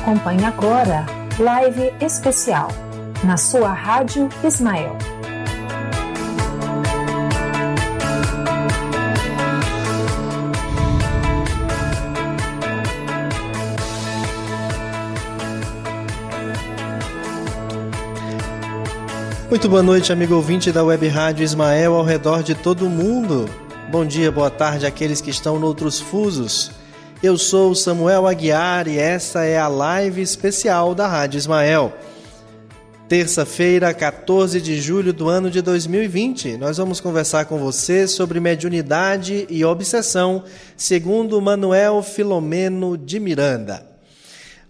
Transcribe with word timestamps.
Você 0.00 0.04
acompanha 0.04 0.48
agora 0.48 1.04
Live 1.38 1.92
Especial 2.00 2.68
na 3.22 3.36
sua 3.36 3.70
Rádio 3.70 4.30
Ismael. 4.42 4.96
Muito 19.50 19.68
boa 19.68 19.82
noite, 19.82 20.12
amigo 20.12 20.34
ouvinte 20.34 20.72
da 20.72 20.82
Web 20.82 21.08
Rádio 21.08 21.44
Ismael 21.44 21.94
ao 21.94 22.04
redor 22.04 22.42
de 22.42 22.54
todo 22.54 22.86
o 22.86 22.90
mundo. 22.90 23.50
Bom 23.90 24.06
dia, 24.06 24.32
boa 24.32 24.50
tarde 24.50 24.86
àqueles 24.86 25.20
que 25.20 25.30
estão 25.30 25.58
noutros 25.58 26.00
fusos. 26.00 26.79
Eu 27.22 27.36
sou 27.36 27.74
Samuel 27.74 28.26
Aguiar 28.26 28.88
e 28.88 28.96
essa 28.96 29.44
é 29.44 29.58
a 29.58 29.68
live 29.68 30.22
especial 30.22 30.94
da 30.94 31.06
Rádio 31.06 31.36
Ismael. 31.36 31.92
Terça-feira, 33.10 33.92
14 33.92 34.58
de 34.58 34.80
julho 34.80 35.12
do 35.12 35.28
ano 35.28 35.50
de 35.50 35.60
2020, 35.60 36.56
nós 36.56 36.78
vamos 36.78 36.98
conversar 36.98 37.44
com 37.44 37.58
você 37.58 38.08
sobre 38.08 38.40
mediunidade 38.40 39.46
e 39.50 39.62
obsessão, 39.66 40.44
segundo 40.78 41.38
Manuel 41.42 42.02
Filomeno 42.02 42.96
de 42.96 43.20
Miranda. 43.20 43.86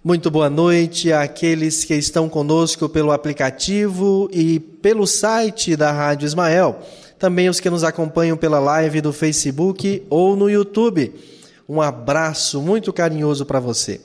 Muito 0.03 0.29
boa 0.29 0.51
noite 0.51 1.13
àqueles 1.13 1.85
que 1.85 1.95
estão 1.95 2.29
conosco 2.29 2.89
pelo 2.89 3.13
aplicativo 3.13 4.29
e 4.33 4.59
pelo 4.59 5.07
site 5.07 5.77
da 5.77 5.93
Rádio 5.93 6.27
Ismael. 6.27 6.81
Também 7.17 7.49
os 7.49 7.61
que 7.61 7.71
nos 7.71 7.85
acompanham 7.85 8.37
pela 8.37 8.59
live 8.59 9.01
do 9.01 9.13
Facebook 9.13 10.03
ou 10.11 10.35
no 10.35 10.51
YouTube. 10.51 11.15
Um 11.71 11.81
abraço 11.81 12.61
muito 12.61 12.93
carinhoso 12.93 13.47
para 13.47 13.61
você. 13.61 14.01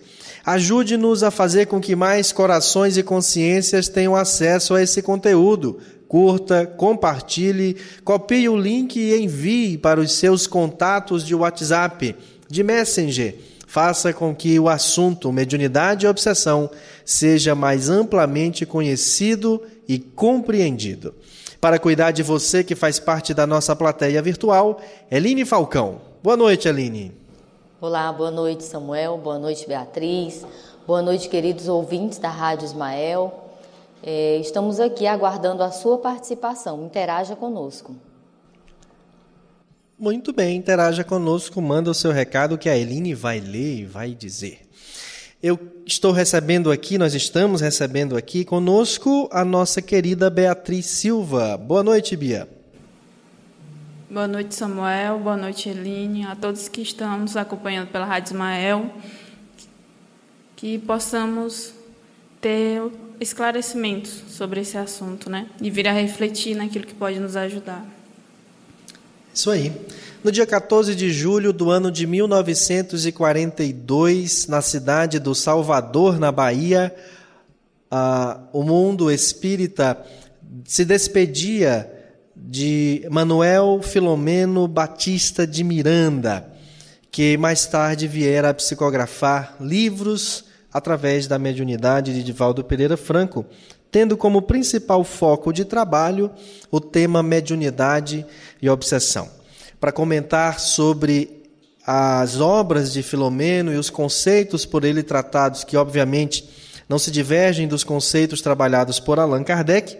Ajude-nos 0.45 1.23
a 1.23 1.31
fazer 1.31 1.65
com 1.65 1.81
que 1.81 1.95
mais 1.95 2.31
corações 2.31 2.95
e 2.95 3.01
consciências 3.01 3.89
tenham 3.89 4.15
acesso 4.15 4.75
a 4.75 4.83
esse 4.83 5.01
conteúdo. 5.01 5.79
Curta, 6.07 6.67
compartilhe, 6.67 7.75
copie 8.03 8.47
o 8.47 8.55
link 8.55 8.99
e 8.99 9.19
envie 9.19 9.79
para 9.79 9.99
os 9.99 10.11
seus 10.11 10.45
contatos 10.45 11.25
de 11.25 11.33
WhatsApp, 11.33 12.15
de 12.47 12.63
Messenger 12.63 13.35
faça 13.65 14.13
com 14.13 14.33
que 14.33 14.59
o 14.59 14.69
assunto 14.69 15.33
mediunidade 15.33 16.05
e 16.05 16.07
obsessão 16.07 16.69
seja 17.03 17.55
mais 17.55 17.89
amplamente 17.89 18.63
conhecido 18.63 19.59
e 19.87 19.97
compreendido. 19.97 21.15
Para 21.59 21.79
cuidar 21.79 22.11
de 22.11 22.21
você 22.21 22.63
que 22.63 22.75
faz 22.75 22.99
parte 22.99 23.33
da 23.33 23.47
nossa 23.47 23.75
plateia 23.75 24.21
virtual, 24.21 24.79
Eline 25.09 25.43
Falcão. 25.43 25.99
Boa 26.21 26.37
noite, 26.37 26.67
Eline. 26.67 27.24
Olá, 27.81 28.09
boa 28.13 28.31
noite, 28.31 28.63
Samuel. 28.63 29.17
Boa 29.17 29.37
noite, 29.37 29.67
Beatriz. 29.67 30.45
Boa 30.87 31.01
noite, 31.01 31.27
queridos 31.27 31.67
ouvintes 31.67 32.17
da 32.17 32.29
Rádio 32.29 32.63
Ismael. 32.63 33.51
É, 34.01 34.37
estamos 34.37 34.79
aqui 34.79 35.05
aguardando 35.05 35.61
a 35.61 35.69
sua 35.71 35.97
participação. 35.97 36.85
Interaja 36.85 37.35
conosco. 37.35 37.93
Muito 39.99 40.31
bem, 40.31 40.55
interaja 40.55 41.03
conosco, 41.03 41.61
manda 41.61 41.91
o 41.91 41.93
seu 41.93 42.13
recado 42.13 42.57
que 42.57 42.69
a 42.69 42.77
Eline 42.77 43.13
vai 43.13 43.41
ler 43.41 43.79
e 43.79 43.85
vai 43.85 44.13
dizer. 44.13 44.61
Eu 45.43 45.59
estou 45.85 46.13
recebendo 46.13 46.71
aqui, 46.71 46.97
nós 46.97 47.13
estamos 47.13 47.59
recebendo 47.59 48.15
aqui 48.15 48.45
conosco 48.45 49.27
a 49.33 49.43
nossa 49.43 49.81
querida 49.81 50.29
Beatriz 50.29 50.85
Silva. 50.85 51.57
Boa 51.57 51.83
noite, 51.83 52.15
Bia. 52.15 52.54
Boa 54.07 54.27
noite, 54.27 54.53
Samuel. 54.53 55.17
Boa 55.17 55.35
noite, 55.35 55.67
Eline. 55.67 56.25
A 56.25 56.35
todos 56.35 56.67
que 56.67 56.83
estão 56.83 57.17
nos 57.17 57.35
acompanhando 57.35 57.87
pela 57.87 58.05
Rádio 58.05 58.33
Ismael. 58.33 58.93
Que 60.55 60.77
possamos 60.77 61.73
ter 62.39 62.83
esclarecimentos 63.19 64.21
sobre 64.29 64.61
esse 64.61 64.77
assunto, 64.77 65.27
né? 65.27 65.49
E 65.59 65.71
vir 65.71 65.87
a 65.87 65.91
refletir 65.91 66.55
naquilo 66.55 66.85
que 66.85 66.93
pode 66.93 67.19
nos 67.19 67.35
ajudar. 67.35 67.83
Isso 69.33 69.49
aí. 69.49 69.73
No 70.23 70.31
dia 70.31 70.45
14 70.45 70.93
de 70.93 71.11
julho 71.11 71.51
do 71.51 71.71
ano 71.71 71.91
de 71.91 72.05
1942, 72.05 74.45
na 74.45 74.61
cidade 74.61 75.17
do 75.17 75.33
Salvador, 75.33 76.19
na 76.19 76.31
Bahia, 76.31 76.95
o 78.53 78.61
mundo 78.61 79.09
espírita 79.09 79.99
se 80.63 80.85
despedia 80.85 81.91
de 82.47 83.07
Manuel 83.09 83.79
Filomeno 83.81 84.67
Batista 84.67 85.47
de 85.47 85.63
Miranda, 85.63 86.47
que 87.11 87.37
mais 87.37 87.65
tarde 87.65 88.07
viera 88.07 88.49
a 88.49 88.53
psicografar 88.53 89.55
livros 89.59 90.45
através 90.71 91.25
da 91.25 91.39
mediunidade 91.39 92.13
de 92.13 92.23
Divaldo 92.23 92.63
Pereira 92.63 92.95
Franco, 92.95 93.45
tendo 93.89 94.15
como 94.15 94.43
principal 94.43 95.03
foco 95.03 95.51
de 95.51 95.65
trabalho 95.65 96.29
o 96.69 96.79
tema 96.79 97.23
mediunidade 97.23 98.23
e 98.61 98.69
obsessão. 98.69 99.27
Para 99.79 99.91
comentar 99.91 100.59
sobre 100.59 101.43
as 101.85 102.39
obras 102.39 102.93
de 102.93 103.01
Filomeno 103.01 103.73
e 103.73 103.77
os 103.77 103.89
conceitos 103.89 104.65
por 104.65 104.83
ele 104.83 105.01
tratados, 105.01 105.63
que 105.63 105.77
obviamente 105.77 106.47
não 106.87 106.99
se 106.99 107.09
divergem 107.09 107.67
dos 107.67 107.83
conceitos 107.83 108.41
trabalhados 108.41 108.99
por 108.99 109.19
Allan 109.19 109.43
Kardec, 109.43 109.97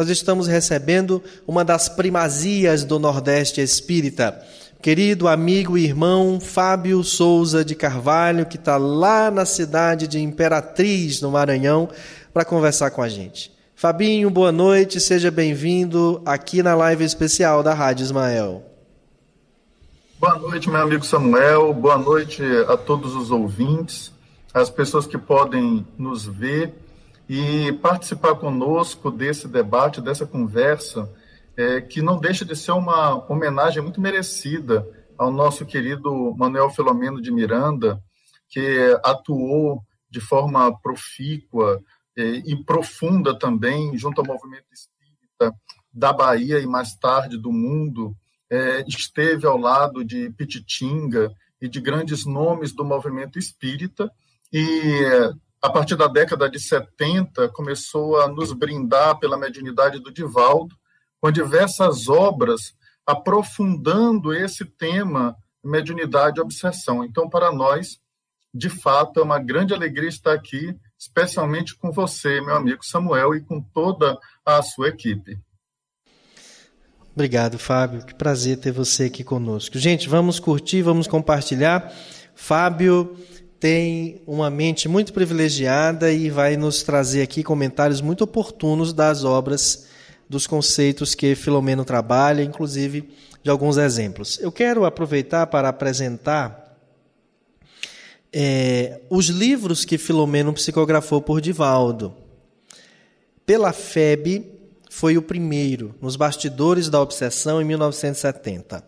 nós 0.00 0.08
estamos 0.08 0.46
recebendo 0.46 1.22
uma 1.46 1.62
das 1.62 1.86
primazias 1.86 2.84
do 2.84 2.98
Nordeste 2.98 3.60
Espírita. 3.60 4.42
Querido 4.80 5.28
amigo 5.28 5.76
e 5.76 5.84
irmão 5.84 6.40
Fábio 6.40 7.04
Souza 7.04 7.62
de 7.62 7.74
Carvalho, 7.74 8.46
que 8.46 8.56
está 8.56 8.78
lá 8.78 9.30
na 9.30 9.44
cidade 9.44 10.08
de 10.08 10.18
Imperatriz, 10.18 11.20
no 11.20 11.30
Maranhão, 11.30 11.86
para 12.32 12.46
conversar 12.46 12.90
com 12.92 13.02
a 13.02 13.10
gente. 13.10 13.52
Fabinho, 13.76 14.30
boa 14.30 14.50
noite, 14.50 14.98
seja 14.98 15.30
bem-vindo 15.30 16.22
aqui 16.24 16.62
na 16.62 16.74
live 16.74 17.04
especial 17.04 17.62
da 17.62 17.74
Rádio 17.74 18.04
Ismael. 18.04 18.62
Boa 20.18 20.38
noite, 20.38 20.70
meu 20.70 20.80
amigo 20.80 21.04
Samuel, 21.04 21.74
boa 21.74 21.98
noite 21.98 22.42
a 22.70 22.76
todos 22.78 23.14
os 23.14 23.30
ouvintes, 23.30 24.10
as 24.54 24.70
pessoas 24.70 25.06
que 25.06 25.18
podem 25.18 25.86
nos 25.98 26.24
ver 26.24 26.72
e 27.32 27.72
participar 27.74 28.34
conosco 28.34 29.08
desse 29.08 29.46
debate, 29.46 30.00
dessa 30.00 30.26
conversa, 30.26 31.08
é, 31.56 31.80
que 31.80 32.02
não 32.02 32.18
deixa 32.18 32.44
de 32.44 32.56
ser 32.56 32.72
uma 32.72 33.24
homenagem 33.30 33.80
muito 33.80 34.00
merecida 34.00 34.84
ao 35.16 35.30
nosso 35.30 35.64
querido 35.64 36.34
Manuel 36.36 36.70
Filomeno 36.70 37.22
de 37.22 37.30
Miranda, 37.30 38.02
que 38.48 38.98
atuou 39.04 39.80
de 40.10 40.20
forma 40.20 40.76
profícua 40.80 41.80
e 42.16 42.56
profunda 42.64 43.38
também, 43.38 43.96
junto 43.96 44.20
ao 44.20 44.26
movimento 44.26 44.66
espírita 44.72 45.56
da 45.94 46.12
Bahia 46.12 46.58
e 46.58 46.66
mais 46.66 46.96
tarde 46.96 47.38
do 47.38 47.52
mundo, 47.52 48.12
é, 48.50 48.84
esteve 48.88 49.46
ao 49.46 49.56
lado 49.56 50.04
de 50.04 50.30
Pititinga 50.30 51.30
e 51.62 51.68
de 51.68 51.80
grandes 51.80 52.26
nomes 52.26 52.72
do 52.72 52.84
movimento 52.84 53.38
espírita, 53.38 54.10
e 54.52 55.32
a 55.62 55.68
partir 55.68 55.96
da 55.96 56.06
década 56.06 56.48
de 56.48 56.58
70 56.58 57.50
começou 57.50 58.20
a 58.20 58.28
nos 58.28 58.52
brindar 58.52 59.18
pela 59.18 59.36
mediunidade 59.36 59.98
do 60.00 60.12
Divaldo, 60.12 60.74
com 61.20 61.30
diversas 61.30 62.08
obras 62.08 62.74
aprofundando 63.06 64.32
esse 64.32 64.64
tema 64.64 65.36
mediunidade 65.62 66.38
e 66.38 66.42
obsessão. 66.42 67.04
Então, 67.04 67.28
para 67.28 67.52
nós, 67.52 67.98
de 68.54 68.70
fato, 68.70 69.20
é 69.20 69.22
uma 69.22 69.38
grande 69.38 69.74
alegria 69.74 70.08
estar 70.08 70.32
aqui 70.32 70.74
especialmente 70.98 71.76
com 71.76 71.90
você, 71.90 72.40
meu 72.40 72.54
amigo 72.54 72.84
Samuel, 72.84 73.34
e 73.34 73.40
com 73.40 73.60
toda 73.60 74.18
a 74.44 74.62
sua 74.62 74.88
equipe. 74.88 75.38
Obrigado, 77.14 77.58
Fábio. 77.58 78.04
Que 78.04 78.14
prazer 78.14 78.58
ter 78.58 78.70
você 78.70 79.04
aqui 79.04 79.24
conosco. 79.24 79.78
Gente, 79.78 80.08
vamos 80.08 80.38
curtir, 80.38 80.82
vamos 80.82 81.06
compartilhar. 81.06 81.92
Fábio 82.34 83.16
tem 83.60 84.22
uma 84.26 84.48
mente 84.48 84.88
muito 84.88 85.12
privilegiada 85.12 86.10
e 86.10 86.30
vai 86.30 86.56
nos 86.56 86.82
trazer 86.82 87.20
aqui 87.20 87.42
comentários 87.42 88.00
muito 88.00 88.24
oportunos 88.24 88.94
das 88.94 89.22
obras, 89.22 89.86
dos 90.26 90.46
conceitos 90.46 91.14
que 91.14 91.34
Filomeno 91.34 91.84
trabalha, 91.84 92.42
inclusive 92.42 93.10
de 93.42 93.50
alguns 93.50 93.76
exemplos. 93.76 94.38
Eu 94.40 94.50
quero 94.50 94.86
aproveitar 94.86 95.46
para 95.46 95.68
apresentar 95.68 96.74
é, 98.32 99.02
os 99.10 99.26
livros 99.26 99.84
que 99.84 99.98
Filomeno 99.98 100.54
psicografou 100.54 101.20
por 101.20 101.38
Divaldo. 101.38 102.14
Pela 103.44 103.74
FEB, 103.74 104.58
foi 104.88 105.18
o 105.18 105.22
primeiro, 105.22 105.94
nos 106.00 106.16
bastidores 106.16 106.88
da 106.88 107.00
obsessão, 107.00 107.60
em 107.60 107.64
1970. 107.64 108.82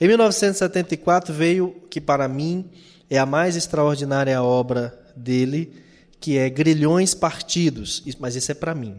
Em 0.00 0.08
1974 0.08 1.32
veio, 1.32 1.74
que 1.88 2.00
para 2.00 2.26
mim 2.26 2.68
é 3.10 3.18
a 3.18 3.26
mais 3.26 3.56
extraordinária 3.56 4.42
obra 4.42 4.98
dele, 5.16 5.72
que 6.20 6.36
é 6.36 6.50
Grilhões 6.50 7.14
Partidos, 7.14 8.02
mas 8.18 8.36
isso 8.36 8.50
é 8.52 8.54
para 8.54 8.74
mim. 8.74 8.96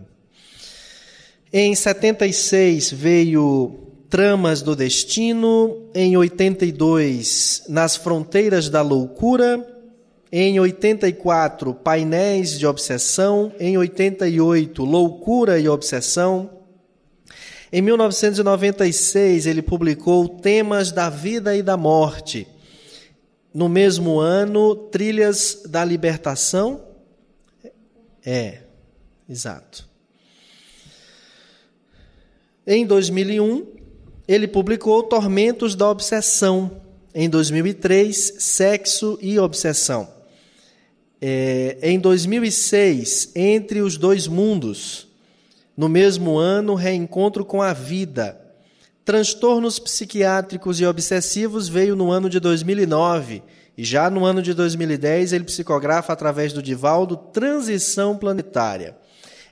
Em 1.52 1.74
76 1.74 2.92
veio 2.92 3.88
Tramas 4.10 4.62
do 4.62 4.76
Destino, 4.76 5.90
em 5.94 6.18
82 6.18 7.64
Nas 7.68 7.96
Fronteiras 7.96 8.70
da 8.70 8.82
Loucura, 8.82 9.66
Em 10.32 10.60
84, 10.60 11.74
Painéis 11.74 12.58
de 12.58 12.68
Obsessão. 12.68 13.52
Em 13.60 13.78
88, 13.78 14.86
Loucura 14.86 15.60
e 15.60 15.68
Obsessão. 15.68 16.52
Em 17.72 17.82
1996, 17.82 19.48
ele 19.48 19.62
publicou 19.64 20.30
Temas 20.30 20.92
da 20.92 21.10
Vida 21.10 21.56
e 21.56 21.64
da 21.64 21.76
Morte. 21.76 22.48
No 23.54 23.68
mesmo 23.68 24.20
ano, 24.20 24.76
Trilhas 24.76 25.64
da 25.66 25.84
Libertação. 25.84 26.84
É, 28.24 28.60
exato. 29.28 29.88
Em 32.66 32.86
2001, 32.86 33.66
ele 34.28 34.48
publicou 34.48 35.02
Tormentos 35.02 35.74
da 35.74 35.90
Obsessão. 35.90 36.82
Em 37.16 37.28
2003, 37.28 38.36
Sexo 38.38 39.18
e 39.20 39.40
Obsessão. 39.40 40.08
É, 41.20 41.80
em 41.82 42.00
2006, 42.00 43.32
Entre 43.36 43.82
os 43.82 43.98
Dois 43.98 44.28
Mundos. 44.28 45.08
No 45.76 45.90
mesmo 45.90 46.38
ano, 46.38 46.76
Reencontro 46.76 47.44
com 47.44 47.62
a 47.62 47.74
Vida. 47.74 48.49
Transtornos 49.06 49.80
psiquiátricos 49.80 50.80
e 50.80 50.86
obsessivos 50.86 51.68
veio 51.68 51.96
no 51.96 52.12
ano 52.12 52.30
de 52.30 52.40
2009. 52.40 53.42
E 53.78 53.84
já 53.84 54.10
no 54.10 54.26
ano 54.26 54.42
de 54.42 54.54
2010, 54.54 55.34
ele 55.34 55.46
psicografa 55.46 56.12
através 56.12 56.52
do 56.52 56.62
Divaldo 56.62 57.16
Transição 57.16 58.18
Planetária. 58.18 58.98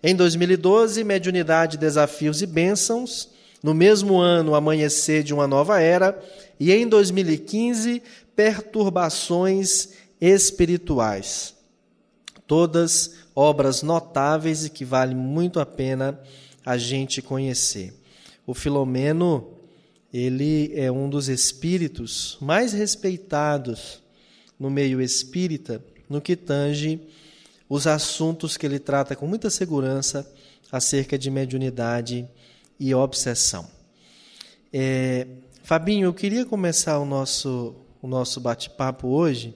Em 0.03 0.15
2012, 0.15 1.03
Mediunidade, 1.03 1.77
Desafios 1.77 2.41
e 2.41 2.45
Bênçãos. 2.45 3.29
No 3.63 3.73
mesmo 3.73 4.17
ano, 4.17 4.53
Amanhecer 4.53 5.23
de 5.23 5.33
uma 5.33 5.47
Nova 5.47 5.79
Era. 5.79 6.21
E 6.59 6.71
em 6.71 6.87
2015, 6.87 8.03
Perturbações 8.35 9.89
Espirituais. 10.19 11.55
Todas 12.45 13.15
obras 13.35 13.81
notáveis 13.81 14.65
e 14.65 14.69
que 14.69 14.83
vale 14.83 15.15
muito 15.15 15.59
a 15.59 15.65
pena 15.65 16.19
a 16.65 16.77
gente 16.77 17.21
conhecer. 17.21 17.93
O 18.47 18.53
Filomeno, 18.53 19.49
ele 20.11 20.71
é 20.73 20.89
um 20.89 21.09
dos 21.09 21.27
espíritos 21.27 22.37
mais 22.39 22.71
respeitados 22.71 24.01
no 24.57 24.69
meio 24.69 25.01
espírita 25.01 25.83
no 26.09 26.21
que 26.21 26.37
tange 26.37 27.01
os 27.67 27.85
assuntos 27.85 28.55
que 28.55 28.65
ele 28.65 28.79
trata 28.79 29.17
com 29.17 29.27
muita 29.27 29.49
segurança 29.49 30.25
acerca 30.71 31.17
de 31.17 31.29
mediunidade 31.29 32.25
e 32.79 32.95
obsessão. 32.95 33.67
É, 34.71 35.27
Fabinho, 35.61 36.05
eu 36.05 36.13
queria 36.13 36.45
começar 36.45 36.99
o 36.99 37.05
nosso, 37.05 37.75
o 38.01 38.07
nosso 38.07 38.39
bate-papo 38.39 39.09
hoje 39.09 39.53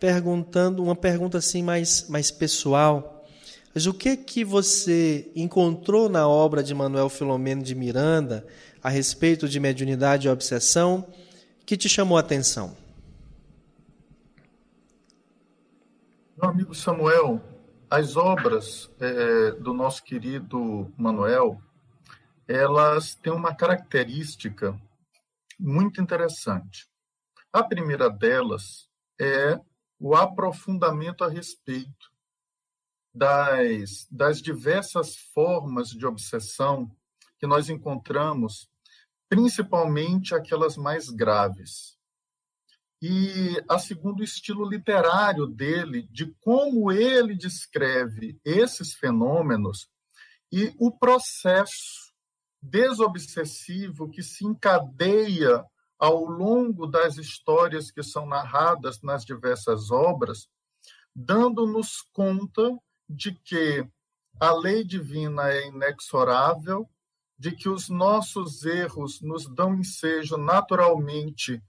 perguntando 0.00 0.82
uma 0.82 0.96
pergunta 0.96 1.38
assim 1.38 1.62
mais, 1.62 2.08
mais 2.08 2.32
pessoal. 2.32 3.19
Mas 3.72 3.86
o 3.86 3.94
que 3.94 4.16
que 4.16 4.44
você 4.44 5.30
encontrou 5.34 6.08
na 6.08 6.26
obra 6.26 6.62
de 6.62 6.74
Manuel 6.74 7.08
Filomeno 7.08 7.62
de 7.62 7.74
Miranda 7.74 8.44
a 8.82 8.88
respeito 8.88 9.48
de 9.48 9.60
mediunidade 9.60 10.26
e 10.26 10.30
obsessão 10.30 11.06
que 11.64 11.76
te 11.76 11.88
chamou 11.88 12.16
a 12.16 12.20
atenção? 12.20 12.76
Meu 16.36 16.50
amigo 16.50 16.74
Samuel, 16.74 17.40
as 17.88 18.16
obras 18.16 18.90
é, 18.98 19.52
do 19.52 19.72
nosso 19.72 20.02
querido 20.02 20.92
Manuel, 20.96 21.60
elas 22.48 23.14
têm 23.14 23.32
uma 23.32 23.54
característica 23.54 24.76
muito 25.58 26.00
interessante. 26.00 26.88
A 27.52 27.62
primeira 27.62 28.10
delas 28.10 28.88
é 29.20 29.60
o 30.00 30.16
aprofundamento 30.16 31.22
a 31.22 31.28
respeito 31.28 31.99
das, 33.14 34.06
das 34.10 34.40
diversas 34.40 35.16
formas 35.16 35.88
de 35.90 36.06
obsessão 36.06 36.90
que 37.38 37.46
nós 37.46 37.68
encontramos, 37.68 38.68
principalmente 39.28 40.34
aquelas 40.34 40.76
mais 40.76 41.08
graves. 41.08 41.98
E 43.02 43.56
a 43.68 43.78
segundo 43.78 44.22
estilo 44.22 44.68
literário 44.68 45.46
dele, 45.46 46.06
de 46.10 46.34
como 46.40 46.92
ele 46.92 47.34
descreve 47.34 48.38
esses 48.44 48.92
fenômenos 48.92 49.88
e 50.52 50.74
o 50.78 50.90
processo 50.90 52.12
desobsessivo 52.60 54.10
que 54.10 54.22
se 54.22 54.44
encadeia 54.44 55.64
ao 55.98 56.24
longo 56.24 56.86
das 56.86 57.16
histórias 57.16 57.90
que 57.90 58.02
são 58.02 58.26
narradas 58.26 59.00
nas 59.02 59.24
diversas 59.24 59.90
obras, 59.90 60.48
dando-nos 61.14 62.02
conta 62.12 62.76
de 63.10 63.32
que 63.32 63.86
a 64.38 64.52
lei 64.52 64.84
divina 64.84 65.50
é 65.50 65.66
inexorável, 65.66 66.88
de 67.38 67.52
que 67.52 67.68
os 67.68 67.88
nossos 67.88 68.64
erros 68.64 69.20
nos 69.20 69.46
dão 69.46 69.74
ensejo 69.74 70.36
naturalmente 70.36 71.62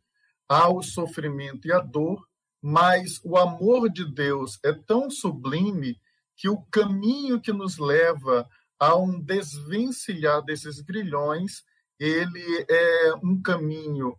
ao 0.47 0.83
sofrimento 0.83 1.67
e 1.67 1.71
à 1.71 1.79
dor, 1.79 2.27
mas 2.61 3.19
o 3.23 3.38
amor 3.38 3.89
de 3.89 4.05
Deus 4.05 4.59
é 4.63 4.71
tão 4.71 5.09
sublime 5.09 5.99
que 6.35 6.47
o 6.47 6.61
caminho 6.63 7.41
que 7.41 7.51
nos 7.51 7.77
leva 7.77 8.47
a 8.79 8.95
um 8.95 9.19
desvencilhar 9.19 10.41
desses 10.43 10.79
grilhões, 10.81 11.63
ele 11.99 12.65
é 12.69 13.13
um 13.23 13.41
caminho 13.41 14.17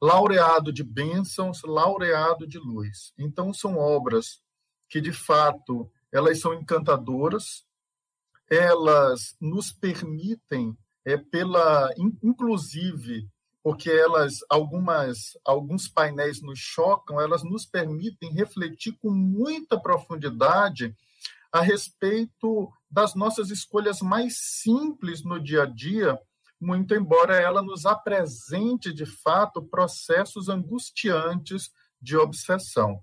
laureado 0.00 0.72
de 0.72 0.84
bênçãos, 0.84 1.62
laureado 1.62 2.46
de 2.46 2.58
luz. 2.58 3.12
Então 3.18 3.52
são 3.52 3.76
obras 3.76 4.40
que 4.88 5.00
de 5.00 5.12
fato 5.12 5.90
elas 6.12 6.40
são 6.40 6.54
encantadoras, 6.54 7.64
elas 8.50 9.36
nos 9.40 9.72
permitem 9.72 10.76
é 11.04 11.16
pela 11.16 11.90
inclusive 12.22 13.28
porque 13.62 13.90
elas 13.90 14.38
algumas 14.48 15.36
alguns 15.44 15.88
painéis 15.88 16.40
nos 16.40 16.58
chocam, 16.58 17.20
elas 17.20 17.42
nos 17.42 17.66
permitem 17.66 18.32
refletir 18.32 18.96
com 18.98 19.10
muita 19.10 19.80
profundidade 19.80 20.94
a 21.52 21.60
respeito 21.60 22.70
das 22.90 23.14
nossas 23.14 23.50
escolhas 23.50 24.00
mais 24.00 24.38
simples 24.38 25.24
no 25.24 25.40
dia 25.40 25.62
a 25.62 25.66
dia, 25.66 26.18
muito 26.60 26.94
embora 26.94 27.36
ela 27.36 27.62
nos 27.62 27.86
apresente 27.86 28.92
de 28.92 29.06
fato 29.06 29.62
processos 29.62 30.48
angustiantes 30.48 31.70
de 32.00 32.16
obsessão. 32.16 33.02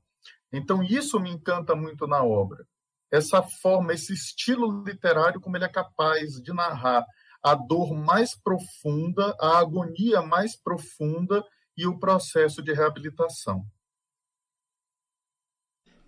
Então 0.51 0.83
isso 0.83 1.19
me 1.19 1.31
encanta 1.31 1.75
muito 1.75 2.07
na 2.07 2.23
obra. 2.23 2.65
Essa 3.11 3.41
forma, 3.61 3.93
esse 3.93 4.13
estilo 4.13 4.83
literário 4.83 5.39
como 5.39 5.55
ele 5.55 5.65
é 5.65 5.69
capaz 5.69 6.41
de 6.41 6.53
narrar 6.53 7.05
a 7.43 7.53
dor 7.53 7.93
mais 7.93 8.35
profunda, 8.35 9.35
a 9.39 9.59
agonia 9.59 10.21
mais 10.21 10.55
profunda 10.55 11.43
e 11.77 11.85
o 11.85 11.99
processo 11.99 12.61
de 12.63 12.73
reabilitação. 12.73 13.63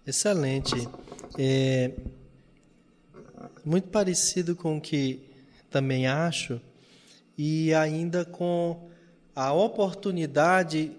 Excelente. 0.06 0.76
É 1.38 1.94
muito 3.64 3.90
parecido 3.90 4.56
com 4.56 4.78
o 4.78 4.82
que 4.82 5.30
também 5.70 6.08
acho 6.08 6.62
e 7.38 7.74
ainda 7.74 8.26
com 8.26 8.90
a 9.36 9.54
oportunidade 9.54 10.98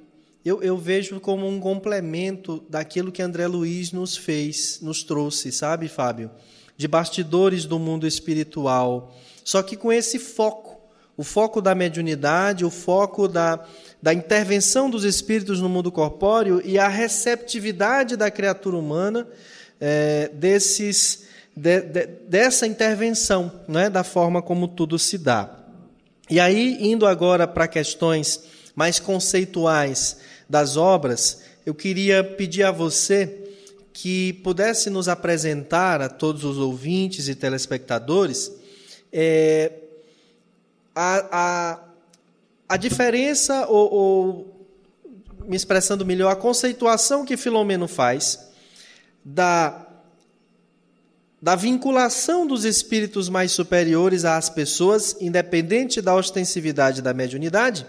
eu, 0.49 0.63
eu, 0.63 0.77
vejo 0.77 1.21
como 1.21 1.47
um 1.47 1.61
complemento 1.61 2.65
daquilo 2.69 3.13
que 3.13 3.21
André 3.21 3.47
Luiz 3.47 3.93
nos 3.93 4.17
fez, 4.17 4.79
nos 4.81 5.03
trouxe, 5.03 5.53
sabe, 5.53 5.89
Fábio? 5.89 6.31
De 6.77 6.89
bastidores 6.89 7.65
do 7.67 7.79
mundo 7.79 8.07
espiritual, 8.07 9.15
só 9.45 9.63
que 9.63 9.77
com 9.77 9.93
esse 9.93 10.19
foco, 10.19 10.81
o 11.17 11.25
foco 11.25 11.61
da 11.61 11.75
mediunidade, 11.75 12.65
o 12.65 12.71
foco 12.71 13.27
da, 13.27 13.65
da 14.01 14.15
intervenção 14.15 14.89
dos 14.89 15.05
espíritos 15.05 15.61
no 15.61 15.69
mundo 15.69 15.91
corpóreo 15.91 16.63
e 16.65 16.79
a 16.79 16.89
receptividade 16.89 18.17
da 18.17 18.31
criatura 18.31 18.77
humana 18.77 19.27
é, 19.81 20.31
desses, 20.33 21.25
de, 21.57 21.81
de, 21.81 22.07
dessa 22.29 22.67
intervenção, 22.67 23.53
né, 23.67 23.91
da 23.91 24.05
forma 24.05 24.41
como 24.41 24.69
tudo 24.69 24.99
se 24.99 25.19
dá. 25.19 25.59
E 26.31 26.39
aí, 26.39 26.79
indo 26.81 27.07
agora 27.07 27.47
para 27.49 27.67
questões 27.67 28.45
mais 28.75 29.01
conceituais 29.01 30.19
das 30.49 30.77
obras, 30.77 31.43
eu 31.67 31.75
queria 31.75 32.25
pedir 32.25 32.63
a 32.63 32.71
você 32.71 33.45
que 33.93 34.33
pudesse 34.35 34.89
nos 34.89 35.09
apresentar 35.09 36.01
a 36.01 36.09
todos 36.09 36.45
os 36.45 36.57
ouvintes 36.57 37.29
e 37.29 37.35
telespectadores 37.35 38.53
é, 39.13 39.73
a, 40.95 41.27
a, 41.33 41.79
a 42.69 42.77
diferença, 42.77 43.67
ou, 43.67 43.93
ou, 43.93 44.67
me 45.47 45.57
expressando 45.57 46.05
melhor, 46.05 46.31
a 46.31 46.37
conceituação 46.37 47.25
que 47.25 47.37
Filomeno 47.37 47.89
faz 47.89 48.49
da, 49.25 49.87
da 51.41 51.55
vinculação 51.55 52.47
dos 52.47 52.65
espíritos 52.65 53.29
mais 53.29 53.53
superiores 53.53 54.25
às 54.25 54.51
pessoas, 54.51 55.17
independente 55.21 56.01
da 56.01 56.15
ostensividade 56.15 57.01
da 57.01 57.15
mediunidade, 57.15 57.87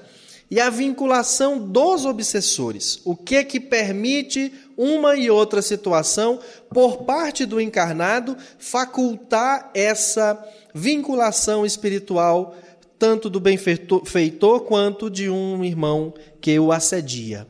e 0.49 0.59
a 0.59 0.69
vinculação 0.69 1.59
dos 1.59 2.05
obsessores. 2.05 2.99
O 3.05 3.15
que 3.15 3.43
que 3.43 3.59
permite 3.59 4.51
uma 4.75 5.15
e 5.15 5.29
outra 5.29 5.61
situação, 5.61 6.39
por 6.73 7.03
parte 7.03 7.45
do 7.45 7.61
encarnado, 7.61 8.35
facultar 8.57 9.69
essa 9.73 10.43
vinculação 10.73 11.65
espiritual, 11.65 12.55
tanto 12.97 13.29
do 13.29 13.39
benfeitor 13.39 14.61
quanto 14.61 15.09
de 15.09 15.29
um 15.29 15.63
irmão 15.63 16.13
que 16.41 16.57
o 16.59 16.71
assedia. 16.71 17.47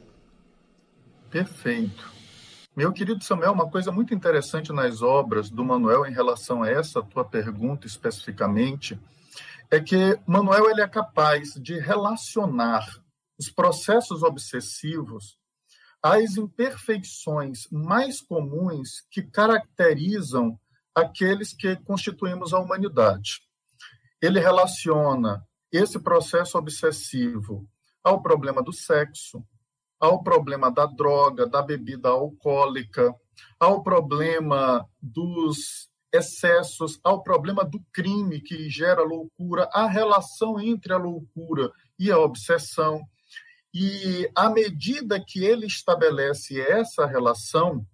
Perfeito. 1.29 2.09
Meu 2.75 2.91
querido 2.93 3.23
Samuel, 3.23 3.51
uma 3.51 3.69
coisa 3.69 3.91
muito 3.91 4.13
interessante 4.13 4.71
nas 4.71 5.01
obras 5.01 5.49
do 5.49 5.63
Manuel 5.63 6.05
em 6.05 6.13
relação 6.13 6.63
a 6.63 6.69
essa 6.69 7.01
tua 7.01 7.25
pergunta 7.25 7.85
especificamente 7.85 8.97
é 9.71 9.79
que 9.79 10.19
Manuel 10.25 10.69
ele 10.69 10.81
é 10.81 10.87
capaz 10.87 11.53
de 11.53 11.79
relacionar 11.79 12.85
os 13.37 13.49
processos 13.49 14.23
obsessivos 14.23 15.37
às 16.01 16.37
imperfeições 16.37 17.67
mais 17.71 18.21
comuns 18.21 19.05
que 19.11 19.21
caracterizam 19.21 20.59
aqueles 20.95 21.53
que 21.53 21.75
constituímos 21.77 22.53
a 22.53 22.59
humanidade. 22.59 23.41
Ele 24.21 24.39
relaciona 24.39 25.45
esse 25.71 25.99
processo 25.99 26.57
obsessivo 26.57 27.67
ao 28.03 28.21
problema 28.21 28.63
do 28.63 28.73
sexo, 28.73 29.43
ao 29.99 30.23
problema 30.23 30.71
da 30.71 30.85
droga, 30.85 31.45
da 31.45 31.61
bebida 31.61 32.09
alcoólica, 32.09 33.13
ao 33.59 33.83
problema 33.83 34.87
dos 35.01 35.88
excessos, 36.11 36.99
ao 37.03 37.21
problema 37.21 37.63
do 37.63 37.79
crime 37.93 38.41
que 38.41 38.69
gera 38.69 39.03
loucura, 39.03 39.69
a 39.71 39.87
relação 39.87 40.59
entre 40.59 40.93
a 40.93 40.97
loucura 40.97 41.71
e 41.97 42.11
a 42.11 42.17
obsessão. 42.17 43.01
E 43.73 44.29
à 44.35 44.49
medida 44.49 45.23
que 45.23 45.43
ele 45.43 45.67
estabelece 45.67 46.59
essa 46.59 47.05
relação, 47.05 47.85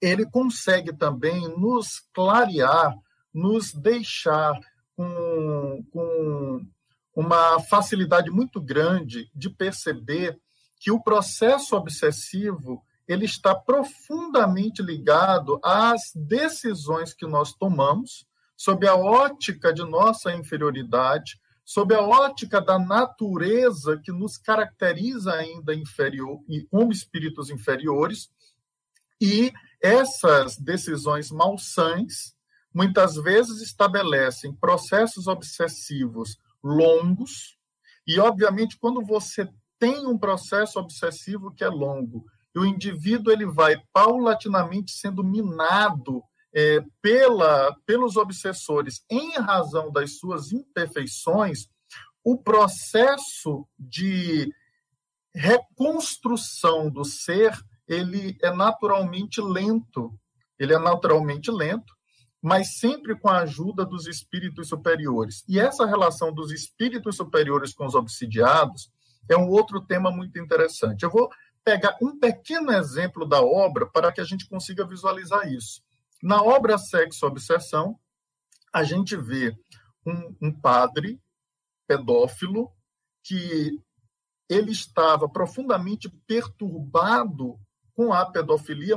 ele 0.00 0.26
consegue 0.26 0.92
também 0.92 1.48
nos 1.58 2.00
clarear, 2.12 2.94
nos 3.32 3.72
deixar 3.72 4.58
com, 4.94 5.84
com 5.90 6.66
uma 7.14 7.60
facilidade 7.60 8.30
muito 8.30 8.60
grande 8.60 9.30
de 9.34 9.50
perceber 9.50 10.38
que 10.78 10.90
o 10.90 11.02
processo 11.02 11.74
obsessivo 11.74 12.84
ele 13.08 13.24
está 13.24 13.54
profundamente 13.54 14.82
ligado 14.82 15.58
às 15.64 16.12
decisões 16.14 17.14
que 17.14 17.26
nós 17.26 17.54
tomamos 17.54 18.26
sob 18.54 18.86
a 18.86 18.94
ótica 18.94 19.72
de 19.72 19.82
nossa 19.82 20.34
inferioridade, 20.34 21.40
sob 21.64 21.94
a 21.94 22.02
ótica 22.02 22.60
da 22.60 22.78
natureza 22.78 23.98
que 23.98 24.12
nos 24.12 24.36
caracteriza 24.36 25.32
ainda 25.32 25.74
inferior 25.74 26.40
como 26.70 26.92
espíritos 26.92 27.50
inferiores, 27.50 28.30
e 29.20 29.52
essas 29.80 30.56
decisões 30.56 31.30
malsãs 31.30 32.36
muitas 32.74 33.14
vezes 33.16 33.62
estabelecem 33.62 34.52
processos 34.52 35.26
obsessivos 35.26 36.36
longos, 36.62 37.56
e 38.06 38.18
obviamente 38.18 38.76
quando 38.78 39.02
você 39.04 39.48
tem 39.78 40.06
um 40.06 40.18
processo 40.18 40.78
obsessivo 40.78 41.54
que 41.54 41.62
é 41.62 41.68
longo. 41.68 42.26
E 42.54 42.58
o 42.58 42.64
indivíduo 42.64 43.32
ele 43.32 43.46
vai 43.46 43.80
paulatinamente 43.92 44.92
sendo 44.92 45.22
minado 45.22 46.22
é, 46.54 46.82
pela, 47.02 47.74
pelos 47.86 48.16
obsessores 48.16 49.04
em 49.10 49.38
razão 49.38 49.92
das 49.92 50.18
suas 50.18 50.52
imperfeições. 50.52 51.68
O 52.24 52.36
processo 52.36 53.66
de 53.78 54.52
reconstrução 55.34 56.90
do 56.90 57.04
ser 57.04 57.52
ele 57.86 58.36
é 58.42 58.52
naturalmente 58.52 59.40
lento. 59.40 60.12
Ele 60.58 60.74
é 60.74 60.78
naturalmente 60.78 61.50
lento, 61.50 61.94
mas 62.42 62.78
sempre 62.78 63.18
com 63.18 63.28
a 63.28 63.38
ajuda 63.38 63.84
dos 63.84 64.06
espíritos 64.06 64.68
superiores. 64.68 65.44
E 65.48 65.58
essa 65.58 65.86
relação 65.86 66.32
dos 66.32 66.52
espíritos 66.52 67.16
superiores 67.16 67.72
com 67.72 67.86
os 67.86 67.94
obsidiados 67.94 68.90
é 69.30 69.36
um 69.36 69.48
outro 69.48 69.80
tema 69.80 70.10
muito 70.10 70.38
interessante. 70.38 71.02
Eu 71.02 71.10
vou 71.10 71.30
pegar 71.68 71.98
um 72.00 72.18
pequeno 72.18 72.72
exemplo 72.72 73.28
da 73.28 73.42
obra 73.42 73.86
para 73.86 74.10
que 74.10 74.22
a 74.22 74.24
gente 74.24 74.48
consiga 74.48 74.86
visualizar 74.86 75.52
isso. 75.52 75.82
Na 76.22 76.42
obra 76.42 76.78
Sexo 76.78 77.26
Obsessão, 77.26 78.00
a 78.72 78.82
gente 78.82 79.14
vê 79.14 79.54
um, 80.06 80.34
um 80.40 80.50
padre 80.50 81.20
pedófilo 81.86 82.72
que 83.22 83.78
ele 84.48 84.72
estava 84.72 85.28
profundamente 85.28 86.08
perturbado 86.26 87.60
com 87.94 88.14
a 88.14 88.24
pedofilia, 88.24 88.96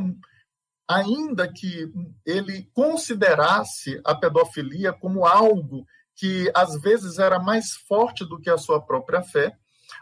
ainda 0.89 1.51
que 1.51 1.91
ele 2.25 2.69
considerasse 2.71 3.99
a 4.05 4.15
pedofilia 4.15 4.93
como 4.93 5.25
algo 5.25 5.85
que 6.15 6.49
às 6.55 6.79
vezes 6.79 7.19
era 7.19 7.37
mais 7.37 7.73
forte 7.85 8.23
do 8.23 8.39
que 8.39 8.49
a 8.49 8.57
sua 8.57 8.81
própria 8.81 9.21
fé, 9.21 9.57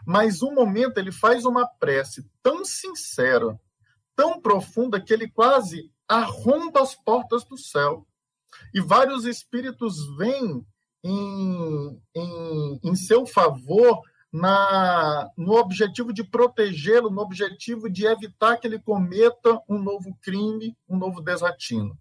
mas 0.06 0.42
um 0.42 0.54
momento 0.54 0.98
ele 0.98 1.12
faz 1.12 1.44
uma 1.44 1.66
prece 1.66 2.28
tão 2.42 2.64
sincera, 2.64 3.58
tão 4.16 4.40
profunda, 4.40 5.00
que 5.00 5.12
ele 5.12 5.28
quase 5.28 5.90
arromba 6.08 6.82
as 6.82 6.94
portas 6.94 7.44
do 7.44 7.56
céu. 7.56 8.06
E 8.74 8.80
vários 8.80 9.24
espíritos 9.24 9.96
vêm 10.16 10.66
em, 11.04 12.02
em, 12.14 12.80
em 12.82 12.94
seu 12.94 13.26
favor 13.26 14.02
na, 14.32 15.28
no 15.36 15.54
objetivo 15.54 16.12
de 16.12 16.22
protegê-lo, 16.22 17.10
no 17.10 17.20
objetivo 17.20 17.90
de 17.90 18.06
evitar 18.06 18.56
que 18.56 18.66
ele 18.66 18.78
cometa 18.78 19.60
um 19.68 19.78
novo 19.78 20.16
crime, 20.22 20.76
um 20.88 20.96
novo 20.96 21.20
desatino. 21.20 21.98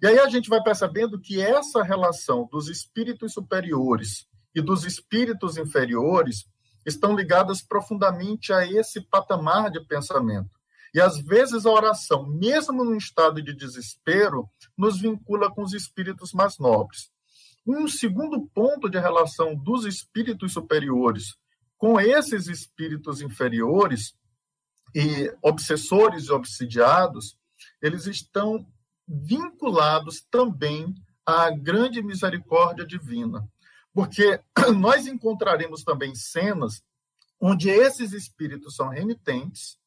E 0.00 0.06
aí 0.06 0.18
a 0.18 0.28
gente 0.28 0.48
vai 0.48 0.62
percebendo 0.62 1.20
que 1.20 1.40
essa 1.40 1.82
relação 1.82 2.48
dos 2.50 2.68
espíritos 2.68 3.34
superiores 3.34 4.26
e 4.54 4.62
dos 4.62 4.84
espíritos 4.84 5.58
inferiores 5.58 6.46
estão 6.86 7.14
ligadas 7.14 7.60
profundamente 7.60 8.52
a 8.52 8.64
esse 8.64 9.00
patamar 9.00 9.70
de 9.70 9.80
pensamento. 9.80 10.50
E 10.94 11.00
às 11.00 11.18
vezes 11.20 11.66
a 11.66 11.70
oração, 11.70 12.26
mesmo 12.26 12.84
num 12.84 12.96
estado 12.96 13.42
de 13.42 13.52
desespero, 13.52 14.48
nos 14.78 14.98
vincula 14.98 15.50
com 15.50 15.62
os 15.62 15.74
espíritos 15.74 16.32
mais 16.32 16.58
nobres. 16.58 17.10
Um 17.66 17.88
segundo 17.88 18.46
ponto 18.54 18.88
de 18.88 18.98
relação 18.98 19.54
dos 19.54 19.84
espíritos 19.84 20.52
superiores 20.52 21.36
com 21.76 22.00
esses 22.00 22.46
espíritos 22.46 23.20
inferiores 23.20 24.14
e 24.94 25.30
obsessores 25.42 26.26
e 26.26 26.32
obsidiados, 26.32 27.36
eles 27.82 28.06
estão 28.06 28.66
vinculados 29.06 30.24
também 30.30 30.94
à 31.24 31.50
grande 31.50 32.02
misericórdia 32.02 32.86
divina. 32.86 33.46
Porque 33.96 34.38
nós 34.76 35.06
encontraremos 35.06 35.82
também 35.82 36.14
cenas 36.14 36.82
onde 37.40 37.70
esses 37.70 38.12
espíritos 38.12 38.76
são 38.76 38.90
remitentes, 38.90 39.78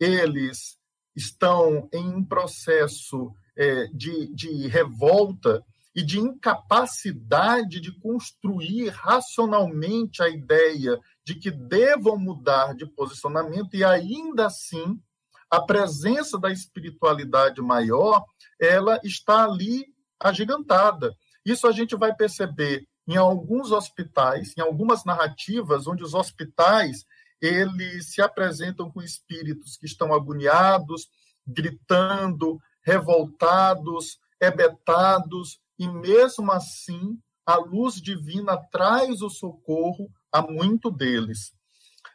eles 0.00 0.76
estão 1.14 1.88
em 1.92 2.08
um 2.08 2.24
processo 2.24 3.32
é, 3.56 3.86
de, 3.94 4.34
de 4.34 4.66
revolta 4.66 5.64
e 5.94 6.02
de 6.02 6.18
incapacidade 6.18 7.80
de 7.80 7.92
construir 8.00 8.88
racionalmente 8.88 10.24
a 10.24 10.28
ideia 10.28 10.98
de 11.24 11.36
que 11.36 11.52
devam 11.52 12.18
mudar 12.18 12.74
de 12.74 12.84
posicionamento 12.84 13.74
e 13.74 13.84
ainda 13.84 14.46
assim 14.46 15.00
a 15.48 15.62
presença 15.62 16.36
da 16.36 16.50
espiritualidade 16.50 17.62
maior 17.62 18.24
ela 18.60 19.00
está 19.04 19.44
ali 19.44 19.86
agigantada. 20.18 21.16
Isso 21.44 21.68
a 21.68 21.72
gente 21.72 21.94
vai 21.94 22.12
perceber 22.12 22.84
em 23.06 23.16
alguns 23.16 23.70
hospitais, 23.70 24.52
em 24.56 24.60
algumas 24.60 25.04
narrativas, 25.04 25.86
onde 25.86 26.02
os 26.02 26.14
hospitais 26.14 27.04
eles 27.40 28.12
se 28.12 28.20
apresentam 28.20 28.90
com 28.90 29.02
espíritos 29.02 29.76
que 29.76 29.86
estão 29.86 30.12
agoniados, 30.12 31.08
gritando, 31.46 32.58
revoltados, 32.82 34.18
ebetados, 34.40 35.60
e 35.78 35.86
mesmo 35.86 36.50
assim 36.50 37.18
a 37.44 37.56
luz 37.56 38.00
divina 38.00 38.56
traz 38.56 39.22
o 39.22 39.30
socorro 39.30 40.10
a 40.32 40.42
muito 40.42 40.90
deles. 40.90 41.52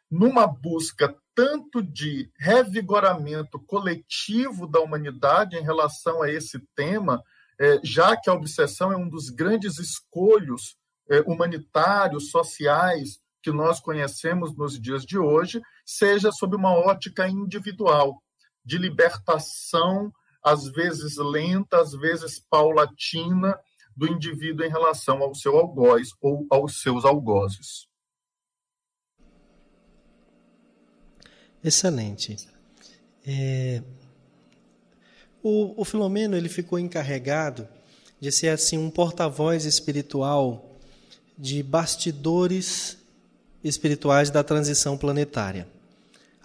Numa 0.10 0.45
busca 0.45 1.15
tanto 1.33 1.81
de 1.81 2.29
revigoramento 2.38 3.57
coletivo 3.60 4.67
da 4.67 4.81
humanidade 4.81 5.55
em 5.55 5.63
relação 5.63 6.21
a 6.21 6.29
esse 6.29 6.60
tema, 6.75 7.24
é, 7.60 7.79
já 7.83 8.17
que 8.17 8.29
a 8.29 8.33
obsessão 8.33 8.91
é 8.91 8.98
um 8.98 9.07
dos 9.07 9.29
grandes 9.29 9.79
escolhos 9.79 10.75
humanitários, 11.25 12.29
sociais 12.29 13.20
que 13.43 13.51
nós 13.51 13.79
conhecemos 13.79 14.55
nos 14.55 14.79
dias 14.79 15.03
de 15.03 15.17
hoje, 15.17 15.62
seja 15.86 16.31
sob 16.31 16.55
uma 16.55 16.74
ótica 16.74 17.27
individual, 17.27 18.22
de 18.63 18.77
libertação, 18.77 20.12
às 20.43 20.70
vezes 20.72 21.17
lenta, 21.17 21.81
às 21.81 21.91
vezes 21.91 22.39
paulatina, 22.50 23.60
do 23.96 24.08
indivíduo 24.08 24.65
em 24.65 24.70
relação 24.70 25.22
ao 25.22 25.36
seu 25.36 25.58
algoz 25.58 26.10
ou 26.22 26.46
aos 26.50 26.81
seus 26.81 27.03
algozes. 27.03 27.88
Excelente. 31.63 32.38
É, 33.25 33.84
O, 35.43 35.81
o 35.81 35.84
Filomeno 35.84 36.38
ele 36.38 36.50
ficou 36.50 36.77
encarregado 36.77 37.67
de 38.20 38.31
ser 38.31 38.50
assim 38.50 38.77
um 38.77 38.91
porta-voz 38.91 39.65
espiritual 39.65 40.70
de 41.41 41.63
bastidores 41.63 43.00
espirituais 43.63 44.29
da 44.29 44.43
transição 44.43 44.95
planetária, 44.95 45.67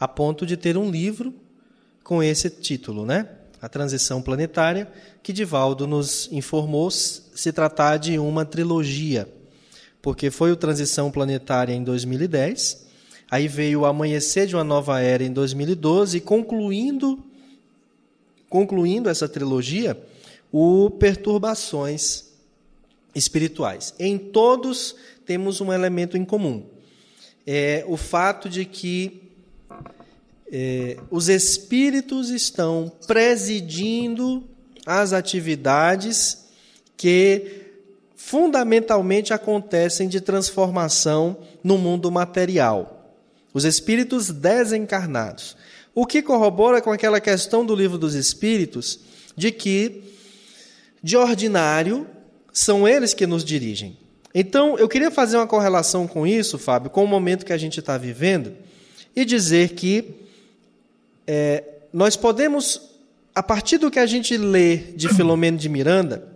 a 0.00 0.08
ponto 0.08 0.46
de 0.46 0.56
ter 0.56 0.78
um 0.78 0.90
livro 0.90 1.34
com 2.02 2.22
esse 2.22 2.48
título, 2.48 3.04
né? 3.04 3.28
A 3.60 3.68
transição 3.68 4.22
planetária, 4.22 4.90
que 5.22 5.34
Divaldo 5.34 5.86
nos 5.86 6.30
informou 6.32 6.90
se 6.90 7.52
tratar 7.52 7.98
de 7.98 8.18
uma 8.18 8.46
trilogia, 8.46 9.28
porque 10.00 10.30
foi 10.30 10.50
o 10.50 10.56
Transição 10.56 11.10
Planetária 11.10 11.74
em 11.74 11.84
2010, 11.84 12.86
aí 13.30 13.48
veio 13.48 13.80
o 13.80 13.86
Amanhecer 13.86 14.46
de 14.46 14.56
uma 14.56 14.64
Nova 14.64 14.98
Era 15.00 15.22
em 15.22 15.32
2012, 15.32 16.16
e 16.16 16.20
concluindo, 16.22 17.22
concluindo 18.48 19.10
essa 19.10 19.28
trilogia, 19.28 20.00
o 20.50 20.88
Perturbações 20.88 22.25
Espirituais. 23.16 23.94
Em 23.98 24.16
todos 24.16 24.94
temos 25.24 25.60
um 25.60 25.72
elemento 25.72 26.16
em 26.16 26.24
comum. 26.24 26.66
É 27.46 27.84
o 27.88 27.96
fato 27.96 28.48
de 28.48 28.64
que 28.64 29.22
é, 30.52 30.98
os 31.10 31.28
espíritos 31.28 32.30
estão 32.30 32.92
presidindo 33.06 34.44
as 34.84 35.12
atividades 35.12 36.46
que 36.96 37.64
fundamentalmente 38.14 39.32
acontecem 39.32 40.08
de 40.08 40.20
transformação 40.20 41.38
no 41.62 41.78
mundo 41.78 42.10
material. 42.10 43.14
Os 43.52 43.64
espíritos 43.64 44.30
desencarnados. 44.30 45.56
O 45.94 46.04
que 46.04 46.22
corrobora 46.22 46.82
com 46.82 46.92
aquela 46.92 47.20
questão 47.20 47.64
do 47.64 47.74
livro 47.74 47.96
dos 47.96 48.14
espíritos 48.14 49.00
de 49.36 49.50
que, 49.50 50.02
de 51.02 51.16
ordinário, 51.16 52.06
são 52.56 52.88
eles 52.88 53.12
que 53.12 53.26
nos 53.26 53.44
dirigem. 53.44 53.98
Então, 54.34 54.78
eu 54.78 54.88
queria 54.88 55.10
fazer 55.10 55.36
uma 55.36 55.46
correlação 55.46 56.06
com 56.08 56.26
isso, 56.26 56.56
Fábio, 56.56 56.88
com 56.88 57.04
o 57.04 57.06
momento 57.06 57.44
que 57.44 57.52
a 57.52 57.58
gente 57.58 57.80
está 57.80 57.98
vivendo 57.98 58.54
e 59.14 59.26
dizer 59.26 59.74
que 59.74 60.14
é, 61.26 61.62
nós 61.92 62.16
podemos, 62.16 62.80
a 63.34 63.42
partir 63.42 63.76
do 63.76 63.90
que 63.90 63.98
a 63.98 64.06
gente 64.06 64.38
lê 64.38 64.78
de 64.78 65.06
Filomeno 65.10 65.58
de 65.58 65.68
Miranda, 65.68 66.26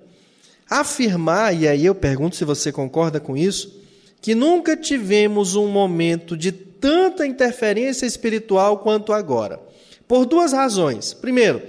afirmar, 0.68 1.58
e 1.58 1.66
aí 1.66 1.86
eu 1.86 1.94
pergunto 1.94 2.36
se 2.36 2.44
você 2.44 2.70
concorda 2.70 3.18
com 3.18 3.34
isso, 3.34 3.80
que 4.20 4.34
nunca 4.34 4.76
tivemos 4.76 5.54
um 5.54 5.68
momento 5.68 6.36
de 6.36 6.52
tanta 6.52 7.26
interferência 7.26 8.04
espiritual 8.04 8.80
quanto 8.80 9.14
agora. 9.14 9.58
Por 10.06 10.26
duas 10.26 10.52
razões. 10.52 11.14
Primeiro, 11.14 11.62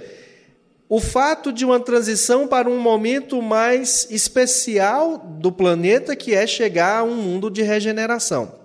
o 0.94 1.00
fato 1.00 1.50
de 1.50 1.64
uma 1.64 1.80
transição 1.80 2.46
para 2.46 2.68
um 2.68 2.78
momento 2.78 3.40
mais 3.40 4.06
especial 4.10 5.16
do 5.16 5.50
planeta, 5.50 6.14
que 6.14 6.34
é 6.34 6.46
chegar 6.46 6.98
a 6.98 7.02
um 7.02 7.16
mundo 7.16 7.50
de 7.50 7.62
regeneração 7.62 8.60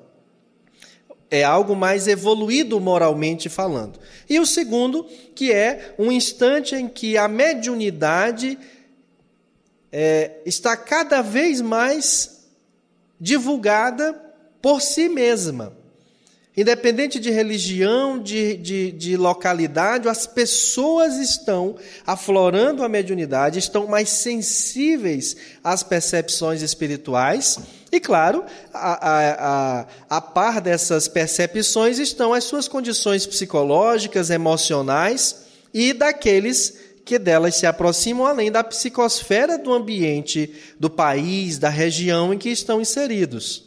é 1.30 1.44
algo 1.44 1.76
mais 1.76 2.08
evoluído 2.08 2.80
moralmente 2.80 3.50
falando. 3.50 4.00
E 4.30 4.40
o 4.40 4.46
segundo, 4.46 5.06
que 5.36 5.52
é 5.52 5.94
um 6.00 6.12
instante 6.12 6.76
em 6.76 6.88
que 6.88 7.18
a 7.18 7.28
mediunidade 7.28 8.58
é, 9.92 10.40
está 10.46 10.78
cada 10.78 11.22
vez 11.22 11.60
mais 11.62 12.48
divulgada 13.20 14.14
por 14.62 14.82
si 14.82 15.10
mesma. 15.10 15.77
Independente 16.58 17.20
de 17.20 17.30
religião, 17.30 18.18
de, 18.18 18.58
de, 18.58 18.92
de, 18.92 19.16
localidade, 19.16 20.10
as 20.10 20.26
pessoas 20.26 21.18
estão 21.18 21.76
aflorando 22.06 22.84
a 22.84 22.90
mediunidade, 22.90 23.60
estão 23.60 23.86
mais 23.86 24.10
sensíveis 24.10 25.38
às 25.64 25.84
percepções 25.84 26.64
espirituais. 26.64 27.60
E, 27.92 28.00
claro, 28.00 28.44
a, 28.74 29.08
a, 29.08 29.82
a, 29.82 29.86
a 30.10 30.20
par 30.20 30.60
dessas 30.60 31.08
percepções 31.08 32.00
estão 32.00 32.34
as 32.34 32.46
suas 32.46 32.68
condições 32.68 33.28
psicológicas, 33.28 34.32
emocionais 34.32 35.44
e 35.72 35.94
daqueles 35.94 36.80
que 37.06 37.20
delas 37.20 37.56
se 37.56 37.68
aproximam, 37.68 38.26
além 38.26 38.52
da 38.52 38.64
psicosfera 38.64 39.60
do 39.60 39.72
ambiente, 39.72 40.52
do 40.80 40.90
país, 40.90 41.60
da 41.60 41.70
região 41.70 42.34
em 42.34 42.38
que 42.40 42.50
estão 42.50 42.82
inseridos. 42.82 43.67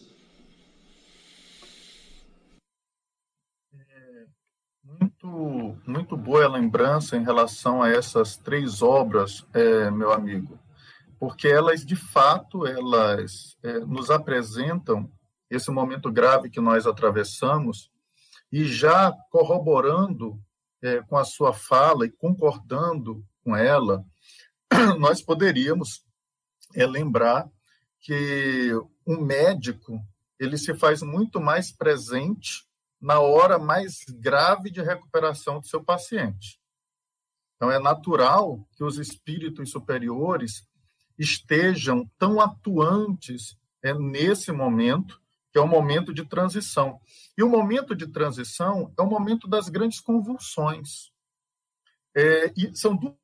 Muito 5.91 6.17
boa 6.17 6.45
a 6.45 6.49
lembrança 6.49 7.17
em 7.17 7.25
relação 7.25 7.83
a 7.83 7.91
essas 7.91 8.37
três 8.37 8.81
obras, 8.81 9.45
é, 9.53 9.91
meu 9.91 10.13
amigo, 10.13 10.59
porque 11.19 11.49
elas, 11.49 11.85
de 11.85 11.97
fato, 11.97 12.67
elas 12.67 13.59
é, 13.63 13.81
nos 13.81 14.09
apresentam 14.09 15.11
esse 15.51 15.71
momento 15.71 16.11
grave 16.11 16.49
que 16.49 16.61
nós 16.61 16.87
atravessamos 16.87 17.91
e 18.53 18.65
já 18.65 19.13
corroborando 19.31 20.41
é, 20.81 21.03
com 21.03 21.17
a 21.17 21.25
sua 21.25 21.53
fala 21.53 22.07
e 22.07 22.11
concordando 22.11 23.25
com 23.45 23.57
ela, 23.57 24.05
nós 24.99 25.21
poderíamos 25.21 26.05
é, 26.75 26.87
lembrar 26.87 27.49
que 28.01 28.73
um 29.05 29.21
médico 29.21 30.01
ele 30.39 30.57
se 30.57 30.73
faz 30.75 31.03
muito 31.03 31.41
mais 31.41 31.71
presente 31.73 32.65
na 33.01 33.21
hora 33.21 33.59
mais 33.59 34.05
grave 34.09 34.71
de 34.71 34.83
recuperação 34.83 35.61
do 35.61 35.67
seu 35.67 35.83
paciente. 35.83 36.61
Então, 37.57 37.71
é 37.71 37.79
natural 37.79 38.67
que 38.77 38.85
os 38.85 38.99
espíritos 38.99 39.71
superiores 39.71 40.67
estejam 41.19 42.11
tão 42.19 42.41
atuantes 42.41 43.57
é, 43.83 43.93
nesse 43.95 44.53
momento, 44.53 45.21
que 45.53 45.59
é 45.59 45.61
o 45.61 45.67
momento 45.67 46.13
de 46.13 46.25
transição. 46.25 47.01
E 47.37 47.43
o 47.43 47.49
momento 47.49 47.95
de 47.95 48.07
transição 48.07 48.93
é 48.99 49.03
o 49.03 49.07
momento 49.07 49.49
das 49.49 49.69
grandes 49.69 50.01
convulsões. 50.01 51.11
É, 52.15 52.53
e 52.57 52.75
são 52.75 52.97
duas 52.97 53.21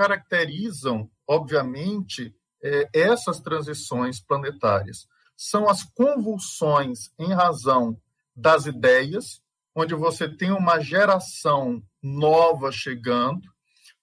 caracterizam, 0.00 1.10
obviamente, 1.28 2.34
é, 2.62 2.88
essas 2.94 3.38
transições 3.38 4.18
planetárias. 4.18 5.06
São 5.36 5.68
as 5.68 5.82
convulsões 5.82 7.10
em 7.18 7.34
razão 7.34 8.00
das 8.34 8.66
ideias, 8.66 9.42
onde 9.74 9.94
você 9.94 10.28
tem 10.28 10.50
uma 10.50 10.80
geração 10.80 11.82
nova 12.02 12.72
chegando, 12.72 13.42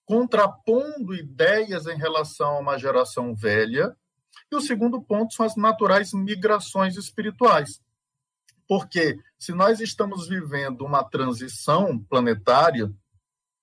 contrapondo 0.06 1.14
ideias 1.14 1.88
em 1.88 1.98
relação 1.98 2.58
a 2.58 2.60
uma 2.60 2.78
geração 2.78 3.36
velha. 3.36 3.96
E 4.52 4.56
o 4.56 4.62
segundo 4.62 5.02
ponto 5.02 5.34
são 5.34 5.46
as 5.46 5.56
naturais 5.56 6.14
migrações 6.14 6.96
espirituais. 6.96 7.82
Porque 8.68 9.18
se 9.40 9.54
nós 9.54 9.80
estamos 9.80 10.28
vivendo 10.28 10.82
uma 10.82 11.04
transição 11.04 12.00
planetária 12.00 12.92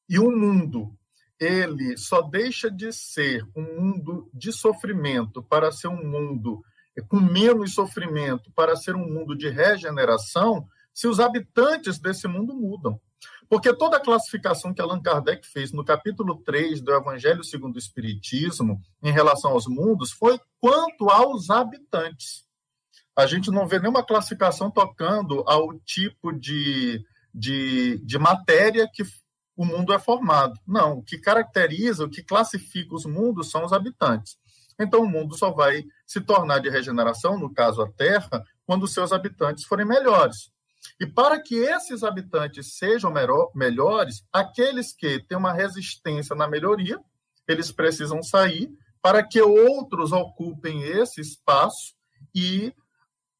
e 0.08 0.18
o 0.18 0.30
mundo 0.30 0.96
ele 1.38 1.96
só 1.96 2.22
deixa 2.22 2.70
de 2.70 2.92
ser 2.92 3.46
um 3.56 3.62
mundo 3.62 4.30
de 4.32 4.52
sofrimento 4.52 5.42
para 5.42 5.72
ser 5.72 5.88
um 5.88 6.04
mundo 6.04 6.62
com 7.02 7.20
menos 7.20 7.74
sofrimento 7.74 8.50
para 8.52 8.76
ser 8.76 8.94
um 8.94 9.06
mundo 9.06 9.36
de 9.36 9.48
regeneração 9.48 10.66
se 10.92 11.08
os 11.08 11.18
habitantes 11.18 11.98
desse 11.98 12.28
mundo 12.28 12.54
mudam. 12.54 13.00
Porque 13.48 13.74
toda 13.74 13.96
a 13.96 14.00
classificação 14.00 14.72
que 14.72 14.80
Allan 14.80 15.02
Kardec 15.02 15.46
fez 15.46 15.72
no 15.72 15.84
capítulo 15.84 16.36
3 16.42 16.80
do 16.80 16.92
Evangelho 16.92 17.44
segundo 17.44 17.76
o 17.76 17.78
Espiritismo, 17.78 18.80
em 19.02 19.12
relação 19.12 19.52
aos 19.52 19.66
mundos, 19.66 20.12
foi 20.12 20.38
quanto 20.60 21.10
aos 21.10 21.50
habitantes. 21.50 22.44
A 23.16 23.26
gente 23.26 23.50
não 23.50 23.66
vê 23.66 23.78
nenhuma 23.78 24.04
classificação 24.04 24.70
tocando 24.70 25.44
ao 25.46 25.78
tipo 25.80 26.32
de, 26.32 27.04
de, 27.32 27.98
de 27.98 28.18
matéria 28.18 28.88
que 28.92 29.04
o 29.56 29.64
mundo 29.64 29.92
é 29.92 29.98
formado. 29.98 30.58
Não, 30.66 30.98
o 30.98 31.02
que 31.02 31.18
caracteriza, 31.18 32.04
o 32.04 32.10
que 32.10 32.22
classifica 32.22 32.94
os 32.94 33.04
mundos 33.04 33.50
são 33.50 33.64
os 33.64 33.72
habitantes. 33.72 34.36
Então, 34.78 35.02
o 35.02 35.08
mundo 35.08 35.36
só 35.36 35.50
vai 35.50 35.84
se 36.06 36.20
tornar 36.20 36.58
de 36.58 36.68
regeneração, 36.68 37.38
no 37.38 37.52
caso 37.52 37.82
a 37.82 37.90
Terra, 37.92 38.44
quando 38.66 38.88
seus 38.88 39.12
habitantes 39.12 39.64
forem 39.64 39.86
melhores. 39.86 40.52
E 41.00 41.06
para 41.06 41.40
que 41.40 41.56
esses 41.56 42.02
habitantes 42.02 42.76
sejam 42.76 43.12
melhores, 43.54 44.24
aqueles 44.32 44.92
que 44.92 45.20
têm 45.26 45.38
uma 45.38 45.52
resistência 45.52 46.36
na 46.36 46.46
melhoria, 46.46 47.00
eles 47.48 47.72
precisam 47.72 48.22
sair 48.22 48.70
para 49.02 49.22
que 49.22 49.40
outros 49.40 50.12
ocupem 50.12 50.82
esse 50.82 51.20
espaço 51.20 51.94
e 52.34 52.72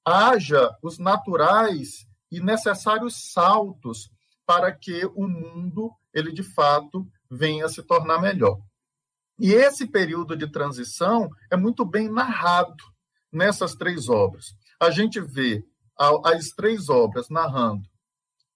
haja 0.05 0.77
os 0.83 0.99
naturais 0.99 2.07
e 2.31 2.41
necessários 2.41 3.33
saltos 3.33 4.11
para 4.47 4.71
que 4.73 5.07
o 5.15 5.27
mundo 5.27 5.91
ele 6.13 6.33
de 6.33 6.43
fato 6.43 7.07
venha 7.31 7.69
se 7.69 7.83
tornar 7.83 8.21
melhor. 8.21 8.59
E 9.39 9.53
esse 9.53 9.87
período 9.87 10.37
de 10.37 10.51
transição 10.51 11.29
é 11.51 11.57
muito 11.57 11.85
bem 11.85 12.09
narrado 12.09 12.77
nessas 13.33 13.75
três 13.75 14.09
obras. 14.09 14.55
A 14.81 14.91
gente 14.91 15.21
vê 15.21 15.65
as 16.25 16.49
três 16.51 16.89
obras 16.89 17.29
narrando 17.29 17.89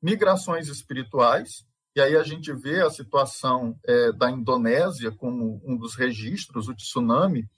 migrações 0.02 0.68
espirituais, 0.68 1.66
E 1.96 2.00
aí 2.00 2.14
a 2.14 2.22
gente 2.22 2.52
vê 2.52 2.80
a 2.80 2.90
situação 2.90 3.76
é, 3.84 4.12
da 4.12 4.30
Indonésia 4.30 5.10
como 5.10 5.60
um 5.64 5.76
dos 5.76 5.96
registros, 5.96 6.68
o 6.68 6.74
tsunami, 6.74 7.48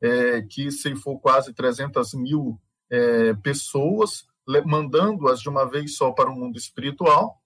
é, 0.00 0.42
que 0.42 0.70
ceifou 0.70 1.18
quase 1.18 1.52
300 1.52 2.14
mil 2.14 2.60
é, 2.88 3.34
pessoas, 3.34 4.24
mandando-as 4.64 5.40
de 5.40 5.48
uma 5.48 5.68
vez 5.68 5.96
só 5.96 6.12
para 6.12 6.30
o 6.30 6.36
mundo 6.36 6.56
espiritual. 6.56 7.42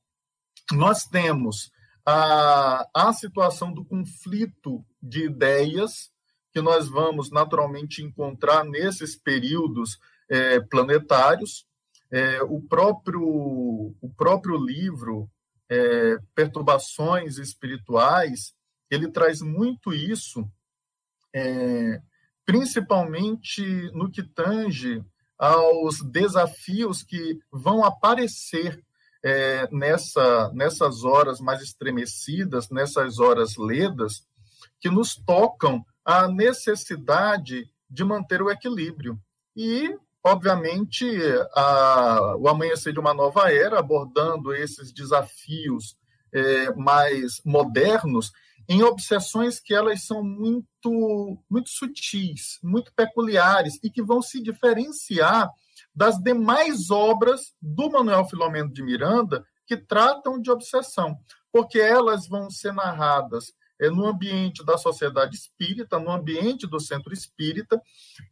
Nós 0.73 1.05
temos 1.05 1.71
a, 2.05 2.87
a 2.95 3.13
situação 3.15 3.73
do 3.73 3.85
conflito 3.85 4.85
de 5.05 5.27
ideias, 5.27 6.11
que 6.53 6.61
nós 6.61 6.89
vamos 6.89 7.31
naturalmente 7.31 8.03
encontrar 8.03 8.65
nesses 8.65 9.17
períodos 9.17 9.99
é, 10.29 10.61
planetários. 10.61 11.67
É, 12.11 12.43
o, 12.43 12.61
próprio, 12.61 13.23
o 14.01 14.15
próprio 14.17 14.57
livro 14.57 15.29
é, 15.69 16.19
Perturbações 16.35 17.39
Espirituais, 17.39 18.55
ele 18.91 19.11
traz 19.11 19.41
muito 19.41 19.93
isso, 19.93 20.49
é, 21.35 22.01
principalmente 22.47 23.63
no 23.93 24.11
que 24.11 24.23
tange 24.23 25.05
aos 25.37 26.01
desafios 26.03 27.03
que 27.03 27.39
vão 27.51 27.85
aparecer 27.85 28.81
é, 29.25 29.67
nessa, 29.73 30.53
nessas 30.53 31.03
horas 31.03 31.41
mais 31.41 31.63
estremecidas, 31.63 32.69
nessas 32.71 33.19
horas 33.19 33.57
ledas, 33.57 34.25
que 34.85 34.91
nos 34.91 35.17
tocam 35.17 35.83
a 36.05 36.29
necessidade 36.29 37.71
de 37.89 38.05
manter 38.05 38.43
o 38.43 38.51
equilíbrio. 38.51 39.19
E, 39.57 39.97
obviamente, 40.23 41.07
a, 41.55 42.37
o 42.39 42.47
amanhecer 42.47 42.93
de 42.93 43.01
uma 43.01 43.15
nova 43.15 43.51
era, 43.51 43.79
abordando 43.79 44.55
esses 44.55 44.93
desafios 44.93 45.97
é, 46.31 46.75
mais 46.75 47.41
modernos, 47.47 48.31
em 48.69 48.83
obsessões 48.83 49.59
que 49.59 49.73
elas 49.73 50.05
são 50.05 50.23
muito, 50.23 51.39
muito 51.49 51.71
sutis, 51.71 52.59
muito 52.63 52.93
peculiares 52.95 53.81
e 53.83 53.89
que 53.89 54.03
vão 54.03 54.21
se 54.21 54.43
diferenciar 54.43 55.51
das 55.95 56.19
demais 56.19 56.91
obras 56.91 57.55
do 57.59 57.91
Manuel 57.91 58.27
Filomeno 58.27 58.71
de 58.71 58.83
Miranda 58.83 59.47
que 59.67 59.79
tratam 59.79 60.39
de 60.39 60.51
obsessão, 60.51 61.17
porque 61.51 61.79
elas 61.79 62.29
vão 62.29 62.51
ser 62.51 62.75
narradas 62.75 63.55
é, 63.81 63.91
no 63.91 64.07
ambiente 64.07 64.65
da 64.65 64.79
sociedade 64.79 65.37
espírita, 65.37 65.99
no 65.99 66.11
ambiente 66.11 66.67
do 66.67 66.81
centro 66.81 67.13
espírita, 67.13 67.81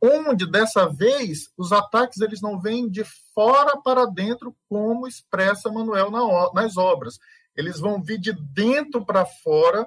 onde 0.02 0.46
dessa 0.50 0.88
vez 0.88 1.50
os 1.56 1.72
ataques 1.72 2.20
eles 2.20 2.40
não 2.40 2.60
vêm 2.60 2.88
de 2.88 3.04
fora 3.34 3.80
para 3.80 4.06
dentro, 4.06 4.54
como 4.68 5.06
expressa 5.06 5.70
Manuel 5.70 6.10
na, 6.10 6.52
nas 6.54 6.76
obras. 6.76 7.18
Eles 7.56 7.80
vão 7.80 8.02
vir 8.02 8.18
de 8.18 8.32
dentro 8.32 9.04
para 9.04 9.26
fora, 9.26 9.86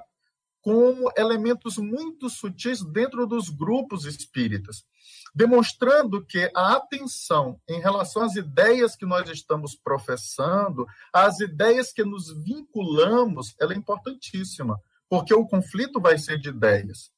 como 0.66 1.12
elementos 1.16 1.78
muito 1.78 2.28
sutis 2.28 2.82
dentro 2.82 3.24
dos 3.24 3.48
grupos 3.48 4.04
espíritas, 4.04 4.84
demonstrando 5.32 6.26
que 6.26 6.50
a 6.56 6.74
atenção 6.74 7.60
em 7.68 7.80
relação 7.80 8.22
às 8.22 8.34
ideias 8.34 8.96
que 8.96 9.06
nós 9.06 9.30
estamos 9.30 9.76
professando, 9.76 10.84
às 11.12 11.38
ideias 11.38 11.92
que 11.92 12.04
nos 12.04 12.36
vinculamos, 12.42 13.54
ela 13.60 13.74
é 13.74 13.76
importantíssima, 13.76 14.80
porque 15.08 15.34
o 15.34 15.46
conflito 15.46 16.00
vai 16.00 16.18
ser 16.18 16.38
de 16.38 16.48
ideias. 16.48 17.10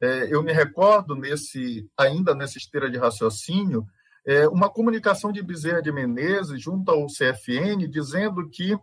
É, 0.00 0.34
eu 0.34 0.42
me 0.42 0.52
recordo 0.52 1.14
nesse 1.14 1.88
ainda 1.98 2.34
nessa 2.34 2.58
esteira 2.58 2.90
de 2.90 2.98
raciocínio 2.98 3.86
é, 4.26 4.48
uma 4.48 4.70
comunicação 4.70 5.30
de 5.30 5.42
Bezerra 5.42 5.82
de 5.82 5.92
Menezes 5.92 6.60
junto 6.60 6.90
ao 6.90 7.06
CFN 7.06 7.86
dizendo 7.88 8.48
que 8.50 8.76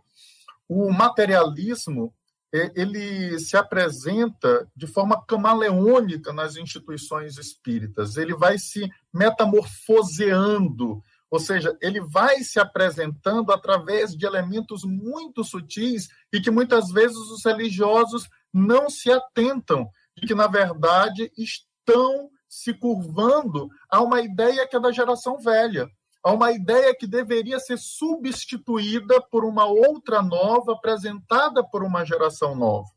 o 0.68 0.90
materialismo 0.92 2.14
é, 2.54 2.70
ele 2.74 3.38
se 3.38 3.56
apresenta 3.56 4.68
de 4.76 4.86
forma 4.86 5.24
camaleônica 5.24 6.32
nas 6.32 6.56
instituições 6.56 7.38
espíritas, 7.38 8.16
ele 8.16 8.34
vai 8.34 8.58
se 8.58 8.90
metamorfoseando, 9.12 11.02
ou 11.30 11.40
seja, 11.40 11.76
ele 11.80 12.00
vai 12.00 12.42
se 12.42 12.60
apresentando 12.60 13.52
através 13.52 14.14
de 14.14 14.26
elementos 14.26 14.82
muito 14.84 15.42
sutis 15.42 16.08
e 16.30 16.40
que 16.40 16.50
muitas 16.50 16.90
vezes 16.90 17.16
os 17.16 17.42
religiosos 17.44 18.28
não 18.52 18.90
se 18.90 19.10
atentam, 19.10 19.88
de 20.16 20.26
que, 20.26 20.34
na 20.34 20.46
verdade, 20.46 21.32
estão 21.36 22.28
se 22.48 22.74
curvando 22.74 23.68
a 23.90 24.00
uma 24.00 24.20
ideia 24.20 24.66
que 24.68 24.76
é 24.76 24.80
da 24.80 24.92
geração 24.92 25.38
velha 25.38 25.88
a 26.22 26.32
uma 26.32 26.52
ideia 26.52 26.94
que 26.94 27.06
deveria 27.06 27.58
ser 27.58 27.78
substituída 27.78 29.20
por 29.20 29.44
uma 29.44 29.66
outra 29.66 30.22
nova, 30.22 30.72
apresentada 30.72 31.64
por 31.64 31.82
uma 31.82 32.04
geração 32.04 32.54
nova. 32.54 32.88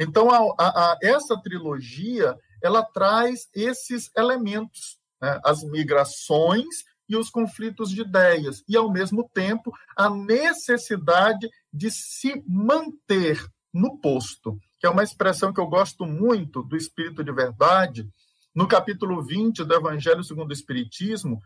Então, 0.00 0.30
a, 0.30 0.54
a 0.58 0.98
essa 1.02 1.38
trilogia 1.40 2.34
ela 2.62 2.82
traz 2.82 3.48
esses 3.54 4.10
elementos, 4.16 4.98
né? 5.20 5.38
as 5.44 5.62
migrações 5.62 6.64
e 7.06 7.16
os 7.16 7.28
conflitos 7.28 7.90
de 7.90 8.00
ideias, 8.00 8.64
e, 8.66 8.76
ao 8.76 8.90
mesmo 8.90 9.28
tempo, 9.32 9.70
a 9.94 10.08
necessidade 10.08 11.48
de 11.72 11.90
se 11.90 12.42
manter 12.48 13.46
no 13.72 13.98
posto, 14.00 14.58
que 14.78 14.86
é 14.86 14.90
uma 14.90 15.02
expressão 15.02 15.52
que 15.52 15.60
eu 15.60 15.66
gosto 15.66 16.04
muito 16.04 16.62
do 16.62 16.76
Espírito 16.76 17.24
de 17.24 17.32
Verdade, 17.32 18.08
no 18.54 18.66
capítulo 18.66 19.22
20 19.22 19.64
do 19.64 19.74
Evangelho 19.74 20.24
segundo 20.24 20.50
o 20.50 20.52
Espiritismo, 20.52 21.40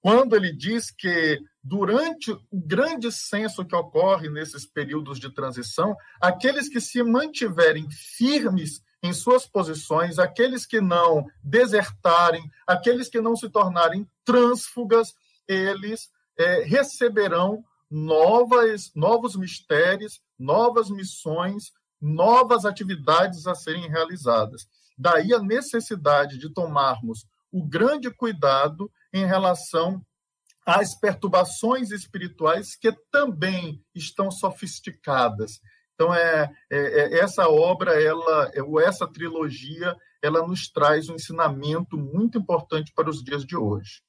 quando 0.00 0.36
ele 0.36 0.52
diz 0.52 0.90
que 0.90 1.40
durante 1.62 2.30
o 2.30 2.40
grande 2.52 3.10
censo 3.10 3.64
que 3.64 3.74
ocorre 3.74 4.28
nesses 4.28 4.66
períodos 4.66 5.18
de 5.18 5.32
transição, 5.32 5.96
aqueles 6.20 6.68
que 6.68 6.78
se 6.78 7.02
mantiverem 7.02 7.88
firmes 7.90 8.82
em 9.02 9.14
suas 9.14 9.46
posições, 9.46 10.18
aqueles 10.18 10.66
que 10.66 10.80
não 10.80 11.24
desertarem, 11.42 12.50
aqueles 12.66 13.08
que 13.08 13.20
não 13.20 13.34
se 13.34 13.48
tornarem 13.48 14.06
trânsfugas, 14.24 15.14
eles 15.48 16.10
é, 16.38 16.62
receberão 16.64 17.64
novas, 17.90 18.90
novos 18.94 19.36
mistérios, 19.36 20.20
novas 20.38 20.90
missões, 20.90 21.72
novas 22.04 22.66
atividades 22.66 23.46
a 23.46 23.54
serem 23.54 23.88
realizadas. 23.88 24.66
Daí 24.96 25.32
a 25.32 25.40
necessidade 25.40 26.36
de 26.36 26.52
tomarmos 26.52 27.24
o 27.50 27.66
grande 27.66 28.10
cuidado 28.10 28.90
em 29.12 29.24
relação 29.24 30.04
às 30.66 30.98
perturbações 30.98 31.90
espirituais 31.90 32.76
que 32.76 32.92
também 33.10 33.82
estão 33.94 34.30
sofisticadas. 34.30 35.60
Então, 35.94 36.14
é, 36.14 36.50
é, 36.70 36.78
é 36.78 37.18
essa 37.20 37.48
obra, 37.48 37.92
ela, 38.02 38.50
é, 38.52 38.86
essa 38.86 39.06
trilogia, 39.06 39.96
ela 40.22 40.46
nos 40.46 40.68
traz 40.68 41.08
um 41.08 41.14
ensinamento 41.14 41.96
muito 41.96 42.36
importante 42.36 42.92
para 42.94 43.08
os 43.08 43.22
dias 43.22 43.44
de 43.46 43.56
hoje. 43.56 44.02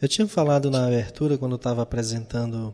Eu 0.00 0.08
tinha 0.08 0.28
falado 0.28 0.70
na 0.70 0.86
abertura, 0.86 1.36
quando 1.36 1.56
estava 1.56 1.82
apresentando 1.82 2.72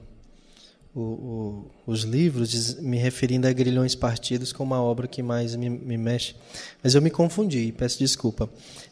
o, 0.94 1.00
o, 1.00 1.70
os 1.86 2.02
livros, 2.02 2.76
me 2.76 2.96
referindo 2.96 3.48
a 3.48 3.52
Grilhões 3.52 3.94
Partidos 3.94 4.52
como 4.52 4.74
a 4.74 4.80
obra 4.80 5.08
que 5.08 5.22
mais 5.22 5.56
me, 5.56 5.68
me 5.68 5.98
mexe. 5.98 6.34
Mas 6.82 6.94
eu 6.94 7.02
me 7.02 7.10
confundi, 7.10 7.74
peço 7.76 7.98
desculpa. 7.98 8.48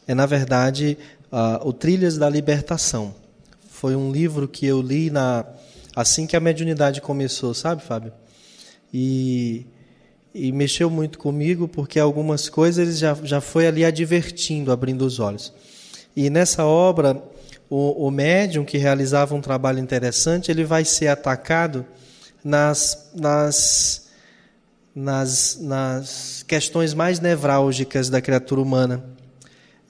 É, 0.07 0.15
na 0.15 0.27
verdade, 0.27 0.99
uh, 1.31 1.67
o 1.67 1.73
Trilhas 1.73 2.19
da 2.19 2.29
Libertação. 2.29 3.15
Foi 3.71 3.95
um 3.95 4.11
livro 4.11 4.49
que 4.49 4.67
eu 4.67 4.83
li 4.83 5.11
na 5.11 5.45
assim 5.95 6.27
que 6.27 6.37
a 6.37 6.41
mediunidade 6.41 7.01
começou, 7.01 7.53
sabe, 7.53 7.83
Fábio? 7.83 8.13
E, 8.93 9.67
e 10.35 10.51
mexeu 10.53 10.89
muito 10.91 11.19
comigo, 11.19 11.69
porque 11.69 11.99
algumas 11.99 12.49
coisas 12.49 12.89
ele 12.89 12.97
já, 12.97 13.15
já 13.23 13.41
foi 13.41 13.67
ali 13.67 13.85
advertindo, 13.85 14.73
abrindo 14.73 15.05
os 15.05 15.21
olhos. 15.21 15.53
E 16.17 16.31
nessa 16.31 16.65
obra, 16.65 17.23
o, 17.75 18.07
o 18.07 18.11
médium 18.11 18.67
que 18.67 18.77
realizava 18.77 19.35
um 19.35 19.41
trabalho 19.41 19.79
interessante, 19.79 20.51
ele 20.51 20.63
vai 20.63 20.85
ser 20.85 21.07
atacado 21.07 21.87
nas, 22.45 23.11
nas, 23.15 24.11
nas, 24.95 25.59
nas 25.59 26.45
questões 26.47 26.93
mais 26.93 27.19
nevrálgicas 27.19 28.11
da 28.11 28.21
criatura 28.21 28.61
humana. 28.61 29.03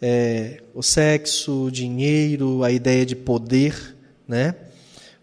É, 0.00 0.62
o 0.72 0.80
sexo, 0.80 1.64
o 1.64 1.70
dinheiro, 1.72 2.62
a 2.62 2.70
ideia 2.70 3.04
de 3.04 3.16
poder, 3.16 3.96
né? 4.28 4.54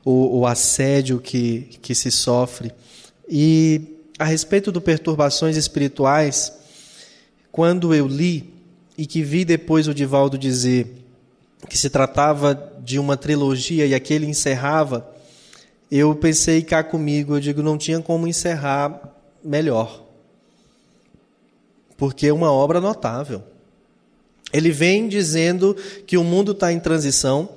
o, 0.03 0.39
o 0.39 0.45
assédio 0.45 1.21
que, 1.21 1.77
que 1.81 1.95
se 1.95 2.11
sofre. 2.11 2.73
E 3.29 4.01
a 4.19 4.25
respeito 4.25 4.69
do 4.69 4.81
perturbações 4.81 5.55
espirituais, 5.55 6.51
quando 7.53 7.95
eu 7.95 8.05
li 8.05 8.53
e 8.97 9.05
que 9.05 9.23
vi 9.23 9.45
depois 9.45 9.87
o 9.87 9.93
Divaldo 9.93 10.37
dizer 10.37 10.99
que 11.67 11.77
se 11.77 11.89
tratava 11.89 12.55
de 12.79 12.97
uma 12.99 13.17
trilogia 13.17 13.85
e 13.85 13.93
aquele 13.93 14.25
encerrava, 14.25 15.09
eu 15.91 16.15
pensei 16.15 16.61
cá 16.61 16.83
comigo, 16.83 17.35
eu 17.35 17.39
digo, 17.39 17.61
não 17.61 17.77
tinha 17.77 17.99
como 17.99 18.27
encerrar 18.27 19.01
melhor. 19.43 20.05
Porque 21.97 22.27
é 22.27 22.33
uma 22.33 22.51
obra 22.51 22.79
notável. 22.79 23.43
Ele 24.53 24.71
vem 24.71 25.07
dizendo 25.07 25.75
que 26.07 26.17
o 26.17 26.23
mundo 26.23 26.53
está 26.53 26.71
em 26.71 26.79
transição, 26.79 27.49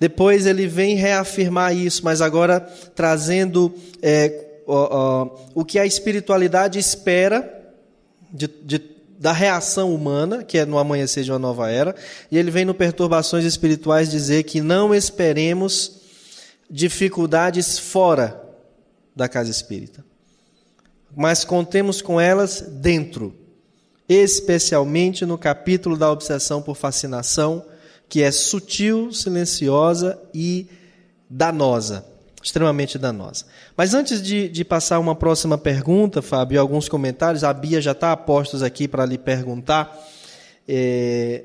Depois 0.00 0.44
ele 0.44 0.66
vem 0.66 0.96
reafirmar 0.96 1.74
isso, 1.74 2.04
mas 2.04 2.20
agora 2.20 2.60
trazendo 2.94 3.72
é, 4.02 4.60
ó, 4.66 4.88
ó, 4.90 5.36
o 5.54 5.64
que 5.64 5.78
a 5.78 5.86
espiritualidade 5.86 6.78
espera 6.78 7.72
de, 8.32 8.48
de, 8.62 8.78
da 9.24 9.32
reação 9.32 9.94
humana, 9.94 10.44
que 10.44 10.58
é 10.58 10.66
no 10.66 10.76
amanhecer 10.76 11.24
de 11.24 11.32
uma 11.32 11.38
nova 11.38 11.70
era, 11.70 11.96
e 12.30 12.36
ele 12.36 12.50
vem 12.50 12.66
no 12.66 12.74
Perturbações 12.74 13.46
Espirituais 13.46 14.10
dizer 14.10 14.42
que 14.42 14.60
não 14.60 14.94
esperemos 14.94 16.02
dificuldades 16.70 17.78
fora 17.78 18.38
da 19.16 19.26
casa 19.26 19.50
espírita, 19.50 20.04
mas 21.16 21.42
contemos 21.42 22.02
com 22.02 22.20
elas 22.20 22.60
dentro, 22.60 23.34
especialmente 24.06 25.24
no 25.24 25.38
capítulo 25.38 25.96
da 25.96 26.12
obsessão 26.12 26.60
por 26.60 26.76
fascinação, 26.76 27.64
que 28.10 28.22
é 28.22 28.30
sutil, 28.30 29.10
silenciosa 29.10 30.20
e 30.34 30.66
danosa, 31.30 32.04
extremamente 32.44 32.98
danosa. 32.98 33.46
Mas 33.74 33.94
antes 33.94 34.22
de, 34.22 34.50
de 34.50 34.64
passar 34.64 34.98
uma 34.98 35.14
próxima 35.14 35.56
pergunta, 35.56 36.20
Fábio, 36.20 36.60
alguns 36.60 36.88
comentários, 36.88 37.42
a 37.42 37.52
Bia 37.52 37.80
já 37.80 37.92
está 37.92 38.12
a 38.12 38.16
postos 38.16 38.62
aqui 38.62 38.86
para 38.86 39.06
lhe 39.06 39.16
perguntar. 39.16 39.98
É, 40.68 41.44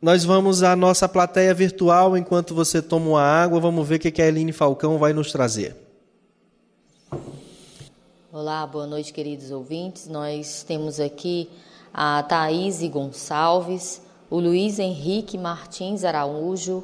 nós 0.00 0.24
vamos 0.24 0.62
à 0.62 0.74
nossa 0.74 1.06
plateia 1.06 1.52
virtual 1.52 2.16
enquanto 2.16 2.54
você 2.54 2.80
toma 2.80 3.10
uma 3.10 3.22
água, 3.22 3.60
vamos 3.60 3.86
ver 3.86 3.96
o 3.96 3.98
que 3.98 4.22
a 4.22 4.26
Eline 4.26 4.52
Falcão 4.52 4.96
vai 4.96 5.12
nos 5.12 5.30
trazer. 5.30 5.76
Olá, 8.32 8.66
boa 8.66 8.86
noite, 8.86 9.12
queridos 9.12 9.50
ouvintes. 9.50 10.08
Nós 10.08 10.64
temos 10.66 10.98
aqui 10.98 11.50
a 11.92 12.22
Thaís 12.22 12.80
Gonçalves, 12.88 14.00
o 14.30 14.40
Luiz 14.40 14.78
Henrique 14.78 15.36
Martins 15.36 16.02
Araújo, 16.02 16.82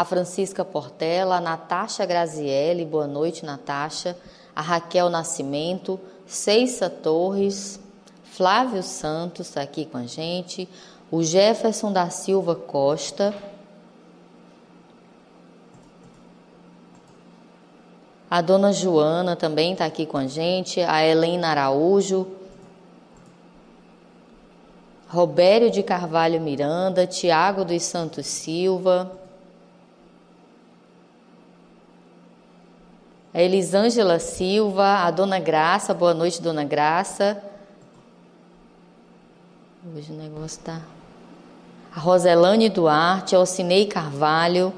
a 0.00 0.04
Francisca 0.04 0.64
Portela, 0.64 1.36
a 1.36 1.40
Natasha 1.42 2.06
Grazielli, 2.06 2.86
boa 2.86 3.06
noite, 3.06 3.44
Natasha, 3.44 4.16
a 4.56 4.62
Raquel 4.62 5.10
Nascimento, 5.10 6.00
Ceissa 6.26 6.88
Torres, 6.88 7.78
Flávio 8.24 8.82
Santos 8.82 9.48
está 9.48 9.60
aqui 9.60 9.84
com 9.84 9.98
a 9.98 10.06
gente, 10.06 10.66
o 11.10 11.22
Jefferson 11.22 11.92
da 11.92 12.08
Silva 12.08 12.54
Costa, 12.54 13.34
a 18.30 18.40
dona 18.40 18.72
Joana 18.72 19.36
também 19.36 19.72
está 19.72 19.84
aqui 19.84 20.06
com 20.06 20.16
a 20.16 20.26
gente, 20.26 20.80
a 20.80 21.04
Helena 21.04 21.48
Araújo, 21.48 22.26
Robério 25.10 25.70
de 25.70 25.82
Carvalho 25.82 26.40
Miranda, 26.40 27.06
Tiago 27.06 27.66
dos 27.66 27.82
Santos 27.82 28.24
Silva, 28.24 29.19
a 33.32 33.40
Elisângela 33.40 34.18
Silva, 34.18 35.04
a 35.04 35.10
Dona 35.10 35.38
Graça, 35.38 35.94
boa 35.94 36.12
noite, 36.12 36.42
Dona 36.42 36.64
Graça. 36.64 37.40
Hoje 39.96 40.10
o 40.10 40.16
negócio 40.16 40.60
tá. 40.64 40.80
A 41.94 42.00
Roselane 42.00 42.68
Duarte, 42.68 43.34
a 43.34 43.38
Alcinei 43.38 43.86
Carvalho, 43.86 44.72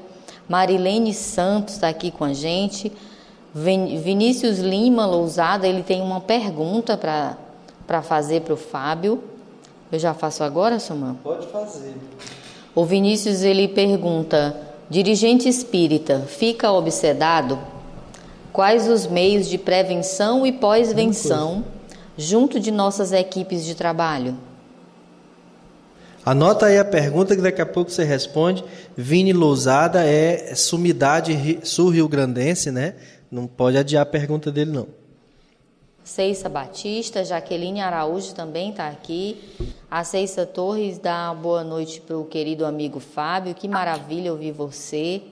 Marilene 0.47 1.13
Santos 1.13 1.75
está 1.75 1.89
aqui 1.89 2.11
com 2.11 2.23
a 2.23 2.33
gente. 2.33 2.91
Vinícius 3.55 4.59
Lima 4.59 5.05
Lousada, 5.05 5.67
ele 5.67 5.83
tem 5.83 6.01
uma 6.01 6.21
pergunta 6.21 6.97
para 6.97 8.01
fazer 8.03 8.41
para 8.41 8.53
o 8.53 8.57
Fábio. 8.57 9.23
Eu 9.91 9.99
já 9.99 10.13
faço 10.13 10.43
agora, 10.43 10.79
Samuel? 10.79 11.17
Pode 11.23 11.47
fazer. 11.47 11.95
O 12.73 12.85
Vinícius 12.85 13.41
ele 13.41 13.67
pergunta: 13.67 14.55
dirigente 14.89 15.49
espírita 15.49 16.21
fica 16.21 16.71
obsedado? 16.71 17.72
Quais 18.53 18.87
os 18.87 19.07
meios 19.07 19.49
de 19.49 19.57
prevenção 19.57 20.45
e 20.45 20.51
pós-venção 20.51 21.65
junto 22.15 22.59
de 22.59 22.69
nossas 22.69 23.11
equipes 23.11 23.65
de 23.65 23.73
trabalho? 23.73 24.37
Anota 26.23 26.67
aí 26.67 26.77
a 26.77 26.85
pergunta 26.85 27.35
que 27.35 27.41
daqui 27.41 27.61
a 27.61 27.65
pouco 27.65 27.89
você 27.89 28.03
responde. 28.03 28.63
Vini 28.95 29.33
Lousada 29.33 30.05
é 30.05 30.53
sumidade 30.53 31.59
sul-rio-grandense, 31.63 32.69
né? 32.69 32.93
Não 33.31 33.47
pode 33.47 33.75
adiar 33.75 34.03
a 34.03 34.05
pergunta 34.05 34.51
dele, 34.51 34.71
não. 34.71 34.87
Ceissa 36.03 36.47
Batista, 36.47 37.25
Jaqueline 37.25 37.81
Araújo 37.81 38.35
também 38.35 38.69
está 38.69 38.87
aqui. 38.87 39.41
A 39.89 40.03
Ceissa 40.03 40.45
Torres 40.45 40.99
dá 40.99 41.33
boa 41.33 41.63
noite 41.63 41.99
para 41.99 42.17
o 42.17 42.25
querido 42.25 42.67
amigo 42.67 42.99
Fábio. 42.99 43.55
Que 43.55 43.67
maravilha 43.67 44.31
ouvir 44.31 44.51
você. 44.51 45.23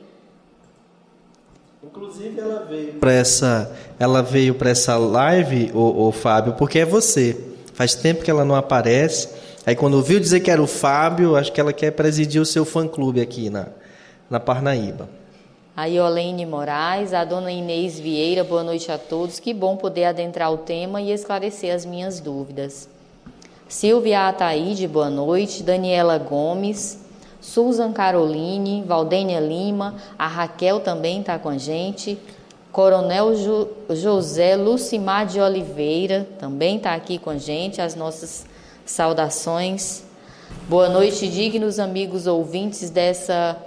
Inclusive 1.83 2.39
ela 2.39 2.65
veio 2.65 2.93
para 2.93 3.11
essa, 3.11 3.75
ela 3.99 4.21
veio 4.21 4.55
para 4.55 4.69
essa 4.69 4.97
live, 4.97 5.71
o, 5.73 6.07
o 6.07 6.11
Fábio, 6.11 6.53
porque 6.53 6.79
é 6.79 6.85
você. 6.85 7.37
Faz 7.73 7.95
tempo 7.95 8.23
que 8.23 8.29
ela 8.29 8.45
não 8.45 8.55
aparece. 8.55 9.29
Aí 9.65 9.75
quando 9.75 10.01
viu 10.01 10.19
dizer 10.19 10.41
que 10.41 10.51
era 10.51 10.61
o 10.61 10.67
Fábio, 10.67 11.35
acho 11.35 11.51
que 11.51 11.59
ela 11.59 11.73
quer 11.73 11.91
presidir 11.91 12.41
o 12.41 12.45
seu 12.45 12.65
fã 12.65 12.87
clube 12.87 13.19
aqui 13.21 13.49
na, 13.49 13.67
na 14.29 14.39
Parnaíba 14.39 15.09
a 15.75 15.85
Iolene 15.85 16.45
Moraes, 16.45 17.13
a 17.13 17.23
dona 17.23 17.51
Inês 17.51 17.99
Vieira, 17.99 18.43
boa 18.43 18.63
noite 18.63 18.91
a 18.91 18.97
todos. 18.97 19.39
Que 19.39 19.53
bom 19.53 19.77
poder 19.77 20.05
adentrar 20.05 20.51
o 20.51 20.57
tema 20.59 21.01
e 21.01 21.11
esclarecer 21.11 21.73
as 21.73 21.85
minhas 21.85 22.19
dúvidas. 22.19 22.89
Silvia 23.67 24.27
Ataíde, 24.27 24.87
boa 24.87 25.09
noite. 25.09 25.63
Daniela 25.63 26.17
Gomes, 26.17 26.99
Susan 27.41 27.91
Caroline, 27.91 28.83
Valdênia 28.87 29.39
Lima, 29.39 29.95
a 30.17 30.27
Raquel 30.27 30.79
também 30.79 31.19
está 31.19 31.37
com 31.37 31.49
a 31.49 31.57
gente. 31.57 32.17
Coronel 32.71 33.35
jo 33.35 33.67
José 33.89 34.55
Lucimar 34.55 35.25
de 35.25 35.41
Oliveira 35.41 36.25
também 36.39 36.77
está 36.77 36.93
aqui 36.93 37.17
com 37.17 37.31
a 37.31 37.37
gente. 37.37 37.81
As 37.81 37.95
nossas 37.95 38.45
saudações. 38.85 40.03
Boa 40.69 40.87
noite, 40.87 41.27
dignos 41.27 41.79
amigos 41.79 42.27
ouvintes 42.27 42.89
dessa 42.89 43.57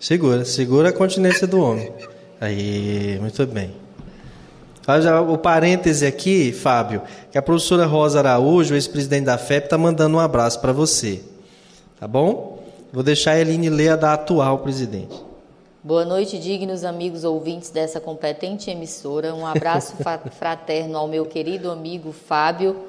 Segura, 0.00 0.44
segura 0.44 0.90
a 0.90 0.92
continência 0.92 1.44
do 1.44 1.60
homem. 1.60 1.92
Aí, 2.40 3.18
muito 3.20 3.44
bem. 3.46 3.74
O 5.28 5.36
parêntese 5.36 6.06
aqui, 6.06 6.52
Fábio, 6.52 7.02
que 7.32 7.36
a 7.36 7.42
professora 7.42 7.84
Rosa 7.84 8.20
Araújo, 8.20 8.74
ex-presidente 8.74 9.24
da 9.24 9.36
FEP, 9.36 9.66
está 9.66 9.76
mandando 9.76 10.16
um 10.16 10.20
abraço 10.20 10.60
para 10.60 10.72
você. 10.72 11.20
Tá 11.98 12.06
bom? 12.06 12.62
Vou 12.92 13.02
deixar 13.02 13.32
a 13.32 13.40
Eline 13.40 13.68
ler 13.68 13.90
a 13.90 13.96
da 13.96 14.14
atual 14.14 14.60
presidente. 14.60 15.20
Boa 15.82 16.04
noite, 16.04 16.38
dignos 16.38 16.84
amigos 16.84 17.24
ouvintes 17.24 17.70
dessa 17.70 18.00
competente 18.00 18.70
emissora. 18.70 19.34
Um 19.34 19.44
abraço 19.44 19.96
fraterno 20.38 20.96
ao 20.96 21.08
meu 21.08 21.26
querido 21.26 21.70
amigo 21.70 22.12
Fábio, 22.12 22.84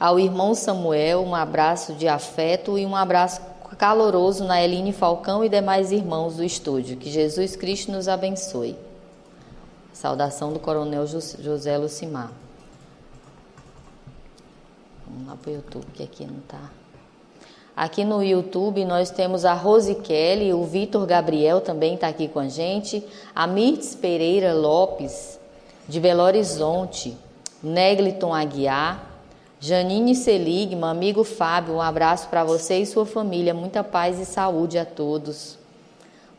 ao 0.00 0.18
irmão 0.18 0.54
Samuel, 0.54 1.20
um 1.20 1.34
abraço 1.34 1.92
de 1.92 2.08
afeto 2.08 2.78
e 2.78 2.86
um 2.86 2.96
abraço 2.96 3.42
caloroso 3.76 4.44
na 4.44 4.62
Eline 4.62 4.92
Falcão 4.92 5.44
e 5.44 5.48
demais 5.48 5.92
irmãos 5.92 6.36
do 6.36 6.44
estúdio. 6.44 6.96
Que 6.96 7.10
Jesus 7.10 7.54
Cristo 7.54 7.92
nos 7.92 8.08
abençoe. 8.08 8.76
Saudação 9.92 10.52
do 10.52 10.58
Coronel 10.58 11.06
José 11.06 11.76
Lucimar. 11.76 12.32
Vamos 15.06 15.28
lá 15.28 15.36
para 15.36 15.50
o 15.50 15.54
YouTube, 15.54 15.86
que 15.92 16.02
aqui 16.02 16.24
não 16.24 16.38
está. 16.38 16.77
Aqui 17.78 18.04
no 18.04 18.20
YouTube 18.24 18.84
nós 18.84 19.08
temos 19.08 19.44
a 19.44 19.52
Rose 19.54 19.94
Kelly, 19.94 20.52
o 20.52 20.64
Vitor 20.64 21.06
Gabriel 21.06 21.60
também 21.60 21.94
está 21.94 22.08
aqui 22.08 22.26
com 22.26 22.40
a 22.40 22.48
gente, 22.48 23.06
a 23.32 23.46
Mirtz 23.46 23.94
Pereira 23.94 24.52
Lopes, 24.52 25.38
de 25.88 26.00
Belo 26.00 26.24
Horizonte, 26.24 27.16
Negliton 27.62 28.34
Aguiar, 28.34 29.08
Janine 29.60 30.16
Seligma, 30.16 30.90
amigo 30.90 31.22
Fábio, 31.22 31.74
um 31.74 31.80
abraço 31.80 32.26
para 32.26 32.42
você 32.42 32.78
e 32.78 32.84
sua 32.84 33.06
família. 33.06 33.54
Muita 33.54 33.84
paz 33.84 34.18
e 34.18 34.24
saúde 34.24 34.76
a 34.76 34.84
todos. 34.84 35.56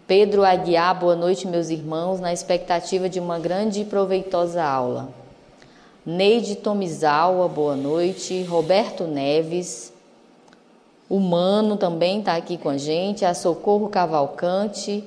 Pedro 0.06 0.44
Aguiar, 0.44 1.00
boa 1.00 1.16
noite, 1.16 1.48
meus 1.48 1.70
irmãos, 1.70 2.20
na 2.20 2.34
expectativa 2.34 3.08
de 3.08 3.18
uma 3.18 3.40
grande 3.40 3.80
e 3.80 3.86
proveitosa 3.86 4.62
aula. 4.62 5.08
Neide 6.06 6.58
Tomizawa, 6.58 7.48
boa 7.48 7.78
noite. 7.78 8.44
Roberto 8.44 9.06
Neves, 9.06 9.94
o 11.10 11.20
Mano 11.20 11.76
também 11.76 12.20
está 12.20 12.36
aqui 12.36 12.56
com 12.56 12.70
a 12.70 12.78
gente. 12.78 13.26
A 13.26 13.34
Socorro 13.34 13.90
Cavalcante. 13.90 15.04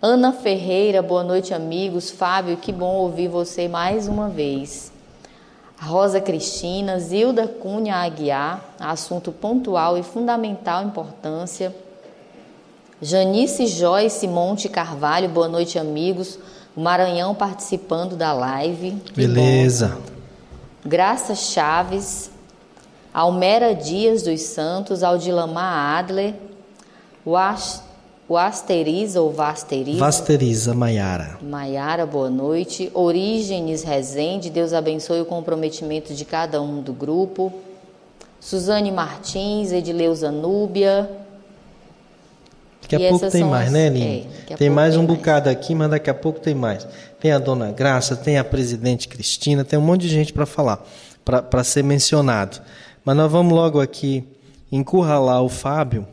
Ana 0.00 0.32
Ferreira, 0.32 1.02
boa 1.02 1.22
noite, 1.22 1.52
amigos. 1.52 2.10
Fábio, 2.10 2.56
que 2.56 2.72
bom 2.72 2.96
ouvir 2.96 3.28
você 3.28 3.68
mais 3.68 4.08
uma 4.08 4.28
vez. 4.28 4.90
Rosa 5.78 6.20
Cristina, 6.20 6.98
Zilda 6.98 7.46
Cunha 7.46 7.96
Aguiar, 7.96 8.64
assunto 8.80 9.30
pontual 9.30 9.98
e 9.98 10.02
fundamental 10.02 10.84
importância. 10.84 11.74
Janice 13.00 13.66
Joyce 13.66 14.26
Monte 14.26 14.68
Carvalho, 14.68 15.28
boa 15.28 15.48
noite, 15.48 15.78
amigos. 15.78 16.38
O 16.74 16.80
Maranhão 16.80 17.34
participando 17.34 18.16
da 18.16 18.32
live. 18.32 18.92
Que 18.92 19.12
Beleza. 19.12 19.88
Bom. 19.88 20.12
Graça 20.84 21.34
Chaves, 21.34 22.30
Almera 23.12 23.74
Dias 23.74 24.22
dos 24.22 24.40
Santos, 24.40 25.02
Aldilamar 25.02 25.98
Adler, 25.98 26.34
o 27.24 28.36
Asteriza 28.36 29.20
ou 29.20 29.30
Vasteriza. 29.30 29.98
Vasteriza 29.98 30.74
Maiara. 30.74 31.38
Maiara, 31.42 32.06
boa 32.06 32.30
noite. 32.30 32.90
Orígenes 32.94 33.82
Rezende, 33.82 34.48
Deus 34.48 34.72
abençoe 34.72 35.20
o 35.20 35.26
comprometimento 35.26 36.14
de 36.14 36.24
cada 36.24 36.62
um 36.62 36.80
do 36.80 36.94
grupo. 36.94 37.52
Suzane 38.40 38.90
Martins, 38.90 39.72
Edileuza 39.72 40.32
Núbia. 40.32 41.08
Daqui 42.80 42.96
a 42.96 43.00
e 43.00 43.08
pouco 43.10 43.30
tem 43.30 43.44
mais, 43.44 43.66
as... 43.66 43.72
né, 43.72 43.86
Aline? 43.86 44.28
É, 44.48 44.56
tem 44.56 44.70
mais 44.70 44.94
tem 44.94 45.02
um 45.02 45.06
mais. 45.06 45.18
bocado 45.18 45.48
aqui, 45.50 45.74
mas 45.74 45.90
daqui 45.90 46.10
a 46.10 46.14
pouco 46.14 46.40
tem 46.40 46.54
mais. 46.54 46.86
Tem 47.20 47.30
a 47.30 47.38
Dona 47.38 47.70
Graça, 47.70 48.16
tem 48.16 48.38
a 48.38 48.44
Presidente 48.44 49.06
Cristina, 49.06 49.64
tem 49.64 49.78
um 49.78 49.82
monte 49.82 50.00
de 50.00 50.08
gente 50.08 50.32
para 50.32 50.46
falar, 50.46 50.84
para 51.24 51.62
ser 51.62 51.84
mencionado. 51.84 52.60
Mas 53.04 53.16
nós 53.16 53.30
vamos 53.30 53.52
logo 53.52 53.80
aqui 53.80 54.24
encurralar 54.70 55.42
o 55.42 55.48
Fábio 55.48 56.06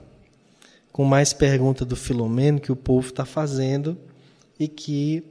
com 0.91 1.05
mais 1.05 1.31
pergunta 1.31 1.85
do 1.85 1.95
Filomeno 1.95 2.59
que 2.59 2.71
o 2.71 2.75
povo 2.75 3.07
está 3.07 3.25
fazendo 3.25 3.97
e 4.59 4.67
que 4.67 5.23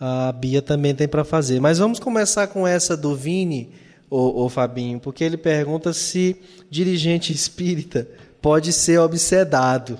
a 0.00 0.32
Bia 0.32 0.62
também 0.62 0.94
tem 0.94 1.06
para 1.06 1.24
fazer. 1.24 1.60
Mas 1.60 1.78
vamos 1.78 1.98
começar 1.98 2.46
com 2.46 2.66
essa 2.66 2.96
do 2.96 3.14
Vini, 3.14 3.70
o, 4.08 4.44
o 4.44 4.48
Fabinho, 4.48 5.00
porque 5.00 5.24
ele 5.24 5.36
pergunta 5.36 5.92
se 5.92 6.36
dirigente 6.70 7.32
espírita 7.32 8.08
pode 8.40 8.72
ser 8.72 8.98
obsedado. 8.98 9.98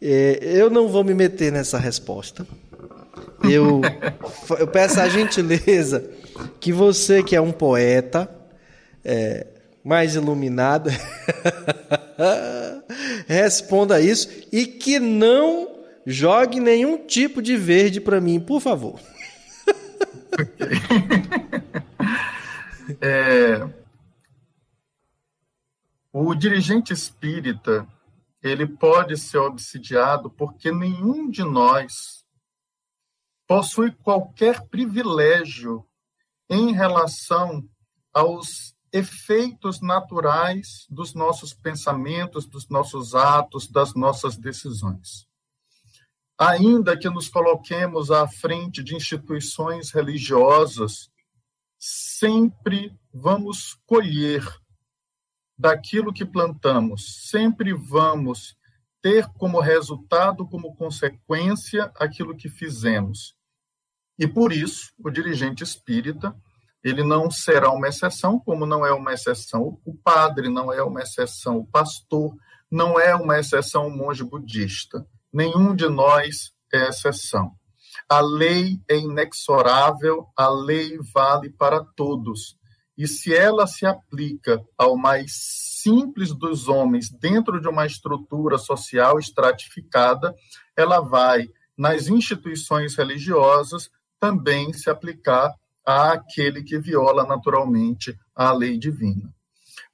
É, 0.00 0.38
eu 0.42 0.70
não 0.70 0.88
vou 0.88 1.04
me 1.04 1.12
meter 1.12 1.52
nessa 1.52 1.78
resposta. 1.78 2.46
Eu, 3.42 3.80
eu 4.58 4.66
peço 4.68 5.00
a 5.00 5.08
gentileza 5.08 6.08
que 6.58 6.72
você, 6.72 7.22
que 7.22 7.34
é 7.34 7.40
um 7.40 7.52
poeta 7.52 8.30
é, 9.04 9.46
mais 9.84 10.14
iluminado, 10.14 10.90
responda 13.26 14.00
isso 14.00 14.28
e 14.52 14.66
que 14.66 14.98
não 14.98 15.80
jogue 16.06 16.60
nenhum 16.60 17.06
tipo 17.06 17.40
de 17.40 17.56
verde 17.56 18.00
para 18.00 18.20
mim, 18.20 18.40
por 18.40 18.60
favor. 18.60 19.00
é, 23.00 23.68
o 26.12 26.34
dirigente 26.34 26.92
espírita 26.92 27.86
ele 28.42 28.66
pode 28.66 29.16
ser 29.16 29.38
obsidiado 29.38 30.30
porque 30.30 30.72
nenhum 30.72 31.30
de 31.30 31.44
nós 31.44 32.24
possui 33.46 33.90
qualquer 33.90 34.62
privilégio 34.68 35.84
em 36.48 36.72
relação 36.72 37.68
aos 38.12 38.74
efeitos 38.92 39.80
naturais 39.80 40.86
dos 40.90 41.14
nossos 41.14 41.54
pensamentos, 41.54 42.46
dos 42.46 42.68
nossos 42.68 43.14
atos, 43.14 43.68
das 43.68 43.94
nossas 43.94 44.36
decisões. 44.36 45.28
Ainda 46.38 46.96
que 46.96 47.08
nos 47.08 47.28
coloquemos 47.28 48.10
à 48.10 48.26
frente 48.26 48.82
de 48.82 48.94
instituições 48.94 49.90
religiosas, 49.90 51.10
sempre 51.78 52.96
vamos 53.12 53.78
colher 53.86 54.42
daquilo 55.56 56.12
que 56.12 56.24
plantamos, 56.24 57.28
sempre 57.28 57.74
vamos 57.74 58.56
ter 59.02 59.26
como 59.34 59.60
resultado, 59.60 60.46
como 60.46 60.74
consequência, 60.74 61.92
aquilo 61.96 62.36
que 62.36 62.48
fizemos. 62.48 63.34
E 64.18 64.26
por 64.26 64.52
isso, 64.52 64.92
o 64.98 65.10
dirigente 65.10 65.62
espírita 65.62 66.34
ele 66.82 67.04
não 67.04 67.30
será 67.30 67.70
uma 67.70 67.88
exceção, 67.88 68.38
como 68.38 68.64
não 68.64 68.84
é 68.84 68.92
uma 68.92 69.12
exceção 69.12 69.78
o 69.84 69.94
padre, 69.94 70.48
não 70.48 70.72
é 70.72 70.82
uma 70.82 71.02
exceção 71.02 71.58
o 71.58 71.66
pastor, 71.66 72.34
não 72.70 72.98
é 72.98 73.14
uma 73.14 73.38
exceção 73.38 73.86
o 73.86 73.90
monge 73.90 74.24
budista. 74.24 75.06
Nenhum 75.32 75.74
de 75.74 75.88
nós 75.88 76.52
é 76.72 76.88
exceção. 76.88 77.52
A 78.08 78.20
lei 78.20 78.80
é 78.88 78.96
inexorável, 78.96 80.26
a 80.36 80.48
lei 80.48 80.98
vale 81.12 81.50
para 81.50 81.84
todos. 81.84 82.56
E 82.96 83.06
se 83.06 83.34
ela 83.34 83.66
se 83.66 83.86
aplica 83.86 84.60
ao 84.76 84.96
mais 84.96 85.32
simples 85.82 86.32
dos 86.32 86.68
homens 86.68 87.10
dentro 87.10 87.60
de 87.60 87.68
uma 87.68 87.86
estrutura 87.86 88.58
social 88.58 89.18
estratificada, 89.18 90.34
ela 90.76 91.00
vai, 91.00 91.48
nas 91.76 92.08
instituições 92.08 92.96
religiosas, 92.96 93.90
também 94.18 94.72
se 94.72 94.90
aplicar 94.90 95.54
àquele 95.84 96.62
que 96.62 96.78
viola 96.78 97.24
naturalmente 97.24 98.16
a 98.34 98.52
lei 98.52 98.78
divina. 98.78 99.32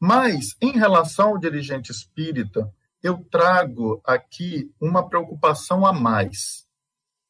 Mas, 0.00 0.56
em 0.60 0.72
relação 0.72 1.30
ao 1.30 1.38
dirigente 1.38 1.90
espírita, 1.90 2.70
eu 3.02 3.24
trago 3.30 4.00
aqui 4.04 4.70
uma 4.80 5.08
preocupação 5.08 5.86
a 5.86 5.92
mais. 5.92 6.66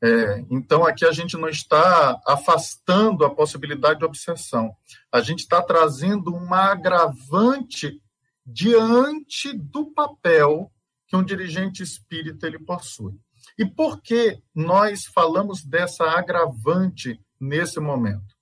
É, 0.02 0.44
então, 0.50 0.84
aqui 0.84 1.04
a 1.04 1.12
gente 1.12 1.36
não 1.36 1.48
está 1.48 2.20
afastando 2.26 3.24
a 3.24 3.34
possibilidade 3.34 4.00
de 4.00 4.04
obsessão, 4.04 4.74
a 5.10 5.20
gente 5.20 5.40
está 5.40 5.62
trazendo 5.62 6.34
uma 6.34 6.72
agravante 6.72 8.00
diante 8.44 9.52
do 9.52 9.86
papel 9.92 10.70
que 11.08 11.16
um 11.16 11.24
dirigente 11.24 11.82
espírita 11.82 12.46
ele 12.46 12.58
possui. 12.58 13.14
E 13.58 13.64
por 13.64 14.02
que 14.02 14.38
nós 14.54 15.06
falamos 15.06 15.64
dessa 15.64 16.04
agravante 16.10 17.20
nesse 17.40 17.80
momento? 17.80 18.35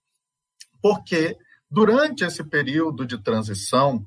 Porque 0.85 1.38
durante 1.70 2.25
esse 2.25 2.44
período 2.44 3.07
de 3.07 3.16
transição, 3.16 4.07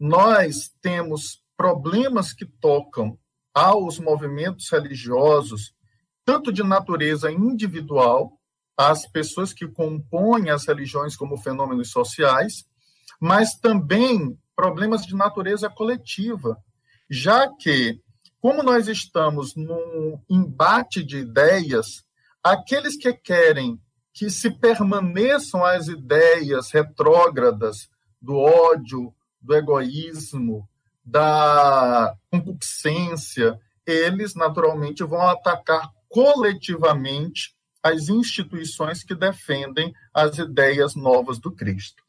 nós 0.00 0.70
temos 0.80 1.42
problemas 1.54 2.32
que 2.32 2.46
tocam 2.46 3.18
aos 3.52 3.98
movimentos 3.98 4.70
religiosos, 4.70 5.74
tanto 6.24 6.50
de 6.50 6.62
natureza 6.62 7.30
individual, 7.30 8.32
às 8.78 9.06
pessoas 9.06 9.52
que 9.52 9.68
compõem 9.68 10.48
as 10.48 10.66
religiões 10.66 11.14
como 11.14 11.36
fenômenos 11.36 11.90
sociais, 11.90 12.64
mas 13.20 13.54
também 13.54 14.38
problemas 14.54 15.04
de 15.04 15.14
natureza 15.14 15.68
coletiva, 15.68 16.56
já 17.10 17.46
que, 17.46 18.00
como 18.40 18.62
nós 18.62 18.88
estamos 18.88 19.54
num 19.54 20.18
embate 20.30 21.04
de 21.04 21.18
ideias, 21.18 22.06
aqueles 22.42 22.96
que 22.96 23.12
querem 23.12 23.78
que 24.16 24.30
se 24.30 24.50
permaneçam 24.50 25.62
as 25.62 25.88
ideias 25.88 26.70
retrógradas 26.70 27.86
do 28.20 28.34
ódio, 28.38 29.14
do 29.42 29.54
egoísmo, 29.54 30.66
da 31.04 32.16
concupiscência, 32.30 33.60
eles 33.86 34.34
naturalmente 34.34 35.04
vão 35.04 35.20
atacar 35.20 35.92
coletivamente 36.08 37.54
as 37.82 38.08
instituições 38.08 39.04
que 39.04 39.14
defendem 39.14 39.92
as 40.14 40.38
ideias 40.38 40.94
novas 40.94 41.38
do 41.38 41.52
Cristo. 41.52 42.02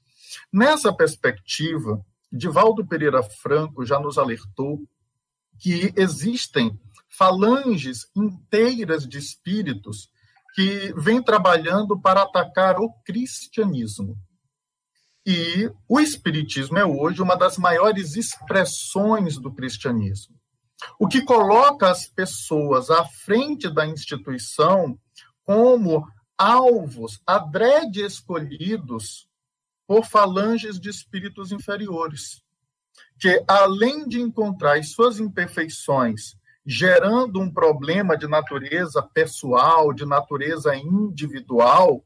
Nessa 0.52 0.94
perspectiva, 0.94 2.02
Divaldo 2.32 2.88
Pereira 2.88 3.22
Franco 3.22 3.86
já 3.86 4.00
nos 4.00 4.18
alertou 4.18 4.80
que 5.60 5.94
existem 5.98 6.80
falanges 7.10 8.08
inteiras 8.16 9.06
de 9.06 9.18
espíritos 9.18 10.10
que 10.58 10.92
vem 10.98 11.22
trabalhando 11.22 12.02
para 12.02 12.24
atacar 12.24 12.80
o 12.80 12.92
cristianismo. 13.06 14.18
E 15.24 15.72
o 15.88 16.00
espiritismo 16.00 16.80
é 16.80 16.84
hoje 16.84 17.22
uma 17.22 17.36
das 17.36 17.60
maiores 17.60 18.16
expressões 18.16 19.38
do 19.38 19.54
cristianismo. 19.54 20.36
O 21.00 21.08
que 21.08 21.22
coloca 21.22 21.92
as 21.92 22.08
pessoas 22.08 22.90
à 22.90 23.06
frente 23.06 23.70
da 23.70 23.86
instituição 23.86 24.98
como 25.44 26.08
alvos 26.36 27.22
adrede 27.24 28.02
escolhidos 28.04 29.30
por 29.86 30.06
falanges 30.06 30.80
de 30.80 30.90
espíritos 30.90 31.52
inferiores, 31.52 32.42
que 33.20 33.44
além 33.48 34.08
de 34.08 34.20
encontrar 34.20 34.80
as 34.80 34.90
suas 34.90 35.20
imperfeições 35.20 36.36
gerando 36.70 37.40
um 37.40 37.50
problema 37.50 38.18
de 38.18 38.28
natureza 38.28 39.02
pessoal, 39.02 39.94
de 39.94 40.06
natureza 40.06 40.76
individual, 40.76 42.04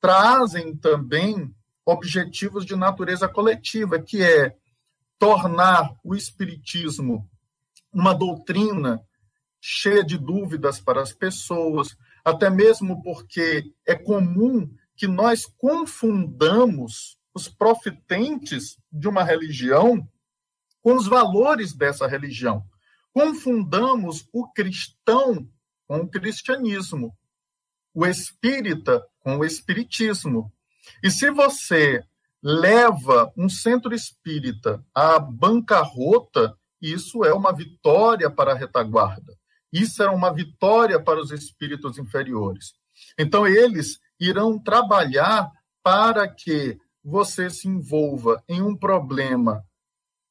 trazem 0.00 0.76
também 0.76 1.52
objetivos 1.84 2.64
de 2.64 2.76
natureza 2.76 3.28
coletiva, 3.28 3.98
que 3.98 4.22
é 4.22 4.54
tornar 5.18 5.96
o 6.04 6.14
espiritismo 6.14 7.28
uma 7.92 8.14
doutrina 8.14 9.02
cheia 9.60 10.04
de 10.04 10.16
dúvidas 10.16 10.80
para 10.80 11.02
as 11.02 11.12
pessoas, 11.12 11.96
até 12.24 12.48
mesmo 12.48 13.02
porque 13.02 13.64
é 13.84 13.96
comum 13.96 14.72
que 14.96 15.08
nós 15.08 15.44
confundamos 15.44 17.18
os 17.34 17.48
profitentes 17.48 18.78
de 18.92 19.08
uma 19.08 19.24
religião 19.24 20.08
com 20.80 20.94
os 20.94 21.08
valores 21.08 21.72
dessa 21.72 22.06
religião 22.06 22.64
confundamos 23.12 24.28
o 24.32 24.50
cristão 24.52 25.48
com 25.86 25.98
o 25.98 26.08
cristianismo, 26.08 27.14
o 27.94 28.06
espírita 28.06 29.04
com 29.20 29.38
o 29.38 29.44
espiritismo. 29.44 30.52
E 31.02 31.10
se 31.10 31.30
você 31.30 32.02
leva 32.42 33.32
um 33.36 33.48
centro 33.48 33.94
espírita 33.94 34.84
à 34.94 35.18
bancarrota, 35.18 36.56
isso 36.80 37.24
é 37.24 37.32
uma 37.32 37.52
vitória 37.52 38.28
para 38.28 38.52
a 38.52 38.56
retaguarda. 38.56 39.36
Isso 39.72 40.02
era 40.02 40.12
uma 40.12 40.32
vitória 40.32 41.00
para 41.00 41.20
os 41.20 41.30
espíritos 41.30 41.98
inferiores. 41.98 42.74
Então, 43.18 43.46
eles 43.46 44.00
irão 44.18 44.58
trabalhar 44.58 45.50
para 45.82 46.28
que 46.28 46.78
você 47.02 47.48
se 47.48 47.68
envolva 47.68 48.42
em 48.48 48.60
um 48.62 48.76
problema 48.76 49.64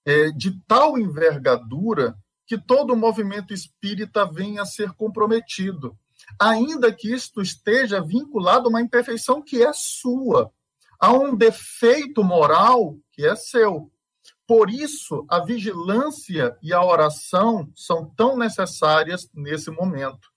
é, 0.06 0.32
de 0.32 0.60
tal 0.68 0.98
envergadura 0.98 2.16
que 2.52 2.58
todo 2.58 2.91
o 2.91 2.97
movimento 2.97 3.54
espírita 3.54 4.26
venha 4.26 4.64
a 4.64 4.66
ser 4.66 4.91
comprometido, 4.91 5.97
ainda 6.38 6.93
que 6.93 7.10
isto 7.10 7.41
esteja 7.41 8.02
vinculado 8.02 8.66
a 8.66 8.70
uma 8.70 8.82
imperfeição 8.82 9.41
que 9.41 9.64
é 9.64 9.72
sua, 9.72 10.52
a 10.99 11.14
um 11.14 11.34
defeito 11.34 12.22
moral 12.26 12.97
que 13.14 13.26
é 13.26 13.38
seu. 13.38 13.89
Por 14.45 14.70
isso, 14.70 15.26
a 15.30 15.39
vigilância 15.39 16.58
e 16.62 16.74
a 16.74 16.84
oração 16.84 17.72
são 17.74 18.14
tão 18.18 18.38
necessárias 18.38 19.30
nesse 19.34 19.72
momento. 19.72 20.28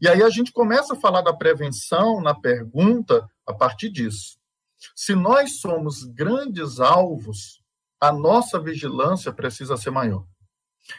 E 0.00 0.08
aí 0.08 0.22
a 0.22 0.30
gente 0.30 0.50
começa 0.52 0.94
a 0.94 0.98
falar 0.98 1.20
da 1.20 1.36
prevenção 1.36 2.22
na 2.22 2.34
pergunta 2.34 3.28
a 3.46 3.52
partir 3.52 3.90
disso. 3.90 4.38
Se 4.96 5.14
nós 5.14 5.60
somos 5.60 6.02
grandes 6.02 6.80
alvos, 6.80 7.62
a 8.00 8.10
nossa 8.10 8.58
vigilância 8.58 9.30
precisa 9.30 9.76
ser 9.76 9.90
maior. 9.90 10.24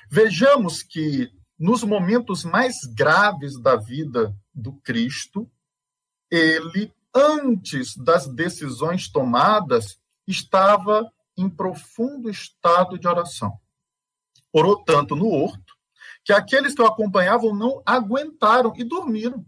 Vejamos 0.10 0.84
que 0.84 1.32
nos 1.58 1.84
momentos 1.84 2.44
mais 2.44 2.86
graves 2.86 3.60
da 3.60 3.76
vida 3.76 4.36
do 4.54 4.74
Cristo, 4.74 5.50
ele, 6.32 6.94
antes 7.14 7.98
das 7.98 8.28
decisões 8.28 9.10
tomadas, 9.10 10.00
estava 10.26 11.12
em 11.36 11.50
profundo 11.50 12.30
estado 12.30 12.98
de 12.98 13.08
oração. 13.08 13.60
Orou 14.52 14.84
tanto 14.84 15.16
no 15.16 15.28
horto 15.30 15.78
que 16.24 16.34
aqueles 16.34 16.76
que 16.76 16.82
o 16.82 16.86
acompanhavam 16.86 17.56
não 17.56 17.82
aguentaram 17.86 18.74
e 18.76 18.84
dormiram. 18.84 19.46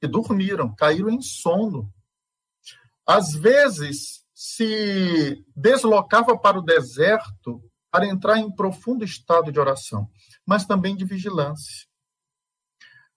E 0.00 0.06
dormiram, 0.06 0.74
caíram 0.74 1.10
em 1.10 1.20
sono. 1.20 1.92
Às 3.06 3.34
vezes, 3.34 4.24
se 4.34 5.44
deslocava 5.54 6.36
para 6.36 6.58
o 6.58 6.62
deserto 6.62 7.62
para 7.94 8.08
entrar 8.08 8.38
em 8.38 8.50
profundo 8.50 9.04
estado 9.04 9.52
de 9.52 9.60
oração, 9.60 10.10
mas 10.44 10.66
também 10.66 10.96
de 10.96 11.04
vigilância. 11.04 11.86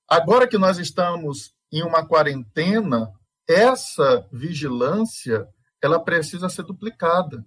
Agora 0.07 0.47
que 0.47 0.55
nós 0.55 0.77
estamos 0.77 1.51
em 1.71 1.81
uma 1.81 2.05
quarentena, 2.05 3.11
essa 3.49 4.29
vigilância 4.31 5.47
ela 5.81 5.99
precisa 5.99 6.47
ser 6.47 6.61
duplicada, 6.61 7.43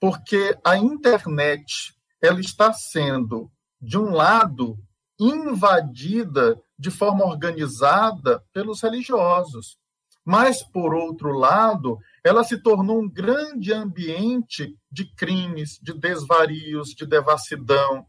porque 0.00 0.58
a 0.64 0.76
internet 0.76 1.94
ela 2.20 2.40
está 2.40 2.72
sendo 2.72 3.48
de 3.80 3.96
um 3.96 4.10
lado 4.10 4.76
invadida 5.20 6.60
de 6.76 6.90
forma 6.90 7.24
organizada 7.24 8.44
pelos 8.52 8.82
religiosos, 8.82 9.78
mas 10.26 10.60
por 10.60 10.92
outro 10.92 11.30
lado, 11.30 12.00
ela 12.24 12.42
se 12.42 12.58
tornou 12.58 13.00
um 13.00 13.08
grande 13.08 13.72
ambiente 13.72 14.76
de 14.90 15.04
crimes, 15.14 15.78
de 15.80 15.94
desvarios, 15.94 16.88
de 16.88 17.06
devassidão. 17.06 18.04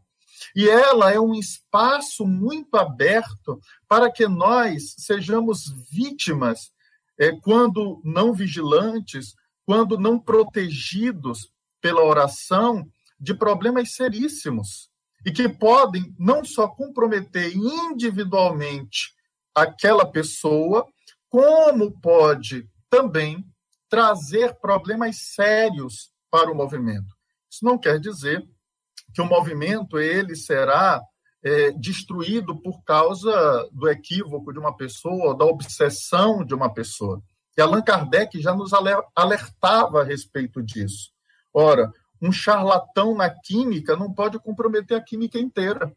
E 0.54 0.68
ela 0.68 1.12
é 1.12 1.20
um 1.20 1.32
espaço 1.32 2.26
muito 2.26 2.76
aberto 2.76 3.60
para 3.88 4.10
que 4.10 4.26
nós 4.26 4.96
sejamos 4.98 5.72
vítimas, 5.92 6.72
é, 7.16 7.30
quando 7.30 8.02
não 8.04 8.32
vigilantes, 8.32 9.34
quando 9.64 9.96
não 9.96 10.18
protegidos 10.18 11.52
pela 11.80 12.02
oração, 12.02 12.84
de 13.20 13.32
problemas 13.32 13.94
seríssimos 13.94 14.88
e 15.24 15.30
que 15.30 15.48
podem 15.48 16.14
não 16.18 16.44
só 16.44 16.66
comprometer 16.66 17.52
individualmente 17.56 19.12
aquela 19.54 20.06
pessoa, 20.06 20.86
como 21.28 21.98
pode 22.00 22.68
também 22.88 23.44
trazer 23.88 24.54
problemas 24.60 25.16
sérios 25.34 26.10
para 26.30 26.50
o 26.50 26.54
movimento. 26.54 27.16
Isso 27.50 27.64
não 27.64 27.78
quer 27.78 27.98
dizer 27.98 28.46
que 29.14 29.22
o 29.22 29.26
movimento 29.26 29.98
ele 29.98 30.36
será 30.36 31.02
é, 31.42 31.70
destruído 31.72 32.60
por 32.60 32.82
causa 32.82 33.68
do 33.72 33.88
equívoco 33.88 34.52
de 34.52 34.58
uma 34.58 34.76
pessoa, 34.76 35.36
da 35.36 35.44
obsessão 35.44 36.44
de 36.44 36.54
uma 36.54 36.72
pessoa. 36.72 37.22
E 37.56 37.60
Allan 37.60 37.82
Kardec 37.82 38.40
já 38.40 38.54
nos 38.54 38.72
alertava 39.16 40.02
a 40.02 40.04
respeito 40.04 40.62
disso. 40.62 41.10
Ora, 41.52 41.92
um 42.20 42.30
charlatão 42.30 43.14
na 43.14 43.30
química 43.30 43.96
não 43.96 44.12
pode 44.12 44.38
comprometer 44.38 44.96
a 44.96 45.02
química 45.02 45.38
inteira. 45.38 45.92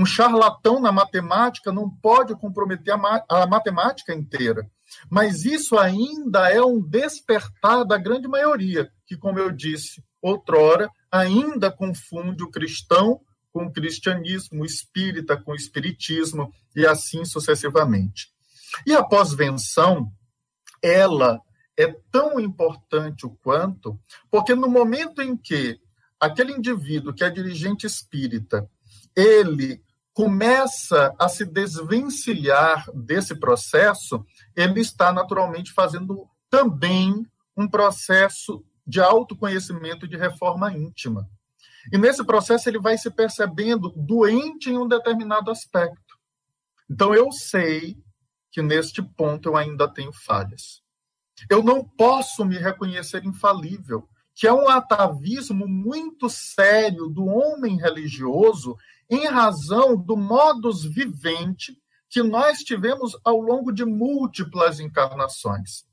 Um 0.00 0.06
charlatão 0.06 0.80
na 0.80 0.90
matemática 0.90 1.70
não 1.70 1.90
pode 1.90 2.34
comprometer 2.34 2.94
a, 2.94 2.96
ma 2.96 3.22
a 3.28 3.46
matemática 3.46 4.14
inteira. 4.14 4.66
Mas 5.10 5.44
isso 5.44 5.78
ainda 5.78 6.50
é 6.50 6.62
um 6.62 6.80
despertar 6.80 7.84
da 7.84 7.98
grande 7.98 8.26
maioria, 8.26 8.90
que, 9.06 9.14
como 9.14 9.38
eu 9.38 9.50
disse 9.50 10.02
outrora, 10.22 10.90
ainda 11.12 11.70
confunde 11.70 12.42
o 12.42 12.50
cristão 12.50 13.20
com 13.52 13.66
o 13.66 13.70
cristianismo, 13.70 14.62
o 14.62 14.64
espírita 14.64 15.36
com 15.36 15.52
o 15.52 15.54
espiritismo 15.54 16.50
e 16.74 16.86
assim 16.86 17.22
sucessivamente. 17.26 18.28
E 18.86 18.94
a 18.94 19.04
pós-venção, 19.04 20.10
ela 20.82 21.42
é 21.76 21.94
tão 22.10 22.40
importante 22.40 23.26
o 23.26 23.36
quanto, 23.42 24.00
porque 24.30 24.54
no 24.54 24.70
momento 24.70 25.20
em 25.20 25.36
que 25.36 25.78
aquele 26.18 26.52
indivíduo 26.52 27.12
que 27.12 27.22
é 27.22 27.28
dirigente 27.28 27.86
espírita, 27.86 28.66
ele 29.14 29.82
começa 30.20 31.14
a 31.18 31.30
se 31.30 31.46
desvencilhar 31.46 32.84
desse 32.92 33.34
processo, 33.34 34.22
ele 34.54 34.78
está 34.80 35.10
naturalmente 35.10 35.72
fazendo 35.72 36.28
também 36.50 37.26
um 37.56 37.66
processo 37.66 38.62
de 38.86 39.00
autoconhecimento 39.00 40.06
de 40.06 40.18
reforma 40.18 40.70
íntima. 40.76 41.26
E 41.90 41.96
nesse 41.96 42.22
processo 42.22 42.68
ele 42.68 42.78
vai 42.78 42.98
se 42.98 43.10
percebendo 43.10 43.94
doente 43.96 44.68
em 44.68 44.76
um 44.76 44.86
determinado 44.86 45.50
aspecto. 45.50 46.18
Então 46.90 47.14
eu 47.14 47.32
sei 47.32 47.96
que 48.52 48.60
neste 48.60 49.00
ponto 49.00 49.48
eu 49.48 49.56
ainda 49.56 49.88
tenho 49.88 50.12
falhas. 50.12 50.82
Eu 51.48 51.62
não 51.62 51.82
posso 51.82 52.44
me 52.44 52.58
reconhecer 52.58 53.24
infalível, 53.24 54.06
que 54.34 54.46
é 54.46 54.52
um 54.52 54.68
atavismo 54.68 55.66
muito 55.66 56.28
sério 56.28 57.08
do 57.08 57.24
homem 57.24 57.78
religioso 57.78 58.76
em 59.10 59.26
razão 59.26 59.96
do 59.96 60.16
modus 60.16 60.84
vivente 60.84 61.76
que 62.08 62.22
nós 62.22 62.58
tivemos 62.58 63.18
ao 63.24 63.40
longo 63.40 63.72
de 63.72 63.84
múltiplas 63.84 64.78
encarnações, 64.78 65.84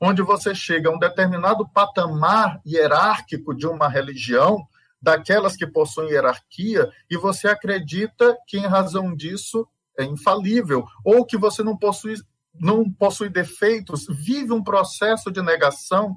onde 0.00 0.22
você 0.22 0.54
chega 0.54 0.88
a 0.90 0.92
um 0.92 0.98
determinado 0.98 1.68
patamar 1.68 2.60
hierárquico 2.66 3.54
de 3.54 3.66
uma 3.66 3.88
religião, 3.88 4.66
daquelas 5.00 5.54
que 5.54 5.66
possuem 5.66 6.10
hierarquia, 6.10 6.90
e 7.10 7.16
você 7.16 7.46
acredita 7.48 8.36
que, 8.46 8.56
em 8.56 8.66
razão 8.66 9.14
disso, 9.14 9.68
é 9.98 10.04
infalível, 10.04 10.84
ou 11.04 11.24
que 11.24 11.36
você 11.36 11.62
não 11.62 11.76
possui, 11.76 12.14
não 12.54 12.90
possui 12.90 13.28
defeitos, 13.28 14.06
vive 14.08 14.52
um 14.52 14.64
processo 14.64 15.30
de 15.30 15.42
negação. 15.42 16.16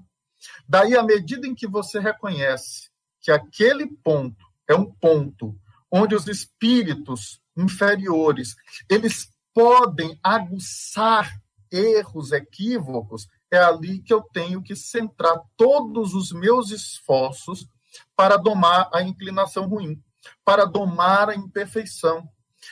Daí, 0.68 0.96
à 0.96 1.04
medida 1.04 1.46
em 1.46 1.54
que 1.54 1.68
você 1.68 2.00
reconhece 2.00 2.90
que 3.22 3.32
aquele 3.32 3.88
ponto 3.88 4.46
é 4.68 4.76
um 4.76 4.86
ponto 4.86 5.56
onde 5.92 6.16
os 6.16 6.28
espíritos 6.28 7.40
inferiores 7.56 8.56
eles 8.90 9.32
podem 9.54 10.20
aguçar 10.22 11.30
erros, 11.72 12.32
equívocos, 12.32 13.28
é 13.52 13.58
ali 13.58 14.00
que 14.00 14.14
eu 14.14 14.22
tenho 14.22 14.62
que 14.62 14.76
centrar 14.76 15.42
todos 15.56 16.14
os 16.14 16.32
meus 16.32 16.72
esforços 16.72 17.68
para 18.16 18.38
domar 18.38 18.90
a 18.94 19.02
inclinação 19.02 19.68
ruim, 19.68 20.02
para 20.46 20.66
domar 20.66 21.30
a 21.30 21.36
imperfeição, 21.36 22.30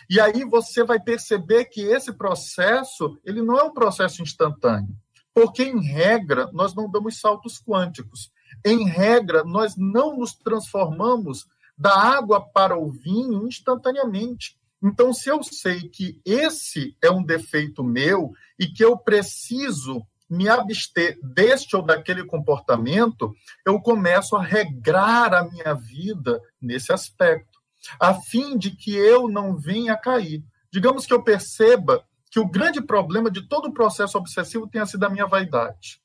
e 0.10 0.20
aí 0.20 0.44
você 0.44 0.84
vai 0.84 1.00
perceber 1.00 1.66
que 1.66 1.82
esse 1.82 2.14
processo, 2.14 3.18
ele 3.24 3.42
não 3.42 3.58
é 3.58 3.64
um 3.64 3.74
processo 3.74 4.22
instantâneo, 4.22 4.96
porque 5.34 5.64
em 5.64 5.82
regra 5.82 6.50
nós 6.54 6.74
não 6.74 6.90
damos 6.90 7.20
saltos 7.20 7.62
quânticos. 7.62 8.32
Em 8.64 8.88
regra, 8.88 9.44
nós 9.44 9.76
não 9.76 10.18
nos 10.18 10.34
transformamos 10.34 11.46
da 11.78 11.94
água 11.94 12.42
para 12.42 12.78
o 12.78 12.92
vinho 12.92 13.48
instantaneamente. 13.48 14.58
Então, 14.82 15.14
se 15.14 15.30
eu 15.30 15.42
sei 15.44 15.90
que 15.90 16.22
esse 16.24 16.96
é 17.02 17.10
um 17.10 17.24
defeito 17.24 17.84
meu 17.84 18.34
e 18.60 18.68
que 18.68 18.84
eu 18.84 18.98
preciso 18.98 20.06
me 20.30 20.50
abster 20.50 21.20
deste 21.22 21.76
ou 21.76 21.82
daquele 21.82 22.24
comportamento, 22.24 23.34
eu 23.66 23.80
começo 23.80 24.36
a 24.36 24.44
regrar 24.44 25.34
a 25.34 25.44
minha 25.44 25.74
vida 25.74 26.42
nesse 26.62 26.92
aspecto 26.92 27.56
a 28.00 28.14
fim 28.14 28.58
de 28.58 28.72
que 28.72 28.96
eu 28.96 29.28
não 29.28 29.56
venha 29.56 29.98
cair. 29.98 30.44
Digamos 30.72 31.06
que 31.06 31.14
eu 31.14 31.24
perceba 31.24 32.06
que 32.30 32.40
o 32.40 32.48
grande 32.48 32.82
problema 32.82 33.32
de 33.32 33.48
todo 33.48 33.68
o 33.68 33.74
processo 33.74 34.18
obsessivo 34.18 34.68
tenha 34.68 34.86
sido 34.86 35.04
a 35.06 35.10
minha 35.10 35.26
vaidade. 35.26 36.02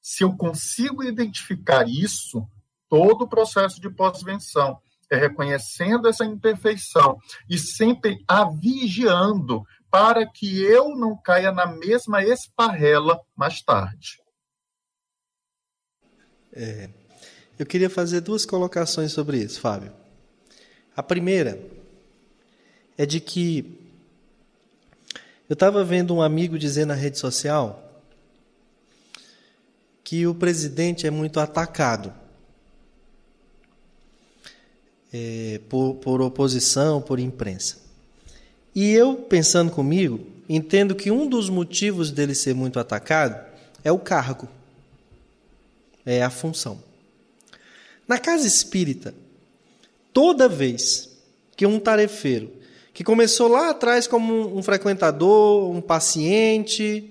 Se 0.00 0.22
eu 0.22 0.36
consigo 0.36 1.02
identificar 1.02 1.88
isso, 1.88 2.46
todo 2.88 3.22
o 3.22 3.28
processo 3.28 3.80
de 3.80 3.90
pós-venção 3.90 4.80
é 5.10 5.16
reconhecendo 5.16 6.08
essa 6.08 6.24
imperfeição 6.24 7.18
e 7.48 7.58
sempre 7.58 8.22
a 8.26 8.44
vigiando 8.50 9.64
para 9.90 10.26
que 10.26 10.60
eu 10.62 10.96
não 10.96 11.16
caia 11.16 11.52
na 11.52 11.66
mesma 11.66 12.22
esparrela 12.22 13.20
mais 13.34 13.62
tarde. 13.62 14.20
É, 16.52 16.90
eu 17.58 17.64
queria 17.64 17.88
fazer 17.88 18.20
duas 18.20 18.44
colocações 18.44 19.12
sobre 19.12 19.38
isso, 19.38 19.60
Fábio. 19.60 19.92
A 20.96 21.02
primeira 21.02 21.60
é 22.98 23.06
de 23.06 23.20
que 23.20 23.78
eu 25.48 25.54
estava 25.54 25.84
vendo 25.84 26.14
um 26.14 26.22
amigo 26.22 26.58
dizer 26.58 26.84
na 26.84 26.94
rede 26.94 27.18
social 27.18 28.02
que 30.02 30.26
o 30.26 30.34
presidente 30.34 31.06
é 31.06 31.10
muito 31.10 31.38
atacado 31.38 32.12
é, 35.16 35.60
por, 35.68 35.94
por 35.94 36.20
oposição, 36.20 37.00
por 37.00 37.18
imprensa. 37.18 37.78
E 38.74 38.92
eu, 38.92 39.14
pensando 39.14 39.70
comigo, 39.70 40.20
entendo 40.48 40.94
que 40.94 41.10
um 41.10 41.26
dos 41.26 41.48
motivos 41.48 42.10
dele 42.10 42.34
ser 42.34 42.54
muito 42.54 42.78
atacado 42.78 43.42
é 43.82 43.90
o 43.90 43.98
cargo, 43.98 44.46
é 46.04 46.22
a 46.22 46.28
função. 46.28 46.78
Na 48.06 48.18
casa 48.18 48.46
espírita, 48.46 49.14
toda 50.12 50.48
vez 50.48 51.08
que 51.56 51.64
um 51.64 51.80
tarefeiro, 51.80 52.52
que 52.92 53.02
começou 53.02 53.48
lá 53.48 53.70
atrás 53.70 54.06
como 54.06 54.56
um 54.56 54.62
frequentador, 54.62 55.70
um 55.70 55.80
paciente, 55.80 57.10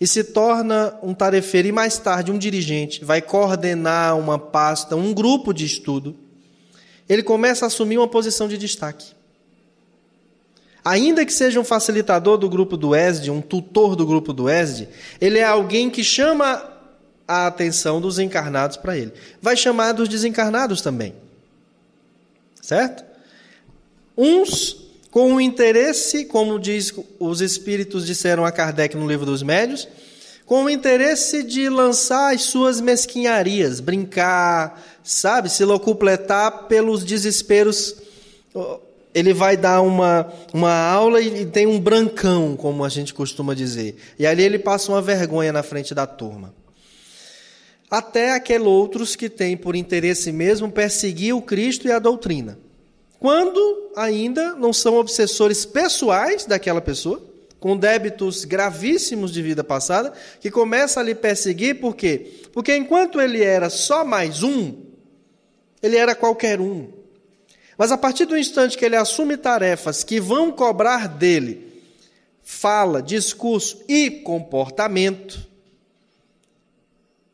e 0.00 0.06
se 0.06 0.24
torna 0.24 0.98
um 1.02 1.14
tarefeiro 1.14 1.68
e 1.68 1.72
mais 1.72 1.98
tarde 1.98 2.32
um 2.32 2.38
dirigente, 2.38 3.04
vai 3.04 3.20
coordenar 3.22 4.18
uma 4.18 4.38
pasta, 4.38 4.96
um 4.96 5.12
grupo 5.12 5.52
de 5.52 5.64
estudo, 5.64 6.23
ele 7.08 7.22
começa 7.22 7.64
a 7.64 7.68
assumir 7.68 7.98
uma 7.98 8.08
posição 8.08 8.48
de 8.48 8.56
destaque. 8.56 9.12
Ainda 10.84 11.24
que 11.24 11.32
seja 11.32 11.58
um 11.58 11.64
facilitador 11.64 12.36
do 12.36 12.48
grupo 12.48 12.76
do 12.76 12.94
ESD, 12.94 13.30
um 13.30 13.40
tutor 13.40 13.96
do 13.96 14.06
grupo 14.06 14.32
do 14.32 14.50
ESD, 14.50 14.88
ele 15.20 15.38
é 15.38 15.44
alguém 15.44 15.88
que 15.88 16.04
chama 16.04 16.62
a 17.26 17.46
atenção 17.46 18.00
dos 18.00 18.18
encarnados 18.18 18.76
para 18.76 18.96
ele. 18.96 19.12
Vai 19.40 19.56
chamar 19.56 19.92
dos 19.92 20.08
desencarnados 20.08 20.82
também. 20.82 21.14
Certo? 22.60 23.04
Uns 24.16 24.84
com 25.10 25.34
o 25.34 25.40
interesse, 25.40 26.24
como 26.24 26.58
diz 26.58 26.92
os 27.20 27.40
espíritos 27.40 28.04
disseram 28.04 28.44
a 28.44 28.50
Kardec 28.50 28.96
no 28.96 29.08
livro 29.08 29.24
dos 29.24 29.42
médios, 29.42 29.88
com 30.44 30.64
o 30.64 30.70
interesse 30.70 31.42
de 31.42 31.68
lançar 31.68 32.34
as 32.34 32.42
suas 32.42 32.80
mesquinharias, 32.80 33.80
brincar, 33.80 34.82
sabe, 35.04 35.48
se 35.48 35.64
locupletar 35.64 36.64
pelos 36.66 37.04
desesperos 37.04 37.94
ele 39.14 39.32
vai 39.32 39.56
dar 39.56 39.80
uma, 39.80 40.32
uma 40.52 40.74
aula 40.74 41.20
e 41.20 41.46
tem 41.46 41.66
um 41.66 41.78
brancão, 41.78 42.56
como 42.56 42.84
a 42.84 42.88
gente 42.88 43.14
costuma 43.14 43.54
dizer. 43.54 43.96
E 44.18 44.26
ali 44.26 44.42
ele 44.42 44.58
passa 44.58 44.90
uma 44.90 45.00
vergonha 45.00 45.52
na 45.52 45.62
frente 45.62 45.94
da 45.94 46.04
turma. 46.04 46.52
Até 47.88 48.32
aqueles 48.32 48.66
outros 48.66 49.14
que 49.14 49.28
têm 49.28 49.56
por 49.56 49.76
interesse 49.76 50.32
mesmo 50.32 50.70
perseguir 50.70 51.32
o 51.32 51.40
Cristo 51.40 51.86
e 51.86 51.92
a 51.92 52.00
doutrina. 52.00 52.58
Quando 53.20 53.92
ainda 53.94 54.56
não 54.56 54.72
são 54.72 54.96
obsessores 54.96 55.64
pessoais 55.64 56.44
daquela 56.44 56.80
pessoa, 56.80 57.22
com 57.60 57.76
débitos 57.76 58.44
gravíssimos 58.44 59.32
de 59.32 59.40
vida 59.40 59.62
passada, 59.62 60.12
que 60.40 60.50
começa 60.50 60.98
a 60.98 61.02
lhe 61.02 61.14
perseguir, 61.14 61.80
por 61.80 61.94
quê? 61.94 62.42
Porque 62.52 62.76
enquanto 62.76 63.20
ele 63.20 63.42
era 63.42 63.70
só 63.70 64.04
mais 64.04 64.42
um, 64.42 64.74
ele 65.84 65.98
era 65.98 66.14
qualquer 66.14 66.62
um. 66.62 66.90
Mas 67.76 67.92
a 67.92 67.98
partir 67.98 68.24
do 68.24 68.38
instante 68.38 68.78
que 68.78 68.86
ele 68.86 68.96
assume 68.96 69.36
tarefas 69.36 70.02
que 70.02 70.18
vão 70.18 70.50
cobrar 70.50 71.06
dele 71.06 71.82
fala, 72.42 73.02
discurso 73.02 73.84
e 73.86 74.10
comportamento, 74.10 75.46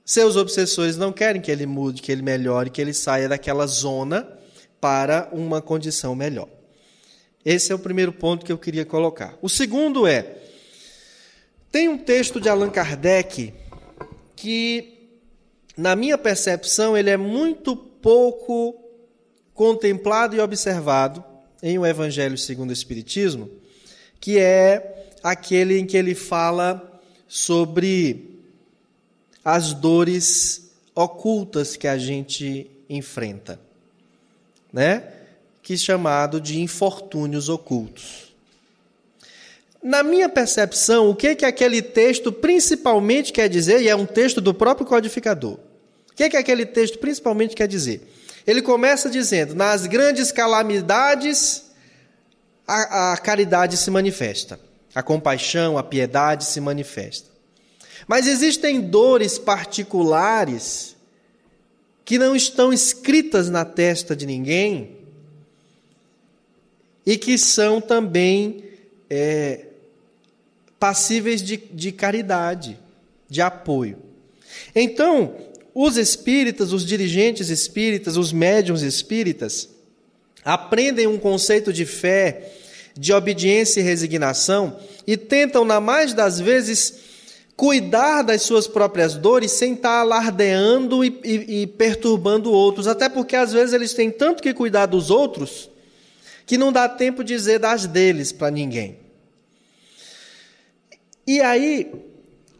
seus 0.05 0.35
obsessores 0.35 0.97
não 0.97 1.13
querem 1.13 1.41
que 1.41 1.51
ele 1.51 1.65
mude, 1.65 2.03
que 2.03 2.11
ele 2.11 2.23
melhore, 2.23 2.71
que 2.71 2.81
ele 2.81 2.93
saia 2.93 3.29
daquela 3.29 3.69
zona 3.69 4.29
para 4.81 5.29
uma 5.31 5.63
condição 5.63 6.17
melhor. 6.17 6.49
Esse 7.45 7.71
é 7.71 7.75
o 7.75 7.79
primeiro 7.79 8.13
ponto 8.13 8.45
que 8.45 8.51
eu 8.51 8.59
queria 8.59 8.85
colocar. 8.85 9.39
O 9.41 9.49
segundo 9.49 10.09
é: 10.09 10.39
tem 11.71 11.89
um 11.89 11.97
texto 11.97 12.41
de 12.41 12.49
Allan 12.49 12.71
Kardec 12.71 13.55
que, 14.35 14.99
na 15.77 15.95
minha 15.95 16.19
percepção, 16.19 16.97
ele 16.97 17.11
é 17.11 17.17
muito 17.17 17.90
pouco 18.01 18.77
contemplado 19.55 20.35
e 20.35 20.41
observado 20.41 21.23
em 21.63 21.79
O 21.79 21.87
Evangelho 21.87 22.39
segundo 22.39 22.71
o 22.71 22.73
Espiritismo, 22.73 23.51
que 24.19 24.39
é 24.39 25.09
aquele 25.23 25.79
em 25.79 25.87
que 25.87 25.97
ele 25.97 26.15
fala 26.15 27.01
sobre 27.29 28.41
as 29.45 29.73
dores 29.73 30.71
ocultas 30.95 31.77
que 31.77 31.87
a 31.87 31.97
gente 31.97 32.71
enfrenta, 32.89 33.61
né? 34.73 35.05
Que 35.63 35.75
é 35.75 35.77
chamado 35.77 36.41
de 36.41 36.61
infortúnios 36.61 37.49
ocultos. 37.49 38.35
Na 39.83 40.03
minha 40.03 40.29
percepção, 40.29 41.09
o 41.09 41.15
que 41.15 41.35
que 41.35 41.45
aquele 41.45 41.81
texto 41.81 42.33
principalmente 42.33 43.33
quer 43.33 43.49
dizer, 43.49 43.81
e 43.81 43.89
é 43.89 43.97
um 43.97 44.05
texto 44.05 44.41
do 44.41 44.53
próprio 44.53 44.87
codificador. 44.87 45.59
Que 46.21 46.29
que 46.29 46.37
aquele 46.37 46.67
texto 46.67 46.99
principalmente 46.99 47.57
quer 47.57 47.67
dizer? 47.67 48.07
Ele 48.47 48.61
começa 48.61 49.09
dizendo: 49.09 49.55
nas 49.55 49.87
grandes 49.87 50.31
calamidades, 50.31 51.65
a, 52.69 53.15
a 53.15 53.17
caridade 53.17 53.79
se 53.79 53.91
manifesta, 53.91 54.61
a 54.95 55.03
compaixão, 55.03 55.79
a 55.79 55.83
piedade 55.83 56.45
se 56.45 56.61
manifesta. 56.61 57.31
Mas 58.07 58.27
existem 58.27 58.83
dores 58.83 59.39
particulares 59.39 60.95
que 62.05 62.19
não 62.19 62.37
estão 62.37 62.71
escritas 62.71 63.49
na 63.49 63.65
testa 63.65 64.15
de 64.15 64.27
ninguém 64.27 64.99
e 67.07 67.17
que 67.17 67.39
são 67.39 67.81
também 67.81 68.63
é, 69.09 69.69
passíveis 70.79 71.41
de, 71.41 71.57
de 71.57 71.91
caridade, 71.91 72.79
de 73.27 73.41
apoio. 73.41 73.97
Então, 74.75 75.50
os 75.83 75.97
espíritas, 75.97 76.75
os 76.75 76.85
dirigentes 76.85 77.49
espíritas, 77.49 78.19
os 78.19 78.35
médiums 78.35 78.83
espíritas, 78.83 79.67
aprendem 80.45 81.07
um 81.07 81.19
conceito 81.19 81.73
de 81.73 81.87
fé, 81.87 82.53
de 82.95 83.15
obediência 83.15 83.81
e 83.81 83.83
resignação 83.83 84.79
e 85.07 85.17
tentam, 85.17 85.65
na 85.65 85.81
mais 85.81 86.13
das 86.13 86.39
vezes, 86.39 86.97
cuidar 87.57 88.21
das 88.21 88.43
suas 88.43 88.67
próprias 88.67 89.15
dores 89.15 89.53
sem 89.53 89.73
estar 89.73 90.01
alardeando 90.01 91.03
e, 91.03 91.19
e, 91.25 91.63
e 91.63 91.67
perturbando 91.67 92.53
outros. 92.53 92.87
Até 92.87 93.09
porque, 93.09 93.35
às 93.35 93.51
vezes, 93.51 93.73
eles 93.73 93.95
têm 93.95 94.11
tanto 94.11 94.43
que 94.43 94.53
cuidar 94.53 94.85
dos 94.85 95.11
outros 95.11 95.71
que 96.45 96.59
não 96.59 96.71
dá 96.71 96.91
tempo 96.91 97.25
de 97.25 97.35
dizer 97.35 97.59
das 97.59 97.87
deles 97.87 98.33
para 98.33 98.51
ninguém. 98.51 98.99
E 101.27 101.41
aí, 101.41 101.91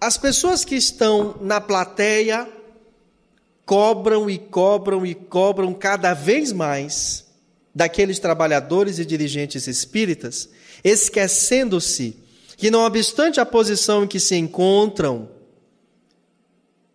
as 0.01 0.17
pessoas 0.17 0.65
que 0.65 0.77
estão 0.77 1.37
na 1.43 1.61
plateia, 1.61 2.49
cobram 3.71 4.29
e 4.29 4.37
cobram 4.37 5.07
e 5.07 5.15
cobram 5.15 5.73
cada 5.73 6.13
vez 6.13 6.51
mais 6.51 7.25
daqueles 7.73 8.19
trabalhadores 8.19 8.99
e 8.99 9.07
dirigentes 9.07 9.69
espíritas, 9.69 10.49
esquecendo-se 10.83 12.17
que, 12.57 12.69
não 12.69 12.81
obstante 12.81 13.39
a 13.39 13.47
posição 13.47 14.03
em 14.03 14.09
que 14.09 14.19
se 14.19 14.35
encontram, 14.35 15.29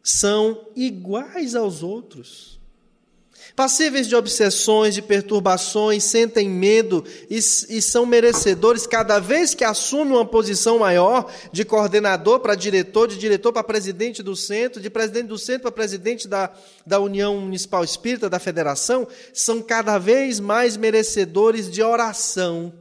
são 0.04 0.68
iguais 0.76 1.56
aos 1.56 1.82
outros 1.82 2.60
passíveis 3.56 4.08
de 4.08 4.16
obsessões, 4.16 4.94
de 4.94 5.02
perturbações, 5.02 6.04
sentem 6.04 6.50
medo 6.50 7.06
e, 7.30 7.38
e, 7.38 7.82
são 7.82 8.06
merecedores 8.06 8.86
cada 8.86 9.18
vez 9.18 9.56
que 9.56 9.64
assumem 9.64 10.14
uma 10.14 10.26
posição 10.26 10.80
maior, 10.80 11.32
de 11.54 11.64
coordenador 11.64 12.42
para 12.42 12.54
diretor, 12.54 13.08
de 13.08 13.18
diretor 13.18 13.54
para 13.54 13.64
presidente 13.64 14.22
do 14.22 14.36
centro, 14.36 14.82
de 14.82 14.90
presidente 14.90 15.28
do 15.28 15.38
centro 15.38 15.62
para 15.62 15.72
presidente 15.72 16.28
da, 16.28 16.52
da 16.86 17.00
União 17.00 17.40
Municipal 17.40 17.84
Espírita, 17.84 18.30
da 18.30 18.40
Federação, 18.40 19.08
são 19.34 19.62
cada 19.62 19.98
vez 19.98 20.40
mais 20.40 20.76
merecedores 20.76 21.72
de 21.72 21.82
oração 21.82 22.74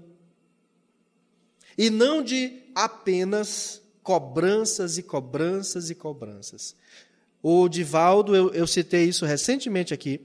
e 1.79 1.89
não 1.89 2.22
de 2.22 2.62
apenas 2.75 3.81
cobranças 4.03 4.99
e 4.99 5.03
cobranças 5.03 5.89
e 5.89 5.95
cobranças. 5.95 6.75
O 7.41 7.68
Divaldo, 7.68 8.35
eu, 8.35 8.53
eu 8.53 8.66
citei 8.66 9.05
isso 9.05 9.25
recentemente 9.25 9.95
aqui, 9.95 10.20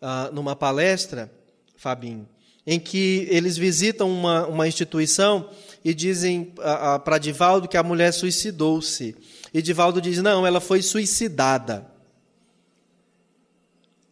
uh, 0.00 0.32
numa 0.32 0.56
palestra, 0.56 1.30
Fabinho, 1.76 2.28
em 2.66 2.78
que 2.78 3.26
eles 3.30 3.56
visitam 3.56 4.10
uma, 4.10 4.46
uma 4.46 4.68
instituição 4.68 5.48
e 5.84 5.94
dizem 5.94 6.52
uh, 6.58 6.96
uh, 6.96 7.00
para 7.00 7.18
Divaldo 7.18 7.68
que 7.68 7.76
a 7.76 7.82
mulher 7.82 8.12
suicidou-se. 8.12 9.16
E 9.54 9.62
Divaldo 9.62 10.00
diz: 10.00 10.18
não, 10.22 10.46
ela 10.46 10.60
foi 10.60 10.82
suicidada. 10.82 11.86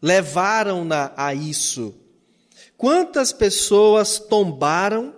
levaram-na 0.01 1.13
a 1.17 1.35
isso. 1.35 1.95
Quantas 2.77 3.33
pessoas 3.33 4.19
tombaram 4.19 5.15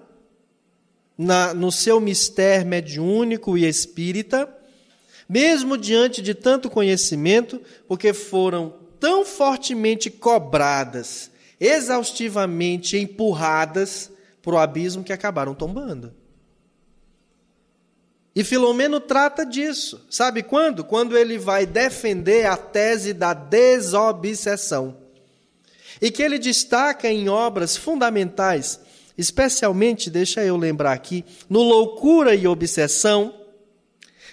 na, 1.17 1.53
no 1.53 1.73
seu 1.73 2.01
mistério 2.01 2.67
mediúnico 2.67 3.59
e 3.59 3.67
espírita, 3.67 4.49
mesmo 5.29 5.77
diante 5.77 6.23
de 6.23 6.33
tanto 6.35 6.71
conhecimento, 6.71 7.61
porque 7.87 8.13
foram 8.13 8.88
tão 8.99 9.25
fortemente 9.25 10.11
cobradas, 10.11 11.31
exaustivamente 11.61 12.97
empurradas 12.97 14.11
para 14.43 14.55
o 14.55 14.59
abismo 14.59 15.05
que 15.05 15.13
acabaram 15.13 15.55
tombando. 15.55 16.15
E 18.39 18.45
Filomeno 18.45 19.01
trata 19.01 19.45
disso. 19.45 20.07
Sabe 20.09 20.45
quando? 20.45 20.85
Quando 20.85 21.19
ele 21.19 21.37
vai 21.37 21.67
defender 21.67 22.47
a 22.47 22.57
tese 22.57 23.13
da 23.13 23.35
desobsessão. 23.35 24.97
E 26.01 26.09
que 26.11 26.23
ele 26.23 26.39
destaca 26.39 27.11
em 27.11 27.29
obras 27.29 27.77
fundamentais, 27.77 28.79
especialmente, 29.17 30.09
deixa 30.09 30.45
eu 30.45 30.57
lembrar 30.57 30.93
aqui, 30.93 31.25
no 31.51 31.61
Loucura 31.63 32.33
e 32.33 32.47
Obsessão, 32.47 33.35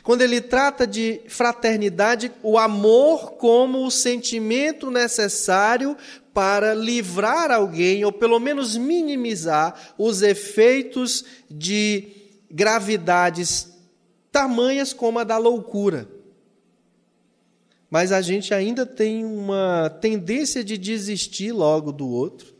quando 0.05 0.21
ele 0.21 0.39
trata 0.39 0.85
de 0.85 1.19
fraternidade, 1.27 2.31
o 2.43 2.59
amor 2.59 3.31
como 3.37 3.83
o 3.87 3.89
sentimento 3.89 4.91
necessário 4.91 5.97
para 6.31 6.75
livrar 6.75 7.49
alguém, 7.49 8.05
ou 8.05 8.11
pelo 8.11 8.39
menos 8.39 8.77
minimizar 8.77 9.95
os 9.97 10.21
efeitos 10.21 11.25
de 11.49 12.07
gravidades 12.51 13.67
tamanhas 14.31 14.93
como 14.93 15.17
a 15.17 15.23
da 15.23 15.39
loucura. 15.39 16.07
Mas 17.89 18.11
a 18.11 18.21
gente 18.21 18.53
ainda 18.53 18.85
tem 18.85 19.25
uma 19.25 19.89
tendência 20.01 20.63
de 20.63 20.77
desistir 20.77 21.51
logo 21.51 21.91
do 21.91 22.07
outro. 22.07 22.53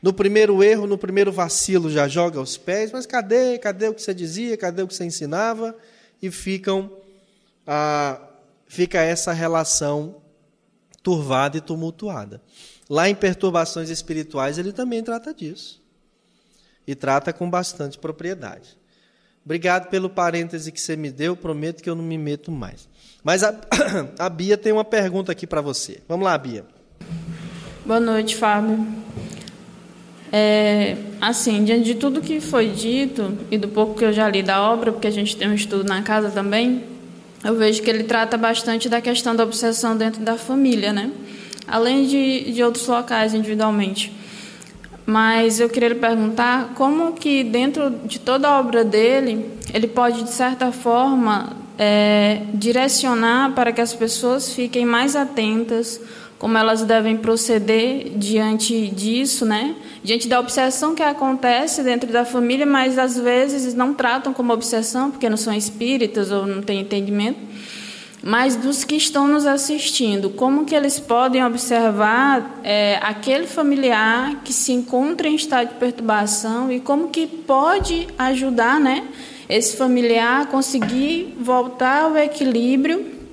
No 0.00 0.14
primeiro 0.14 0.64
erro, 0.64 0.86
no 0.86 0.96
primeiro 0.96 1.30
vacilo, 1.30 1.90
já 1.90 2.08
joga 2.08 2.40
os 2.40 2.56
pés, 2.56 2.90
mas 2.90 3.04
cadê? 3.04 3.58
Cadê 3.58 3.88
o 3.88 3.94
que 3.94 4.00
você 4.00 4.14
dizia? 4.14 4.56
Cadê 4.56 4.82
o 4.82 4.88
que 4.88 4.94
você 4.94 5.04
ensinava? 5.04 5.76
E 6.24 6.30
ficam 6.30 6.90
ah, 7.66 8.20
fica 8.66 9.00
essa 9.00 9.32
relação 9.32 10.16
turvada 11.02 11.56
e 11.56 11.60
tumultuada. 11.60 12.40
Lá 12.88 13.08
em 13.08 13.14
Perturbações 13.14 13.90
Espirituais, 13.90 14.58
ele 14.58 14.72
também 14.72 15.02
trata 15.02 15.32
disso. 15.32 15.82
E 16.86 16.94
trata 16.94 17.32
com 17.32 17.48
bastante 17.48 17.98
propriedade. 17.98 18.76
Obrigado 19.44 19.88
pelo 19.88 20.08
parêntese 20.08 20.72
que 20.72 20.80
você 20.80 20.96
me 20.96 21.10
deu, 21.10 21.36
prometo 21.36 21.82
que 21.82 21.88
eu 21.88 21.94
não 21.94 22.04
me 22.04 22.16
meto 22.16 22.50
mais. 22.50 22.88
Mas 23.22 23.42
a, 23.42 23.54
a 24.18 24.28
Bia 24.28 24.56
tem 24.56 24.72
uma 24.72 24.84
pergunta 24.84 25.32
aqui 25.32 25.46
para 25.46 25.60
você. 25.60 26.02
Vamos 26.08 26.24
lá, 26.24 26.36
Bia. 26.36 26.64
Boa 27.84 28.00
noite, 28.00 28.36
Fábio. 28.36 28.86
É, 30.36 30.96
assim, 31.20 31.62
diante 31.62 31.84
de 31.84 31.94
tudo 31.94 32.20
que 32.20 32.40
foi 32.40 32.70
dito 32.70 33.38
e 33.52 33.56
do 33.56 33.68
pouco 33.68 33.94
que 33.94 34.04
eu 34.04 34.12
já 34.12 34.28
li 34.28 34.42
da 34.42 34.60
obra, 34.68 34.90
porque 34.90 35.06
a 35.06 35.10
gente 35.12 35.36
tem 35.36 35.48
um 35.48 35.54
estudo 35.54 35.84
na 35.84 36.02
casa 36.02 36.28
também, 36.28 36.82
eu 37.44 37.54
vejo 37.54 37.80
que 37.80 37.88
ele 37.88 38.02
trata 38.02 38.36
bastante 38.36 38.88
da 38.88 39.00
questão 39.00 39.36
da 39.36 39.44
obsessão 39.44 39.96
dentro 39.96 40.24
da 40.24 40.36
família, 40.36 40.92
né? 40.92 41.12
Além 41.68 42.04
de, 42.08 42.50
de 42.50 42.64
outros 42.64 42.84
locais 42.88 43.32
individualmente. 43.32 44.12
Mas 45.06 45.60
eu 45.60 45.70
queria 45.70 45.90
lhe 45.90 45.94
perguntar 45.94 46.72
como 46.74 47.12
que 47.12 47.44
dentro 47.44 47.90
de 48.04 48.18
toda 48.18 48.48
a 48.48 48.58
obra 48.58 48.82
dele 48.82 49.48
ele 49.72 49.86
pode 49.86 50.24
de 50.24 50.32
certa 50.32 50.72
forma 50.72 51.52
é, 51.78 52.42
direcionar 52.54 53.52
para 53.54 53.70
que 53.70 53.80
as 53.80 53.94
pessoas 53.94 54.52
fiquem 54.52 54.84
mais 54.84 55.14
atentas 55.14 56.00
como 56.44 56.58
elas 56.58 56.82
devem 56.82 57.16
proceder 57.16 58.10
diante 58.18 58.88
disso, 58.88 59.46
né? 59.46 59.74
Diante 60.02 60.28
da 60.28 60.38
obsessão 60.38 60.94
que 60.94 61.02
acontece 61.02 61.82
dentro 61.82 62.12
da 62.12 62.22
família, 62.22 62.66
mas 62.66 62.98
às 62.98 63.18
vezes 63.18 63.72
não 63.72 63.94
tratam 63.94 64.30
como 64.34 64.52
obsessão 64.52 65.10
porque 65.10 65.26
não 65.30 65.38
são 65.38 65.54
espíritas 65.54 66.30
ou 66.30 66.44
não 66.44 66.60
têm 66.60 66.80
entendimento 66.80 67.38
mas 68.22 68.56
dos 68.56 68.84
que 68.84 68.94
estão 68.94 69.26
nos 69.26 69.46
assistindo, 69.46 70.30
como 70.30 70.64
que 70.64 70.74
eles 70.74 70.98
podem 70.98 71.44
observar 71.44 72.60
é, 72.62 72.98
aquele 73.02 73.46
familiar 73.46 74.42
que 74.42 74.52
se 74.52 74.72
encontra 74.72 75.28
em 75.28 75.34
estado 75.34 75.68
de 75.68 75.74
perturbação 75.74 76.72
e 76.72 76.80
como 76.80 77.08
que 77.08 77.26
pode 77.26 78.06
ajudar, 78.18 78.80
né, 78.80 79.06
esse 79.46 79.76
familiar 79.76 80.42
a 80.42 80.46
conseguir 80.46 81.36
voltar 81.38 82.04
ao 82.04 82.16
equilíbrio 82.16 83.23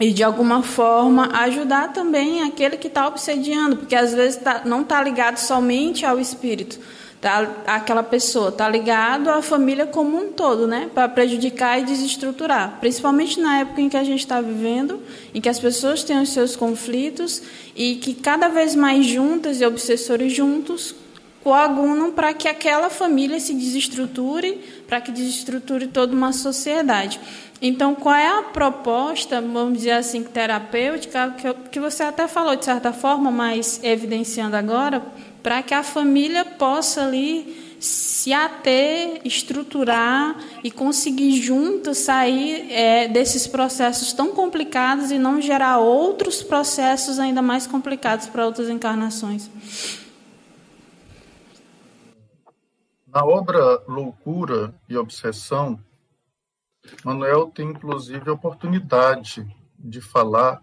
e 0.00 0.12
de 0.12 0.22
alguma 0.22 0.62
forma 0.62 1.28
ajudar 1.40 1.92
também 1.92 2.42
aquele 2.42 2.76
que 2.76 2.86
está 2.86 3.06
obsediando, 3.06 3.76
porque 3.76 3.96
às 3.96 4.14
vezes 4.14 4.36
tá, 4.36 4.62
não 4.64 4.82
está 4.82 5.02
ligado 5.02 5.38
somente 5.38 6.06
ao 6.06 6.20
espírito, 6.20 6.78
tá, 7.20 7.48
aquela 7.66 8.02
pessoa 8.02 8.50
está 8.50 8.68
ligado 8.68 9.28
à 9.28 9.42
família 9.42 9.86
como 9.86 10.16
um 10.16 10.32
todo, 10.32 10.66
né, 10.66 10.88
para 10.94 11.08
prejudicar 11.08 11.80
e 11.80 11.84
desestruturar, 11.84 12.78
principalmente 12.80 13.40
na 13.40 13.58
época 13.60 13.80
em 13.80 13.88
que 13.88 13.96
a 13.96 14.04
gente 14.04 14.20
está 14.20 14.40
vivendo, 14.40 15.00
em 15.34 15.40
que 15.40 15.48
as 15.48 15.58
pessoas 15.58 16.04
têm 16.04 16.20
os 16.20 16.28
seus 16.28 16.54
conflitos 16.54 17.42
e 17.74 17.96
que 17.96 18.14
cada 18.14 18.48
vez 18.48 18.76
mais 18.76 19.04
juntas 19.04 19.60
e 19.60 19.66
obsessores 19.66 20.32
juntos 20.32 20.94
coagunam 21.42 22.12
para 22.12 22.34
que 22.34 22.48
aquela 22.48 22.90
família 22.90 23.38
se 23.40 23.54
desestruture, 23.54 24.60
para 24.86 25.00
que 25.00 25.12
desestruture 25.12 25.86
toda 25.86 26.14
uma 26.14 26.32
sociedade. 26.32 27.20
Então, 27.60 27.94
qual 27.94 28.14
é 28.14 28.38
a 28.38 28.42
proposta, 28.42 29.40
vamos 29.40 29.78
dizer 29.78 29.92
assim, 29.92 30.22
terapêutica, 30.22 31.34
que, 31.36 31.54
que 31.70 31.80
você 31.80 32.04
até 32.04 32.28
falou 32.28 32.54
de 32.54 32.64
certa 32.64 32.92
forma, 32.92 33.30
mas 33.30 33.80
evidenciando 33.82 34.56
agora, 34.56 35.02
para 35.42 35.62
que 35.62 35.74
a 35.74 35.82
família 35.82 36.44
possa 36.44 37.02
ali 37.04 37.66
se 37.80 38.32
ater, 38.32 39.20
estruturar 39.24 40.36
e 40.64 40.70
conseguir 40.70 41.40
juntos 41.40 41.98
sair 41.98 42.66
é, 42.70 43.08
desses 43.08 43.46
processos 43.46 44.12
tão 44.12 44.28
complicados 44.28 45.10
e 45.10 45.18
não 45.18 45.40
gerar 45.40 45.78
outros 45.78 46.42
processos 46.42 47.18
ainda 47.18 47.40
mais 47.40 47.66
complicados 47.66 48.26
para 48.26 48.44
outras 48.44 48.68
encarnações. 48.68 49.48
Na 53.08 53.24
obra 53.24 53.82
Loucura 53.88 54.74
e 54.86 54.94
Obsessão, 54.94 55.82
Manuel 57.02 57.50
tem 57.50 57.70
inclusive 57.70 58.28
a 58.28 58.34
oportunidade 58.34 59.46
de 59.78 60.00
falar 60.00 60.62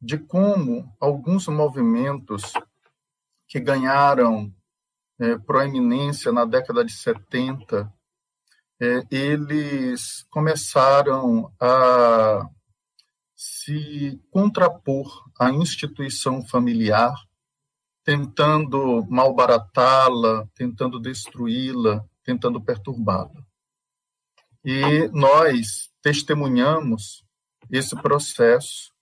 de 0.00 0.18
como 0.18 0.94
alguns 1.00 1.48
movimentos 1.48 2.52
que 3.48 3.58
ganharam 3.58 4.54
é, 5.18 5.38
proeminência 5.38 6.30
na 6.30 6.44
década 6.44 6.84
de 6.84 6.92
70, 6.92 7.90
é, 8.78 9.02
eles 9.10 10.26
começaram 10.28 11.50
a 11.58 12.46
se 13.34 14.20
contrapor 14.30 15.24
à 15.38 15.50
instituição 15.50 16.44
familiar, 16.46 17.14
tentando 18.04 19.04
malbaratá-la, 19.08 20.46
tentando 20.54 21.00
destruí-la, 21.00 22.04
tentando 22.22 22.60
perturbá-la. 22.60 23.44
E 24.64 25.08
nós 25.08 25.90
testemunhamos 26.02 27.24
esse 27.70 27.96
processo 27.96 28.92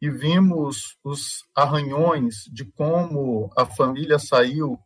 e 0.00 0.10
vimos 0.10 0.96
os 1.04 1.44
arranhões 1.54 2.44
de 2.50 2.64
como 2.64 3.50
a 3.56 3.64
família 3.64 4.18
saiu 4.18 4.78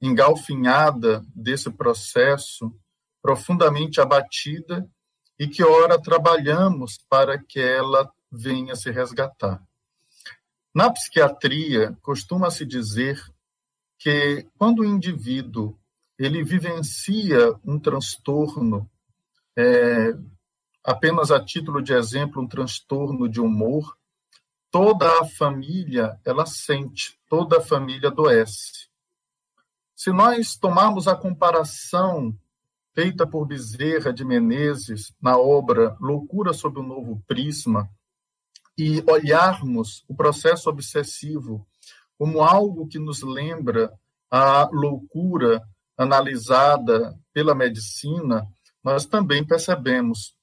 engalfinhada 0.00 1.24
desse 1.34 1.70
processo, 1.70 2.72
profundamente 3.20 4.00
abatida, 4.00 4.88
e 5.38 5.48
que 5.48 5.64
ora 5.64 6.00
trabalhamos 6.00 6.98
para 7.08 7.38
que 7.38 7.58
ela 7.58 8.10
venha 8.30 8.76
se 8.76 8.90
resgatar. 8.90 9.62
Na 10.72 10.88
psiquiatria, 10.90 11.96
costuma-se 12.00 12.64
dizer 12.64 13.20
que 13.98 14.46
quando 14.56 14.80
o 14.80 14.84
indivíduo 14.84 15.76
ele 16.16 16.44
vivencia 16.44 17.54
um 17.64 17.78
transtorno, 17.78 18.88
é, 19.56 20.14
apenas 20.84 21.32
a 21.32 21.44
título 21.44 21.82
de 21.82 21.92
exemplo, 21.92 22.40
um 22.40 22.46
transtorno 22.46 23.28
de 23.28 23.40
humor, 23.40 23.96
toda 24.70 25.20
a 25.20 25.24
família 25.26 26.18
ela 26.24 26.46
sente, 26.46 27.18
toda 27.28 27.58
a 27.58 27.62
família 27.62 28.08
adoece. 28.08 28.88
Se 29.96 30.12
nós 30.12 30.56
tomarmos 30.56 31.08
a 31.08 31.16
comparação 31.16 32.34
feita 32.94 33.26
por 33.26 33.44
Bezerra 33.44 34.12
de 34.12 34.24
Menezes 34.24 35.12
na 35.20 35.36
obra 35.36 35.96
Loucura 36.00 36.52
sob 36.52 36.78
o 36.78 36.82
Novo 36.82 37.22
Prisma 37.26 37.90
e 38.76 39.02
olharmos 39.06 40.04
o 40.08 40.14
processo 40.14 40.68
obsessivo 40.70 41.66
como 42.18 42.42
algo 42.42 42.86
que 42.86 42.98
nos 42.98 43.22
lembra 43.22 43.92
a 44.30 44.68
loucura 44.70 45.62
analisada 45.96 47.18
pela 47.32 47.54
medicina, 47.54 48.46
nós 48.82 49.06
também 49.06 49.44
percebemos 49.44 50.34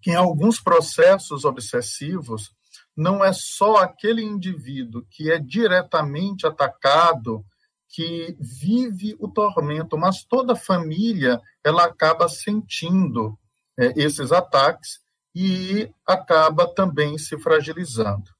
que 0.00 0.10
em 0.10 0.14
alguns 0.14 0.60
processos 0.60 1.44
obsessivos 1.44 2.52
não 2.96 3.24
é 3.24 3.32
só 3.32 3.76
aquele 3.76 4.22
indivíduo 4.22 5.04
que 5.10 5.30
é 5.30 5.38
diretamente 5.38 6.46
atacado 6.46 7.44
que 7.88 8.36
vive 8.40 9.16
o 9.18 9.28
tormento, 9.28 9.96
mas 9.96 10.24
toda 10.24 10.54
a 10.54 10.56
família 10.56 11.40
ela 11.62 11.84
acaba 11.84 12.28
sentindo 12.28 13.38
é, 13.78 13.92
esses 13.96 14.32
ataques 14.32 15.03
e 15.34 15.90
acaba 16.06 16.72
também 16.72 17.18
se 17.18 17.38
fragilizando. 17.38 18.30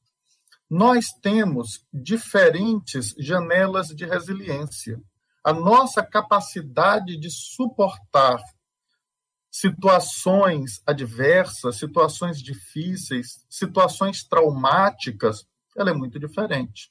Nós 0.70 1.06
temos 1.20 1.84
diferentes 1.92 3.14
janelas 3.18 3.88
de 3.88 4.06
resiliência. 4.06 5.00
A 5.42 5.52
nossa 5.52 6.02
capacidade 6.02 7.16
de 7.18 7.30
suportar 7.30 8.40
situações 9.50 10.82
adversas, 10.86 11.76
situações 11.76 12.42
difíceis, 12.42 13.44
situações 13.48 14.24
traumáticas, 14.24 15.46
ela 15.76 15.90
é 15.90 15.94
muito 15.94 16.18
diferente. 16.18 16.90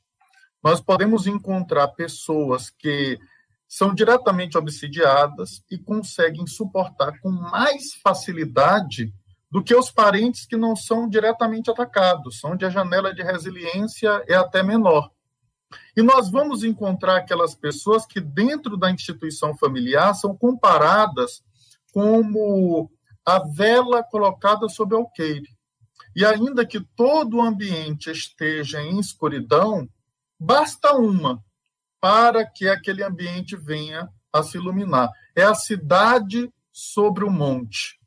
Nós 0.64 0.80
podemos 0.80 1.28
encontrar 1.28 1.90
pessoas 1.90 2.70
que 2.70 3.20
são 3.68 3.94
diretamente 3.94 4.58
obsidiadas 4.58 5.62
e 5.70 5.78
conseguem 5.78 6.48
suportar 6.48 7.20
com 7.20 7.32
mais 7.32 7.96
facilidade 7.96 9.14
do 9.54 9.64
que 9.64 9.76
os 9.76 9.92
parentes 9.92 10.48
que 10.48 10.58
não 10.58 10.76
são 10.76 11.08
diretamente 11.08 11.70
atacados, 11.70 12.44
onde 12.44 12.66
a 12.66 12.72
janela 12.72 13.14
de 13.14 13.22
resiliência 13.22 14.24
é 14.28 14.34
até 14.34 14.64
menor. 14.64 15.12
E 15.96 16.02
nós 16.02 16.32
vamos 16.32 16.64
encontrar 16.64 17.18
aquelas 17.18 17.54
pessoas 17.54 18.04
que, 18.04 18.20
dentro 18.20 18.76
da 18.76 18.90
instituição 18.90 19.56
familiar, 19.56 20.16
são 20.16 20.36
comparadas 20.36 21.44
como 21.94 22.90
a 23.24 23.38
vela 23.48 24.02
colocada 24.02 24.68
sob 24.68 24.96
alqueire. 24.96 25.48
E 26.16 26.26
ainda 26.26 26.66
que 26.66 26.82
todo 26.96 27.38
o 27.38 27.42
ambiente 27.44 28.10
esteja 28.10 28.82
em 28.82 29.00
escuridão, 29.00 29.88
basta 30.40 30.94
uma 30.96 31.40
para 32.02 32.44
que 32.44 32.68
aquele 32.68 33.04
ambiente 33.04 33.56
venha 33.56 34.10
a 34.34 34.42
se 34.42 34.58
iluminar. 34.58 35.12
É 35.36 35.44
a 35.44 35.54
cidade 35.54 36.52
sobre 36.72 37.24
o 37.24 37.30
monte, 37.30 38.00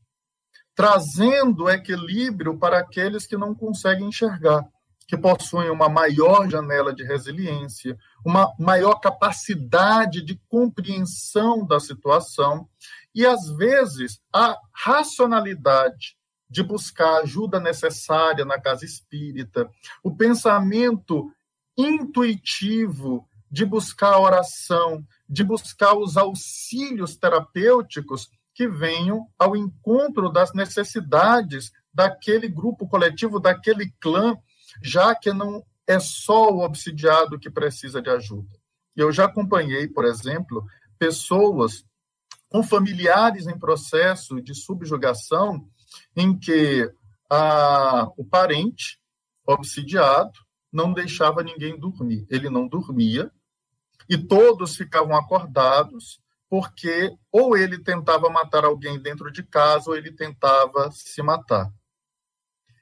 trazendo 0.77 1.71
equilíbrio 1.71 2.59
para 2.59 2.79
aqueles 2.79 3.27
que 3.27 3.37
não 3.37 3.55
conseguem 3.55 4.09
enxergar, 4.09 4.63
que 5.09 5.17
possuem 5.17 5.71
uma 5.71 5.89
maior 5.89 6.49
janela 6.51 6.95
de 6.95 7.03
resiliência, 7.03 7.97
uma 8.25 8.53
maior 8.59 8.97
capacidade 8.97 10.23
de 10.23 10.39
compreensão 10.49 11.67
da 11.67 11.81
situação 11.81 12.69
e, 13.15 13.25
às 13.25 13.49
vezes, 13.57 14.21
a 14.31 14.59
racionalidade 14.71 16.15
de 16.49 16.63
buscar 16.63 17.09
a 17.09 17.21
ajuda 17.21 17.59
necessária 17.59 18.45
na 18.45 18.61
casa 18.61 18.85
espírita, 18.85 19.69
o 20.03 20.15
pensamento 20.15 21.33
intuitivo 21.77 23.27
de 23.51 23.65
buscar 23.65 24.13
a 24.13 24.21
oração, 24.21 25.03
de 25.27 25.43
buscar 25.43 25.97
os 25.97 26.19
auxílios 26.19 27.17
terapêuticos 27.17 28.29
que 28.57 28.67
venham 28.67 29.29
ao 29.39 29.55
encontro 29.55 30.31
das 30.31 30.55
necessidades 30.55 31.71
daquele 31.93 32.49
grupo 32.49 32.89
coletivo, 32.89 33.39
daquele 33.39 33.93
clã, 34.01 34.35
já 34.83 35.15
que 35.15 35.31
não 35.31 35.63
é 35.87 36.01
só 36.01 36.51
o 36.51 36.65
obsidiado 36.65 37.39
que 37.39 37.51
precisa 37.51 38.01
de 38.01 38.09
ajuda. 38.09 38.49
Eu 38.97 39.13
já 39.13 39.27
acompanhei, 39.27 39.87
por 39.87 40.07
exemplo, 40.07 40.65
pessoas 40.99 41.85
com 42.49 42.63
familiares 42.63 43.47
em 43.47 43.59
processo 43.59 44.41
de 44.41 44.55
subjugação, 44.55 45.69
em 46.17 46.35
que 46.37 46.91
a, 47.29 48.09
o 48.17 48.25
parente 48.25 48.99
obsidiado 49.47 50.33
não 50.73 50.95
deixava 50.95 51.43
ninguém 51.43 51.79
dormir. 51.79 52.27
Ele 52.31 52.49
não 52.49 52.67
dormia 52.67 53.31
e 54.09 54.17
todos 54.17 54.77
ficavam 54.77 55.15
acordados 55.15 56.25
porque 56.57 57.15
ou 57.31 57.55
ele 57.55 57.79
tentava 57.79 58.31
matar 58.31 58.65
alguém 58.65 58.99
dentro 58.99 59.31
de 59.31 59.43
casa 59.43 59.91
ou 59.91 59.97
ele 59.97 60.11
tentava 60.11 60.91
se 60.91 61.23
matar. 61.23 61.71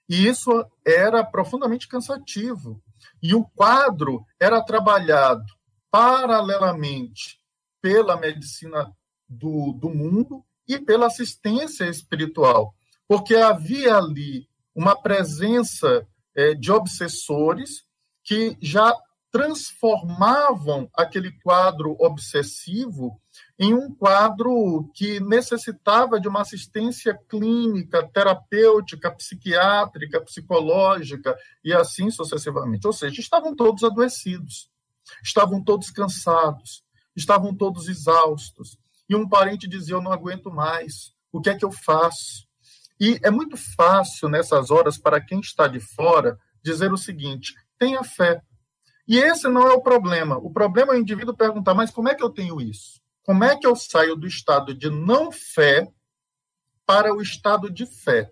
E 0.09 0.29
isso 0.29 0.65
era 0.87 1.25
profundamente 1.25 1.89
cansativo. 1.89 2.81
E 3.21 3.35
o 3.35 3.45
quadro 3.45 4.25
era 4.39 4.63
trabalhado 4.63 5.45
paralelamente 5.91 7.41
pela 7.83 8.17
medicina 8.17 8.95
do, 9.29 9.73
do 9.73 9.91
mundo 9.91 10.45
e 10.69 10.79
pela 10.79 11.09
assistência 11.09 11.87
espiritual, 11.87 12.77
porque 13.09 13.35
havia 13.35 13.97
ali 13.97 14.49
uma 14.73 14.95
presença 14.95 16.07
é, 16.37 16.55
de 16.55 16.71
obsessores 16.71 17.83
que 18.23 18.57
já 18.63 18.97
transformavam 19.33 20.89
aquele 20.95 21.33
quadro 21.41 21.97
obsessivo 21.99 23.21
em 23.59 23.73
um 23.73 23.95
quadro 23.95 24.91
que 24.95 25.21
necessitava 25.21 26.21
de 26.21 26.27
uma 26.27 26.41
assistência 26.41 27.19
clínica, 27.29 28.07
terapêutica, 28.13 29.11
psiquiátrica, 29.11 30.21
psicológica 30.21 31.37
e 31.63 31.73
assim 31.73 32.11
sucessivamente. 32.11 32.87
Ou 32.87 32.93
seja, 32.93 33.21
estavam 33.21 33.55
todos 33.55 33.85
adoecidos, 33.85 34.69
estavam 35.23 35.63
todos 35.63 35.91
cansados, 35.91 36.83
estavam 37.15 37.55
todos 37.55 37.89
exaustos, 37.89 38.77
e 39.09 39.15
um 39.15 39.29
parente 39.29 39.69
dizia: 39.69 39.95
Eu 39.95 40.03
não 40.03 40.13
aguento 40.13 40.51
mais, 40.51 41.13
o 41.31 41.41
que 41.41 41.51
é 41.51 41.55
que 41.55 41.65
eu 41.65 41.71
faço? 41.71 42.47
E 43.01 43.19
é 43.23 43.31
muito 43.31 43.57
fácil 43.57 44.29
nessas 44.29 44.71
horas, 44.71 44.97
para 44.97 45.21
quem 45.21 45.41
está 45.41 45.67
de 45.69 45.81
fora, 45.81 46.39
dizer 46.63 46.93
o 46.93 46.97
seguinte: 46.97 47.55
tenha 47.79 48.03
fé. 48.03 48.41
E 49.07 49.19
esse 49.19 49.49
não 49.49 49.69
é 49.69 49.73
o 49.73 49.83
problema. 49.83 50.39
O 50.39 50.51
problema 50.51 50.93
é 50.93 50.97
o 50.97 51.01
indivíduo 51.01 51.37
perguntar: 51.37 51.75
mas 51.75 51.91
como 51.91 52.09
é 52.09 52.15
que 52.15 52.23
eu 52.23 52.31
tenho 52.31 52.61
isso? 52.61 53.04
Como 53.25 53.43
é 53.43 53.57
que 53.57 53.67
eu 53.67 53.75
saio 53.75 54.15
do 54.15 54.27
estado 54.27 54.75
de 54.75 54.91
não 54.91 55.33
fé 55.33 55.91
para 56.85 57.15
o 57.15 57.23
estado 57.23 57.71
de 57.71 57.87
fé? 57.87 58.31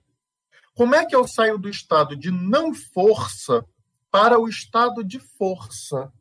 Como 0.75 0.95
é 0.95 1.05
que 1.07 1.17
eu 1.17 1.27
saio 1.27 1.59
do 1.59 1.69
estado 1.69 2.15
de 2.15 2.31
não 2.31 2.75
força 2.75 3.65
para 4.11 4.39
o 4.39 4.47
estado 4.47 5.03
de 5.03 5.19
força? 5.19 6.13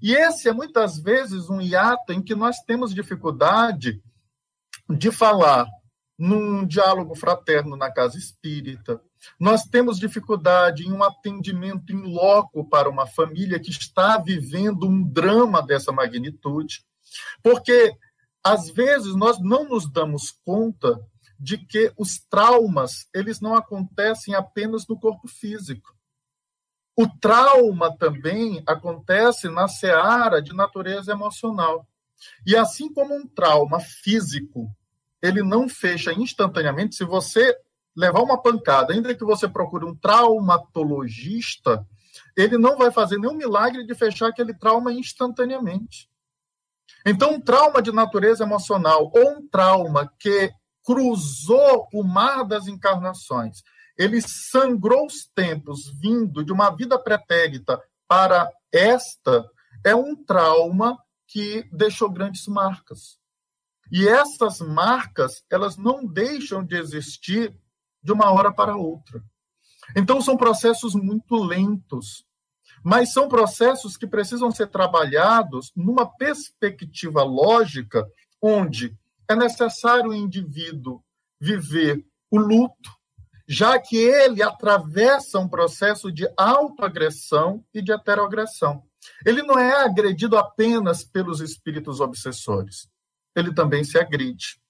E 0.00 0.14
esse 0.14 0.48
é 0.48 0.52
muitas 0.52 0.98
vezes 0.98 1.50
um 1.50 1.60
hiato 1.60 2.12
em 2.12 2.22
que 2.22 2.34
nós 2.34 2.56
temos 2.66 2.94
dificuldade 2.94 4.02
de 4.88 5.10
falar 5.10 5.66
num 6.18 6.66
diálogo 6.66 7.14
fraterno 7.14 7.76
na 7.76 7.92
casa 7.92 8.16
espírita. 8.16 9.00
Nós 9.38 9.64
temos 9.64 9.98
dificuldade 9.98 10.86
em 10.86 10.92
um 10.92 11.02
atendimento 11.02 11.92
em 11.92 12.02
loco 12.02 12.66
para 12.68 12.88
uma 12.88 13.06
família 13.06 13.60
que 13.60 13.70
está 13.70 14.16
vivendo 14.16 14.86
um 14.86 15.02
drama 15.02 15.60
dessa 15.60 15.90
magnitude, 15.90 16.84
porque 17.42 17.96
às 18.42 18.70
vezes 18.70 19.14
nós 19.14 19.40
não 19.40 19.68
nos 19.68 19.90
damos 19.90 20.30
conta 20.44 21.00
de 21.38 21.58
que 21.58 21.92
os 21.98 22.18
traumas, 22.18 23.08
eles 23.14 23.40
não 23.40 23.54
acontecem 23.54 24.34
apenas 24.34 24.86
no 24.86 24.98
corpo 24.98 25.26
físico. 25.28 25.94
O 26.96 27.08
trauma 27.08 27.96
também 27.96 28.62
acontece 28.66 29.48
na 29.48 29.66
seara 29.66 30.40
de 30.40 30.54
natureza 30.54 31.12
emocional. 31.12 31.88
E 32.46 32.56
assim 32.56 32.92
como 32.92 33.14
um 33.14 33.26
trauma 33.26 33.80
físico, 33.80 34.70
ele 35.20 35.42
não 35.42 35.68
fecha 35.68 36.12
instantaneamente, 36.12 36.94
se 36.94 37.04
você 37.04 37.56
levar 37.96 38.20
uma 38.22 38.40
pancada, 38.40 38.92
ainda 38.92 39.14
que 39.14 39.24
você 39.24 39.48
procure 39.48 39.84
um 39.84 39.94
traumatologista, 39.94 41.84
ele 42.36 42.58
não 42.58 42.76
vai 42.76 42.90
fazer 42.90 43.18
nenhum 43.18 43.34
milagre 43.34 43.84
de 43.84 43.94
fechar 43.94 44.28
aquele 44.28 44.54
trauma 44.54 44.92
instantaneamente. 44.92 46.08
Então, 47.04 47.34
um 47.34 47.40
trauma 47.40 47.82
de 47.82 47.92
natureza 47.92 48.44
emocional 48.44 49.10
ou 49.14 49.38
um 49.38 49.48
trauma 49.48 50.10
que 50.18 50.52
cruzou 50.82 51.88
o 51.92 52.02
mar 52.02 52.44
das 52.44 52.66
encarnações 52.66 53.62
ele 53.96 54.20
sangrou 54.20 55.06
os 55.06 55.26
tempos 55.34 55.90
vindo 56.00 56.44
de 56.44 56.52
uma 56.52 56.70
vida 56.70 56.98
pretérita 56.98 57.80
para 58.08 58.50
esta, 58.72 59.48
é 59.84 59.94
um 59.94 60.16
trauma 60.16 60.98
que 61.26 61.68
deixou 61.72 62.10
grandes 62.10 62.46
marcas. 62.46 63.18
E 63.90 64.06
essas 64.08 64.60
marcas, 64.60 65.44
elas 65.50 65.76
não 65.76 66.04
deixam 66.04 66.64
de 66.64 66.76
existir 66.76 67.56
de 68.02 68.12
uma 68.12 68.30
hora 68.30 68.52
para 68.52 68.76
outra. 68.76 69.22
Então, 69.96 70.20
são 70.20 70.36
processos 70.36 70.94
muito 70.94 71.36
lentos, 71.36 72.24
mas 72.84 73.14
são 73.14 73.26
processos 73.26 73.96
que 73.96 74.06
precisam 74.06 74.50
ser 74.50 74.66
trabalhados 74.66 75.72
numa 75.74 76.06
perspectiva 76.06 77.22
lógica, 77.22 78.06
onde 78.42 78.94
é 79.26 79.34
necessário 79.34 80.10
o 80.10 80.14
indivíduo 80.14 81.02
viver 81.40 82.04
o 82.30 82.38
luto, 82.38 82.90
já 83.48 83.78
que 83.78 83.96
ele 83.96 84.42
atravessa 84.42 85.38
um 85.38 85.48
processo 85.48 86.12
de 86.12 86.28
autoagressão 86.36 87.64
e 87.72 87.80
de 87.80 87.90
heteroagressão. 87.90 88.84
Ele 89.24 89.42
não 89.42 89.58
é 89.58 89.82
agredido 89.82 90.36
apenas 90.36 91.02
pelos 91.02 91.40
espíritos 91.40 92.00
obsessores, 92.00 92.86
ele 93.34 93.54
também 93.54 93.82
se 93.82 93.98
agride. 93.98 94.60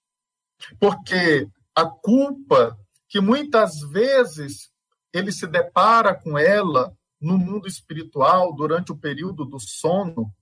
Porque 0.78 1.48
a 1.74 1.84
culpa 1.84 2.78
que 3.08 3.20
muitas 3.20 3.80
vezes 3.80 4.70
ele 5.12 5.32
se 5.32 5.46
depara 5.48 6.14
com 6.14 6.38
ela 6.38 6.96
no 7.20 7.38
mundo 7.38 7.66
espiritual 7.66 8.54
durante 8.54 8.92
o 8.92 8.96
período 8.96 9.44
do 9.44 9.58
sono, 9.58 10.32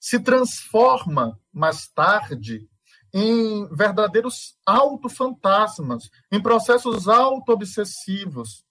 se 0.00 0.20
transforma 0.20 1.38
mais 1.52 1.88
tarde 1.88 2.68
em 3.12 3.66
verdadeiros 3.68 4.58
autofantasmas, 4.66 6.10
em 6.30 6.42
processos 6.42 7.08
auto-obsessivos. 7.08 8.64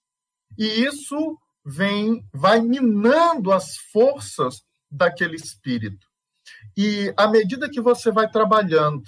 E 0.57 0.65
isso 0.65 1.39
vem, 1.65 2.27
vai 2.33 2.61
minando 2.61 3.51
as 3.51 3.77
forças 3.77 4.63
daquele 4.91 5.35
espírito. 5.35 6.05
E 6.77 7.13
à 7.17 7.27
medida 7.27 7.69
que 7.69 7.81
você 7.81 8.11
vai 8.11 8.29
trabalhando 8.29 9.03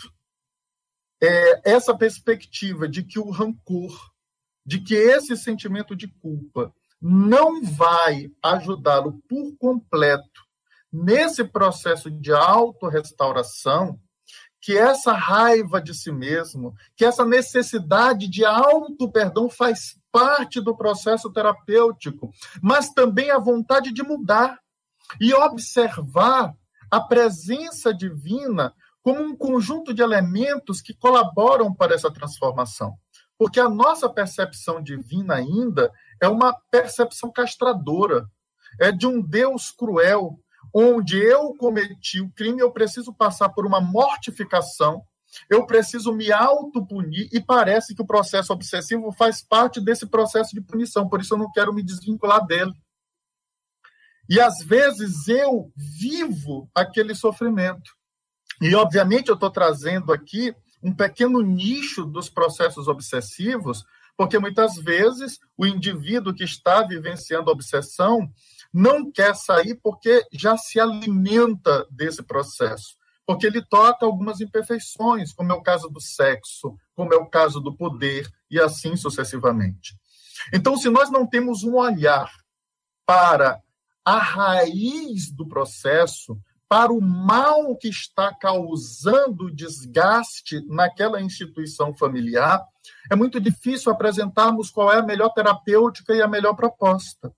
é, 1.21 1.73
essa 1.73 1.95
perspectiva 1.95 2.87
de 2.87 3.03
que 3.03 3.19
o 3.19 3.29
rancor, 3.29 4.11
de 4.65 4.79
que 4.79 4.95
esse 4.95 5.35
sentimento 5.35 5.95
de 5.95 6.07
culpa 6.07 6.73
não 7.07 7.61
vai 7.61 8.31
ajudá-lo 8.41 9.21
por 9.29 9.55
completo 9.59 10.41
nesse 10.91 11.43
processo 11.43 12.09
de 12.09 12.33
autorrestauração, 12.33 13.99
que 14.59 14.75
essa 14.75 15.13
raiva 15.13 15.79
de 15.79 15.93
si 15.93 16.11
mesmo, 16.11 16.73
que 16.95 17.05
essa 17.05 17.23
necessidade 17.23 18.27
de 18.27 18.43
auto-perdão 18.43 19.47
faz 19.47 19.99
parte 20.11 20.59
do 20.59 20.75
processo 20.75 21.31
terapêutico, 21.31 22.31
mas 22.59 22.89
também 22.89 23.29
a 23.29 23.37
vontade 23.37 23.93
de 23.93 24.01
mudar 24.01 24.59
e 25.21 25.31
observar 25.31 26.55
a 26.89 26.99
presença 26.99 27.93
divina 27.93 28.73
como 29.03 29.21
um 29.21 29.37
conjunto 29.37 29.93
de 29.93 30.01
elementos 30.01 30.81
que 30.81 30.95
colaboram 30.95 31.71
para 31.71 31.93
essa 31.93 32.11
transformação. 32.11 32.97
Porque 33.37 33.59
a 33.59 33.69
nossa 33.69 34.09
percepção 34.09 34.81
divina 34.81 35.35
ainda 35.35 35.91
é 36.21 36.27
uma 36.27 36.53
percepção 36.71 37.31
castradora, 37.31 38.27
é 38.79 38.91
de 38.91 39.07
um 39.07 39.21
Deus 39.21 39.71
cruel, 39.71 40.39
onde 40.73 41.17
eu 41.17 41.55
cometi 41.55 42.21
o 42.21 42.31
crime, 42.31 42.59
eu 42.59 42.71
preciso 42.71 43.13
passar 43.13 43.49
por 43.49 43.65
uma 43.65 43.79
mortificação, 43.79 45.03
eu 45.49 45.65
preciso 45.65 46.13
me 46.13 46.31
autopunir, 46.31 47.29
e 47.31 47.39
parece 47.39 47.93
que 47.93 48.01
o 48.01 48.07
processo 48.07 48.53
obsessivo 48.53 49.11
faz 49.11 49.41
parte 49.41 49.79
desse 49.81 50.05
processo 50.05 50.53
de 50.53 50.61
punição, 50.61 51.07
por 51.07 51.21
isso 51.21 51.33
eu 51.33 51.37
não 51.37 51.51
quero 51.51 51.73
me 51.73 51.83
desvincular 51.83 52.45
dele. 52.45 52.73
E 54.29 54.39
às 54.39 54.59
vezes 54.59 55.27
eu 55.27 55.71
vivo 55.75 56.69
aquele 56.73 57.13
sofrimento. 57.13 57.91
E, 58.61 58.73
obviamente, 58.73 59.29
eu 59.29 59.35
estou 59.35 59.51
trazendo 59.51 60.11
aqui 60.11 60.55
um 60.81 60.93
pequeno 60.93 61.41
nicho 61.41 62.05
dos 62.05 62.29
processos 62.29 62.87
obsessivos, 62.87 63.83
porque 64.17 64.39
muitas 64.39 64.75
vezes 64.75 65.39
o 65.57 65.65
indivíduo 65.65 66.33
que 66.33 66.43
está 66.43 66.83
vivenciando 66.83 67.49
a 67.49 67.53
obsessão 67.53 68.31
não 68.73 69.11
quer 69.11 69.35
sair 69.35 69.79
porque 69.81 70.25
já 70.31 70.57
se 70.57 70.79
alimenta 70.79 71.85
desse 71.89 72.23
processo, 72.23 72.97
porque 73.25 73.45
ele 73.45 73.61
toca 73.61 74.05
algumas 74.05 74.41
imperfeições, 74.41 75.33
como 75.33 75.51
é 75.51 75.55
o 75.55 75.61
caso 75.61 75.89
do 75.89 75.99
sexo, 75.99 76.75
como 76.95 77.13
é 77.13 77.17
o 77.17 77.25
caso 77.25 77.59
do 77.59 77.75
poder, 77.75 78.29
e 78.49 78.59
assim 78.59 78.95
sucessivamente. 78.95 79.95
Então, 80.53 80.77
se 80.77 80.89
nós 80.89 81.09
não 81.09 81.25
temos 81.25 81.63
um 81.63 81.75
olhar 81.75 82.31
para 83.05 83.61
a 84.03 84.17
raiz 84.17 85.31
do 85.31 85.47
processo, 85.47 86.37
para 86.67 86.91
o 86.91 87.01
mal 87.01 87.75
que 87.75 87.87
está 87.87 88.33
causando 88.33 89.53
desgaste 89.53 90.65
naquela 90.67 91.21
instituição 91.21 91.93
familiar, 91.93 92.65
é 93.11 93.15
muito 93.15 93.39
difícil 93.39 93.91
apresentarmos 93.91 94.69
qual 94.71 94.91
é 94.91 94.99
a 94.99 95.03
melhor 95.03 95.29
terapêutica 95.29 96.13
e 96.13 96.21
a 96.21 96.27
melhor 96.27 96.55
proposta. 96.55 97.33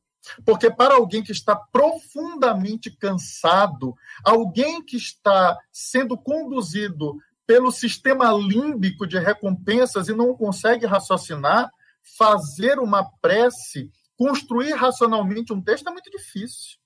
Porque 0.46 0.70
para 0.70 0.96
alguém 0.96 1.24
que 1.24 1.32
está 1.32 1.56
profundamente 1.56 2.92
cansado, 2.92 3.96
alguém 4.24 4.84
que 4.84 4.98
está 4.98 5.58
sendo 5.72 6.18
conduzido 6.18 7.18
pelo 7.46 7.72
sistema 7.72 8.32
límbico 8.34 9.08
de 9.08 9.18
recompensas 9.18 10.10
e 10.10 10.14
não 10.14 10.36
consegue 10.36 10.86
raciocinar, 10.86 11.72
fazer 12.18 12.80
uma 12.80 13.10
prece, 13.22 13.90
construir 14.18 14.74
racionalmente 14.74 15.54
um 15.54 15.62
texto 15.62 15.88
é 15.88 15.92
muito 15.92 16.10
difícil. 16.12 16.78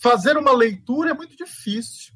Fazer 0.00 0.36
uma 0.36 0.52
leitura 0.52 1.10
é 1.10 1.14
muito 1.14 1.36
difícil. 1.36 2.14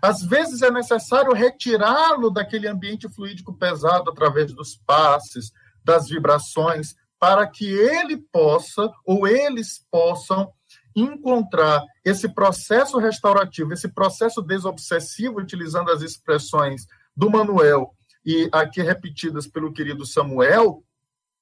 Às 0.00 0.22
vezes 0.22 0.62
é 0.62 0.70
necessário 0.70 1.32
retirá-lo 1.32 2.30
daquele 2.30 2.68
ambiente 2.68 3.08
fluídico 3.08 3.56
pesado 3.56 4.10
através 4.10 4.52
dos 4.52 4.76
passes, 4.86 5.52
das 5.84 6.08
vibrações, 6.08 6.94
para 7.18 7.46
que 7.46 7.66
ele 7.66 8.16
possa, 8.16 8.90
ou 9.04 9.26
eles 9.26 9.84
possam, 9.90 10.52
encontrar 10.96 11.84
esse 12.04 12.28
processo 12.28 12.98
restaurativo, 12.98 13.72
esse 13.72 13.88
processo 13.88 14.40
desobsessivo, 14.42 15.38
utilizando 15.38 15.90
as 15.90 16.02
expressões 16.02 16.86
do 17.16 17.30
Manuel 17.30 17.94
e 18.24 18.48
aqui 18.52 18.82
repetidas 18.82 19.46
pelo 19.46 19.72
querido 19.72 20.06
Samuel, 20.06 20.84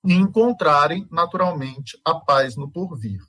e 0.05 0.14
encontrarem 0.14 1.07
naturalmente 1.11 2.01
a 2.05 2.14
paz 2.14 2.57
no 2.57 2.70
porvir. 2.70 3.20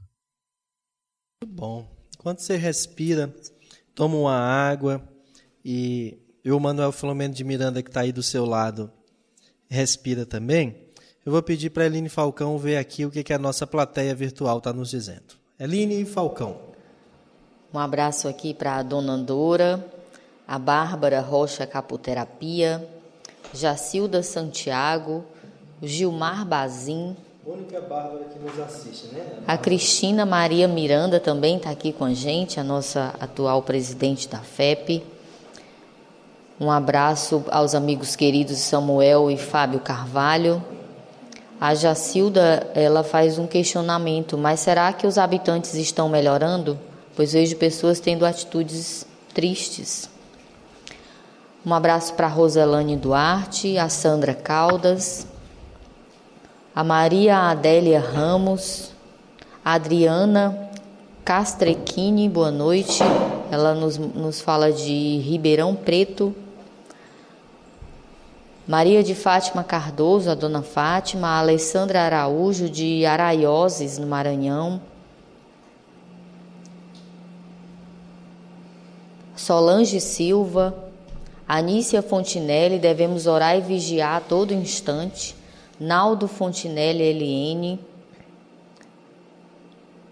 Muito 1.42 1.56
bom. 1.56 1.99
Quando 2.20 2.40
você 2.40 2.58
respira, 2.58 3.34
toma 3.96 4.18
uma 4.18 4.38
água 4.38 5.02
e, 5.64 6.18
e 6.44 6.52
o 6.52 6.60
Manuel 6.60 6.92
Filomeno 6.92 7.34
de 7.34 7.46
Miranda, 7.46 7.82
que 7.82 7.90
está 7.90 8.02
aí 8.02 8.12
do 8.12 8.22
seu 8.22 8.44
lado, 8.44 8.92
respira 9.70 10.26
também, 10.26 10.76
eu 11.26 11.32
vou 11.32 11.42
pedir 11.42 11.70
para 11.70 11.84
a 11.84 11.86
Eline 11.86 12.10
Falcão 12.10 12.58
ver 12.58 12.76
aqui 12.76 13.06
o 13.06 13.10
que, 13.10 13.24
que 13.24 13.32
a 13.32 13.40
nossa 13.40 13.66
plateia 13.66 14.14
virtual 14.14 14.58
está 14.58 14.74
nos 14.74 14.90
dizendo. 14.90 15.34
Eline 15.58 16.04
Falcão. 16.04 16.60
Um 17.74 17.80
abraço 17.80 18.28
aqui 18.28 18.54
para 18.54 18.76
a 18.76 18.84
dona 18.84 19.14
Andora, 19.14 19.86
a 20.46 20.60
Bárbara 20.60 21.22
Rocha 21.22 21.66
Capoterapia, 21.66 22.86
Jacilda 23.54 24.22
Santiago, 24.22 25.24
Gilmar 25.82 26.46
Bazin, 26.46 27.16
única 27.50 27.82
Bárbara 27.82 28.26
que 28.26 28.38
nos 28.40 28.60
assiste, 28.60 29.08
né? 29.08 29.26
A 29.48 29.58
Cristina 29.58 30.26
Maria 30.26 30.68
Miranda 30.68 31.20
também 31.20 31.58
está 31.58 31.72
aqui 31.72 31.92
com 31.92 32.06
a 32.06 32.14
gente, 32.14 32.60
a 32.60 32.64
nossa 32.64 33.16
atual 33.20 33.64
presidente 33.64 34.28
da 34.28 34.38
FEP. 34.38 35.04
Um 36.60 36.70
abraço 36.70 37.44
aos 37.50 37.74
amigos 37.74 38.16
queridos 38.16 38.60
Samuel 38.60 39.32
e 39.32 39.38
Fábio 39.38 39.80
Carvalho. 39.80 40.64
A 41.60 41.74
Jacilda, 41.74 42.70
ela 42.76 43.04
faz 43.04 43.40
um 43.40 43.48
questionamento, 43.48 44.38
mas 44.38 44.60
será 44.60 44.94
que 44.94 45.08
os 45.08 45.18
habitantes 45.18 45.74
estão 45.74 46.08
melhorando? 46.08 46.80
Pois 47.16 47.34
vejo 47.34 47.56
pessoas 47.56 48.00
tendo 48.00 48.26
atitudes 48.26 49.06
tristes. 49.34 50.10
Um 51.66 51.74
abraço 51.74 52.14
para 52.14 52.28
Roselane 52.28 52.96
Duarte, 52.96 53.78
a 53.78 53.90
Sandra 53.90 54.34
Caldas, 54.34 55.28
a 56.80 56.84
Maria 56.86 57.50
Adélia 57.50 58.00
Ramos, 58.00 58.94
a 59.66 59.74
Adriana 59.74 60.70
Castrequini, 61.26 62.30
boa 62.30 62.52
noite. 62.52 63.04
Ela 63.52 63.76
nos, 63.76 63.98
nos 63.98 64.40
fala 64.40 64.72
de 64.72 65.18
Ribeirão 65.18 65.76
Preto. 65.76 66.34
Maria 68.66 69.04
de 69.04 69.14
Fátima 69.14 69.62
Cardoso, 69.62 70.32
a 70.32 70.36
dona 70.36 70.62
Fátima, 70.62 71.28
a 71.28 71.40
Alessandra 71.40 72.00
Araújo 72.00 72.70
de 72.70 73.06
Araioses, 73.06 73.98
no 73.98 74.08
Maranhão. 74.08 74.80
Solange 79.36 80.00
Silva, 80.00 80.74
Anícia 81.46 82.02
Fontinelli, 82.02 82.80
devemos 82.80 83.28
orar 83.28 83.58
e 83.58 83.60
vigiar 83.60 84.16
a 84.16 84.22
todo 84.22 84.54
instante. 84.54 85.38
Naldo 85.80 86.28
Fontinelli 86.28 87.14
LN. 87.14 87.80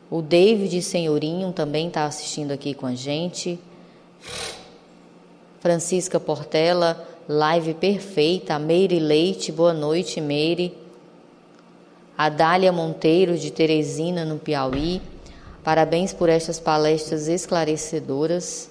O 0.09 0.21
David 0.21 0.81
Senhorinho 0.81 1.51
também 1.51 1.89
está 1.89 2.05
assistindo 2.05 2.51
aqui 2.51 2.73
com 2.73 2.85
a 2.85 2.95
gente. 2.95 3.59
Francisca 5.59 6.19
Portela, 6.19 7.05
live 7.27 7.73
perfeita. 7.73 8.55
A 8.55 8.59
Meire 8.59 8.97
Leite, 8.99 9.51
boa 9.51 9.73
noite, 9.73 10.21
Meire. 10.21 10.73
A 12.17 12.29
Dália 12.29 12.71
Monteiro, 12.71 13.37
de 13.37 13.51
Teresina, 13.51 14.23
no 14.23 14.39
Piauí. 14.39 15.01
Parabéns 15.65 16.13
por 16.13 16.29
estas 16.29 16.61
palestras 16.61 17.27
esclarecedoras. 17.27 18.69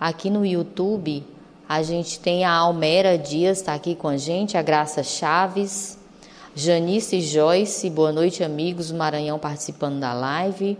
Aqui 0.00 0.28
no 0.28 0.44
YouTube, 0.44 1.22
a 1.70 1.84
gente 1.84 2.18
tem 2.18 2.44
a 2.44 2.52
Almera 2.52 3.16
Dias, 3.16 3.58
está 3.58 3.74
aqui 3.74 3.94
com 3.94 4.08
a 4.08 4.16
gente, 4.16 4.58
a 4.58 4.62
Graça 4.62 5.04
Chaves, 5.04 5.96
Janice 6.52 7.20
Joyce, 7.20 7.88
boa 7.88 8.10
noite, 8.10 8.42
amigos, 8.42 8.90
Maranhão 8.90 9.38
participando 9.38 10.00
da 10.00 10.12
live. 10.12 10.76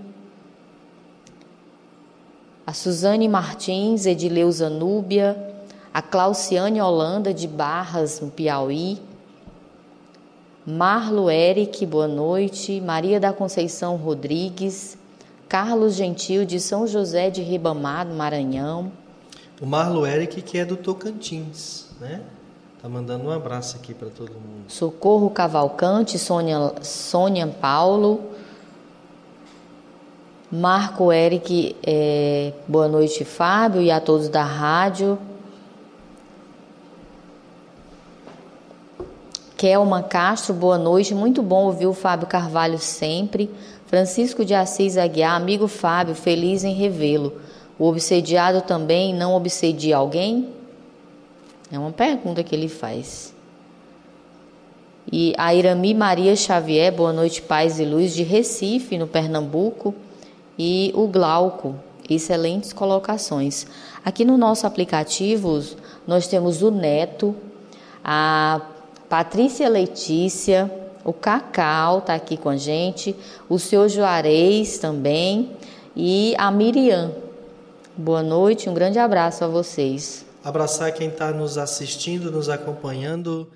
A 2.66 2.72
Suzane 2.72 3.28
Martins, 3.28 4.05
Edileuza 4.05 4.68
Núbia, 4.68 5.64
a 5.95 6.03
Clauciane 6.03 6.80
Holanda 6.80 7.32
de 7.32 7.47
Barras, 7.47 8.18
no 8.18 8.28
Piauí. 8.28 8.99
Marlo 10.66 11.30
Eric, 11.30 11.86
boa 11.86 12.09
noite. 12.09 12.80
Maria 12.80 13.20
da 13.20 13.32
Conceição 13.32 13.95
Rodrigues. 13.95 14.99
Carlos 15.49 15.95
Gentil, 15.95 16.45
de 16.45 16.59
São 16.59 16.84
José 16.84 17.30
de 17.30 17.43
Ribamar, 17.43 18.09
Maranhão. 18.09 18.91
O 19.61 19.67
Marlo 19.67 20.07
Eric, 20.07 20.41
que 20.41 20.57
é 20.57 20.65
do 20.65 20.75
Tocantins, 20.75 21.85
né? 22.01 22.23
Tá 22.81 22.89
mandando 22.89 23.25
um 23.25 23.31
abraço 23.31 23.77
aqui 23.77 23.93
para 23.93 24.09
todo 24.09 24.31
mundo. 24.31 24.65
Socorro 24.69 25.29
Cavalcante, 25.29 26.19
Sônia, 26.19 26.73
Sônia 26.81 27.47
Paulo. 27.47 28.23
Marco 30.51 31.13
Eric, 31.13 31.77
é, 31.87 32.55
boa 32.67 32.89
noite, 32.89 33.23
Fábio, 33.23 33.83
e 33.83 33.91
a 33.91 34.01
todos 34.01 34.31
da 34.31 34.43
rádio. 34.43 35.19
Kelma 39.59 40.03
Castro, 40.03 40.55
boa 40.55 40.79
noite. 40.79 41.15
Muito 41.15 41.43
bom 41.43 41.67
ouvir 41.67 41.87
o 41.87 41.93
Fábio 41.93 42.27
Carvalho 42.27 42.79
sempre. 42.79 43.51
Francisco 43.87 44.43
de 44.43 44.55
Assis 44.55 44.97
Aguiar, 44.97 45.37
amigo 45.37 45.69
Fábio, 45.69 46.15
feliz 46.15 46.65
em 46.65 46.73
revê-lo. 46.73 47.39
O 47.81 47.87
obsediado 47.87 48.61
também 48.61 49.14
não 49.14 49.35
obsedia 49.35 49.97
alguém? 49.97 50.51
É 51.72 51.78
uma 51.78 51.91
pergunta 51.91 52.45
que 52.45 52.55
ele 52.55 52.68
faz. 52.68 53.35
E 55.11 55.33
a 55.39 55.55
Irami 55.55 55.95
Maria 55.95 56.37
Xavier, 56.37 56.93
boa 56.93 57.11
noite, 57.11 57.41
paz 57.41 57.81
e 57.81 57.87
luz, 57.87 58.12
de 58.12 58.22
Recife, 58.22 58.99
no 58.99 59.07
Pernambuco. 59.07 59.95
E 60.59 60.93
o 60.95 61.07
Glauco, 61.07 61.74
excelentes 62.07 62.70
colocações. 62.70 63.66
Aqui 64.05 64.26
no 64.26 64.37
nosso 64.37 64.66
aplicativo, 64.66 65.59
nós 66.07 66.26
temos 66.26 66.61
o 66.61 66.70
Neto, 66.70 67.35
a 68.05 68.61
Patrícia 69.09 69.70
Letícia, 69.70 70.70
o 71.03 71.14
Cacau 71.14 72.01
está 72.01 72.14
aqui 72.14 72.37
com 72.37 72.51
a 72.51 72.59
gente, 72.59 73.16
o 73.49 73.59
seu 73.59 73.89
Juarez 73.89 74.76
também 74.76 75.53
e 75.97 76.35
a 76.37 76.51
Miriam. 76.51 77.30
Boa 78.03 78.22
noite, 78.22 78.66
um 78.66 78.72
grande 78.72 78.98
abraço 78.98 79.44
a 79.44 79.46
vocês. 79.46 80.24
Abraçar 80.42 80.90
quem 80.90 81.09
está 81.09 81.32
nos 81.32 81.59
assistindo, 81.59 82.32
nos 82.32 82.48
acompanhando 82.48 83.46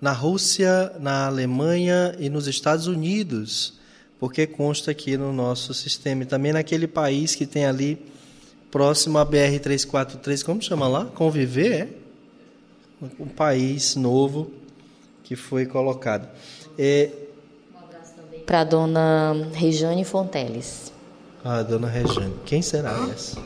na 0.00 0.12
Rússia, 0.12 0.92
na 1.00 1.26
Alemanha 1.26 2.14
e 2.16 2.30
nos 2.30 2.46
Estados 2.46 2.86
Unidos, 2.86 3.80
porque 4.20 4.46
consta 4.46 4.92
aqui 4.92 5.16
no 5.16 5.32
nosso 5.32 5.74
sistema. 5.74 6.22
E 6.22 6.26
também 6.26 6.52
naquele 6.52 6.86
país 6.86 7.34
que 7.34 7.44
tem 7.44 7.66
ali 7.66 8.00
próximo 8.70 9.18
à 9.18 9.26
BR-343, 9.26 10.44
como 10.44 10.62
chama 10.62 10.86
lá? 10.86 11.04
Conviver, 11.04 11.72
é? 11.72 11.88
Um 13.18 13.26
país 13.26 13.96
novo 13.96 14.52
que 15.24 15.34
foi 15.34 15.66
colocado. 15.66 16.28
É... 16.78 17.10
Um 17.74 17.78
abraço 17.84 18.14
também 18.14 18.38
para 18.44 18.60
a 18.60 18.64
dona 18.64 19.48
Rejane 19.52 20.04
Fonteles. 20.04 20.96
Ah, 21.44 21.62
dona 21.62 21.88
Rejane. 21.88 22.34
Quem 22.44 22.60
será 22.60 23.08
essa? 23.12 23.40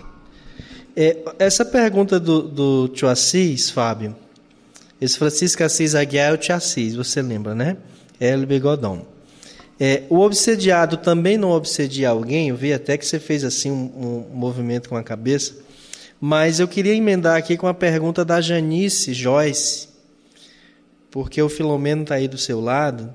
É, 0.97 1.19
essa 1.39 1.65
pergunta 1.65 2.19
do, 2.19 2.43
do 2.43 2.89
tio 2.89 3.09
Assis, 3.09 3.71
Fábio, 3.71 4.15
esse 5.01 5.19
Francisco 5.19 5.63
Assis 5.63 5.95
Aguiar 5.95 6.31
é 6.31 6.33
o 6.33 6.37
tio 6.37 6.55
Assis, 6.55 6.95
você 6.95 7.21
lembra, 7.23 7.55
né? 7.55 7.77
Hélio 8.21 8.47
Bigodão. 8.47 9.07
É, 9.81 10.05
o 10.09 10.21
obsediado 10.21 10.97
também 10.97 11.37
não 11.37 11.51
obsedia 11.51 12.11
alguém, 12.11 12.51
eu 12.51 12.57
vi 12.57 12.73
até 12.73 12.97
que 12.97 13.05
você 13.05 13.19
fez 13.19 13.43
assim 13.43 13.71
um, 13.71 14.29
um 14.33 14.37
movimento 14.37 14.89
com 14.89 14.97
a 14.97 15.03
cabeça, 15.03 15.57
mas 16.21 16.61
eu 16.61 16.69
queria 16.69 16.95
emendar 16.95 17.37
aqui 17.37 17.57
com 17.57 17.67
a 17.67 17.75
pergunta 17.75 18.25
da 18.25 18.41
Janice 18.41 19.13
Joyce, 19.13 19.89
porque 21.11 21.43
o 21.43 21.49
Filomeno 21.49 22.03
está 22.03 22.15
aí 22.15 22.29
do 22.29 22.39
seu 22.39 22.61
lado, 22.61 23.13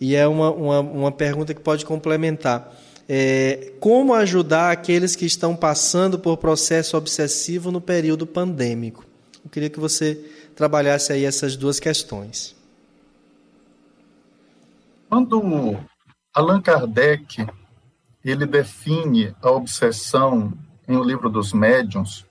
e 0.00 0.16
é 0.16 0.26
uma, 0.26 0.50
uma, 0.50 0.80
uma 0.80 1.12
pergunta 1.12 1.52
que 1.52 1.60
pode 1.60 1.84
complementar 1.84 2.74
é, 3.12 3.72
como 3.80 4.14
ajudar 4.14 4.70
aqueles 4.70 5.16
que 5.16 5.26
estão 5.26 5.56
passando 5.56 6.16
por 6.16 6.36
processo 6.36 6.96
obsessivo 6.96 7.72
no 7.72 7.80
período 7.80 8.24
pandêmico. 8.24 9.04
Eu 9.44 9.50
queria 9.50 9.68
que 9.68 9.80
você 9.80 10.14
trabalhasse 10.54 11.12
aí 11.12 11.24
essas 11.24 11.56
duas 11.56 11.80
questões. 11.80 12.54
Quando 15.08 15.76
Allan 16.32 16.62
Kardec 16.62 17.44
ele 18.24 18.46
define 18.46 19.34
a 19.42 19.50
obsessão 19.50 20.52
em 20.86 20.96
O 20.96 21.02
Livro 21.02 21.28
dos 21.28 21.52
Médiuns, 21.52 22.24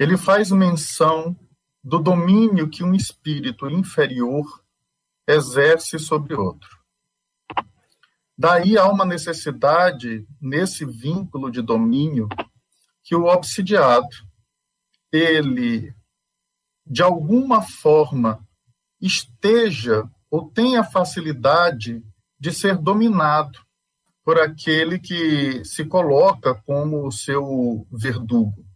ele 0.00 0.16
faz 0.16 0.50
menção 0.50 1.36
do 1.84 2.00
domínio 2.00 2.68
que 2.68 2.82
um 2.82 2.92
espírito 2.92 3.70
inferior 3.70 4.44
exerce 5.28 5.96
sobre 6.00 6.34
outro. 6.34 6.75
Daí 8.38 8.76
há 8.76 8.86
uma 8.86 9.04
necessidade, 9.04 10.26
nesse 10.40 10.84
vínculo 10.84 11.50
de 11.50 11.62
domínio, 11.62 12.28
que 13.02 13.14
o 13.14 13.24
obsidiado, 13.24 14.08
ele, 15.10 15.94
de 16.84 17.02
alguma 17.02 17.62
forma, 17.62 18.46
esteja 19.00 20.08
ou 20.30 20.50
tenha 20.50 20.84
facilidade 20.84 22.02
de 22.38 22.52
ser 22.52 22.76
dominado 22.76 23.58
por 24.22 24.38
aquele 24.38 24.98
que 24.98 25.64
se 25.64 25.84
coloca 25.84 26.54
como 26.66 27.06
o 27.06 27.12
seu 27.12 27.86
verdugo. 27.90 28.66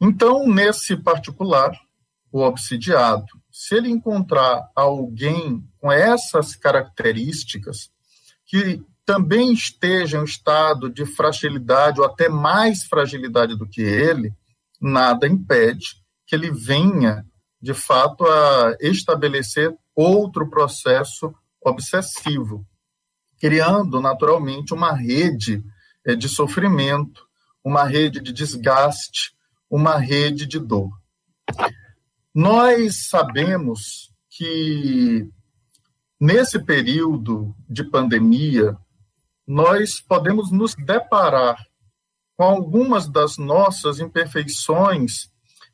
Então, 0.00 0.48
nesse 0.48 0.96
particular, 0.96 1.78
o 2.32 2.40
obsidiado, 2.40 3.26
se 3.52 3.76
ele 3.76 3.88
encontrar 3.88 4.68
alguém 4.74 5.66
com 5.78 5.92
essas 5.92 6.56
características, 6.56 7.90
que 8.46 8.82
também 9.04 9.52
esteja 9.52 10.18
em 10.18 10.20
um 10.20 10.24
estado 10.24 10.90
de 10.90 11.06
fragilidade 11.06 12.00
ou 12.00 12.06
até 12.06 12.28
mais 12.28 12.84
fragilidade 12.84 13.56
do 13.56 13.68
que 13.68 13.80
ele, 13.80 14.32
nada 14.80 15.26
impede 15.26 16.04
que 16.26 16.34
ele 16.34 16.50
venha, 16.50 17.24
de 17.62 17.72
fato, 17.72 18.24
a 18.26 18.76
estabelecer 18.80 19.74
outro 19.94 20.50
processo 20.50 21.32
obsessivo, 21.64 22.66
criando 23.40 24.00
naturalmente 24.00 24.74
uma 24.74 24.92
rede 24.92 25.62
eh, 26.04 26.16
de 26.16 26.28
sofrimento, 26.28 27.26
uma 27.64 27.84
rede 27.84 28.20
de 28.20 28.32
desgaste, 28.32 29.34
uma 29.70 29.96
rede 29.96 30.46
de 30.46 30.58
dor. 30.58 30.90
Nós 32.34 33.08
sabemos 33.08 34.12
que 34.28 35.28
Nesse 36.18 36.58
período 36.58 37.54
de 37.68 37.84
pandemia, 37.84 38.76
nós 39.46 40.00
podemos 40.00 40.50
nos 40.50 40.74
deparar 40.74 41.62
com 42.36 42.44
algumas 42.44 43.06
das 43.06 43.36
nossas 43.36 44.00
imperfeições 44.00 45.30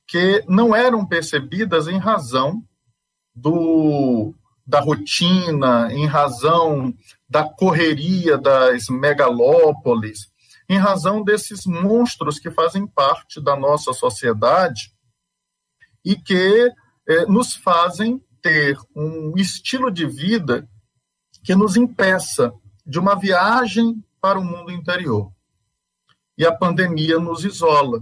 que 0.06 0.44
não 0.48 0.74
eram 0.74 1.06
percebidas 1.06 1.86
em 1.86 1.96
razão 1.96 2.62
do, 3.34 4.34
da 4.66 4.80
rotina, 4.80 5.88
em 5.92 6.06
razão 6.06 6.92
da 7.28 7.44
correria 7.44 8.36
das 8.36 8.88
megalópolis, 8.88 10.30
em 10.68 10.76
razão 10.76 11.22
desses 11.22 11.66
monstros 11.66 12.38
que 12.38 12.50
fazem 12.50 12.86
parte 12.86 13.40
da 13.40 13.56
nossa 13.56 13.92
sociedade 13.92 14.92
e 16.04 16.16
que 16.16 16.72
eh, 17.08 17.26
nos 17.26 17.54
fazem 17.54 18.20
ter 18.42 18.76
um 18.94 19.34
estilo 19.36 19.90
de 19.90 20.06
vida 20.06 20.68
que 21.44 21.54
nos 21.54 21.76
impeça 21.76 22.52
de 22.84 22.98
uma 22.98 23.14
viagem 23.14 24.04
para 24.20 24.38
o 24.38 24.44
mundo 24.44 24.70
interior. 24.70 25.32
E 26.36 26.44
a 26.44 26.52
pandemia 26.52 27.18
nos 27.18 27.44
isola. 27.44 28.00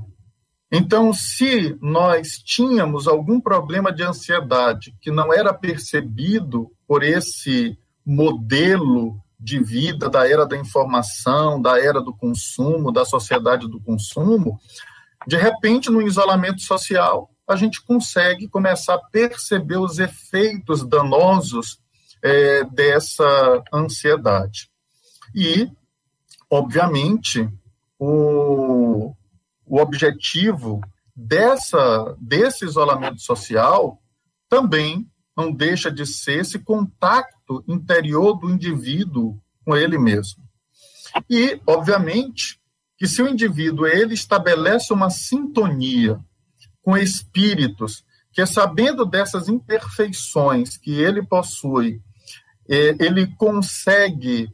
Então, 0.72 1.12
se 1.12 1.76
nós 1.80 2.38
tínhamos 2.38 3.09
algum 3.09 3.41
problema 3.41 3.93
de 3.93 4.03
ansiedade 4.03 4.95
que 5.01 5.11
não 5.11 5.32
era 5.32 5.53
percebido 5.53 6.70
por 6.86 7.03
esse 7.03 7.76
modelo 8.07 9.20
de 9.38 9.59
vida 9.59 10.09
da 10.09 10.28
era 10.28 10.47
da 10.47 10.57
informação, 10.57 11.61
da 11.61 11.82
era 11.82 12.01
do 12.01 12.14
consumo, 12.14 12.93
da 12.93 13.05
sociedade 13.05 13.66
do 13.68 13.80
consumo, 13.80 14.59
de 15.26 15.36
repente, 15.36 15.91
no 15.91 16.01
isolamento 16.01 16.62
social, 16.62 17.30
a 17.51 17.57
gente 17.57 17.82
consegue 17.82 18.48
começar 18.48 18.94
a 18.94 19.03
perceber 19.11 19.78
os 19.78 19.98
efeitos 19.98 20.86
danosos 20.86 21.80
é, 22.22 22.62
dessa 22.64 23.62
ansiedade. 23.72 24.70
E, 25.34 25.68
obviamente, 26.48 27.48
o, 27.98 29.12
o 29.66 29.80
objetivo 29.80 30.80
dessa, 31.14 32.16
desse 32.20 32.64
isolamento 32.64 33.20
social 33.20 34.01
também 34.48 35.09
não 35.36 35.53
deixa 35.53 35.90
de 35.90 36.07
ser 36.07 36.40
esse 36.40 36.59
contato 36.59 37.64
interior 37.66 38.34
do 38.34 38.48
indivíduo 38.48 39.40
com 39.64 39.76
ele 39.76 39.98
mesmo. 39.98 40.44
E, 41.28 41.61
obviamente, 41.66 42.61
que 42.96 43.09
se 43.09 43.20
o 43.22 43.28
indivíduo 43.28 43.86
ele 43.86 44.14
estabelece 44.14 44.92
uma 44.92 45.11
sintonia 45.11 46.20
com 46.83 46.97
espíritos 46.97 48.05
que 48.33 48.47
sabendo 48.47 49.05
dessas 49.05 49.49
imperfeições 49.49 50.76
que 50.76 50.93
ele 50.93 51.22
possui, 51.22 52.01
é, 52.68 52.97
ele 53.01 53.26
consegue 53.37 54.53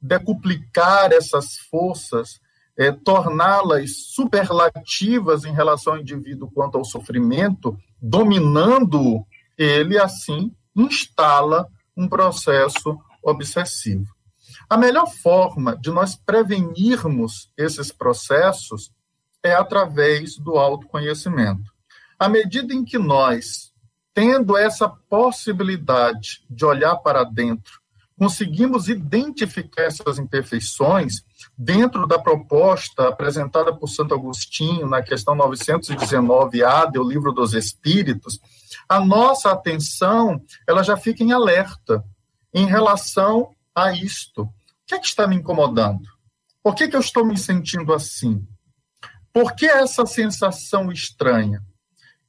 decuplicar 0.00 1.12
essas 1.12 1.58
forças, 1.70 2.40
é, 2.76 2.90
torná-las 2.92 3.90
superlativas 4.14 5.44
em 5.44 5.52
relação 5.52 5.94
ao 5.94 6.00
indivíduo 6.00 6.50
quanto 6.52 6.78
ao 6.78 6.84
sofrimento, 6.84 7.76
dominando 8.00 9.26
ele 9.56 9.98
assim 9.98 10.54
instala 10.74 11.68
um 11.96 12.08
processo 12.08 12.98
obsessivo. 13.22 14.06
A 14.70 14.76
melhor 14.76 15.06
forma 15.06 15.76
de 15.76 15.90
nós 15.90 16.14
prevenirmos 16.14 17.50
esses 17.56 17.90
processos 17.90 18.90
é 19.48 19.54
através 19.54 20.36
do 20.36 20.56
autoconhecimento. 20.56 21.72
À 22.18 22.28
medida 22.28 22.74
em 22.74 22.84
que 22.84 22.98
nós, 22.98 23.72
tendo 24.12 24.56
essa 24.56 24.88
possibilidade 24.88 26.42
de 26.50 26.64
olhar 26.64 26.96
para 26.96 27.24
dentro, 27.24 27.80
conseguimos 28.18 28.88
identificar 28.88 29.82
essas 29.82 30.18
imperfeições 30.18 31.22
dentro 31.56 32.06
da 32.06 32.18
proposta 32.18 33.08
apresentada 33.08 33.72
por 33.72 33.88
Santo 33.88 34.14
Agostinho 34.14 34.88
na 34.88 35.00
questão 35.02 35.36
919A 35.36 36.90
do 36.90 37.08
Livro 37.08 37.32
dos 37.32 37.54
Espíritos, 37.54 38.40
a 38.88 39.00
nossa 39.00 39.52
atenção 39.52 40.42
ela 40.66 40.82
já 40.82 40.96
fica 40.96 41.22
em 41.22 41.30
alerta 41.30 42.04
em 42.52 42.66
relação 42.66 43.50
a 43.74 43.92
isto. 43.92 44.42
O 44.42 44.50
que 44.86 44.94
é 44.96 44.98
que 44.98 45.06
está 45.06 45.26
me 45.26 45.36
incomodando? 45.36 46.02
Por 46.62 46.74
que, 46.74 46.88
que 46.88 46.96
eu 46.96 47.00
estou 47.00 47.24
me 47.24 47.38
sentindo 47.38 47.92
assim? 47.94 48.46
Por 49.32 49.54
que 49.54 49.66
essa 49.66 50.04
sensação 50.06 50.90
estranha? 50.90 51.62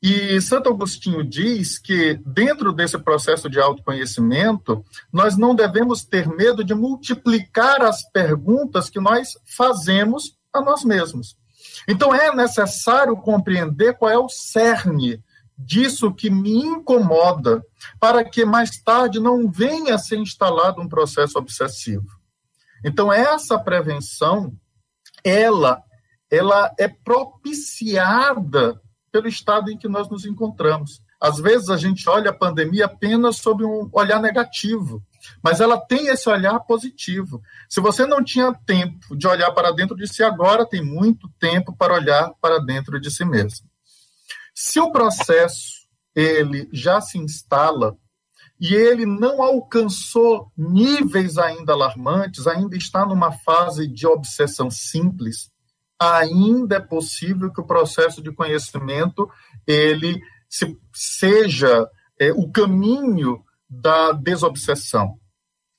E 0.01 0.39
Santo 0.39 0.69
Agostinho 0.69 1.23
diz 1.23 1.77
que, 1.77 2.19
dentro 2.25 2.71
desse 2.71 2.97
processo 2.97 3.49
de 3.49 3.59
autoconhecimento, 3.59 4.83
nós 5.11 5.37
não 5.37 5.53
devemos 5.53 6.05
ter 6.05 6.27
medo 6.27 6.63
de 6.63 6.73
multiplicar 6.73 7.81
as 7.81 8.09
perguntas 8.09 8.89
que 8.89 8.99
nós 8.99 9.37
fazemos 9.43 10.37
a 10.53 10.61
nós 10.61 10.85
mesmos. 10.85 11.35
Então, 11.87 12.15
é 12.15 12.33
necessário 12.33 13.15
compreender 13.17 13.97
qual 13.97 14.09
é 14.09 14.17
o 14.17 14.29
cerne 14.29 15.21
disso 15.57 16.13
que 16.13 16.29
me 16.29 16.53
incomoda, 16.53 17.61
para 17.99 18.23
que 18.23 18.45
mais 18.45 18.81
tarde 18.81 19.19
não 19.19 19.51
venha 19.51 19.95
a 19.95 19.97
ser 19.97 20.17
instalado 20.17 20.81
um 20.81 20.87
processo 20.87 21.37
obsessivo. 21.37 22.07
Então, 22.85 23.11
essa 23.11 23.59
prevenção, 23.59 24.53
ela, 25.21 25.83
ela 26.29 26.73
é 26.77 26.87
propiciada 26.87 28.79
pelo 29.11 29.27
estado 29.27 29.71
em 29.71 29.77
que 29.77 29.87
nós 29.87 30.09
nos 30.09 30.25
encontramos. 30.25 31.01
Às 31.19 31.37
vezes 31.37 31.69
a 31.69 31.75
gente 31.75 32.07
olha 32.09 32.29
a 32.29 32.33
pandemia 32.33 32.85
apenas 32.85 33.37
sob 33.37 33.65
um 33.65 33.89
olhar 33.91 34.21
negativo, 34.21 35.03
mas 35.43 35.59
ela 35.59 35.77
tem 35.77 36.07
esse 36.07 36.29
olhar 36.29 36.59
positivo. 36.61 37.41
Se 37.67 37.81
você 37.81 38.05
não 38.05 38.23
tinha 38.23 38.53
tempo 38.65 39.17
de 39.17 39.27
olhar 39.27 39.51
para 39.51 39.71
dentro 39.71 39.97
de 39.97 40.07
si, 40.07 40.23
agora 40.23 40.65
tem 40.65 40.81
muito 40.81 41.27
tempo 41.39 41.75
para 41.75 41.93
olhar 41.93 42.31
para 42.39 42.59
dentro 42.59 42.99
de 43.01 43.11
si 43.11 43.25
mesmo. 43.25 43.67
Se 44.55 44.79
o 44.79 44.91
processo 44.91 45.79
ele 46.15 46.69
já 46.71 47.01
se 47.01 47.17
instala 47.17 47.97
e 48.59 48.73
ele 48.73 49.05
não 49.05 49.41
alcançou 49.41 50.51
níveis 50.57 51.37
ainda 51.37 51.73
alarmantes, 51.73 52.45
ainda 52.47 52.75
está 52.75 53.05
numa 53.05 53.31
fase 53.31 53.87
de 53.87 54.05
obsessão 54.05 54.69
simples, 54.69 55.49
ainda 55.99 56.77
é 56.77 56.79
possível 56.79 57.51
que 57.51 57.59
o 57.59 57.67
processo 57.67 58.21
de 58.21 58.31
conhecimento 58.31 59.29
ele 59.67 60.21
se, 60.49 60.77
seja 60.93 61.87
é, 62.19 62.31
o 62.31 62.49
caminho 62.49 63.43
da 63.69 64.13
desobsessão. 64.13 65.19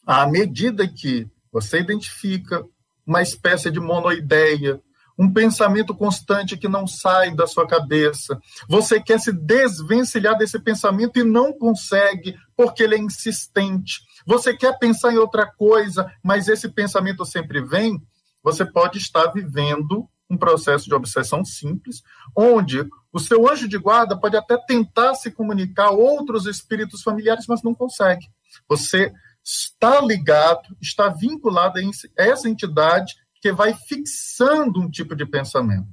À 0.06 0.26
medida 0.26 0.86
que 0.86 1.28
você 1.52 1.80
identifica 1.80 2.64
uma 3.06 3.22
espécie 3.22 3.70
de 3.70 3.80
monoideia, 3.80 4.80
um 5.18 5.30
pensamento 5.30 5.94
constante 5.94 6.56
que 6.56 6.66
não 6.66 6.86
sai 6.86 7.34
da 7.34 7.46
sua 7.46 7.66
cabeça. 7.66 8.40
Você 8.66 8.98
quer 8.98 9.20
se 9.20 9.30
desvencilhar 9.30 10.38
desse 10.38 10.58
pensamento 10.58 11.18
e 11.18 11.24
não 11.24 11.52
consegue, 11.52 12.34
porque 12.56 12.82
ele 12.82 12.94
é 12.94 12.98
insistente. 12.98 14.00
Você 14.26 14.56
quer 14.56 14.78
pensar 14.78 15.12
em 15.12 15.18
outra 15.18 15.44
coisa, 15.44 16.10
mas 16.22 16.48
esse 16.48 16.70
pensamento 16.70 17.24
sempre 17.26 17.60
vem 17.60 18.00
você 18.42 18.64
pode 18.64 18.98
estar 18.98 19.26
vivendo 19.28 20.08
um 20.30 20.36
processo 20.36 20.84
de 20.84 20.94
obsessão 20.94 21.44
simples, 21.44 22.02
onde 22.36 22.86
o 23.12 23.18
seu 23.18 23.50
anjo 23.50 23.68
de 23.68 23.76
guarda 23.76 24.18
pode 24.18 24.36
até 24.36 24.56
tentar 24.56 25.14
se 25.14 25.30
comunicar 25.30 25.88
a 25.88 25.90
outros 25.90 26.46
espíritos 26.46 27.02
familiares, 27.02 27.46
mas 27.48 27.62
não 27.62 27.74
consegue. 27.74 28.26
Você 28.68 29.12
está 29.44 30.00
ligado, 30.00 30.76
está 30.80 31.08
vinculado 31.08 31.78
a 31.78 32.22
essa 32.22 32.48
entidade 32.48 33.14
que 33.40 33.52
vai 33.52 33.74
fixando 33.74 34.80
um 34.80 34.90
tipo 34.90 35.16
de 35.16 35.26
pensamento. 35.26 35.88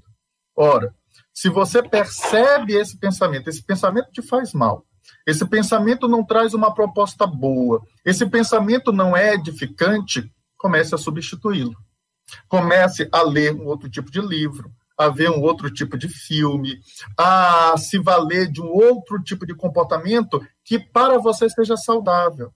Ora, 0.55 0.93
se 1.33 1.49
você 1.49 1.81
percebe 1.81 2.73
esse 2.73 2.97
pensamento, 2.97 3.47
esse 3.47 3.63
pensamento 3.63 4.11
te 4.11 4.21
faz 4.21 4.53
mal, 4.53 4.85
esse 5.25 5.45
pensamento 5.45 6.07
não 6.07 6.23
traz 6.23 6.53
uma 6.53 6.73
proposta 6.73 7.25
boa, 7.25 7.81
esse 8.05 8.25
pensamento 8.25 8.91
não 8.91 9.15
é 9.15 9.33
edificante, 9.33 10.31
comece 10.57 10.93
a 10.93 10.97
substituí-lo. 10.97 11.75
Comece 12.47 13.07
a 13.11 13.21
ler 13.21 13.53
um 13.53 13.65
outro 13.65 13.89
tipo 13.89 14.11
de 14.11 14.21
livro, 14.21 14.71
a 14.97 15.09
ver 15.09 15.30
um 15.30 15.41
outro 15.41 15.71
tipo 15.71 15.97
de 15.97 16.09
filme, 16.09 16.80
a 17.17 17.75
se 17.78 17.99
valer 17.99 18.51
de 18.51 18.61
um 18.61 18.67
outro 18.67 19.21
tipo 19.21 19.45
de 19.45 19.53
comportamento 19.53 20.45
que 20.63 20.80
para 20.80 21.19
você 21.19 21.49
seja 21.49 21.78
saudável. 21.78 22.51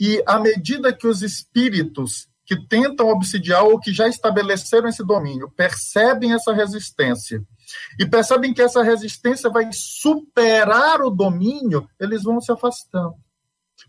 E 0.00 0.22
à 0.26 0.38
medida 0.38 0.92
que 0.92 1.06
os 1.06 1.22
espíritos 1.22 2.28
que 2.46 2.56
tentam 2.56 3.08
obsidiar 3.08 3.64
ou 3.64 3.78
que 3.78 3.92
já 3.92 4.08
estabeleceram 4.08 4.88
esse 4.88 5.04
domínio 5.04 5.50
percebem 5.50 6.32
essa 6.32 6.52
resistência 6.52 7.42
e 7.98 8.06
percebem 8.06 8.54
que 8.54 8.62
essa 8.62 8.82
resistência 8.82 9.50
vai 9.50 9.68
superar 9.72 11.02
o 11.02 11.10
domínio, 11.10 11.88
eles 11.98 12.22
vão 12.22 12.40
se 12.40 12.52
afastando. 12.52 13.14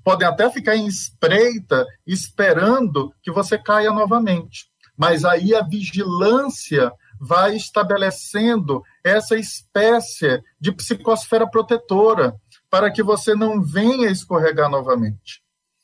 Podem 0.03 0.27
até 0.27 0.49
ficar 0.49 0.75
em 0.75 0.87
espreita, 0.87 1.85
esperando 2.05 3.13
que 3.21 3.31
você 3.31 3.57
caia 3.57 3.91
novamente 3.91 4.65
mas 4.97 5.23
aí 5.23 5.53
a 5.53 5.61
vigilância 5.61 6.91
vai 7.19 7.55
estabelecendo 7.55 8.83
essa 9.03 9.35
espécie 9.35 10.41
de 10.59 10.71
psicosfera 10.71 11.49
protetora 11.49 12.35
para 12.69 12.91
que 12.91 13.03
você 13.03 13.33
não 13.35 13.61
venha 13.61 14.09
escorregar 14.09 14.69
novamente. 14.69 15.41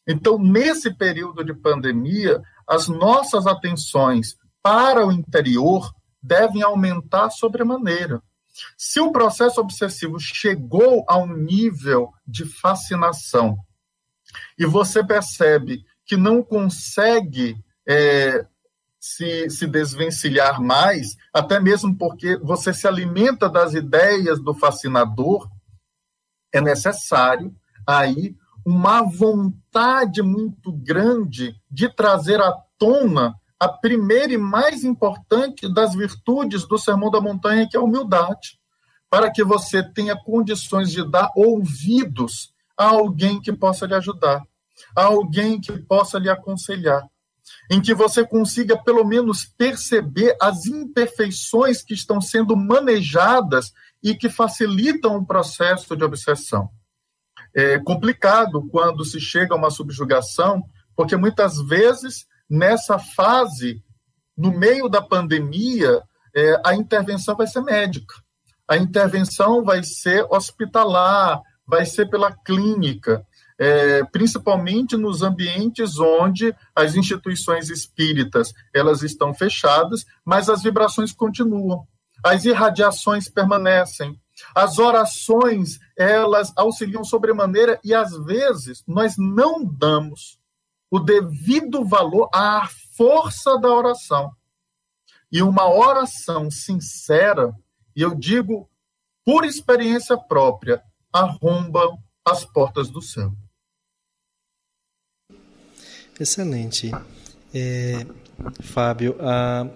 Então, 0.08 0.38
nesse 0.38 0.94
período 0.94 1.44
de 1.44 1.54
pandemia, 1.54 2.42
as 2.68 2.88
nossas 2.88 3.48
atenções 3.48 4.36
para 4.62 5.06
o 5.06 5.12
interior 5.12 5.94
devem 6.22 6.62
aumentar 6.62 7.30
sobremaneira. 7.30 8.22
Se 8.78 9.00
o 9.00 9.12
processo 9.12 9.60
obsessivo 9.60 10.20
chegou 10.20 11.04
a 11.08 11.18
um 11.18 11.34
nível 11.36 12.12
de 12.26 12.46
fascinação 12.46 13.58
e 14.58 14.66
você 14.66 15.04
percebe 15.04 15.84
que 16.06 16.16
não 16.16 16.44
consegue 16.44 17.58
é, 17.88 18.46
se, 19.04 19.50
se 19.50 19.68
desvencilhar 19.68 20.62
mais, 20.62 21.18
até 21.34 21.60
mesmo 21.60 21.94
porque 21.98 22.38
você 22.38 22.74
se 22.74 22.88
alimenta 22.88 23.50
das 23.50 23.74
ideias 23.74 24.42
do 24.42 24.54
fascinador, 24.54 25.50
é 26.54 26.62
necessário 26.62 27.54
aí 27.86 28.34
uma 28.66 29.02
vontade 29.02 30.22
muito 30.22 30.72
grande 30.72 31.54
de 31.70 31.90
trazer 31.90 32.40
à 32.40 32.54
tona 32.78 33.36
a 33.60 33.68
primeira 33.68 34.32
e 34.32 34.38
mais 34.38 34.86
importante 34.86 35.68
das 35.68 35.94
virtudes 35.94 36.66
do 36.66 36.78
Sermão 36.78 37.12
da 37.12 37.20
Montanha, 37.20 37.68
que 37.70 37.76
é 37.76 37.82
a 37.82 37.84
humildade, 37.84 38.58
para 39.10 39.30
que 39.30 39.44
você 39.44 39.84
tenha 39.84 40.16
condições 40.16 40.90
de 40.92 41.04
dar 41.04 41.30
ouvidos 41.36 42.54
a 42.78 42.86
alguém 42.86 43.42
que 43.42 43.52
possa 43.52 43.86
lhe 43.86 43.96
ajudar, 43.96 44.42
a 44.96 45.04
alguém 45.04 45.60
que 45.60 45.74
possa 45.78 46.18
lhe 46.18 46.30
aconselhar 46.30 47.06
em 47.70 47.82
que 47.82 47.94
você 47.94 48.26
consiga 48.26 48.78
pelo 48.78 49.04
menos 49.04 49.46
perceber 49.46 50.36
as 50.42 50.66
imperfeições 50.66 51.82
que 51.82 51.94
estão 51.94 52.20
sendo 52.20 52.56
manejadas 52.56 53.72
e 54.02 54.16
que 54.16 54.30
facilitam 54.30 55.16
o 55.16 55.26
processo 55.26 55.96
de 55.96 56.04
obsessão. 56.04 56.70
É 57.56 57.80
complicado 57.80 58.68
quando 58.70 59.06
se 59.06 59.20
chega 59.20 59.54
a 59.54 59.58
uma 59.58 59.70
subjugação, 59.70 60.64
porque 60.96 61.16
muitas 61.16 61.62
vezes 61.66 62.26
nessa 62.50 63.00
fase, 63.00 63.82
no 64.38 64.52
meio 64.52 64.90
da 64.90 65.02
pandemia, 65.02 66.02
é, 66.36 66.62
a 66.66 66.76
intervenção 66.76 67.36
vai 67.36 67.48
ser 67.48 67.62
médica, 67.62 68.16
a 68.68 68.78
intervenção 68.78 69.64
vai 69.64 69.84
ser 69.84 70.26
hospitalar, 70.30 71.42
vai 71.66 71.86
ser 71.86 72.10
pela 72.10 72.32
clínica 72.32 73.26
é, 73.60 74.04
principalmente 74.06 74.98
nos 74.98 75.22
ambientes 75.22 76.00
onde 76.00 76.56
as 76.76 76.96
instituições 76.96 77.70
espíritas 77.70 78.54
elas 78.74 79.02
estão 79.02 79.34
fechadas, 79.34 80.06
mas 80.26 80.50
as 80.50 80.64
vibrações 80.64 81.12
continuam, 81.12 81.88
as 82.24 82.46
irradiações 82.46 83.30
permanecem. 83.30 84.20
As 84.56 84.80
orações, 84.80 85.80
elas 85.96 86.52
auxiliam 86.56 87.04
sobremaneira 87.04 87.80
e 87.84 87.94
às 87.94 88.18
vezes 88.26 88.84
nós 88.88 89.16
não 89.16 89.64
damos 89.64 90.40
o 90.90 91.00
devido 91.00 91.86
valor 91.86 92.30
à 92.34 92.68
força 92.98 93.58
da 93.60 93.70
oração. 93.70 94.32
E 95.32 95.42
uma 95.42 95.68
oração 95.68 96.52
sincera, 96.52 97.52
e 97.96 98.02
eu 98.02 98.14
digo 98.14 98.70
por 99.26 99.46
experiência 99.46 100.18
própria, 100.18 100.84
arromba 101.12 101.98
as 102.26 102.46
portas 102.46 102.90
do 102.90 103.02
céu. 103.02 103.32
Excelente. 106.24 106.90
É, 107.54 108.06
Fábio, 108.62 109.18
a 109.20 109.68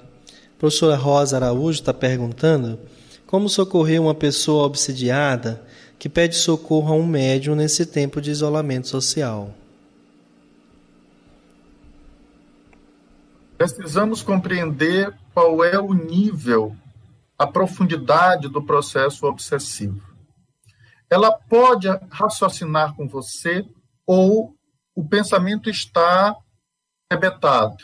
professora 0.58 0.96
Rosa 0.96 1.36
Araújo 1.36 1.82
está 1.82 1.94
perguntando 1.94 2.80
como 3.26 3.50
socorrer 3.50 4.02
uma 4.02 4.16
pessoa 4.16 4.66
obsidiada 4.66 5.62
que 6.00 6.08
pede 6.08 6.38
socorro 6.38 6.94
a 6.94 6.96
um 6.96 7.06
médium 7.06 7.54
nesse 7.54 7.86
tempo 7.86 8.22
de 8.22 8.32
isolamento 8.32 8.88
social. 8.88 9.54
Precisamos 13.58 14.24
compreender 14.24 15.14
qual 15.34 15.62
é 15.66 15.78
o 15.78 15.94
nível, 15.94 16.74
a 17.38 17.46
profundidade 17.46 18.48
do 18.48 18.64
processo 18.64 19.26
obsessivo. 19.26 20.02
Ela 21.10 21.30
pode 21.30 21.90
raciocinar 22.10 22.96
com 22.96 23.06
você 23.06 23.66
ou 24.06 24.57
o 24.98 25.08
pensamento 25.08 25.70
está 25.70 26.36
arrebentado. 27.08 27.78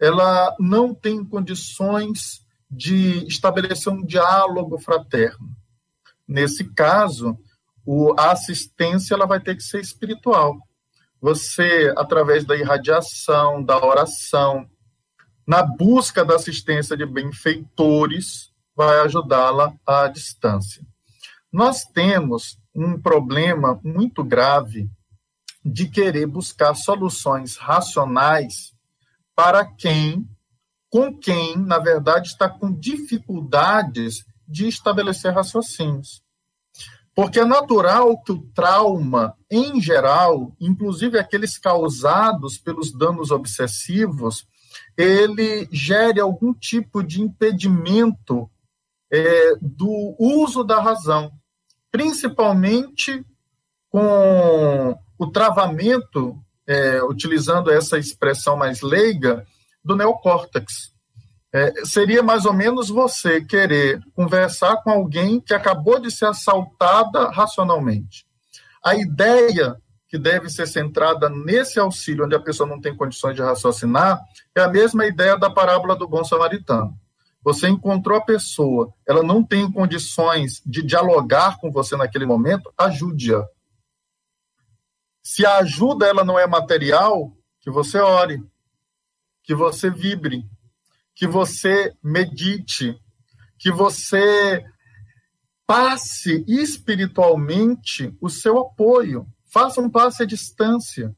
Ela 0.00 0.54
não 0.60 0.94
tem 0.94 1.24
condições 1.24 2.46
de 2.70 3.26
estabelecer 3.26 3.92
um 3.92 4.06
diálogo 4.06 4.78
fraterno. 4.78 5.50
Nesse 6.28 6.62
caso, 6.72 7.36
o, 7.84 8.14
a 8.16 8.30
assistência 8.30 9.14
ela 9.14 9.26
vai 9.26 9.40
ter 9.40 9.56
que 9.56 9.64
ser 9.64 9.80
espiritual. 9.80 10.56
Você, 11.20 11.92
através 11.96 12.44
da 12.44 12.54
irradiação, 12.54 13.60
da 13.60 13.84
oração, 13.84 14.64
na 15.44 15.60
busca 15.60 16.24
da 16.24 16.36
assistência 16.36 16.96
de 16.96 17.04
benfeitores, 17.04 18.52
vai 18.76 19.00
ajudá-la 19.00 19.74
à 19.84 20.06
distância. 20.06 20.86
Nós 21.52 21.82
temos 21.82 22.56
um 22.72 23.00
problema 23.00 23.80
muito 23.82 24.22
grave 24.22 24.88
de 25.64 25.88
querer 25.88 26.26
buscar 26.26 26.74
soluções 26.74 27.56
racionais 27.56 28.74
para 29.34 29.64
quem, 29.64 30.28
com 30.90 31.16
quem, 31.18 31.56
na 31.56 31.78
verdade, 31.78 32.28
está 32.28 32.48
com 32.48 32.70
dificuldades 32.72 34.24
de 34.46 34.68
estabelecer 34.68 35.32
raciocínios. 35.32 36.22
Porque 37.14 37.40
é 37.40 37.44
natural 37.44 38.20
que 38.22 38.32
o 38.32 38.42
trauma, 38.52 39.36
em 39.50 39.80
geral, 39.80 40.54
inclusive 40.60 41.18
aqueles 41.18 41.56
causados 41.56 42.58
pelos 42.58 42.92
danos 42.92 43.30
obsessivos, 43.30 44.46
ele 44.96 45.68
gere 45.70 46.20
algum 46.20 46.52
tipo 46.52 47.02
de 47.02 47.22
impedimento 47.22 48.50
é, 49.10 49.54
do 49.60 50.16
uso 50.18 50.64
da 50.64 50.80
razão, 50.80 51.32
principalmente 51.90 53.24
com 53.88 54.98
o 55.24 55.30
travamento, 55.30 56.38
é, 56.66 57.02
utilizando 57.02 57.70
essa 57.70 57.98
expressão 57.98 58.56
mais 58.56 58.80
leiga, 58.80 59.44
do 59.84 59.96
neocórtex. 59.96 60.92
É, 61.52 61.84
seria 61.84 62.22
mais 62.22 62.46
ou 62.46 62.52
menos 62.52 62.88
você 62.88 63.40
querer 63.40 64.00
conversar 64.14 64.78
com 64.82 64.90
alguém 64.90 65.40
que 65.40 65.54
acabou 65.54 66.00
de 66.00 66.10
ser 66.10 66.26
assaltada 66.26 67.30
racionalmente. 67.30 68.26
A 68.84 68.96
ideia 68.96 69.76
que 70.08 70.18
deve 70.18 70.48
ser 70.48 70.66
centrada 70.66 71.28
nesse 71.28 71.78
auxílio, 71.78 72.24
onde 72.24 72.34
a 72.34 72.40
pessoa 72.40 72.68
não 72.68 72.80
tem 72.80 72.96
condições 72.96 73.34
de 73.34 73.42
raciocinar, 73.42 74.20
é 74.54 74.60
a 74.60 74.68
mesma 74.68 75.06
ideia 75.06 75.36
da 75.36 75.50
parábola 75.50 75.96
do 75.96 76.08
bom 76.08 76.22
samaritano. 76.24 76.94
Você 77.42 77.68
encontrou 77.68 78.16
a 78.16 78.24
pessoa, 78.24 78.92
ela 79.06 79.22
não 79.22 79.44
tem 79.44 79.70
condições 79.70 80.62
de 80.64 80.82
dialogar 80.82 81.58
com 81.58 81.70
você 81.70 81.96
naquele 81.96 82.24
momento, 82.24 82.72
ajude-a. 82.78 83.44
Se 85.26 85.46
a 85.46 85.56
ajuda 85.56 86.06
ela 86.06 86.22
não 86.22 86.38
é 86.38 86.46
material, 86.46 87.34
que 87.60 87.70
você 87.70 87.98
ore, 87.98 88.44
que 89.42 89.54
você 89.54 89.90
vibre, 89.90 90.44
que 91.14 91.26
você 91.26 91.94
medite, 92.02 92.94
que 93.58 93.70
você 93.72 94.62
passe 95.66 96.44
espiritualmente 96.46 98.14
o 98.20 98.28
seu 98.28 98.58
apoio, 98.58 99.26
faça 99.46 99.80
um 99.80 99.88
passe 99.88 100.24
à 100.24 100.26
distância. 100.26 101.16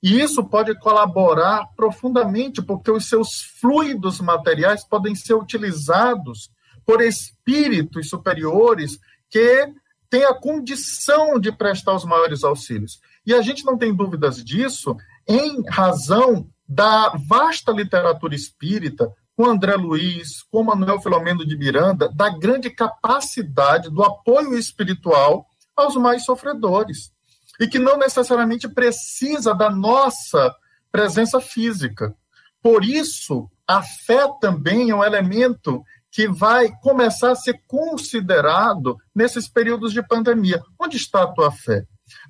E 0.00 0.20
isso 0.20 0.44
pode 0.44 0.78
colaborar 0.78 1.66
profundamente, 1.74 2.62
porque 2.62 2.88
os 2.88 3.08
seus 3.08 3.42
fluidos 3.42 4.20
materiais 4.20 4.84
podem 4.84 5.16
ser 5.16 5.34
utilizados 5.34 6.52
por 6.86 7.00
espíritos 7.00 8.08
superiores 8.08 8.96
que 9.28 9.74
têm 10.08 10.24
a 10.24 10.34
condição 10.34 11.38
de 11.40 11.50
prestar 11.50 11.94
os 11.94 12.04
maiores 12.04 12.44
auxílios. 12.44 13.00
E 13.28 13.34
a 13.34 13.42
gente 13.42 13.62
não 13.62 13.76
tem 13.76 13.94
dúvidas 13.94 14.42
disso 14.42 14.96
em 15.28 15.62
razão 15.68 16.48
da 16.66 17.10
vasta 17.28 17.70
literatura 17.70 18.34
espírita, 18.34 19.12
com 19.36 19.44
André 19.44 19.76
Luiz, 19.76 20.42
com 20.50 20.64
Manuel 20.64 20.98
Filomeno 20.98 21.46
de 21.46 21.54
Miranda, 21.54 22.08
da 22.08 22.30
grande 22.30 22.70
capacidade 22.70 23.90
do 23.90 24.02
apoio 24.02 24.56
espiritual 24.56 25.46
aos 25.76 25.94
mais 25.96 26.24
sofredores. 26.24 27.12
E 27.60 27.68
que 27.68 27.78
não 27.78 27.98
necessariamente 27.98 28.66
precisa 28.66 29.54
da 29.54 29.68
nossa 29.68 30.50
presença 30.90 31.38
física. 31.38 32.16
Por 32.62 32.82
isso, 32.82 33.46
a 33.66 33.82
fé 33.82 34.26
também 34.40 34.88
é 34.88 34.94
um 34.94 35.04
elemento 35.04 35.84
que 36.10 36.26
vai 36.26 36.72
começar 36.80 37.32
a 37.32 37.36
ser 37.36 37.60
considerado 37.66 38.96
nesses 39.14 39.46
períodos 39.46 39.92
de 39.92 40.02
pandemia. 40.02 40.62
Onde 40.80 40.96
está 40.96 41.24
a 41.24 41.30
tua 41.30 41.52
fé? 41.52 41.84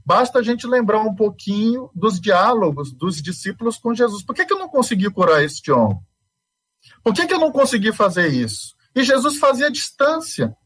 Basta 0.04 0.38
a 0.38 0.42
gente 0.42 0.66
lembrar 0.66 1.00
um 1.00 1.14
pouquinho 1.14 1.90
dos 1.94 2.20
diálogos 2.20 2.92
dos 2.92 3.20
discípulos 3.22 3.76
com 3.76 3.94
Jesus. 3.94 4.22
Por 4.22 4.34
que, 4.34 4.44
que 4.44 4.52
eu 4.52 4.58
não 4.58 4.68
consegui 4.68 5.10
curar 5.10 5.42
este 5.42 5.70
homem? 5.70 5.98
Por 7.02 7.14
que, 7.14 7.26
que 7.26 7.34
eu 7.34 7.40
não 7.40 7.52
consegui 7.52 7.92
fazer 7.92 8.28
isso? 8.28 8.74
E 8.94 9.02
Jesus 9.02 9.38
fazia 9.38 9.70
distância. 9.70 10.56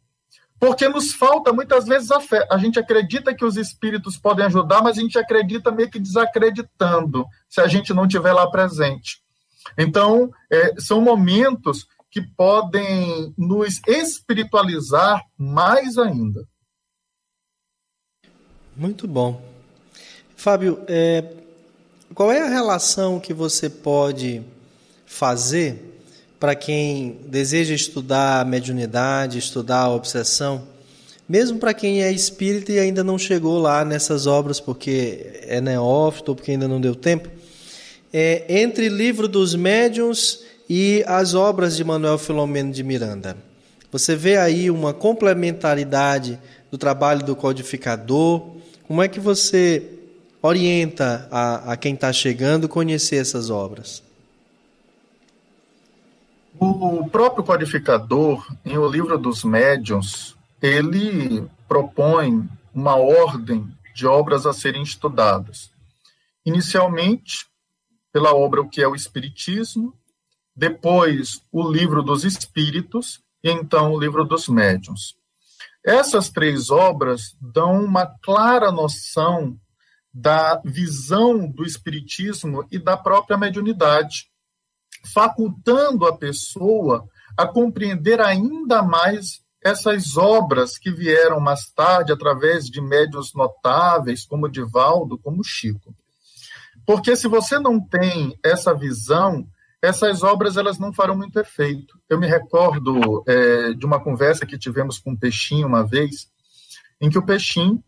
Porque 0.58 0.88
nos 0.88 1.12
falta 1.12 1.52
muitas 1.52 1.86
vezes 1.86 2.10
a 2.12 2.20
fé. 2.20 2.46
A 2.48 2.56
gente 2.56 2.78
acredita 2.78 3.34
que 3.34 3.44
os 3.44 3.56
espíritos 3.56 4.16
podem 4.16 4.46
ajudar, 4.46 4.80
mas 4.80 4.96
a 4.96 5.00
gente 5.00 5.18
acredita 5.18 5.72
meio 5.72 5.90
que 5.90 5.98
desacreditando 5.98 7.26
se 7.48 7.60
a 7.60 7.66
gente 7.66 7.92
não 7.92 8.04
estiver 8.04 8.32
lá 8.32 8.48
presente. 8.48 9.20
Então, 9.76 10.30
é, 10.50 10.80
são 10.80 11.00
momentos 11.00 11.86
que 12.08 12.20
podem 12.20 13.34
nos 13.36 13.80
espiritualizar 13.88 15.24
mais 15.36 15.98
ainda. 15.98 16.46
Muito 18.74 19.06
bom. 19.06 19.38
Fábio, 20.34 20.80
é, 20.88 21.24
qual 22.14 22.32
é 22.32 22.40
a 22.40 22.48
relação 22.48 23.20
que 23.20 23.34
você 23.34 23.68
pode 23.68 24.40
fazer 25.04 26.00
para 26.40 26.54
quem 26.54 27.18
deseja 27.26 27.74
estudar 27.74 28.40
a 28.40 28.44
mediunidade, 28.46 29.38
estudar 29.38 29.80
a 29.80 29.90
obsessão, 29.90 30.66
mesmo 31.28 31.58
para 31.58 31.74
quem 31.74 32.02
é 32.02 32.10
espírita 32.10 32.72
e 32.72 32.78
ainda 32.78 33.04
não 33.04 33.18
chegou 33.18 33.58
lá 33.58 33.84
nessas 33.84 34.26
obras 34.26 34.58
porque 34.58 35.42
é 35.42 35.60
neófito 35.60 36.30
ou 36.30 36.34
porque 36.34 36.52
ainda 36.52 36.66
não 36.66 36.80
deu 36.80 36.94
tempo, 36.94 37.28
é, 38.10 38.44
entre 38.48 38.88
Livro 38.88 39.28
dos 39.28 39.54
Médiuns 39.54 40.40
e 40.66 41.04
as 41.06 41.34
obras 41.34 41.76
de 41.76 41.84
Manuel 41.84 42.16
Filomeno 42.16 42.72
de 42.72 42.82
Miranda. 42.82 43.36
Você 43.90 44.16
vê 44.16 44.38
aí 44.38 44.70
uma 44.70 44.94
complementaridade 44.94 46.38
do 46.70 46.78
trabalho 46.78 47.22
do 47.22 47.36
codificador, 47.36 48.61
como 48.92 49.02
é 49.02 49.08
que 49.08 49.18
você 49.18 49.98
orienta 50.42 51.26
a, 51.30 51.72
a 51.72 51.76
quem 51.78 51.94
está 51.94 52.12
chegando 52.12 52.68
conhecer 52.68 53.16
essas 53.16 53.48
obras? 53.48 54.02
O 56.60 57.08
próprio 57.08 57.42
codificador, 57.42 58.46
em 58.62 58.76
O 58.76 58.86
Livro 58.86 59.16
dos 59.16 59.44
Médiuns, 59.44 60.36
ele 60.60 61.42
propõe 61.66 62.46
uma 62.74 62.94
ordem 62.96 63.66
de 63.94 64.06
obras 64.06 64.44
a 64.44 64.52
serem 64.52 64.82
estudadas. 64.82 65.70
Inicialmente, 66.44 67.46
pela 68.12 68.34
obra 68.34 68.60
O 68.60 68.68
que 68.68 68.82
é 68.82 68.86
o 68.86 68.94
Espiritismo, 68.94 69.94
depois 70.54 71.40
o 71.50 71.66
Livro 71.66 72.02
dos 72.02 72.24
Espíritos 72.24 73.22
e 73.42 73.50
então 73.50 73.94
o 73.94 73.98
Livro 73.98 74.22
dos 74.22 74.48
Médiuns. 74.48 75.16
Essas 75.84 76.30
três 76.30 76.70
obras 76.70 77.36
dão 77.40 77.84
uma 77.84 78.06
clara 78.22 78.70
noção 78.70 79.58
da 80.14 80.60
visão 80.64 81.48
do 81.48 81.64
espiritismo 81.64 82.66
e 82.70 82.78
da 82.78 82.96
própria 82.96 83.36
mediunidade, 83.36 84.26
facultando 85.12 86.06
a 86.06 86.16
pessoa 86.16 87.08
a 87.36 87.46
compreender 87.46 88.20
ainda 88.20 88.82
mais 88.82 89.42
essas 89.64 90.16
obras 90.16 90.76
que 90.76 90.90
vieram 90.90 91.40
mais 91.40 91.70
tarde 91.70 92.12
através 92.12 92.66
de 92.66 92.80
médios 92.80 93.32
notáveis, 93.34 94.26
como 94.26 94.48
Divaldo, 94.48 95.18
como 95.18 95.42
Chico. 95.44 95.94
Porque 96.84 97.14
se 97.16 97.28
você 97.28 97.58
não 97.58 97.80
tem 97.80 98.36
essa 98.42 98.74
visão, 98.74 99.46
essas 99.82 100.22
obras 100.22 100.56
elas 100.56 100.78
não 100.78 100.92
farão 100.92 101.16
muito 101.16 101.38
efeito. 101.40 101.98
Eu 102.08 102.18
me 102.18 102.26
recordo 102.26 103.24
é, 103.26 103.72
de 103.74 103.84
uma 103.84 103.98
conversa 103.98 104.46
que 104.46 104.56
tivemos 104.56 104.98
com 104.98 105.12
o 105.12 105.18
Peixinho 105.18 105.66
uma 105.66 105.84
vez, 105.84 106.30
em 107.00 107.10
que 107.10 107.18
o 107.18 107.26
Peixinho 107.26 107.82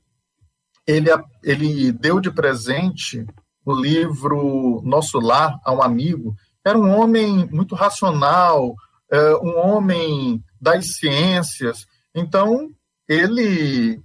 ele, 0.86 1.08
ele 1.42 1.92
deu 1.92 2.20
de 2.20 2.32
presente 2.32 3.24
o 3.64 3.72
livro 3.72 4.82
Nosso 4.84 5.20
Lar 5.20 5.58
a 5.64 5.72
um 5.72 5.80
amigo. 5.80 6.34
Era 6.64 6.76
um 6.76 6.90
homem 6.90 7.48
muito 7.50 7.76
racional, 7.76 8.74
é, 9.10 9.36
um 9.36 9.56
homem 9.56 10.42
das 10.60 10.96
ciências. 10.96 11.86
Então, 12.14 12.70
ele 13.08 14.02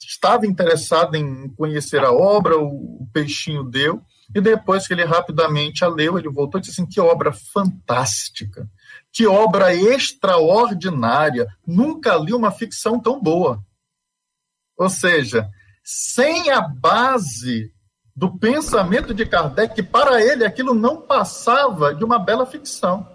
estava 0.00 0.46
interessado 0.46 1.16
em 1.16 1.48
conhecer 1.54 2.04
a 2.04 2.12
obra, 2.12 2.56
o 2.56 3.06
Peixinho 3.12 3.64
deu, 3.64 4.00
e 4.34 4.40
depois 4.40 4.86
que 4.86 4.94
ele 4.94 5.04
rapidamente 5.04 5.84
a 5.84 5.88
leu, 5.88 6.18
ele 6.18 6.28
voltou 6.28 6.58
e 6.58 6.62
disse 6.62 6.80
assim: 6.80 6.88
que 6.88 7.00
obra 7.00 7.32
fantástica, 7.32 8.68
que 9.12 9.26
obra 9.26 9.74
extraordinária, 9.74 11.46
nunca 11.66 12.16
li 12.16 12.32
uma 12.32 12.50
ficção 12.50 12.98
tão 12.98 13.20
boa. 13.20 13.62
Ou 14.76 14.90
seja, 14.90 15.48
sem 15.82 16.50
a 16.50 16.60
base 16.60 17.72
do 18.14 18.36
pensamento 18.38 19.14
de 19.14 19.26
Kardec, 19.26 19.82
para 19.84 20.22
ele 20.22 20.44
aquilo 20.44 20.74
não 20.74 21.00
passava 21.00 21.94
de 21.94 22.04
uma 22.04 22.18
bela 22.18 22.46
ficção. 22.46 23.06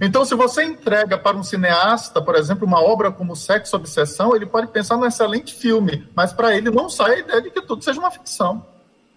Então, 0.00 0.24
se 0.24 0.34
você 0.34 0.64
entrega 0.64 1.18
para 1.18 1.36
um 1.36 1.42
cineasta, 1.42 2.20
por 2.20 2.34
exemplo, 2.34 2.66
uma 2.66 2.80
obra 2.80 3.12
como 3.12 3.36
Sexo 3.36 3.76
Obsessão, 3.76 4.34
ele 4.34 4.46
pode 4.46 4.68
pensar 4.68 4.96
num 4.96 5.04
excelente 5.04 5.54
filme, 5.54 6.08
mas 6.14 6.32
para 6.32 6.56
ele 6.56 6.70
não 6.70 6.88
sai 6.88 7.14
a 7.14 7.18
ideia 7.18 7.42
de 7.42 7.50
que 7.50 7.60
tudo 7.60 7.84
seja 7.84 8.00
uma 8.00 8.10
ficção 8.10 8.75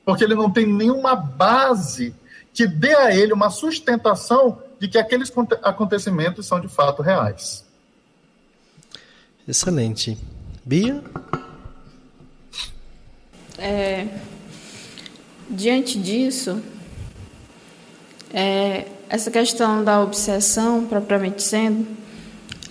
porque 0.10 0.24
ele 0.24 0.34
não 0.34 0.50
tem 0.50 0.66
nenhuma 0.66 1.16
base 1.16 2.16
que 2.52 2.66
dê 2.66 2.96
a 2.96 3.16
ele 3.16 3.32
uma 3.32 3.52
sustentação 3.52 4.58
de 4.80 4.88
que 4.88 4.98
aqueles 4.98 5.32
acontecimentos 5.62 6.48
são 6.48 6.60
de 6.60 6.68
fato 6.68 7.04
reais. 7.04 7.64
Excelente. 9.48 10.18
Bia? 10.66 11.04
É, 13.60 14.08
diante 15.48 16.00
disso, 16.00 16.60
é, 18.34 18.88
essa 19.08 19.30
questão 19.30 19.84
da 19.84 20.02
obsessão, 20.02 20.88
propriamente 20.88 21.44
sendo, 21.44 21.86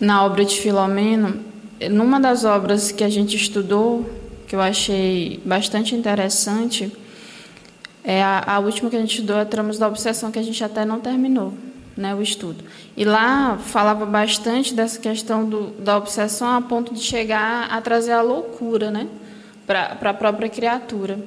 na 0.01 0.25
obra 0.25 0.45
de 0.45 0.61
Filomeno, 0.61 1.41
numa 1.89 2.19
das 2.19 2.45
obras 2.45 2.91
que 2.91 3.05
a 3.05 3.09
gente 3.09 3.37
estudou, 3.37 4.11
que 4.49 4.57
eu 4.57 4.61
achei 4.61 5.41
bastante 5.45 5.95
interessante, 5.95 6.93
é 8.09 8.23
a, 8.23 8.43
a 8.55 8.59
última 8.59 8.89
que 8.89 8.97
a 8.97 9.01
gente 9.01 9.11
estudou 9.11 9.37
é 9.37 9.45
Tramos 9.45 9.79
da 9.79 9.87
Obsessão, 9.87 10.33
que 10.33 10.39
a 10.39 10.43
gente 10.43 10.65
até 10.65 10.83
não 10.83 10.99
terminou 10.99 11.53
né, 11.95 12.15
o 12.15 12.23
estudo. 12.23 12.65
E 12.97 13.05
lá 13.05 13.59
falava 13.59 14.07
bastante 14.07 14.73
dessa 14.73 14.99
questão 14.99 15.47
do, 15.47 15.73
da 15.73 15.99
obsessão 15.99 16.49
a 16.49 16.63
ponto 16.63 16.95
de 16.95 17.01
chegar 17.01 17.69
a 17.71 17.79
trazer 17.83 18.13
a 18.13 18.23
loucura 18.23 18.91
né, 18.91 19.07
para 19.67 19.99
a 20.01 20.15
própria 20.15 20.49
criatura. 20.49 21.19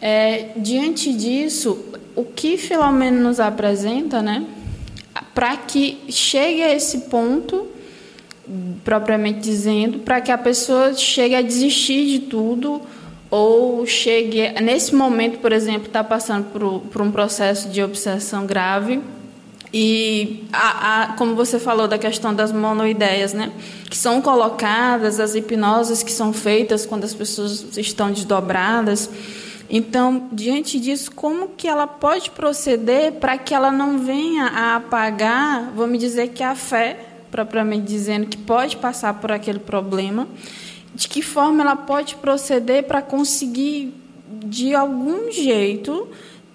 É, 0.00 0.48
diante 0.56 1.12
disso, 1.12 1.78
o 2.16 2.24
que 2.24 2.56
Filomeno 2.56 3.22
nos 3.22 3.38
apresenta, 3.38 4.20
né, 4.20 4.44
para 5.32 5.56
que 5.58 5.96
chegue 6.08 6.60
a 6.60 6.74
esse 6.74 7.02
ponto, 7.02 7.68
propriamente 8.82 9.38
dizendo, 9.38 10.00
para 10.00 10.20
que 10.20 10.32
a 10.32 10.38
pessoa 10.38 10.92
chegue 10.92 11.36
a 11.36 11.42
desistir 11.42 12.06
de 12.06 12.18
tudo, 12.26 12.82
ou 13.30 13.86
chegue, 13.86 14.48
nesse 14.60 14.94
momento, 14.94 15.38
por 15.38 15.52
exemplo, 15.52 15.86
está 15.86 16.02
passando 16.02 16.46
por, 16.50 16.80
por, 16.80 17.00
um 17.00 17.12
processo 17.12 17.68
de 17.68 17.82
obsessão 17.82 18.44
grave. 18.44 19.00
E, 19.72 20.44
a, 20.52 21.02
a, 21.02 21.06
como 21.12 21.36
você 21.36 21.60
falou 21.60 21.86
da 21.86 21.96
questão 21.96 22.34
das 22.34 22.50
monoideias, 22.50 23.32
né, 23.32 23.52
que 23.88 23.96
são 23.96 24.20
colocadas, 24.20 25.20
as 25.20 25.36
hipnoses 25.36 26.02
que 26.02 26.10
são 26.10 26.32
feitas 26.32 26.84
quando 26.84 27.04
as 27.04 27.14
pessoas 27.14 27.76
estão 27.76 28.10
desdobradas. 28.10 29.08
Então, 29.72 30.28
diante 30.32 30.80
disso, 30.80 31.12
como 31.12 31.50
que 31.50 31.68
ela 31.68 31.86
pode 31.86 32.30
proceder 32.30 33.12
para 33.12 33.38
que 33.38 33.54
ela 33.54 33.70
não 33.70 34.00
venha 34.00 34.46
a 34.46 34.74
apagar, 34.74 35.70
vamos 35.76 36.00
dizer 36.00 36.30
que 36.30 36.42
a 36.42 36.56
fé, 36.56 36.98
propriamente 37.30 37.86
dizendo, 37.86 38.26
que 38.26 38.36
pode 38.36 38.76
passar 38.76 39.14
por 39.14 39.30
aquele 39.30 39.60
problema, 39.60 40.26
de 40.94 41.08
que 41.08 41.22
forma 41.22 41.62
ela 41.62 41.76
pode 41.76 42.16
proceder 42.16 42.84
para 42.84 43.00
conseguir, 43.02 43.94
de 44.44 44.74
algum 44.74 45.30
jeito, 45.30 46.08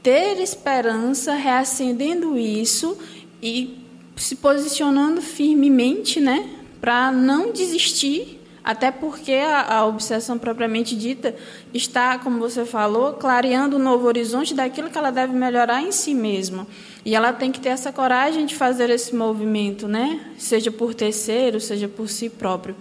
ter 0.04 0.40
esperança, 0.40 1.34
reacendendo 1.34 2.38
isso 2.38 2.98
e 3.42 3.80
se 4.16 4.36
posicionando 4.36 5.22
firmemente, 5.22 6.20
né, 6.20 6.50
para 6.80 7.12
não 7.12 7.52
desistir, 7.52 8.40
até 8.64 8.90
porque 8.90 9.34
a, 9.34 9.78
a, 9.78 9.86
obsessão 9.86 10.40
propriamente 10.40 10.96
dita 10.96 11.36
está, 11.72 12.18
como 12.18 12.40
você 12.40 12.66
falou, 12.66 13.14
clareando 13.14 13.76
um 13.76 13.80
novo 13.80 14.08
horizonte 14.08 14.56
daquilo 14.56 14.90
que 14.90 14.98
ela 14.98 15.12
deve 15.12 15.34
melhorar 15.34 15.84
em 15.84 15.92
si 15.92 16.16
mesma. 16.16 16.66
E 17.06 17.14
ela 17.14 17.32
tem 17.32 17.52
que 17.52 17.60
ter 17.60 17.70
essa 17.70 17.94
coragem 17.94 18.48
de 18.48 18.56
fazer 18.56 18.90
esse 18.90 19.16
movimento, 19.16 19.88
né? 19.88 20.20
Seja 20.40 20.72
por 20.72 20.96
terceiro, 20.96 21.60
seja 21.60 21.88
por 21.88 22.10
si 22.10 22.28
próprio. 22.28 22.76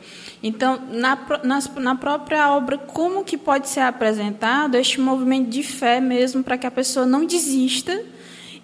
Então, 0.47 0.79
na, 0.91 1.17
na, 1.43 1.59
na 1.81 1.97
própria 1.97 2.55
obra, 2.55 2.77
como 2.77 3.25
que 3.25 3.39
pode 3.39 3.67
ser 3.67 3.81
apresentado 3.81 4.75
este 4.75 5.01
movimento 5.01 5.49
de 5.49 5.63
fé 5.63 6.03
mesmo 6.03 6.45
para 6.45 6.59
que 6.59 6.67
a 6.67 6.71
pessoa 6.71 7.07
não 7.07 7.25
desista 7.25 8.05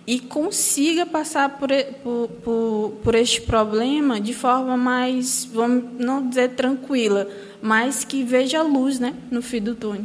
e 0.07 0.21
consiga 0.21 1.07
passar 1.07 1.59
por, 1.59 1.71
por, 2.03 2.29
por, 2.45 2.91
por 3.03 3.15
este 3.15 3.41
problema 3.41 4.21
de 4.21 4.35
forma 4.35 4.77
mais, 4.77 5.47
vamos 5.47 5.99
não 5.99 6.29
dizer 6.29 6.51
tranquila, 6.51 7.27
mas 7.63 8.05
que 8.05 8.23
veja 8.25 8.59
a 8.59 8.63
luz 8.63 9.01
né, 9.01 9.15
no 9.31 9.41
fim 9.41 9.63
do 9.63 9.75
túnel. 9.75 10.05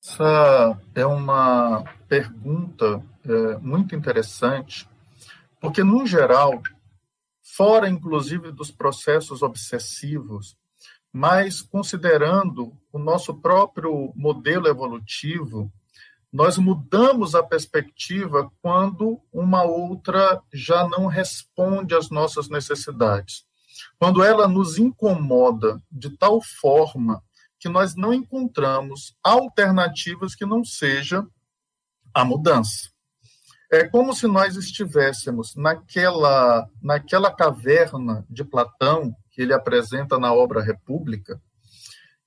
Essa 0.00 0.78
é 0.94 1.04
uma 1.04 1.82
pergunta 2.08 3.02
é, 3.28 3.58
muito 3.60 3.96
interessante, 3.96 4.88
porque, 5.60 5.82
no 5.82 6.06
geral, 6.06 6.62
fora 7.60 7.90
inclusive 7.90 8.50
dos 8.50 8.70
processos 8.70 9.42
obsessivos, 9.42 10.56
mas 11.12 11.60
considerando 11.60 12.74
o 12.90 12.98
nosso 12.98 13.34
próprio 13.34 14.14
modelo 14.16 14.66
evolutivo, 14.66 15.70
nós 16.32 16.56
mudamos 16.56 17.34
a 17.34 17.42
perspectiva 17.42 18.50
quando 18.62 19.20
uma 19.30 19.62
outra 19.62 20.42
já 20.50 20.88
não 20.88 21.04
responde 21.06 21.94
às 21.94 22.08
nossas 22.08 22.48
necessidades. 22.48 23.44
Quando 23.98 24.24
ela 24.24 24.48
nos 24.48 24.78
incomoda 24.78 25.82
de 25.92 26.16
tal 26.16 26.40
forma 26.40 27.22
que 27.58 27.68
nós 27.68 27.94
não 27.94 28.14
encontramos 28.14 29.14
alternativas 29.22 30.34
que 30.34 30.46
não 30.46 30.64
seja 30.64 31.26
a 32.14 32.24
mudança. 32.24 32.89
É 33.72 33.86
como 33.86 34.12
se 34.12 34.26
nós 34.26 34.56
estivéssemos 34.56 35.54
naquela, 35.54 36.68
naquela 36.82 37.32
caverna 37.32 38.26
de 38.28 38.44
Platão, 38.44 39.14
que 39.30 39.42
ele 39.42 39.54
apresenta 39.54 40.18
na 40.18 40.32
obra 40.32 40.60
República, 40.62 41.40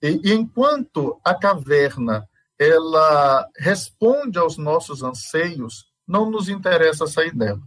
e, 0.02 0.22
e 0.24 0.34
enquanto 0.34 1.20
a 1.24 1.36
caverna 1.36 2.28
ela 2.58 3.50
responde 3.58 4.38
aos 4.38 4.58
nossos 4.58 5.04
anseios, 5.04 5.86
não 6.08 6.30
nos 6.30 6.48
interessa 6.48 7.08
sair 7.08 7.36
dela. 7.36 7.62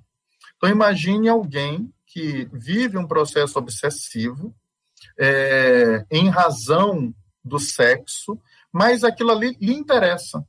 Então, 0.56 0.70
imagine 0.70 1.28
alguém 1.28 1.92
que 2.06 2.48
vive 2.52 2.96
um 2.96 3.06
processo 3.06 3.58
obsessivo 3.58 4.54
é, 5.18 6.04
em 6.10 6.28
razão 6.28 7.14
do 7.44 7.58
sexo, 7.58 8.40
mas 8.72 9.04
aquilo 9.04 9.30
ali 9.32 9.56
lhe 9.60 9.74
interessa, 9.74 10.44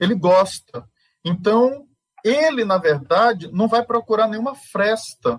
ele 0.00 0.14
gosta. 0.14 0.88
Então, 1.24 1.86
ele, 2.24 2.64
na 2.64 2.78
verdade, 2.78 3.52
não 3.52 3.68
vai 3.68 3.84
procurar 3.84 4.26
nenhuma 4.26 4.54
fresta 4.54 5.38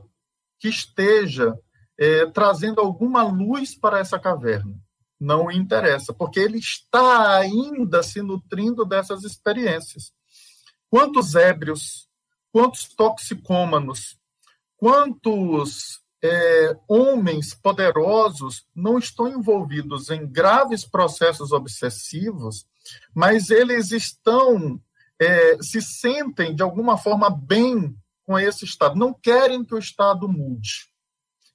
que 0.59 0.69
esteja 0.69 1.57
é, 1.97 2.27
trazendo 2.27 2.79
alguma 2.79 3.23
luz 3.23 3.75
para 3.75 3.99
essa 3.99 4.19
caverna. 4.19 4.75
Não 5.19 5.49
interessa, 5.49 6.13
porque 6.13 6.39
ele 6.39 6.59
está 6.59 7.37
ainda 7.37 8.03
se 8.03 8.21
nutrindo 8.21 8.85
dessas 8.85 9.23
experiências. 9.23 10.13
Quantos 10.89 11.33
ébrios, 11.33 12.07
quantos 12.51 12.87
toxicômanos, 12.95 14.17
quantos 14.77 15.99
é, 16.23 16.77
homens 16.87 17.53
poderosos 17.53 18.65
não 18.75 18.97
estão 18.97 19.27
envolvidos 19.27 20.09
em 20.09 20.27
graves 20.27 20.85
processos 20.85 21.51
obsessivos, 21.51 22.65
mas 23.13 23.49
eles 23.49 23.91
estão 23.91 24.79
é, 25.21 25.57
se 25.61 25.81
sentem 25.81 26.55
de 26.55 26.63
alguma 26.63 26.97
forma 26.97 27.29
bem 27.29 27.95
com 28.25 28.37
esse 28.39 28.65
Estado, 28.65 28.95
não 28.95 29.13
querem 29.13 29.63
que 29.63 29.75
o 29.75 29.79
Estado 29.79 30.27
mude. 30.27 30.89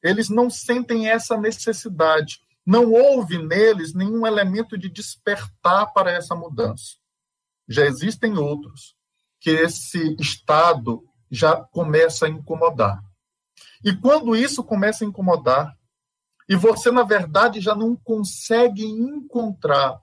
eles 0.03 0.28
não 0.31 0.49
sentem 0.49 1.09
essa 1.09 1.37
necessidade. 1.37 2.41
Não 2.65 2.93
houve 2.93 3.37
neles 3.37 3.93
nenhum 3.93 4.27
elemento 4.27 4.78
de 4.78 4.89
despertar 4.89 5.93
para 5.93 6.11
essa 6.11 6.35
mudança. 6.35 6.97
Já 7.69 7.85
existem 7.85 8.39
outros 8.39 8.95
que 9.41 9.51
esse 9.51 10.16
estado 10.19 11.05
já 11.31 11.57
começa 11.57 12.27
a 12.27 12.28
incomodar. 12.28 13.01
E 13.85 13.95
quando 13.97 14.37
isso 14.37 14.62
começa 14.62 15.05
a 15.05 15.09
incomodar, 15.09 15.77
e 16.49 16.57
você, 16.57 16.91
na 16.91 17.05
verdade, 17.05 17.61
já 17.61 17.74
não 17.74 17.95
consegue 17.95 18.85
encontrar 18.85 20.01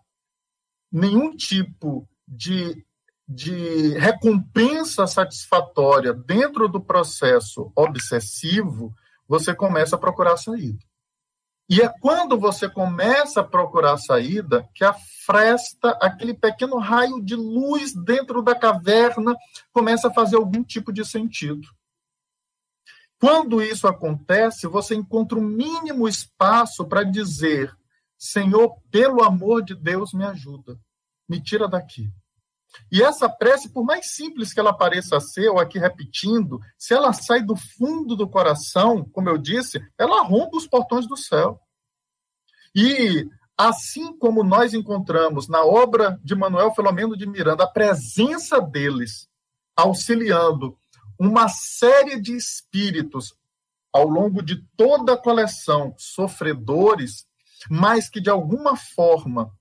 nenhum 0.91 1.35
tipo 1.35 2.07
de, 2.27 2.85
de 3.27 3.97
recompensa 3.97 5.05
satisfatória 5.05 6.13
dentro 6.13 6.69
do 6.69 6.79
processo 6.79 7.71
obsessivo, 7.75 8.95
você 9.27 9.53
começa 9.53 9.95
a 9.95 9.99
procurar 9.99 10.37
saída. 10.37 10.79
E 11.69 11.81
é 11.81 11.89
quando 11.99 12.39
você 12.39 12.69
começa 12.69 13.41
a 13.41 13.43
procurar 13.43 13.97
saída 13.97 14.67
que 14.73 14.85
a 14.85 14.95
fresta, 15.25 15.89
aquele 16.01 16.33
pequeno 16.33 16.77
raio 16.77 17.21
de 17.21 17.35
luz 17.35 17.93
dentro 17.93 18.41
da 18.41 18.55
caverna, 18.55 19.35
começa 19.73 20.07
a 20.07 20.13
fazer 20.13 20.37
algum 20.37 20.63
tipo 20.63 20.93
de 20.93 21.03
sentido. 21.03 21.67
Quando 23.19 23.61
isso 23.61 23.85
acontece, 23.85 24.65
você 24.67 24.95
encontra 24.95 25.37
o 25.37 25.41
um 25.41 25.45
mínimo 25.45 26.07
espaço 26.07 26.85
para 26.87 27.03
dizer: 27.03 27.75
Senhor, 28.17 28.77
pelo 28.89 29.21
amor 29.21 29.61
de 29.61 29.75
Deus, 29.75 30.13
me 30.13 30.23
ajuda, 30.23 30.79
me 31.27 31.41
tira 31.41 31.67
daqui. 31.67 32.09
E 32.91 33.01
essa 33.01 33.29
prece, 33.29 33.69
por 33.69 33.83
mais 33.83 34.11
simples 34.11 34.53
que 34.53 34.59
ela 34.59 34.73
pareça 34.73 35.19
ser, 35.19 35.49
ou 35.49 35.59
aqui 35.59 35.79
repetindo, 35.79 36.59
se 36.77 36.93
ela 36.93 37.11
sai 37.13 37.41
do 37.41 37.55
fundo 37.55 38.15
do 38.15 38.29
coração, 38.29 39.03
como 39.11 39.29
eu 39.29 39.37
disse, 39.37 39.81
ela 39.97 40.23
rompe 40.23 40.57
os 40.57 40.67
portões 40.67 41.07
do 41.07 41.17
céu. 41.17 41.59
E 42.75 43.27
assim 43.57 44.15
como 44.17 44.43
nós 44.43 44.73
encontramos 44.73 45.47
na 45.47 45.63
obra 45.65 46.19
de 46.23 46.35
Manuel 46.35 46.73
Filomeno 46.73 47.17
de 47.17 47.25
Miranda 47.25 47.63
a 47.63 47.71
presença 47.71 48.61
deles 48.61 49.27
auxiliando 49.75 50.77
uma 51.19 51.49
série 51.49 52.21
de 52.21 52.35
espíritos 52.35 53.35
ao 53.91 54.07
longo 54.07 54.43
de 54.43 54.63
toda 54.75 55.13
a 55.13 55.17
coleção, 55.17 55.95
sofredores, 55.97 57.25
mas 57.69 58.09
que 58.09 58.21
de 58.21 58.29
alguma 58.29 58.75
forma 58.75 59.51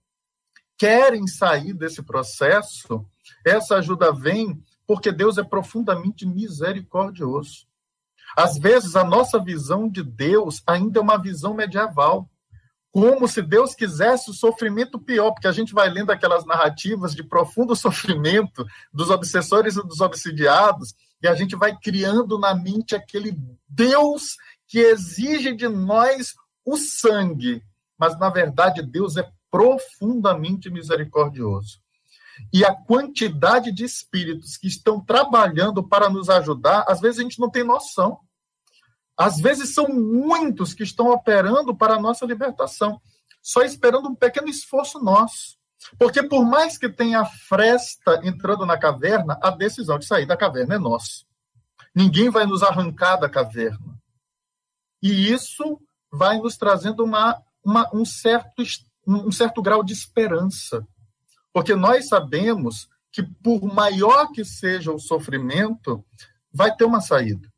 querem 0.78 1.26
sair 1.26 1.72
desse 1.72 2.02
processo, 2.02 3.04
essa 3.44 3.76
ajuda 3.76 4.12
vem 4.12 4.62
porque 4.86 5.10
Deus 5.10 5.36
é 5.36 5.42
profundamente 5.42 6.24
misericordioso. 6.24 7.66
Às 8.36 8.58
vezes, 8.58 8.94
a 8.96 9.04
nossa 9.04 9.42
visão 9.42 9.88
de 9.88 10.02
Deus 10.02 10.62
ainda 10.66 11.00
é 11.00 11.02
uma 11.02 11.20
visão 11.20 11.54
medieval. 11.54 12.28
Como 12.92 13.26
se 13.28 13.42
Deus 13.42 13.74
quisesse 13.74 14.30
o 14.30 14.34
sofrimento 14.34 14.98
pior, 14.98 15.32
porque 15.32 15.48
a 15.48 15.52
gente 15.52 15.74
vai 15.74 15.88
lendo 15.88 16.10
aquelas 16.10 16.46
narrativas 16.46 17.14
de 17.14 17.22
profundo 17.22 17.74
sofrimento 17.76 18.64
dos 18.92 19.10
obsessores 19.10 19.76
e 19.76 19.82
dos 19.82 20.00
obsidiados, 20.00 20.94
e 21.22 21.26
a 21.26 21.34
gente 21.34 21.56
vai 21.56 21.76
criando 21.76 22.38
na 22.38 22.54
mente 22.54 22.94
aquele 22.94 23.36
Deus 23.68 24.36
que 24.68 24.78
exige 24.78 25.54
de 25.54 25.68
nós 25.68 26.34
o 26.64 26.76
sangue. 26.76 27.62
Mas, 27.98 28.18
na 28.18 28.28
verdade, 28.28 28.82
Deus 28.82 29.16
é 29.16 29.28
profundamente 29.56 30.68
misericordioso. 30.68 31.80
E 32.52 32.62
a 32.62 32.74
quantidade 32.74 33.72
de 33.72 33.84
espíritos 33.84 34.58
que 34.58 34.66
estão 34.66 35.00
trabalhando 35.00 35.82
para 35.82 36.10
nos 36.10 36.28
ajudar, 36.28 36.84
às 36.86 37.00
vezes 37.00 37.20
a 37.20 37.22
gente 37.22 37.40
não 37.40 37.50
tem 37.50 37.64
noção. 37.64 38.20
Às 39.16 39.40
vezes 39.40 39.72
são 39.72 39.88
muitos 39.88 40.74
que 40.74 40.82
estão 40.82 41.08
operando 41.08 41.74
para 41.74 41.94
a 41.94 42.00
nossa 42.00 42.26
libertação, 42.26 43.00
só 43.42 43.62
esperando 43.62 44.10
um 44.10 44.14
pequeno 44.14 44.48
esforço 44.48 44.98
nosso. 44.98 45.56
Porque 45.98 46.22
por 46.22 46.44
mais 46.44 46.76
que 46.76 46.90
tenha 46.90 47.24
fresta 47.24 48.20
entrando 48.22 48.66
na 48.66 48.76
caverna, 48.76 49.38
a 49.42 49.50
decisão 49.50 49.98
de 49.98 50.04
sair 50.04 50.26
da 50.26 50.36
caverna 50.36 50.74
é 50.74 50.78
nossa. 50.78 51.24
Ninguém 51.94 52.28
vai 52.28 52.44
nos 52.44 52.62
arrancar 52.62 53.16
da 53.16 53.30
caverna. 53.30 53.98
E 55.02 55.32
isso 55.32 55.80
vai 56.12 56.36
nos 56.36 56.58
trazendo 56.58 57.02
uma, 57.02 57.42
uma, 57.64 57.88
um 57.94 58.04
certo 58.04 58.62
um 59.06 59.30
certo 59.30 59.62
grau 59.62 59.82
de 59.82 59.92
esperança. 59.92 60.86
Porque 61.52 61.74
nós 61.74 62.08
sabemos 62.08 62.88
que, 63.12 63.22
por 63.22 63.62
maior 63.62 64.30
que 64.32 64.44
seja 64.44 64.92
o 64.92 64.98
sofrimento, 64.98 66.04
vai 66.52 66.74
ter 66.74 66.84
uma 66.84 67.00
saída. 67.00 67.50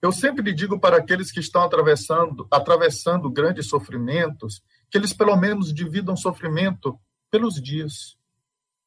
Eu 0.00 0.12
sempre 0.12 0.52
digo 0.52 0.78
para 0.78 0.98
aqueles 0.98 1.32
que 1.32 1.40
estão 1.40 1.62
atravessando, 1.62 2.46
atravessando 2.50 3.30
grandes 3.30 3.68
sofrimentos, 3.68 4.62
que 4.90 4.98
eles 4.98 5.12
pelo 5.12 5.34
menos 5.34 5.72
dividam 5.72 6.16
sofrimento 6.16 6.98
pelos 7.30 7.54
dias. 7.54 8.16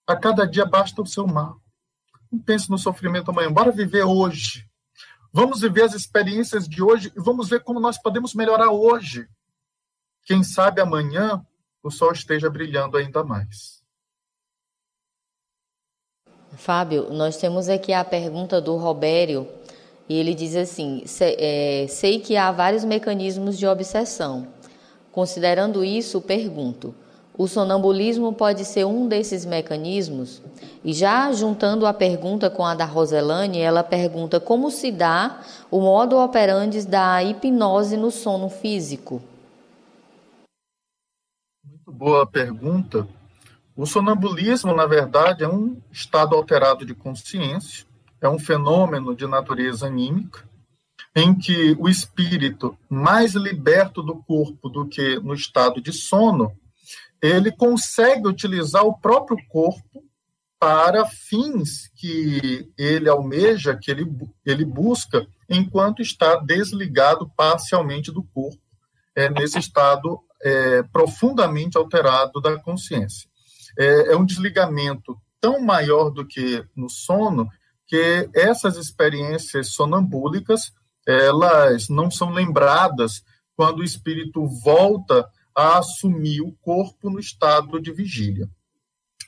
A 0.05 0.15
cada 0.15 0.45
dia 0.45 0.65
basta 0.65 1.01
o 1.01 1.05
seu 1.05 1.25
mal. 1.25 1.59
Não 2.31 2.39
pense 2.39 2.69
no 2.69 2.77
sofrimento 2.77 3.31
amanhã. 3.31 3.51
Bora 3.51 3.71
viver 3.71 4.03
hoje. 4.03 4.69
Vamos 5.33 5.61
viver 5.61 5.83
as 5.83 5.93
experiências 5.93 6.67
de 6.67 6.81
hoje 6.81 7.11
e 7.15 7.19
vamos 7.19 7.49
ver 7.49 7.63
como 7.63 7.79
nós 7.79 8.01
podemos 8.01 8.33
melhorar 8.33 8.69
hoje. 8.69 9.27
Quem 10.23 10.43
sabe 10.43 10.81
amanhã 10.81 11.45
o 11.83 11.91
sol 11.91 12.11
esteja 12.11 12.49
brilhando 12.49 12.97
ainda 12.97 13.23
mais. 13.23 13.81
Fábio, 16.53 17.11
nós 17.11 17.37
temos 17.37 17.69
aqui 17.69 17.93
a 17.93 18.03
pergunta 18.03 18.59
do 18.59 18.75
Robério 18.77 19.47
e 20.09 20.17
ele 20.17 20.33
diz 20.33 20.55
assim: 20.55 21.03
é, 21.21 21.85
sei 21.89 22.19
que 22.19 22.35
há 22.35 22.51
vários 22.51 22.83
mecanismos 22.83 23.57
de 23.57 23.67
obsessão. 23.67 24.47
Considerando 25.11 25.83
isso, 25.83 26.19
pergunto: 26.21 26.95
o 27.37 27.47
sonambulismo 27.47 28.33
pode 28.33 28.65
ser 28.65 28.85
um 28.85 29.07
desses 29.07 29.45
mecanismos? 29.45 30.41
E 30.83 30.93
já 30.93 31.31
juntando 31.31 31.85
a 31.85 31.93
pergunta 31.93 32.49
com 32.49 32.65
a 32.65 32.73
da 32.73 32.85
Roselane, 32.85 33.59
ela 33.59 33.83
pergunta 33.83 34.39
como 34.39 34.71
se 34.71 34.91
dá 34.91 35.41
o 35.69 35.79
modo 35.79 36.17
operandi 36.17 36.87
da 36.87 37.21
hipnose 37.23 37.97
no 37.97 38.09
sono 38.09 38.49
físico 38.49 39.21
boa 41.91 42.27
pergunta. 42.27 43.07
O 43.75 43.85
sonambulismo, 43.85 44.75
na 44.75 44.85
verdade, 44.85 45.43
é 45.43 45.47
um 45.47 45.81
estado 45.91 46.35
alterado 46.35 46.85
de 46.85 46.93
consciência, 46.93 47.85
é 48.19 48.27
um 48.27 48.39
fenômeno 48.39 49.15
de 49.15 49.25
natureza 49.25 49.87
anímica, 49.87 50.47
em 51.15 51.33
que 51.33 51.75
o 51.79 51.87
espírito, 51.87 52.77
mais 52.89 53.33
liberto 53.33 54.03
do 54.03 54.15
corpo 54.23 54.69
do 54.69 54.87
que 54.87 55.19
no 55.19 55.33
estado 55.33 55.81
de 55.81 55.93
sono, 55.93 56.51
ele 57.21 57.51
consegue 57.51 58.27
utilizar 58.27 58.83
o 58.83 58.97
próprio 58.97 59.37
corpo 59.47 60.03
para 60.59 61.05
fins 61.05 61.89
que 61.95 62.71
ele 62.77 63.07
almeja, 63.07 63.77
que 63.77 63.91
ele, 63.91 64.05
ele 64.45 64.65
busca, 64.65 65.25
enquanto 65.47 66.01
está 66.01 66.35
desligado 66.35 67.31
parcialmente 67.35 68.11
do 68.11 68.23
corpo, 68.23 68.59
é, 69.15 69.29
nesse 69.29 69.59
estado 69.59 70.19
é, 70.41 70.83
profundamente 70.83 71.77
alterado 71.77 72.39
da 72.41 72.57
consciência. 72.59 73.29
É, 73.77 74.13
é 74.13 74.15
um 74.15 74.25
desligamento 74.25 75.17
tão 75.39 75.61
maior 75.61 76.09
do 76.09 76.25
que 76.25 76.63
no 76.75 76.89
sono 76.89 77.47
que 77.85 78.29
essas 78.33 78.75
experiências 78.75 79.69
sonambúlicas 79.69 80.73
elas 81.07 81.87
não 81.87 82.11
são 82.11 82.31
lembradas 82.31 83.23
quando 83.55 83.79
o 83.79 83.83
espírito 83.83 84.45
volta 84.45 85.27
a 85.55 85.79
assumir 85.79 86.41
o 86.41 86.51
corpo 86.61 87.09
no 87.09 87.19
estado 87.19 87.81
de 87.81 87.91
vigília. 87.93 88.49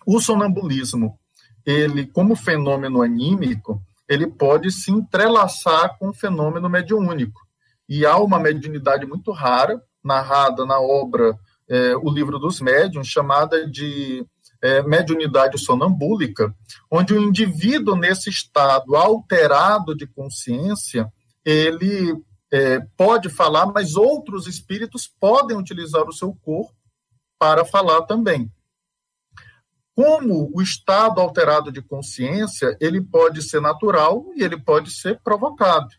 O 0.05 0.19
sonambulismo, 0.19 1.17
ele 1.65 2.05
como 2.05 2.35
fenômeno 2.35 3.01
anímico, 3.01 3.81
ele 4.07 4.27
pode 4.27 4.71
se 4.71 4.91
entrelaçar 4.91 5.97
com 5.97 6.09
o 6.09 6.13
fenômeno 6.13 6.69
mediúnico. 6.69 7.39
E 7.87 8.05
há 8.05 8.17
uma 8.17 8.39
mediunidade 8.39 9.05
muito 9.05 9.31
rara, 9.31 9.81
narrada 10.03 10.65
na 10.65 10.79
obra 10.79 11.37
é, 11.69 11.95
O 11.97 12.09
Livro 12.09 12.39
dos 12.39 12.59
Médiuns, 12.59 13.07
chamada 13.07 13.67
de 13.67 14.25
é, 14.61 14.81
mediunidade 14.83 15.57
sonambúlica, 15.57 16.53
onde 16.91 17.13
o 17.13 17.21
indivíduo 17.21 17.95
nesse 17.95 18.29
estado 18.29 18.95
alterado 18.95 19.95
de 19.95 20.07
consciência, 20.07 21.11
ele 21.45 22.15
é, 22.51 22.79
pode 22.97 23.29
falar, 23.29 23.67
mas 23.67 23.95
outros 23.95 24.47
espíritos 24.47 25.07
podem 25.19 25.57
utilizar 25.57 26.07
o 26.07 26.13
seu 26.13 26.33
corpo 26.41 26.73
para 27.37 27.63
falar 27.63 28.01
também. 28.03 28.51
Como 29.95 30.49
o 30.53 30.61
estado 30.61 31.19
alterado 31.19 31.71
de 31.71 31.81
consciência, 31.81 32.75
ele 32.79 33.01
pode 33.01 33.41
ser 33.41 33.61
natural 33.61 34.25
e 34.35 34.43
ele 34.43 34.57
pode 34.57 34.91
ser 34.91 35.19
provocado. 35.21 35.89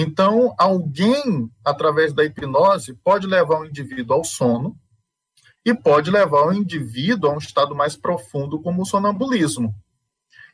Então, 0.00 0.54
alguém, 0.56 1.50
através 1.64 2.12
da 2.12 2.24
hipnose, 2.24 2.94
pode 3.02 3.26
levar 3.26 3.58
o 3.58 3.64
indivíduo 3.66 4.14
ao 4.14 4.24
sono 4.24 4.78
e 5.64 5.74
pode 5.74 6.08
levar 6.08 6.46
o 6.46 6.52
indivíduo 6.52 7.28
a 7.28 7.34
um 7.34 7.38
estado 7.38 7.74
mais 7.74 7.96
profundo, 7.96 8.62
como 8.62 8.82
o 8.82 8.86
sonambulismo. 8.86 9.74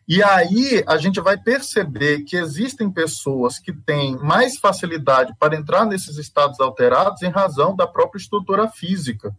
E 0.08 0.22
aí 0.22 0.82
a 0.86 0.96
gente 0.96 1.20
vai 1.20 1.36
perceber 1.36 2.22
que 2.22 2.38
existem 2.38 2.90
pessoas 2.90 3.58
que 3.58 3.70
têm 3.70 4.16
mais 4.16 4.56
facilidade 4.56 5.34
para 5.38 5.54
entrar 5.54 5.84
nesses 5.84 6.16
estados 6.16 6.58
alterados 6.58 7.20
em 7.20 7.28
razão 7.28 7.76
da 7.76 7.86
própria 7.86 8.18
estrutura 8.18 8.66
física, 8.70 9.30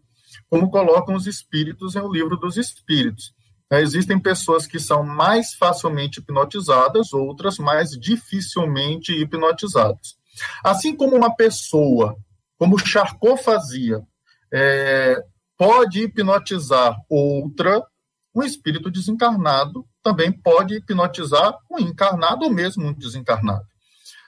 como 0.47 0.69
colocam 0.69 1.15
os 1.15 1.25
espíritos 1.25 1.95
em 1.95 2.01
O 2.01 2.13
Livro 2.13 2.37
dos 2.37 2.57
Espíritos. 2.57 3.33
É, 3.71 3.81
existem 3.81 4.19
pessoas 4.19 4.67
que 4.67 4.79
são 4.79 5.03
mais 5.03 5.53
facilmente 5.53 6.19
hipnotizadas, 6.19 7.13
outras 7.13 7.57
mais 7.57 7.91
dificilmente 7.91 9.11
hipnotizadas. 9.11 10.15
Assim 10.63 10.95
como 10.95 11.15
uma 11.15 11.35
pessoa, 11.35 12.15
como 12.57 12.77
Charcot 12.77 13.41
fazia, 13.41 14.01
é, 14.53 15.23
pode 15.57 16.03
hipnotizar 16.03 16.95
outra, 17.09 17.81
um 18.33 18.43
espírito 18.43 18.91
desencarnado 18.91 19.85
também 20.03 20.31
pode 20.31 20.75
hipnotizar 20.75 21.57
um 21.71 21.79
encarnado 21.79 22.45
ou 22.45 22.51
mesmo 22.51 22.85
um 22.85 22.93
desencarnado. 22.93 23.65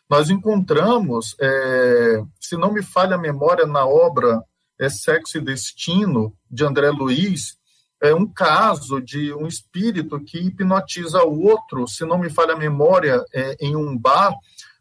Nós 0.09 0.29
encontramos, 0.29 1.35
é, 1.39 2.23
se 2.39 2.57
não 2.57 2.73
me 2.73 2.81
falha 2.81 3.15
a 3.15 3.19
memória, 3.19 3.67
na 3.67 3.85
obra 3.85 4.41
é, 4.79 4.89
Sexo 4.89 5.37
e 5.37 5.41
Destino, 5.41 6.33
de 6.49 6.63
André 6.63 6.89
Luiz, 6.89 7.57
é 8.01 8.13
um 8.13 8.27
caso 8.27 9.01
de 9.01 9.33
um 9.33 9.47
espírito 9.47 10.19
que 10.19 10.37
hipnotiza 10.37 11.23
o 11.23 11.43
outro, 11.43 11.87
se 11.87 12.05
não 12.05 12.17
me 12.17 12.29
falha 12.29 12.53
a 12.53 12.57
memória, 12.57 13.23
é, 13.33 13.57
em 13.59 13.75
um 13.75 13.97
bar, 13.97 14.33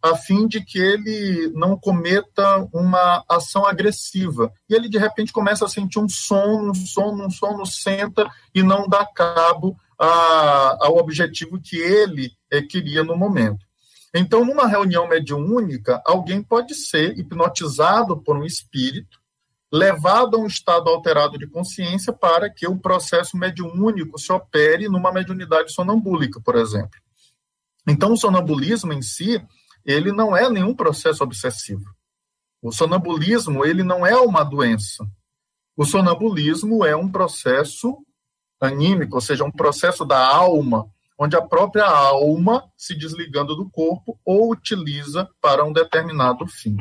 a 0.02 0.16
fim 0.16 0.46
de 0.46 0.62
que 0.62 0.78
ele 0.78 1.50
não 1.54 1.76
cometa 1.76 2.68
uma 2.72 3.24
ação 3.28 3.66
agressiva. 3.66 4.52
E 4.68 4.74
ele, 4.74 4.88
de 4.88 4.98
repente, 4.98 5.32
começa 5.32 5.64
a 5.64 5.68
sentir 5.68 5.98
um 5.98 6.08
sono, 6.08 6.70
um 6.70 6.74
sono, 6.74 7.26
um 7.26 7.30
sono, 7.30 7.66
senta 7.66 8.30
e 8.54 8.62
não 8.62 8.88
dá 8.88 9.04
cabo 9.06 9.76
a, 9.98 10.76
ao 10.80 10.96
objetivo 10.98 11.60
que 11.60 11.76
ele 11.76 12.30
é, 12.50 12.62
queria 12.62 13.02
no 13.02 13.16
momento. 13.16 13.64
Então, 14.14 14.44
numa 14.44 14.66
reunião 14.66 15.08
mediúnica, 15.08 16.00
alguém 16.06 16.42
pode 16.42 16.74
ser 16.74 17.18
hipnotizado 17.18 18.16
por 18.16 18.36
um 18.36 18.44
espírito, 18.44 19.18
levado 19.72 20.36
a 20.36 20.40
um 20.40 20.46
estado 20.46 20.88
alterado 20.88 21.38
de 21.38 21.46
consciência 21.46 22.12
para 22.12 22.48
que 22.48 22.66
o 22.66 22.78
processo 22.78 23.36
mediúnico 23.36 24.18
se 24.18 24.32
opere 24.32 24.88
numa 24.88 25.12
mediunidade 25.12 25.72
sonambúlica, 25.72 26.40
por 26.40 26.56
exemplo. 26.56 27.00
Então, 27.86 28.12
o 28.12 28.16
sonambulismo 28.16 28.92
em 28.92 29.02
si, 29.02 29.44
ele 29.84 30.12
não 30.12 30.36
é 30.36 30.48
nenhum 30.50 30.74
processo 30.74 31.22
obsessivo. 31.22 31.84
O 32.62 32.72
sonambulismo, 32.72 33.64
ele 33.64 33.82
não 33.82 34.04
é 34.04 34.16
uma 34.16 34.42
doença. 34.42 35.06
O 35.76 35.84
sonambulismo 35.84 36.84
é 36.84 36.96
um 36.96 37.08
processo 37.08 37.96
anímico, 38.60 39.16
ou 39.16 39.20
seja, 39.20 39.44
um 39.44 39.52
processo 39.52 40.04
da 40.04 40.26
alma, 40.26 40.88
onde 41.18 41.36
a 41.36 41.42
própria 41.42 41.84
alma 41.84 42.64
se 42.76 42.94
desligando 42.96 43.54
do 43.54 43.68
corpo 43.70 44.18
ou 44.24 44.50
utiliza 44.50 45.28
para 45.40 45.64
um 45.64 45.72
determinado 45.72 46.46
fim. 46.46 46.76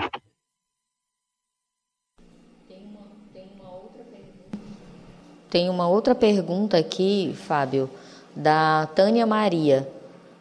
Tem 5.56 5.70
uma 5.70 5.88
outra 5.88 6.14
pergunta 6.14 6.78
aqui, 6.78 7.34
Fábio, 7.48 7.90
da 8.36 8.88
Tânia 8.88 9.26
Maria. 9.26 9.90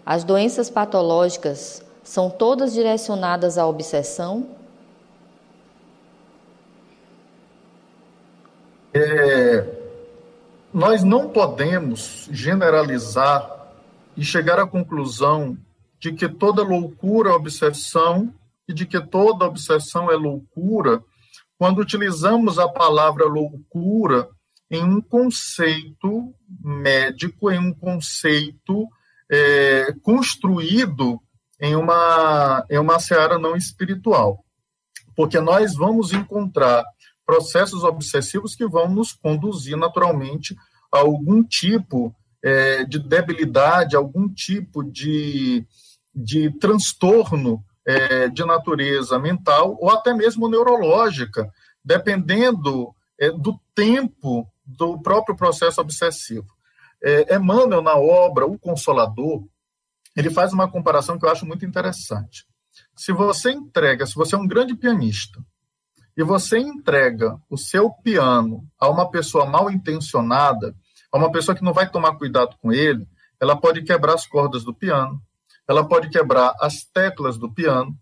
As 0.04 0.24
doenças 0.24 0.68
patológicas 0.68 1.86
são 2.02 2.28
todas 2.28 2.72
direcionadas 2.72 3.56
à 3.56 3.64
obsessão? 3.64 4.48
É, 8.92 9.64
nós 10.72 11.04
não 11.04 11.28
podemos 11.28 12.28
generalizar 12.32 13.68
e 14.16 14.24
chegar 14.24 14.58
à 14.58 14.66
conclusão 14.66 15.56
de 16.00 16.12
que 16.12 16.28
toda 16.28 16.64
loucura 16.64 17.30
é 17.30 17.34
obsessão 17.34 18.34
e 18.66 18.74
de 18.74 18.84
que 18.84 19.00
toda 19.00 19.44
obsessão 19.44 20.10
é 20.10 20.16
loucura 20.16 21.00
quando 21.56 21.78
utilizamos 21.78 22.58
a 22.58 22.68
palavra 22.68 23.26
loucura 23.26 24.28
em 24.74 24.82
um 24.82 25.00
conceito 25.00 26.34
médico, 26.62 27.50
em 27.50 27.58
um 27.58 27.72
conceito 27.72 28.88
é, 29.30 29.92
construído 30.02 31.20
em 31.60 31.76
uma, 31.76 32.66
em 32.68 32.78
uma 32.78 32.98
seara 32.98 33.38
não 33.38 33.56
espiritual. 33.56 34.44
Porque 35.16 35.38
nós 35.40 35.74
vamos 35.74 36.12
encontrar 36.12 36.84
processos 37.24 37.84
obsessivos 37.84 38.54
que 38.54 38.66
vão 38.66 38.88
nos 38.88 39.12
conduzir 39.12 39.76
naturalmente 39.76 40.56
a 40.92 40.98
algum 40.98 41.42
tipo 41.42 42.14
é, 42.42 42.84
de 42.84 42.98
debilidade, 42.98 43.96
algum 43.96 44.28
tipo 44.28 44.82
de, 44.82 45.66
de 46.14 46.50
transtorno 46.58 47.64
é, 47.86 48.28
de 48.28 48.44
natureza 48.44 49.18
mental 49.18 49.78
ou 49.80 49.90
até 49.90 50.12
mesmo 50.12 50.48
neurológica, 50.48 51.50
dependendo 51.82 52.94
é, 53.18 53.30
do 53.30 53.58
tempo 53.74 54.46
do 54.64 55.00
próprio 55.00 55.36
processo 55.36 55.80
obsessivo. 55.80 56.46
É, 57.02 57.36
Emmanuel, 57.36 57.82
na 57.82 57.96
obra 57.96 58.46
O 58.46 58.58
Consolador, 58.58 59.46
ele 60.16 60.30
faz 60.30 60.52
uma 60.52 60.70
comparação 60.70 61.18
que 61.18 61.24
eu 61.24 61.30
acho 61.30 61.44
muito 61.44 61.66
interessante. 61.66 62.46
Se 62.96 63.12
você 63.12 63.50
entrega, 63.50 64.06
se 64.06 64.14
você 64.14 64.34
é 64.34 64.38
um 64.38 64.46
grande 64.46 64.74
pianista, 64.74 65.40
e 66.16 66.22
você 66.22 66.58
entrega 66.58 67.36
o 67.50 67.58
seu 67.58 67.90
piano 67.90 68.64
a 68.78 68.88
uma 68.88 69.10
pessoa 69.10 69.44
mal 69.44 69.70
intencionada, 69.70 70.74
a 71.12 71.18
uma 71.18 71.30
pessoa 71.30 71.56
que 71.56 71.64
não 71.64 71.72
vai 71.72 71.90
tomar 71.90 72.16
cuidado 72.16 72.56
com 72.60 72.72
ele, 72.72 73.06
ela 73.40 73.60
pode 73.60 73.82
quebrar 73.82 74.14
as 74.14 74.26
cordas 74.26 74.64
do 74.64 74.72
piano, 74.72 75.20
ela 75.68 75.86
pode 75.86 76.08
quebrar 76.08 76.54
as 76.60 76.84
teclas 76.84 77.36
do 77.36 77.52
piano. 77.52 77.96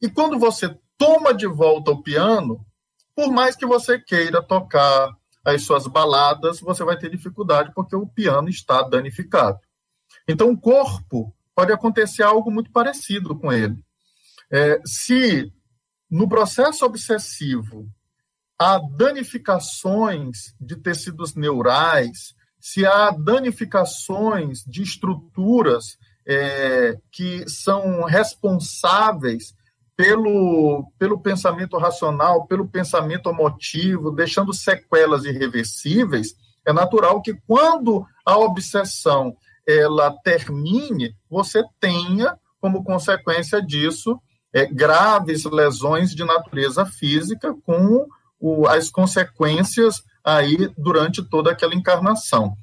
E 0.00 0.08
quando 0.08 0.38
você 0.38 0.76
toma 0.96 1.34
de 1.34 1.46
volta 1.46 1.90
o 1.90 2.02
piano, 2.02 2.64
por 3.14 3.32
mais 3.32 3.56
que 3.56 3.66
você 3.66 3.98
queira 3.98 4.42
tocar 4.42 5.10
as 5.46 5.62
suas 5.62 5.86
baladas, 5.86 6.60
você 6.60 6.82
vai 6.84 6.98
ter 6.98 7.08
dificuldade 7.08 7.72
porque 7.72 7.94
o 7.94 8.06
piano 8.06 8.48
está 8.48 8.82
danificado. 8.82 9.60
Então, 10.26 10.50
o 10.50 10.58
corpo 10.58 11.32
pode 11.54 11.72
acontecer 11.72 12.24
algo 12.24 12.50
muito 12.50 12.70
parecido 12.72 13.38
com 13.38 13.52
ele. 13.52 13.82
É, 14.50 14.80
se 14.84 15.52
no 16.10 16.28
processo 16.28 16.84
obsessivo, 16.84 17.88
há 18.58 18.78
danificações 18.78 20.54
de 20.60 20.76
tecidos 20.76 21.34
neurais, 21.34 22.34
se 22.60 22.84
há 22.84 23.10
danificações 23.10 24.64
de 24.66 24.82
estruturas 24.82 25.96
é, 26.26 26.96
que 27.12 27.48
são 27.48 28.02
responsáveis 28.02 29.54
pelo, 29.96 30.92
pelo 30.98 31.18
pensamento 31.18 31.78
racional, 31.78 32.46
pelo 32.46 32.68
pensamento 32.68 33.30
emotivo, 33.30 34.10
deixando 34.10 34.52
sequelas 34.52 35.24
irreversíveis, 35.24 36.34
é 36.66 36.72
natural 36.72 37.22
que 37.22 37.34
quando 37.46 38.04
a 38.24 38.36
obsessão 38.36 39.34
ela 39.66 40.14
termine, 40.22 41.14
você 41.30 41.64
tenha 41.80 42.38
como 42.60 42.84
consequência 42.84 43.62
disso 43.62 44.20
é, 44.52 44.66
graves 44.66 45.44
lesões 45.44 46.14
de 46.14 46.24
natureza 46.24 46.84
física 46.84 47.54
com 47.64 48.06
o, 48.38 48.66
as 48.66 48.90
consequências 48.90 50.02
aí 50.24 50.70
durante 50.76 51.22
toda 51.22 51.50
aquela 51.50 51.74
encarnação. 51.74 52.56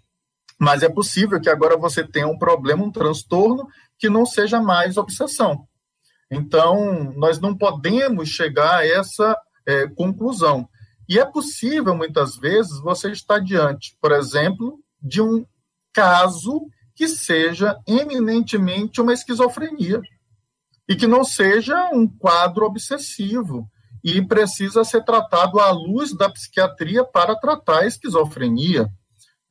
Mas 0.59 0.83
é 0.83 0.89
possível 0.89 1.39
que 1.41 1.49
agora 1.49 1.77
você 1.77 2.05
tenha 2.05 2.27
um 2.27 2.37
problema, 2.37 2.83
um 2.83 2.91
transtorno 2.91 3.67
que 3.97 4.09
não 4.09 4.25
seja 4.25 4.61
mais 4.61 4.97
obsessão. 4.97 5.67
Então, 6.33 7.13
nós 7.15 7.39
não 7.39 7.55
podemos 7.55 8.29
chegar 8.29 8.77
a 8.77 8.87
essa 8.87 9.37
é, 9.67 9.87
conclusão. 9.87 10.67
E 11.07 11.19
é 11.19 11.25
possível, 11.25 11.95
muitas 11.95 12.37
vezes, 12.37 12.81
você 12.81 13.11
estar 13.11 13.39
diante, 13.39 13.95
por 14.01 14.11
exemplo, 14.11 14.79
de 15.01 15.21
um 15.21 15.45
caso 15.93 16.67
que 16.95 17.07
seja 17.07 17.77
eminentemente 17.87 19.01
uma 19.01 19.13
esquizofrenia 19.13 20.01
e 20.87 20.95
que 20.95 21.07
não 21.07 21.23
seja 21.23 21.89
um 21.93 22.07
quadro 22.07 22.65
obsessivo 22.65 23.69
e 24.03 24.21
precisa 24.25 24.83
ser 24.83 25.03
tratado 25.03 25.59
à 25.59 25.71
luz 25.71 26.15
da 26.15 26.29
psiquiatria 26.29 27.03
para 27.05 27.35
tratar 27.35 27.79
a 27.79 27.85
esquizofrenia. 27.85 28.87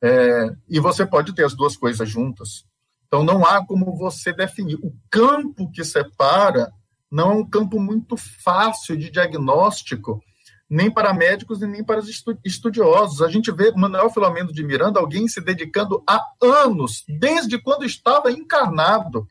É, 0.01 0.49
e 0.69 0.79
você 0.79 1.05
pode 1.05 1.33
ter 1.33 1.45
as 1.45 1.55
duas 1.55 1.77
coisas 1.77 2.09
juntas. 2.09 2.65
Então, 3.13 3.23
não 3.23 3.45
há 3.45 3.63
como 3.63 3.95
você 3.95 4.33
definir. 4.33 4.73
O 4.81 4.91
campo 5.07 5.69
que 5.69 5.83
separa 5.83 6.73
não 7.11 7.31
é 7.31 7.35
um 7.35 7.47
campo 7.47 7.79
muito 7.79 8.17
fácil 8.17 8.97
de 8.97 9.11
diagnóstico, 9.11 10.19
nem 10.67 10.89
para 10.89 11.13
médicos 11.13 11.61
e 11.61 11.67
nem 11.67 11.83
para 11.83 12.01
estudiosos. 12.43 13.21
A 13.21 13.29
gente 13.29 13.51
vê 13.51 13.71
Manuel 13.71 14.09
Filomeno 14.09 14.51
de 14.51 14.63
Miranda, 14.63 14.99
alguém 14.99 15.27
se 15.27 15.39
dedicando 15.39 16.03
há 16.09 16.25
anos, 16.41 17.03
desde 17.07 17.61
quando 17.61 17.85
estava 17.85 18.31
encarnado, 18.31 19.27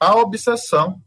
à 0.00 0.14
obsessão. 0.14 0.98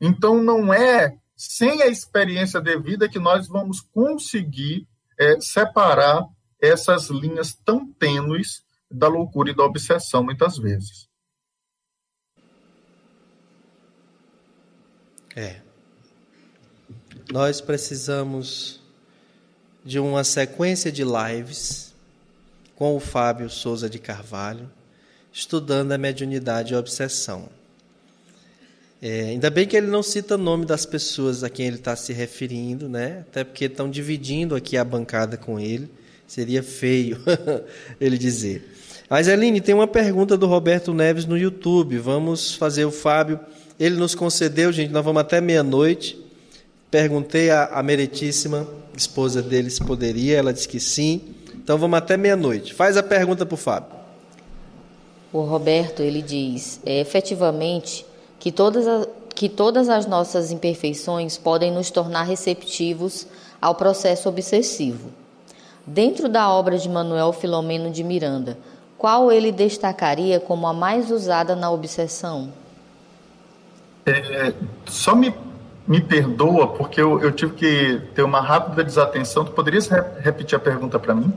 Então, 0.00 0.42
não 0.42 0.74
é 0.74 1.16
sem 1.36 1.82
a 1.82 1.86
experiência 1.86 2.60
devida 2.60 3.08
que 3.08 3.20
nós 3.20 3.46
vamos 3.46 3.80
conseguir 3.80 4.88
é, 5.16 5.40
separar 5.40 6.26
essas 6.60 7.10
linhas 7.10 7.54
tão 7.64 7.86
tênues 7.92 8.64
da 8.90 9.06
loucura 9.06 9.52
e 9.52 9.54
da 9.54 9.62
obsessão, 9.62 10.24
muitas 10.24 10.58
vezes. 10.58 11.05
É. 15.36 15.56
Nós 17.30 17.60
precisamos 17.60 18.80
de 19.84 19.98
uma 19.98 20.24
sequência 20.24 20.90
de 20.90 21.04
lives 21.04 21.94
com 22.74 22.96
o 22.96 23.00
Fábio 23.00 23.50
Souza 23.50 23.90
de 23.90 23.98
Carvalho, 23.98 24.70
estudando 25.30 25.92
a 25.92 25.98
mediunidade 25.98 26.72
e 26.72 26.76
a 26.76 26.78
obsessão. 26.78 27.50
É, 29.02 29.26
ainda 29.26 29.50
bem 29.50 29.66
que 29.66 29.76
ele 29.76 29.88
não 29.88 30.02
cita 30.02 30.36
o 30.36 30.38
nome 30.38 30.64
das 30.64 30.86
pessoas 30.86 31.44
a 31.44 31.50
quem 31.50 31.66
ele 31.66 31.76
está 31.76 31.94
se 31.94 32.14
referindo, 32.14 32.88
né? 32.88 33.24
Até 33.28 33.44
porque 33.44 33.66
estão 33.66 33.90
dividindo 33.90 34.54
aqui 34.54 34.78
a 34.78 34.84
bancada 34.84 35.36
com 35.36 35.60
ele. 35.60 35.90
Seria 36.26 36.62
feio 36.62 37.20
ele 38.00 38.16
dizer. 38.16 38.72
Mas, 39.08 39.28
Eline, 39.28 39.60
tem 39.60 39.74
uma 39.74 39.86
pergunta 39.86 40.36
do 40.36 40.46
Roberto 40.46 40.94
Neves 40.94 41.26
no 41.26 41.36
YouTube. 41.36 41.98
Vamos 41.98 42.54
fazer 42.54 42.86
o 42.86 42.90
Fábio. 42.90 43.38
Ele 43.78 43.96
nos 43.96 44.14
concedeu, 44.14 44.72
gente, 44.72 44.90
nós 44.90 45.04
vamos 45.04 45.20
até 45.20 45.40
meia-noite. 45.40 46.18
Perguntei 46.90 47.50
à, 47.50 47.64
à 47.66 47.82
meritíssima 47.82 48.66
esposa 48.96 49.42
dele 49.42 49.68
se 49.68 49.84
poderia, 49.84 50.38
ela 50.38 50.52
disse 50.52 50.68
que 50.68 50.80
sim. 50.80 51.20
Então 51.54 51.76
vamos 51.76 51.98
até 51.98 52.16
meia-noite. 52.16 52.72
Faz 52.72 52.96
a 52.96 53.02
pergunta 53.02 53.44
para 53.44 53.54
o 53.54 53.58
Fábio. 53.58 53.96
O 55.32 55.40
Roberto, 55.40 56.00
ele 56.00 56.22
diz, 56.22 56.80
é, 56.86 57.00
efetivamente, 57.00 58.06
que 58.38 58.50
todas, 58.50 58.86
as, 58.86 59.08
que 59.34 59.48
todas 59.48 59.88
as 59.88 60.06
nossas 60.06 60.50
imperfeições 60.50 61.36
podem 61.36 61.70
nos 61.70 61.90
tornar 61.90 62.22
receptivos 62.22 63.26
ao 63.60 63.74
processo 63.74 64.28
obsessivo. 64.28 65.10
Dentro 65.86 66.28
da 66.28 66.50
obra 66.50 66.78
de 66.78 66.88
Manuel 66.88 67.32
Filomeno 67.32 67.90
de 67.90 68.02
Miranda, 68.02 68.56
qual 68.96 69.30
ele 69.30 69.52
destacaria 69.52 70.40
como 70.40 70.66
a 70.66 70.72
mais 70.72 71.10
usada 71.10 71.54
na 71.54 71.70
obsessão? 71.70 72.52
É, 74.06 74.52
só 74.86 75.16
me, 75.16 75.34
me 75.86 76.00
perdoa, 76.00 76.68
porque 76.68 77.00
eu, 77.00 77.20
eu, 77.20 77.32
tive 77.32 77.54
que 77.54 78.00
ter 78.14 78.22
uma 78.22 78.40
rápida 78.40 78.84
desatenção. 78.84 79.44
Tu 79.44 79.50
poderias 79.50 79.88
re 79.88 80.00
repetir 80.20 80.56
a 80.56 80.60
pergunta 80.60 80.96
para 80.96 81.12
mim? 81.12 81.32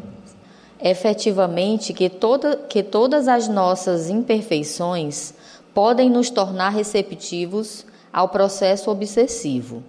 Efetivamente, 0.80 1.94
que, 1.94 2.10
toda, 2.10 2.56
que 2.56 2.84
todas 2.84 3.28
as 3.28 3.50
nossas 3.50 4.10
imperfeições 4.10 5.34
podem 5.74 6.10
nos 6.10 6.30
tornar 6.30 6.70
receptivos 6.70 7.86
ao 8.14 8.30
processo 8.30 8.92
obsessivo. 8.92 9.84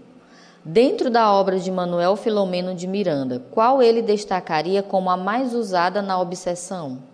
Dentro 0.65 1.11
da 1.11 1.33
obra 1.33 1.59
de 1.59 1.71
Manuel 1.71 2.17
Filomeno 2.17 2.75
de 2.75 2.87
Miranda, 2.87 3.43
qual 3.51 3.83
ele 3.83 4.03
destacaria 4.03 4.83
como 4.83 5.11
a 5.11 5.17
mais 5.17 5.55
usada 5.55 6.03
na 6.03 6.19
obsessão? 6.19 7.10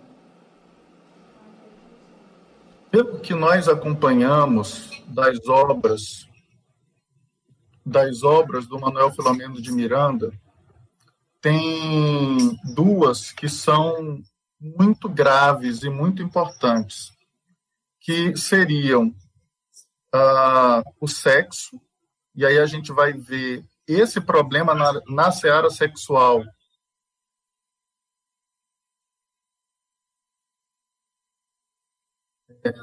Pelo 2.97 3.19
que 3.19 3.35
nós 3.35 3.67
acompanhamos 3.67 4.89
das 5.05 5.47
obras 5.47 6.27
das 7.85 8.23
obras 8.23 8.65
do 8.65 8.79
Manuel 8.79 9.11
Filomeno 9.11 9.61
de 9.61 9.71
Miranda, 9.71 10.33
tem 11.39 12.57
duas 12.73 13.31
que 13.31 13.47
são 13.47 14.19
muito 14.59 15.07
graves 15.07 15.83
e 15.83 15.91
muito 15.91 16.23
importantes, 16.23 17.11
que 18.01 18.35
seriam 18.35 19.09
uh, 20.15 20.81
o 20.99 21.07
sexo, 21.07 21.79
e 22.33 22.47
aí 22.47 22.57
a 22.57 22.65
gente 22.65 22.91
vai 22.91 23.13
ver 23.13 23.63
esse 23.87 24.19
problema 24.19 24.73
na, 24.73 24.99
na 25.07 25.31
seara 25.31 25.69
sexual 25.69 26.43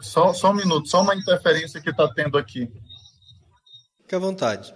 Só, 0.01 0.33
só 0.33 0.51
um 0.51 0.55
minuto, 0.55 0.89
só 0.89 1.03
uma 1.03 1.15
interferência 1.15 1.81
que 1.81 1.91
está 1.91 2.09
tendo 2.13 2.39
aqui. 2.39 2.71
Fique 4.03 4.15
à 4.15 4.19
vontade. 4.19 4.75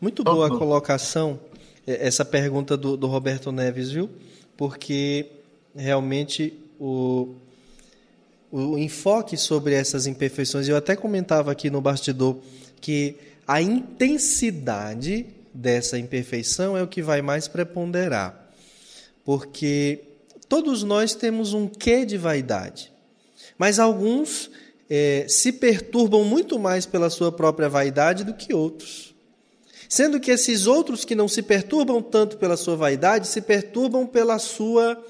Muito 0.00 0.24
boa 0.24 0.46
a 0.46 0.50
colocação, 0.50 1.38
é, 1.86 2.06
essa 2.06 2.24
pergunta 2.24 2.76
do, 2.76 2.96
do 2.96 3.06
Roberto 3.06 3.52
Neves, 3.52 3.90
viu? 3.90 4.10
Porque 4.56 5.30
realmente 5.74 6.58
o, 6.78 7.34
o 8.50 8.78
enfoque 8.78 9.36
sobre 9.36 9.74
essas 9.74 10.06
imperfeições, 10.06 10.68
eu 10.68 10.76
até 10.76 10.96
comentava 10.96 11.52
aqui 11.52 11.68
no 11.68 11.80
bastidor 11.80 12.38
que 12.80 13.16
a 13.46 13.60
intensidade 13.60 15.26
dessa 15.52 15.98
imperfeição 15.98 16.76
é 16.76 16.82
o 16.82 16.88
que 16.88 17.02
vai 17.02 17.22
mais 17.22 17.48
preponderar. 17.48 18.50
Porque 19.24 20.00
todos 20.48 20.82
nós 20.82 21.14
temos 21.14 21.52
um 21.52 21.66
quê 21.66 22.04
de 22.04 22.16
vaidade. 22.16 22.92
Mas 23.58 23.78
alguns 23.78 24.50
é, 24.88 25.26
se 25.28 25.52
perturbam 25.52 26.24
muito 26.24 26.58
mais 26.58 26.86
pela 26.86 27.10
sua 27.10 27.32
própria 27.32 27.68
vaidade 27.68 28.24
do 28.24 28.34
que 28.34 28.54
outros. 28.54 29.14
Sendo 29.88 30.18
que 30.18 30.30
esses 30.30 30.66
outros 30.66 31.04
que 31.04 31.14
não 31.14 31.28
se 31.28 31.42
perturbam 31.42 32.02
tanto 32.02 32.36
pela 32.38 32.56
sua 32.56 32.76
vaidade, 32.76 33.28
se 33.28 33.40
perturbam 33.40 34.06
pela 34.06 34.38
sua 34.38 35.00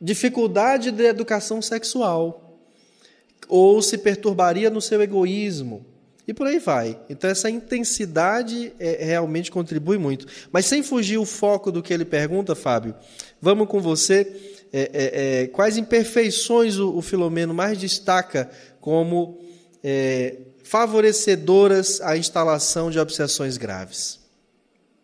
dificuldade 0.00 0.90
de 0.90 1.04
educação 1.04 1.62
sexual, 1.62 2.58
ou 3.48 3.80
se 3.80 3.98
perturbaria 3.98 4.70
no 4.70 4.80
seu 4.80 5.00
egoísmo, 5.00 5.84
e 6.26 6.32
por 6.32 6.46
aí 6.46 6.58
vai. 6.58 6.98
Então, 7.08 7.28
essa 7.28 7.50
intensidade 7.50 8.72
é, 8.78 9.04
realmente 9.04 9.50
contribui 9.50 9.98
muito. 9.98 10.26
Mas 10.50 10.64
sem 10.66 10.82
fugir 10.82 11.18
o 11.18 11.26
foco 11.26 11.70
do 11.70 11.82
que 11.82 11.92
ele 11.92 12.04
pergunta, 12.04 12.54
Fábio, 12.54 12.94
vamos 13.40 13.68
com 13.68 13.80
você 13.80 14.53
é, 14.76 14.90
é, 14.92 15.42
é, 15.42 15.46
quais 15.46 15.76
imperfeições 15.76 16.78
o, 16.78 16.96
o, 16.96 17.00
Filomeno 17.00 17.54
mais 17.54 17.78
destaca 17.78 18.50
como 18.80 19.38
é, 19.84 20.36
favorecedoras 20.64 22.00
à 22.00 22.16
instalação 22.16 22.90
de 22.90 22.98
obsessões 22.98 23.56
graves? 23.56 24.20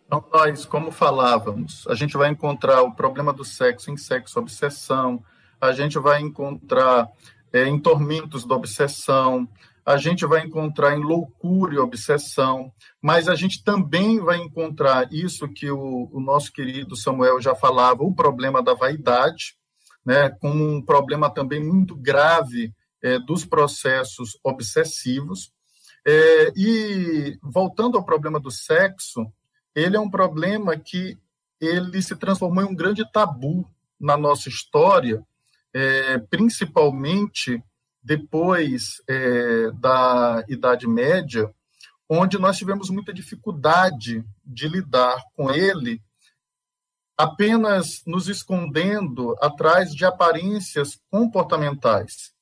Então, 0.09 0.25
nós, 0.33 0.65
como 0.65 0.91
falávamos, 0.91 1.87
a 1.87 1.95
gente 1.95 2.17
vai 2.17 2.31
encontrar 2.31 2.83
o 2.83 2.97
problema 2.97 3.33
do 3.33 3.45
sexo 3.45 3.93
em 3.93 3.97
sexo 3.97 4.41
obsessão, 4.41 5.23
a 5.61 5.71
gente 5.71 6.01
vai 6.01 6.21
encontrar 6.21 7.09
é, 7.53 7.69
em 7.69 7.79
tormentos 7.79 8.45
da 8.45 8.57
obsessão, 8.57 9.49
a 9.87 9.97
gente 9.97 10.27
vai 10.27 10.45
encontrar 10.45 10.97
em 10.97 11.01
loucura 11.01 11.75
e 11.75 11.79
obsessão, 11.79 12.73
mas 13.01 13.29
a 13.29 13.37
gente 13.37 13.63
também 13.63 14.19
vai 14.19 14.39
encontrar 14.39 15.13
isso 15.13 15.47
que 15.47 15.71
o, 15.71 16.11
o 16.13 16.19
nosso 16.19 16.53
querido 16.53 16.97
Samuel 16.97 17.41
já 17.41 17.55
falava, 17.55 18.03
o 18.03 18.13
problema 18.13 18.61
da 18.61 18.75
vaidade, 18.75 19.60
né, 20.05 20.37
um 20.43 20.83
problema 20.83 21.31
também 21.31 21.63
muito 21.63 21.95
grave 21.95 22.73
é, 23.03 23.19
dos 23.19 23.45
processos 23.45 24.39
obsessivos. 24.43 25.53
É, 26.07 26.53
e 26.57 27.39
voltando 27.43 27.99
ao 27.99 28.05
problema 28.05 28.41
do 28.41 28.51
sexo, 28.51 29.31
ele 29.75 29.97
é 29.97 30.01
um 30.01 30.11
problema 30.11 30.77
que 30.77 31.19
ele 31.61 32.01
se 32.01 32.17
transformou 32.17 32.65
em 32.65 32.67
um 32.67 32.75
grande 32.75 33.05
tabu 33.13 33.71
na 33.99 34.17
nossa 34.17 34.49
história, 34.49 35.23
é, 35.75 36.19
principalmente 36.19 37.63
depois 38.03 39.03
é, 39.07 39.71
da 39.73 40.43
Idade 40.49 40.89
Média, 40.89 41.53
onde 42.09 42.39
nós 42.39 42.57
tivemos 42.57 42.89
muita 42.89 43.13
dificuldade 43.13 44.25
de 44.45 44.69
lidar 44.69 45.23
com 45.37 45.51
ele 45.51 46.03
apenas 47.21 48.03
nos 48.07 48.29
escondendo 48.29 49.37
atrás 49.43 49.91
de 49.91 50.07
aparências 50.07 50.99
comportamentais. 51.11 52.33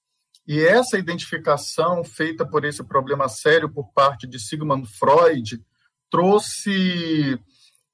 E 0.46 0.60
essa 0.60 0.96
identificação 0.96 2.04
feita 2.04 2.46
por 2.46 2.64
esse 2.64 2.84
problema 2.84 3.28
sério 3.28 3.68
por 3.68 3.92
parte 3.92 4.24
de 4.24 4.38
Sigmund 4.38 4.88
Freud 4.96 5.60
trouxe 6.08 7.36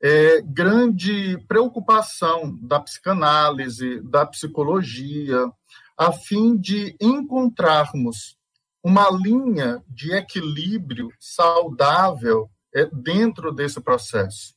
é, 0.02 0.42
grande 0.42 1.38
preocupação 1.48 2.54
da 2.60 2.78
psicanálise, 2.80 4.02
da 4.02 4.26
psicologia, 4.26 5.50
a 5.96 6.12
fim 6.12 6.54
de 6.54 6.94
encontrarmos 7.00 8.36
uma 8.82 9.08
linha 9.10 9.82
de 9.88 10.12
equilíbrio 10.12 11.08
saudável 11.18 12.50
é, 12.74 12.84
dentro 12.92 13.54
desse 13.54 13.80
processo. 13.80 14.54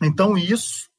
Então, 0.00 0.38
isso 0.38 0.89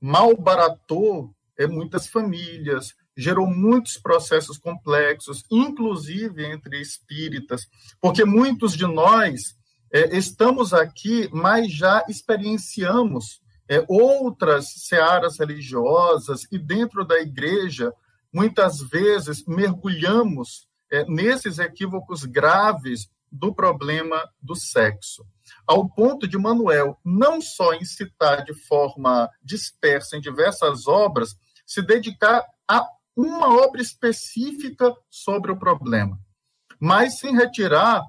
malbaratou 0.00 1.34
é, 1.58 1.66
muitas 1.66 2.08
famílias, 2.08 2.94
gerou 3.16 3.46
muitos 3.46 3.98
processos 3.98 4.56
complexos, 4.56 5.44
inclusive 5.50 6.44
entre 6.46 6.80
espíritas, 6.80 7.66
porque 8.00 8.24
muitos 8.24 8.74
de 8.74 8.86
nós 8.86 9.54
é, 9.92 10.16
estamos 10.16 10.72
aqui, 10.72 11.28
mas 11.32 11.70
já 11.70 12.04
experienciamos 12.08 13.40
é, 13.68 13.84
outras 13.88 14.72
searas 14.86 15.38
religiosas 15.38 16.46
e 16.50 16.58
dentro 16.58 17.04
da 17.04 17.20
igreja, 17.20 17.92
muitas 18.32 18.80
vezes 18.80 19.44
mergulhamos 19.46 20.66
é, 20.90 21.04
nesses 21.04 21.58
equívocos 21.58 22.24
graves 22.24 23.08
do 23.30 23.54
problema 23.54 24.28
do 24.40 24.54
sexo 24.54 25.24
ao 25.66 25.88
ponto 25.88 26.26
de 26.26 26.38
Manuel 26.38 26.98
não 27.04 27.40
só 27.40 27.74
incitar 27.74 28.44
de 28.44 28.54
forma 28.66 29.30
dispersa 29.42 30.16
em 30.16 30.20
diversas 30.20 30.86
obras, 30.86 31.36
se 31.66 31.82
dedicar 31.82 32.44
a 32.68 32.86
uma 33.16 33.48
obra 33.62 33.80
específica 33.80 34.94
sobre 35.08 35.52
o 35.52 35.58
problema, 35.58 36.18
mas 36.80 37.18
sem 37.18 37.36
retirar 37.36 38.02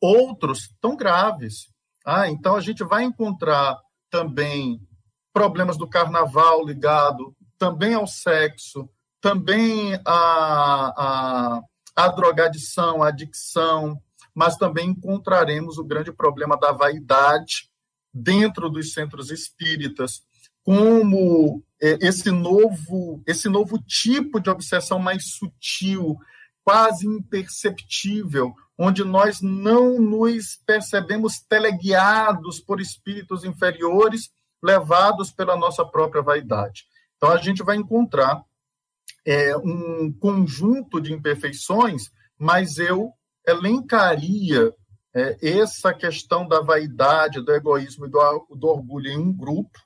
outros 0.00 0.74
tão 0.80 0.96
graves. 0.96 1.72
Ah, 2.04 2.28
então 2.28 2.56
a 2.56 2.60
gente 2.60 2.84
vai 2.84 3.04
encontrar 3.04 3.78
também 4.10 4.80
problemas 5.32 5.76
do 5.76 5.88
carnaval 5.88 6.64
ligado 6.64 7.34
também 7.58 7.94
ao 7.94 8.06
sexo, 8.06 8.88
também 9.20 9.94
a, 10.04 10.12
a, 10.96 11.60
a 11.96 12.08
drogadição, 12.08 13.02
a 13.02 13.08
adicção, 13.08 14.00
mas 14.34 14.56
também 14.56 14.90
encontraremos 14.90 15.78
o 15.78 15.84
grande 15.84 16.12
problema 16.12 16.58
da 16.58 16.72
vaidade 16.72 17.70
dentro 18.12 18.68
dos 18.68 18.92
centros 18.92 19.30
espíritas, 19.30 20.22
como 20.62 21.62
é, 21.80 21.98
esse 22.00 22.30
novo, 22.30 23.22
esse 23.26 23.48
novo 23.48 23.78
tipo 23.86 24.40
de 24.40 24.50
obsessão 24.50 24.98
mais 24.98 25.34
sutil, 25.34 26.16
quase 26.64 27.06
imperceptível, 27.06 28.54
onde 28.78 29.04
nós 29.04 29.40
não 29.40 30.00
nos 30.00 30.56
percebemos 30.66 31.38
teleguiados 31.40 32.58
por 32.60 32.80
espíritos 32.80 33.44
inferiores, 33.44 34.30
levados 34.62 35.30
pela 35.30 35.56
nossa 35.56 35.84
própria 35.84 36.22
vaidade. 36.22 36.84
Então, 37.16 37.30
a 37.30 37.36
gente 37.36 37.62
vai 37.62 37.76
encontrar 37.76 38.42
é, 39.26 39.56
um 39.56 40.12
conjunto 40.12 41.00
de 41.00 41.12
imperfeições, 41.12 42.10
mas 42.38 42.78
eu 42.78 43.12
elencaria 43.46 44.72
é, 45.14 45.36
essa 45.60 45.94
questão 45.94 46.46
da 46.46 46.60
vaidade, 46.60 47.40
do 47.40 47.52
egoísmo 47.52 48.06
e 48.06 48.10
do, 48.10 48.46
do 48.56 48.66
orgulho 48.66 49.10
em 49.10 49.18
um 49.18 49.32
grupo, 49.32 49.78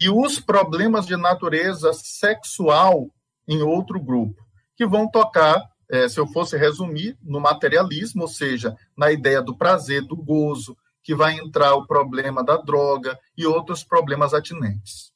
e 0.00 0.10
os 0.10 0.40
problemas 0.40 1.06
de 1.06 1.16
natureza 1.16 1.92
sexual 1.92 3.08
em 3.48 3.62
outro 3.62 4.00
grupo, 4.00 4.44
que 4.76 4.86
vão 4.86 5.08
tocar, 5.08 5.62
é, 5.88 6.08
se 6.08 6.18
eu 6.18 6.26
fosse 6.26 6.56
resumir, 6.56 7.16
no 7.22 7.40
materialismo, 7.40 8.22
ou 8.22 8.28
seja, 8.28 8.76
na 8.96 9.12
ideia 9.12 9.40
do 9.40 9.56
prazer, 9.56 10.02
do 10.02 10.16
gozo, 10.16 10.76
que 11.02 11.14
vai 11.14 11.38
entrar 11.38 11.76
o 11.76 11.86
problema 11.86 12.44
da 12.44 12.56
droga 12.56 13.16
e 13.38 13.46
outros 13.46 13.84
problemas 13.84 14.34
atinentes. 14.34 15.12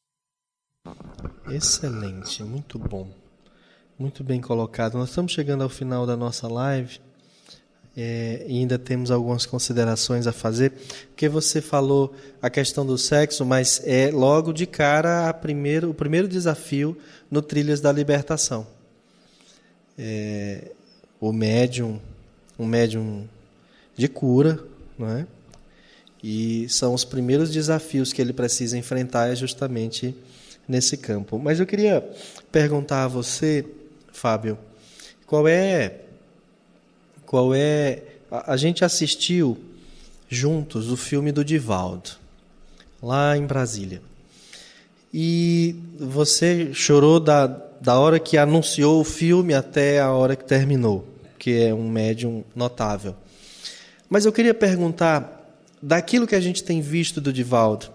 Excelente, 1.48 2.44
muito 2.44 2.78
bom. 2.78 3.12
Muito 3.98 4.22
bem 4.22 4.40
colocado. 4.40 4.96
Nós 4.96 5.10
estamos 5.10 5.32
chegando 5.32 5.62
ao 5.62 5.68
final 5.68 6.06
da 6.06 6.16
nossa 6.16 6.48
live 6.48 7.00
é, 7.96 8.46
ainda 8.48 8.78
temos 8.78 9.10
algumas 9.10 9.44
considerações 9.44 10.26
a 10.26 10.32
fazer, 10.32 10.72
porque 11.08 11.28
você 11.28 11.60
falou 11.60 12.14
a 12.40 12.48
questão 12.48 12.86
do 12.86 12.96
sexo, 12.96 13.44
mas 13.44 13.82
é 13.84 14.10
logo 14.10 14.52
de 14.52 14.66
cara 14.66 15.32
primeiro, 15.32 15.90
o 15.90 15.94
primeiro 15.94 16.28
desafio 16.28 16.96
no 17.30 17.42
Trilhas 17.42 17.80
da 17.80 17.90
Libertação. 17.92 18.66
É, 19.98 20.70
o 21.20 21.32
médium, 21.32 22.00
um 22.58 22.64
médium 22.64 23.28
de 23.96 24.08
cura, 24.08 24.58
não 24.98 25.08
é? 25.08 25.26
E 26.22 26.68
são 26.68 26.94
os 26.94 27.04
primeiros 27.04 27.50
desafios 27.50 28.12
que 28.12 28.20
ele 28.20 28.32
precisa 28.32 28.76
enfrentar 28.76 29.28
é 29.28 29.34
justamente 29.34 30.14
nesse 30.68 30.96
campo. 30.96 31.38
Mas 31.38 31.58
eu 31.58 31.66
queria 31.66 32.06
perguntar 32.52 33.04
a 33.04 33.08
você, 33.08 33.64
Fábio, 34.12 34.58
qual 35.26 35.48
é 35.48 36.00
qual 37.30 37.54
é 37.54 38.02
a, 38.28 38.54
a 38.54 38.56
gente 38.56 38.84
assistiu 38.84 39.56
juntos 40.28 40.90
o 40.90 40.96
filme 40.96 41.30
do 41.30 41.44
Divaldo 41.44 42.10
lá 43.00 43.36
em 43.36 43.46
Brasília. 43.46 44.02
E 45.14 45.76
você 45.96 46.74
chorou 46.74 47.20
da, 47.20 47.46
da 47.80 48.00
hora 48.00 48.18
que 48.18 48.36
anunciou 48.36 49.00
o 49.00 49.04
filme 49.04 49.54
até 49.54 50.00
a 50.00 50.10
hora 50.10 50.34
que 50.34 50.42
terminou, 50.44 51.06
que 51.38 51.66
é 51.66 51.72
um 51.72 51.88
médium 51.88 52.42
notável. 52.52 53.14
Mas 54.08 54.24
eu 54.24 54.32
queria 54.32 54.52
perguntar 54.52 55.56
daquilo 55.80 56.26
que 56.26 56.34
a 56.34 56.40
gente 56.40 56.64
tem 56.64 56.80
visto 56.80 57.20
do 57.20 57.32
Divaldo, 57.32 57.92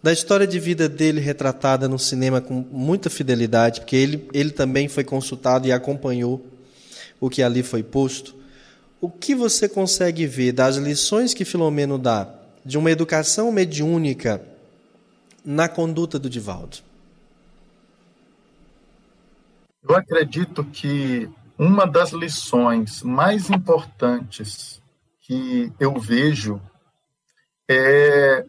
da 0.00 0.12
história 0.12 0.46
de 0.46 0.60
vida 0.60 0.88
dele 0.88 1.20
retratada 1.20 1.88
no 1.88 1.98
cinema 1.98 2.40
com 2.40 2.64
muita 2.70 3.10
fidelidade, 3.10 3.80
porque 3.80 3.96
ele, 3.96 4.28
ele 4.32 4.52
também 4.52 4.86
foi 4.86 5.02
consultado 5.02 5.66
e 5.66 5.72
acompanhou 5.72 6.46
o 7.20 7.28
que 7.28 7.42
ali 7.42 7.64
foi 7.64 7.82
posto. 7.82 8.37
O 9.00 9.08
que 9.08 9.34
você 9.34 9.68
consegue 9.68 10.26
ver 10.26 10.52
das 10.52 10.76
lições 10.76 11.32
que 11.32 11.44
Filomeno 11.44 11.98
dá 11.98 12.34
de 12.64 12.76
uma 12.76 12.90
educação 12.90 13.52
mediúnica 13.52 14.44
na 15.44 15.68
conduta 15.68 16.18
do 16.18 16.28
Divaldo? 16.28 16.78
Eu 19.88 19.94
acredito 19.94 20.64
que 20.64 21.30
uma 21.56 21.86
das 21.86 22.10
lições 22.10 23.02
mais 23.02 23.48
importantes 23.48 24.82
que 25.20 25.72
eu 25.78 25.98
vejo 26.00 26.60
é 27.70 28.44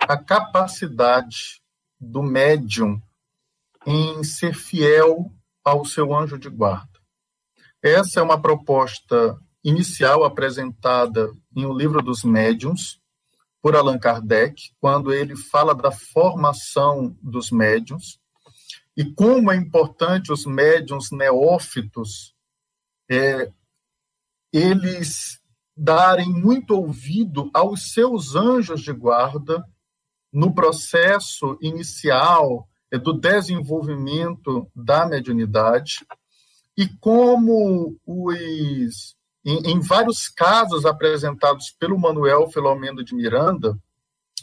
a 0.00 0.16
capacidade 0.16 1.60
do 2.00 2.22
médium 2.22 3.00
em 3.86 4.24
ser 4.24 4.54
fiel 4.54 5.30
ao 5.62 5.84
seu 5.84 6.14
anjo 6.14 6.38
de 6.38 6.48
guarda. 6.48 6.88
Essa 7.82 8.20
é 8.20 8.22
uma 8.22 8.40
proposta 8.40 9.38
inicial 9.62 10.24
apresentada 10.24 11.32
em 11.54 11.66
O 11.66 11.72
Livro 11.72 12.02
dos 12.02 12.24
Médiuns, 12.24 13.00
por 13.62 13.76
Allan 13.76 13.98
Kardec, 13.98 14.72
quando 14.80 15.12
ele 15.12 15.36
fala 15.36 15.74
da 15.74 15.92
formação 15.92 17.16
dos 17.22 17.50
médiuns 17.50 18.18
e 18.96 19.04
como 19.04 19.52
é 19.52 19.56
importante 19.56 20.32
os 20.32 20.46
médiuns 20.46 21.10
neófitos 21.10 22.34
é, 23.10 23.50
eles 24.52 25.40
darem 25.76 26.28
muito 26.28 26.74
ouvido 26.74 27.50
aos 27.54 27.92
seus 27.92 28.34
anjos 28.34 28.82
de 28.82 28.92
guarda 28.92 29.64
no 30.32 30.54
processo 30.54 31.58
inicial 31.60 32.68
do 33.02 33.12
desenvolvimento 33.12 34.70
da 34.74 35.06
mediunidade 35.06 36.04
e 36.76 36.88
como 36.98 37.96
os 38.06 39.16
em, 39.44 39.72
em, 39.72 39.80
vários 39.80 40.28
casos 40.28 40.84
apresentados 40.84 41.70
pelo 41.70 41.98
Manuel 41.98 42.50
Filomeno 42.50 43.04
de 43.04 43.14
Miranda 43.14 43.78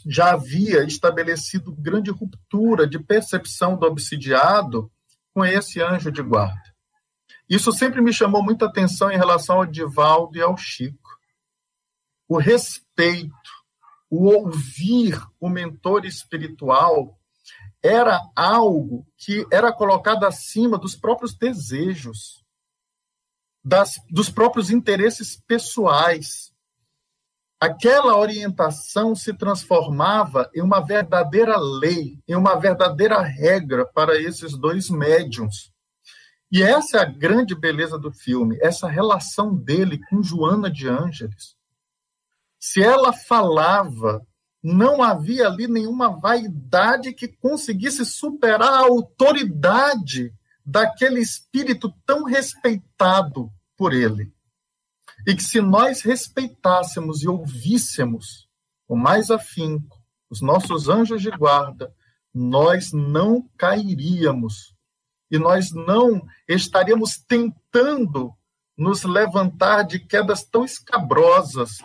já 0.06 0.32
havia 0.32 0.84
estabelecido 0.84 1.72
grande 1.72 2.10
ruptura 2.10 2.86
de 2.86 2.98
percepção 2.98 3.76
do 3.76 3.86
obsidiado 3.86 4.90
com 5.34 5.44
esse 5.44 5.80
anjo 5.80 6.10
de 6.10 6.22
guarda. 6.22 6.62
Isso 7.48 7.72
sempre 7.72 8.00
me 8.00 8.12
chamou 8.12 8.42
muita 8.42 8.66
atenção 8.66 9.10
em 9.10 9.16
relação 9.16 9.56
ao 9.56 9.66
Divaldo 9.66 10.36
e 10.36 10.42
ao 10.42 10.56
Chico 10.56 11.08
o 12.28 12.36
respeito, 12.36 13.32
o 14.10 14.26
ouvir 14.26 15.18
o 15.40 15.48
mentor 15.48 16.04
espiritual 16.04 17.18
era 17.82 18.20
algo 18.36 19.06
que 19.16 19.46
era 19.50 19.72
colocado 19.72 20.24
acima 20.24 20.76
dos 20.76 20.94
próprios 20.94 21.34
desejos, 21.34 22.44
das, 23.68 24.00
dos 24.10 24.30
próprios 24.30 24.70
interesses 24.70 25.38
pessoais. 25.46 26.50
Aquela 27.60 28.16
orientação 28.16 29.14
se 29.14 29.34
transformava 29.34 30.50
em 30.54 30.62
uma 30.62 30.80
verdadeira 30.80 31.58
lei, 31.58 32.18
em 32.26 32.34
uma 32.34 32.58
verdadeira 32.58 33.20
regra 33.20 33.84
para 33.84 34.18
esses 34.18 34.56
dois 34.56 34.88
médiums. 34.88 35.70
E 36.50 36.62
essa 36.62 36.96
é 36.96 37.00
a 37.02 37.04
grande 37.04 37.54
beleza 37.54 37.98
do 37.98 38.10
filme, 38.10 38.58
essa 38.62 38.88
relação 38.88 39.54
dele 39.54 40.00
com 40.08 40.22
Joana 40.22 40.70
de 40.70 40.88
Ângeles. 40.88 41.54
Se 42.58 42.82
ela 42.82 43.12
falava, 43.12 44.26
não 44.62 45.02
havia 45.02 45.46
ali 45.46 45.66
nenhuma 45.68 46.18
vaidade 46.18 47.12
que 47.12 47.28
conseguisse 47.28 48.06
superar 48.06 48.72
a 48.72 48.86
autoridade 48.86 50.32
daquele 50.64 51.20
espírito 51.20 51.92
tão 52.06 52.24
respeitado 52.24 53.52
por 53.78 53.94
ele. 53.94 54.30
E 55.26 55.34
que 55.34 55.42
se 55.42 55.60
nós 55.60 56.02
respeitássemos 56.02 57.22
e 57.22 57.28
ouvíssemos 57.28 58.48
com 58.86 58.96
mais 58.96 59.30
afinco 59.30 59.96
os 60.28 60.42
nossos 60.42 60.88
anjos 60.88 61.22
de 61.22 61.30
guarda, 61.30 61.94
nós 62.34 62.92
não 62.92 63.48
cairíamos 63.56 64.74
e 65.30 65.38
nós 65.38 65.70
não 65.72 66.26
estaríamos 66.46 67.16
tentando 67.16 68.32
nos 68.76 69.04
levantar 69.04 69.82
de 69.82 69.98
quedas 69.98 70.44
tão 70.44 70.64
escabrosas 70.64 71.78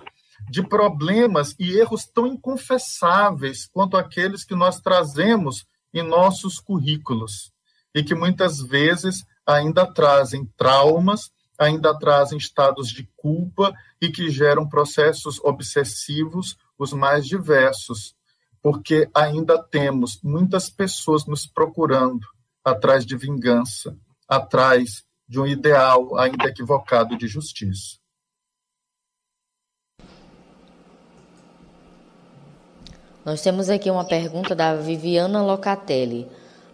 de 0.50 0.62
problemas 0.62 1.56
e 1.58 1.78
erros 1.78 2.06
tão 2.06 2.28
inconfessáveis 2.28 3.66
quanto 3.66 3.98
aqueles 3.98 4.44
que 4.44 4.56
nós 4.56 4.80
trazemos 4.80 5.66
em 5.94 6.04
nossos 6.04 6.60
currículos 6.60 7.52
e 7.96 8.04
que 8.04 8.16
muitas 8.16 8.60
vezes 8.60 9.24
ainda 9.46 9.86
trazem 9.86 10.46
traumas, 10.58 11.32
ainda 11.64 11.98
trazem 11.98 12.38
estados 12.38 12.90
de 12.90 13.10
culpa 13.16 13.74
e 14.02 14.10
que 14.10 14.30
geram 14.30 14.68
processos 14.68 15.40
obsessivos 15.44 16.58
os 16.78 16.94
mais 16.94 17.26
diversos, 17.26 18.16
porque 18.62 19.10
ainda 19.14 19.62
temos 19.62 20.20
muitas 20.22 20.70
pessoas 20.70 21.26
nos 21.26 21.46
procurando 21.46 22.26
atrás 22.64 23.06
de 23.06 23.16
vingança, 23.16 23.98
atrás 24.28 25.04
de 25.28 25.40
um 25.40 25.48
ideal 25.48 26.18
ainda 26.18 26.48
equivocado 26.48 27.18
de 27.18 27.28
justiça. 27.28 27.98
Nós 33.26 33.42
temos 33.42 33.70
aqui 33.70 33.90
uma 33.90 34.04
pergunta 34.04 34.54
da 34.54 34.76
Viviana 34.76 35.42
Locatelli. 35.42 36.30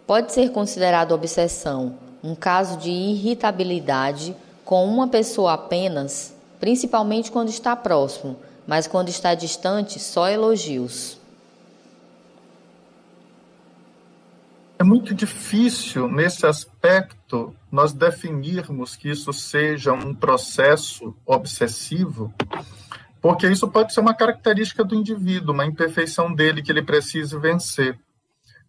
Pode 0.07 0.33
ser 0.33 0.51
considerado 0.51 1.11
obsessão 1.11 1.99
um 2.23 2.35
caso 2.35 2.77
de 2.77 2.89
irritabilidade 2.89 4.35
com 4.69 4.85
uma 4.85 5.07
pessoa 5.07 5.53
apenas, 5.53 6.31
principalmente 6.59 7.31
quando 7.31 7.49
está 7.49 7.75
próximo, 7.75 8.37
mas 8.67 8.85
quando 8.85 9.09
está 9.09 9.33
distante, 9.33 9.99
só 9.99 10.29
elogios? 10.29 11.19
É 14.77 14.83
muito 14.83 15.15
difícil, 15.15 16.07
nesse 16.07 16.45
aspecto, 16.45 17.51
nós 17.71 17.93
definirmos 17.93 18.95
que 18.95 19.09
isso 19.09 19.33
seja 19.33 19.91
um 19.91 20.13
processo 20.13 21.15
obsessivo, 21.25 22.31
porque 23.19 23.47
isso 23.47 23.67
pode 23.69 23.91
ser 23.91 24.01
uma 24.01 24.13
característica 24.13 24.83
do 24.83 24.93
indivíduo, 24.93 25.51
uma 25.51 25.65
imperfeição 25.65 26.31
dele 26.31 26.61
que 26.61 26.71
ele 26.71 26.83
precise 26.83 27.35
vencer. 27.39 27.97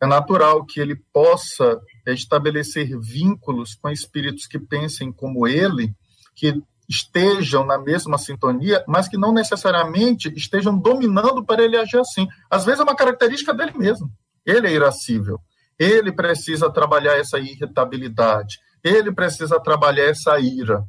É 0.03 0.07
natural 0.07 0.65
que 0.65 0.81
ele 0.81 0.97
possa 1.13 1.79
estabelecer 2.07 2.99
vínculos 2.99 3.75
com 3.75 3.91
espíritos 3.91 4.47
que 4.47 4.59
pensem 4.59 5.13
como 5.13 5.47
ele, 5.47 5.95
que 6.35 6.61
estejam 6.89 7.65
na 7.65 7.79
mesma 7.79 8.19
sintonia, 8.19 8.83
mas 8.89 9.07
que 9.07 9.17
não 9.17 9.33
necessariamente 9.33 10.33
estejam 10.35 10.77
dominando 10.77 11.45
para 11.45 11.63
ele 11.63 11.77
agir 11.77 11.99
assim. 11.99 12.27
Às 12.51 12.65
vezes 12.65 12.81
é 12.81 12.83
uma 12.83 12.97
característica 12.97 13.55
dele 13.55 13.73
mesmo. 13.77 14.11
Ele 14.45 14.67
é 14.67 14.73
irascível. 14.73 15.39
Ele 15.79 16.11
precisa 16.11 16.71
trabalhar 16.71 17.17
essa 17.17 17.39
irritabilidade. 17.39 18.59
Ele 18.83 19.13
precisa 19.13 19.61
trabalhar 19.61 20.05
essa 20.05 20.41
ira. 20.41 20.83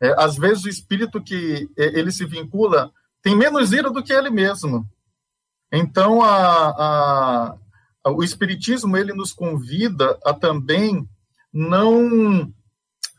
É, 0.00 0.14
às 0.18 0.36
vezes 0.36 0.64
o 0.64 0.68
espírito 0.68 1.22
que 1.22 1.68
é, 1.76 1.98
ele 1.98 2.12
se 2.12 2.24
vincula 2.24 2.92
tem 3.22 3.34
menos 3.34 3.72
ira 3.72 3.90
do 3.90 4.02
que 4.02 4.12
ele 4.12 4.30
mesmo. 4.30 4.86
Então 5.72 6.22
a, 6.22 6.68
a, 6.68 7.56
o 8.10 8.22
espiritismo 8.22 8.96
ele 8.96 9.12
nos 9.12 9.32
convida 9.32 10.18
a 10.24 10.32
também 10.32 11.08
não 11.52 12.52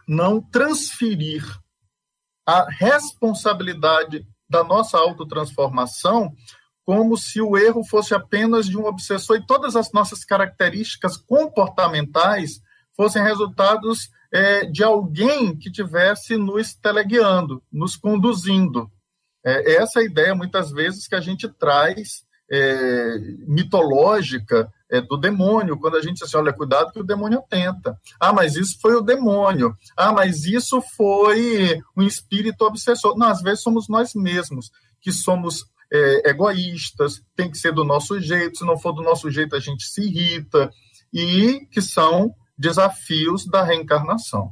não 0.07 0.41
transferir 0.41 1.43
a 2.45 2.65
responsabilidade 2.69 4.25
da 4.49 4.63
nossa 4.63 4.97
autotransformação 4.97 6.33
como 6.85 7.17
se 7.17 7.41
o 7.41 7.57
erro 7.57 7.83
fosse 7.83 8.15
apenas 8.15 8.65
de 8.65 8.77
um 8.77 8.85
obsessor 8.85 9.35
e 9.35 9.45
todas 9.45 9.75
as 9.75 9.91
nossas 9.91 10.23
características 10.23 11.17
comportamentais 11.17 12.61
fossem 12.95 13.21
resultados 13.21 14.09
é, 14.31 14.65
de 14.65 14.83
alguém 14.83 15.53
que 15.57 15.69
tivesse 15.69 16.37
nos 16.37 16.73
teleguiando, 16.75 17.61
nos 17.69 17.97
conduzindo. 17.97 18.89
É, 19.45 19.75
essa 19.75 19.99
é 19.99 20.05
ideia, 20.05 20.33
muitas 20.33 20.71
vezes, 20.71 21.07
que 21.07 21.15
a 21.15 21.19
gente 21.19 21.49
traz 21.49 22.25
é, 22.49 23.17
mitológica 23.45 24.71
é, 24.89 25.01
do 25.01 25.17
demônio, 25.17 25.77
quando 25.77 25.97
a 25.97 26.01
gente 26.01 26.23
assim, 26.23 26.37
olha, 26.37 26.53
cuidado 26.53 26.91
que 26.91 26.99
o 26.99 27.03
demônio 27.03 27.43
tenta. 27.49 27.97
Ah, 28.19 28.31
mas 28.31 28.55
isso 28.55 28.79
foi 28.79 28.95
o 28.95 29.01
demônio. 29.01 29.75
Ah, 29.95 30.13
mas 30.13 30.45
isso 30.45 30.81
foi 30.95 31.81
um 31.95 32.03
espírito 32.03 32.63
obsessor. 32.63 33.17
Não, 33.17 33.27
às 33.27 33.41
vezes 33.41 33.61
somos 33.61 33.87
nós 33.89 34.13
mesmos 34.13 34.71
que 35.01 35.11
somos 35.11 35.65
é, 35.91 36.29
egoístas, 36.29 37.21
tem 37.35 37.49
que 37.49 37.57
ser 37.57 37.73
do 37.73 37.83
nosso 37.83 38.19
jeito, 38.19 38.57
se 38.57 38.65
não 38.65 38.77
for 38.77 38.91
do 38.91 39.01
nosso 39.01 39.29
jeito 39.29 39.55
a 39.55 39.59
gente 39.59 39.85
se 39.85 40.01
irrita, 40.01 40.69
e 41.13 41.65
que 41.71 41.81
são 41.81 42.33
desafios 42.57 43.45
da 43.45 43.63
reencarnação. 43.63 44.51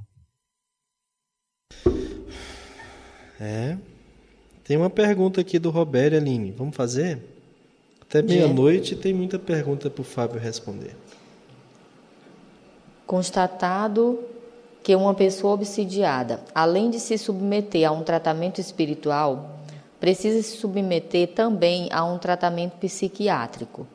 É. 3.40 3.78
Tem 4.64 4.78
uma 4.78 4.90
pergunta 4.90 5.42
aqui 5.42 5.60
do 5.60 5.70
Roberto 5.70 6.16
Aline. 6.16 6.52
Vamos 6.52 6.76
fazer? 6.76 7.35
Até 8.08 8.22
meia-noite 8.22 8.96
tem 8.96 9.14
muita 9.14 9.40
pergunta 9.40 9.90
para 9.90 10.02
o 10.02 10.06
Fábio 10.06 10.40
responder. 10.40 10.96
Constatado 13.06 14.20
que 14.84 14.96
uma 14.96 15.14
pessoa 15.14 15.54
obsidiada, 15.54 16.40
além 16.54 16.90
de 16.90 17.00
se 17.00 17.18
submeter 17.18 17.88
a 17.88 17.92
um 17.92 18.04
tratamento 18.04 18.62
espiritual, 18.62 19.60
precisa 20.00 20.42
se 20.44 20.58
submeter 20.58 21.30
também 21.30 21.90
a 21.92 22.06
um 22.06 22.20
tratamento 22.20 22.74
psiquiátrico. 22.74 23.88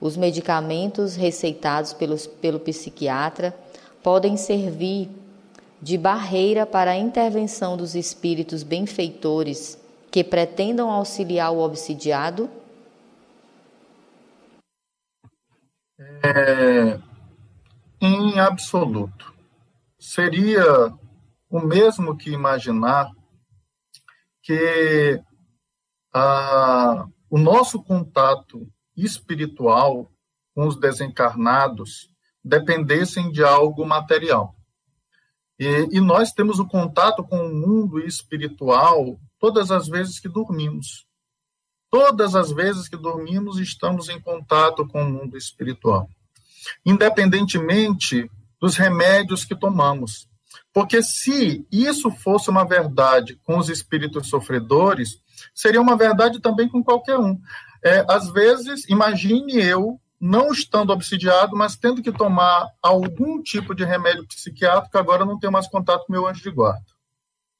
Os 0.00 0.16
medicamentos 0.16 1.16
receitados 1.16 1.92
pelos, 1.92 2.26
pelo 2.26 2.60
psiquiatra 2.60 3.52
podem 4.02 4.36
servir 4.36 5.08
de 5.82 5.98
barreira 5.98 6.64
para 6.64 6.92
a 6.92 6.96
intervenção 6.96 7.76
dos 7.76 7.94
espíritos 7.94 8.62
benfeitores 8.62 9.78
que 10.10 10.22
pretendam 10.22 10.90
auxiliar 10.90 11.52
o 11.52 11.58
obsidiado? 11.58 12.48
É, 15.98 17.00
em 18.00 18.38
absoluto. 18.38 19.34
Seria 19.98 20.92
o 21.48 21.60
mesmo 21.60 22.16
que 22.16 22.30
imaginar 22.30 23.10
que 24.42 25.20
ah, 26.12 27.06
o 27.30 27.38
nosso 27.38 27.82
contato 27.82 28.70
espiritual 28.96 30.10
com 30.54 30.66
os 30.66 30.78
desencarnados 30.78 32.08
dependessem 32.42 33.30
de 33.30 33.42
algo 33.42 33.84
material. 33.84 34.54
E, 35.58 35.88
e, 35.90 36.00
nós 36.00 36.32
temos 36.32 36.58
o 36.58 36.66
contato 36.66 37.24
com 37.24 37.38
o 37.38 37.54
mundo 37.54 37.98
espiritual 37.98 39.18
todas 39.38 39.70
as 39.70 39.88
vezes 39.88 40.20
que 40.20 40.28
dormimos. 40.28 41.05
Todas 41.90 42.34
as 42.34 42.50
vezes 42.50 42.88
que 42.88 42.96
dormimos, 42.96 43.58
estamos 43.58 44.08
em 44.08 44.20
contato 44.20 44.86
com 44.86 45.02
o 45.02 45.10
mundo 45.10 45.36
espiritual. 45.36 46.08
Independentemente 46.84 48.30
dos 48.60 48.76
remédios 48.76 49.44
que 49.44 49.54
tomamos. 49.54 50.28
Porque 50.72 51.02
se 51.02 51.66
isso 51.70 52.10
fosse 52.10 52.50
uma 52.50 52.64
verdade 52.64 53.38
com 53.44 53.58
os 53.58 53.68
espíritos 53.68 54.28
sofredores, 54.28 55.20
seria 55.54 55.80
uma 55.80 55.96
verdade 55.96 56.40
também 56.40 56.68
com 56.68 56.82
qualquer 56.82 57.18
um. 57.18 57.38
É, 57.84 58.04
às 58.08 58.30
vezes, 58.30 58.88
imagine 58.88 59.54
eu 59.54 60.00
não 60.20 60.50
estando 60.50 60.92
obsidiado, 60.92 61.56
mas 61.56 61.76
tendo 61.76 62.02
que 62.02 62.10
tomar 62.10 62.68
algum 62.82 63.42
tipo 63.42 63.74
de 63.74 63.84
remédio 63.84 64.26
psiquiátrico, 64.26 64.96
agora 64.98 65.24
não 65.24 65.38
tenho 65.38 65.52
mais 65.52 65.68
contato 65.68 66.06
com 66.06 66.12
meu 66.12 66.26
anjo 66.26 66.42
de 66.42 66.50
guarda. 66.50 66.95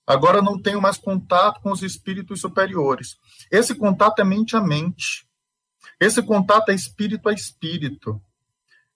Agora 0.06 0.40
não 0.40 0.60
tenho 0.60 0.80
mais 0.80 0.96
contato 0.96 1.60
com 1.60 1.72
os 1.72 1.82
espíritos 1.82 2.40
superiores. 2.40 3.16
Esse 3.50 3.74
contato 3.74 4.20
é 4.20 4.24
mente 4.24 4.54
a 4.56 4.60
mente. 4.60 5.26
Esse 5.98 6.22
contato 6.22 6.68
é 6.68 6.74
espírito 6.74 7.28
a 7.28 7.32
espírito. 7.32 8.22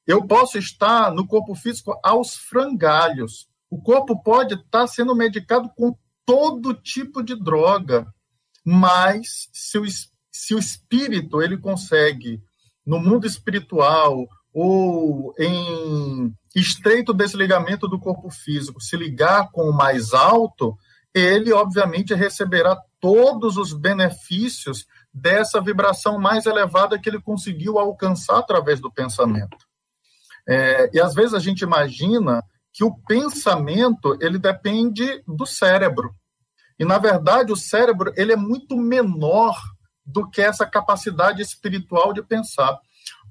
Eu 0.06 0.26
posso 0.26 0.58
estar 0.58 1.12
no 1.12 1.26
corpo 1.26 1.54
físico 1.54 1.98
aos 2.02 2.36
frangalhos. 2.36 3.48
O 3.68 3.80
corpo 3.80 4.22
pode 4.22 4.54
estar 4.54 4.86
sendo 4.86 5.14
medicado 5.14 5.68
com 5.76 5.96
todo 6.24 6.74
tipo 6.74 7.22
de 7.22 7.34
droga, 7.34 8.06
mas 8.64 9.48
se 9.52 9.78
o, 9.78 9.84
se 10.30 10.54
o 10.54 10.58
espírito 10.58 11.42
ele 11.42 11.56
consegue 11.56 12.40
no 12.86 13.00
mundo 13.00 13.26
espiritual 13.26 14.28
ou 14.52 15.34
em 15.38 16.34
estreito 16.54 17.12
desligamento 17.12 17.86
do 17.86 17.98
corpo 17.98 18.30
físico 18.30 18.80
se 18.80 18.96
ligar 18.96 19.50
com 19.50 19.62
o 19.68 19.72
mais 19.72 20.12
alto, 20.12 20.76
ele 21.14 21.52
obviamente 21.52 22.14
receberá 22.14 22.80
todos 23.00 23.56
os 23.56 23.72
benefícios 23.72 24.86
dessa 25.12 25.60
vibração 25.60 26.18
mais 26.18 26.46
elevada 26.46 26.98
que 26.98 27.08
ele 27.08 27.20
conseguiu 27.20 27.78
alcançar 27.78 28.38
através 28.38 28.80
do 28.80 28.92
pensamento. 28.92 29.56
É, 30.48 30.90
e 30.92 31.00
às 31.00 31.14
vezes 31.14 31.34
a 31.34 31.38
gente 31.38 31.62
imagina 31.62 32.42
que 32.72 32.84
o 32.84 32.94
pensamento 33.06 34.16
ele 34.20 34.38
depende 34.38 35.22
do 35.26 35.44
cérebro. 35.44 36.14
E 36.78 36.84
na 36.84 36.98
verdade 36.98 37.52
o 37.52 37.56
cérebro 37.56 38.12
ele 38.16 38.32
é 38.32 38.36
muito 38.36 38.76
menor 38.76 39.58
do 40.04 40.28
que 40.28 40.40
essa 40.40 40.66
capacidade 40.66 41.42
espiritual 41.42 42.12
de 42.12 42.22
pensar. 42.22 42.78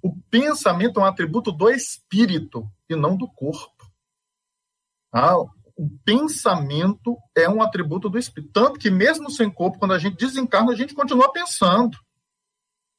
O 0.01 0.15
pensamento 0.29 0.99
é 0.99 1.03
um 1.03 1.05
atributo 1.05 1.51
do 1.51 1.69
espírito 1.69 2.69
e 2.89 2.95
não 2.95 3.15
do 3.17 3.27
corpo. 3.27 3.89
Ah, 5.11 5.35
o 5.79 5.89
pensamento 6.03 7.17
é 7.33 7.47
um 7.47 7.61
atributo 7.61 8.09
do 8.09 8.19
espírito. 8.19 8.51
Tanto 8.51 8.77
que, 8.77 8.91
mesmo 8.91 9.31
sem 9.31 9.49
corpo, 9.49 9.79
quando 9.79 9.93
a 9.93 9.97
gente 9.97 10.17
desencarna, 10.17 10.73
a 10.73 10.75
gente 10.75 10.93
continua 10.93 11.31
pensando. 11.31 11.97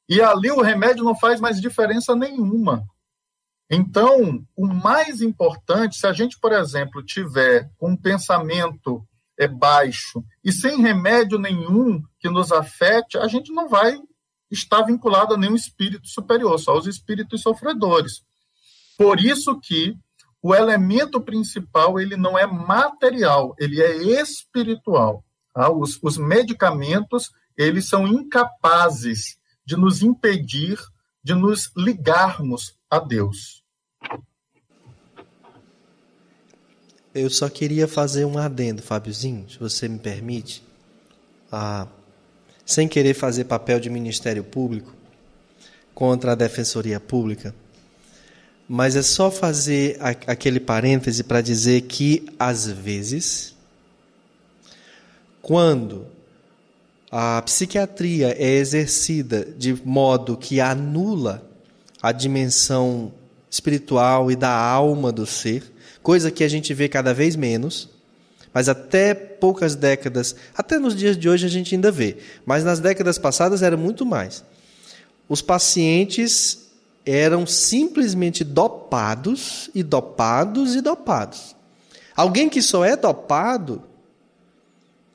E 0.09 0.19
ali 0.19 0.49
o 0.49 0.63
remédio 0.63 1.03
não 1.03 1.15
faz 1.15 1.39
mais 1.39 1.61
diferença 1.61 2.15
nenhuma. 2.15 2.83
Então, 3.69 4.43
o 4.57 4.65
mais 4.65 5.21
importante, 5.21 5.95
se 5.95 6.07
a 6.07 6.11
gente, 6.11 6.39
por 6.39 6.51
exemplo, 6.53 7.03
tiver 7.03 7.69
um 7.79 7.95
pensamento 7.95 9.07
é 9.37 9.47
baixo 9.47 10.23
e 10.43 10.51
sem 10.51 10.81
remédio 10.81 11.37
nenhum 11.37 12.01
que 12.19 12.31
nos 12.31 12.51
afete, 12.51 13.15
a 13.15 13.27
gente 13.27 13.53
não 13.53 13.69
vai 13.69 13.95
estar 14.49 14.81
vinculado 14.81 15.35
a 15.35 15.37
nenhum 15.37 15.55
espírito 15.55 16.07
superior, 16.07 16.57
só 16.57 16.75
os 16.75 16.87
espíritos 16.87 17.43
sofredores. 17.43 18.23
Por 18.97 19.19
isso 19.19 19.59
que 19.59 19.95
o 20.41 20.55
elemento 20.55 21.21
principal 21.21 21.99
ele 21.99 22.17
não 22.17 22.37
é 22.37 22.47
material, 22.47 23.55
ele 23.59 23.81
é 23.81 23.95
espiritual. 24.21 25.23
Tá? 25.53 25.71
Os, 25.71 25.99
os 26.01 26.17
medicamentos 26.17 27.31
eles 27.57 27.87
são 27.87 28.07
incapazes 28.07 29.37
de 29.65 29.75
nos 29.75 30.01
impedir 30.01 30.79
de 31.23 31.35
nos 31.35 31.71
ligarmos 31.77 32.75
a 32.89 32.99
Deus. 32.99 33.63
Eu 37.13 37.29
só 37.29 37.49
queria 37.49 37.87
fazer 37.87 38.25
um 38.25 38.37
adendo, 38.37 38.81
Fábiozinho, 38.81 39.49
se 39.49 39.59
você 39.59 39.87
me 39.87 39.99
permite. 39.99 40.63
Ah, 41.51 41.87
sem 42.65 42.87
querer 42.87 43.13
fazer 43.13 43.43
papel 43.43 43.79
de 43.79 43.89
Ministério 43.89 44.43
Público 44.43 44.95
contra 45.93 46.31
a 46.31 46.35
Defensoria 46.35 46.99
Pública, 46.99 47.53
mas 48.73 48.95
é 48.95 49.01
só 49.01 49.29
fazer 49.29 49.97
aquele 49.99 50.57
parêntese 50.57 51.25
para 51.25 51.41
dizer 51.41 51.81
que, 51.81 52.25
às 52.39 52.67
vezes, 52.67 53.53
quando 55.41 56.07
a 57.11 57.41
psiquiatria 57.41 58.33
é 58.39 58.53
exercida 58.53 59.45
de 59.57 59.73
modo 59.85 60.37
que 60.37 60.61
anula 60.61 61.45
a 62.01 62.13
dimensão 62.13 63.11
espiritual 63.49 64.31
e 64.31 64.37
da 64.37 64.55
alma 64.55 65.11
do 65.11 65.25
ser, 65.25 65.69
coisa 66.01 66.31
que 66.31 66.41
a 66.41 66.47
gente 66.47 66.73
vê 66.73 66.87
cada 66.87 67.13
vez 67.13 67.35
menos, 67.35 67.89
mas 68.53 68.69
até 68.69 69.13
poucas 69.13 69.75
décadas, 69.75 70.33
até 70.55 70.79
nos 70.79 70.95
dias 70.95 71.17
de 71.17 71.27
hoje 71.27 71.45
a 71.45 71.49
gente 71.49 71.75
ainda 71.75 71.91
vê, 71.91 72.19
mas 72.45 72.63
nas 72.63 72.79
décadas 72.79 73.17
passadas 73.17 73.61
era 73.61 73.75
muito 73.75 74.05
mais. 74.05 74.45
Os 75.27 75.41
pacientes 75.41 76.70
eram 77.05 77.45
simplesmente 77.45 78.43
dopados 78.43 79.69
e 79.73 79.83
dopados 79.83 80.75
e 80.75 80.81
dopados. 80.81 81.55
Alguém 82.15 82.49
que 82.49 82.61
só 82.61 82.85
é 82.85 82.95
dopado, 82.95 83.83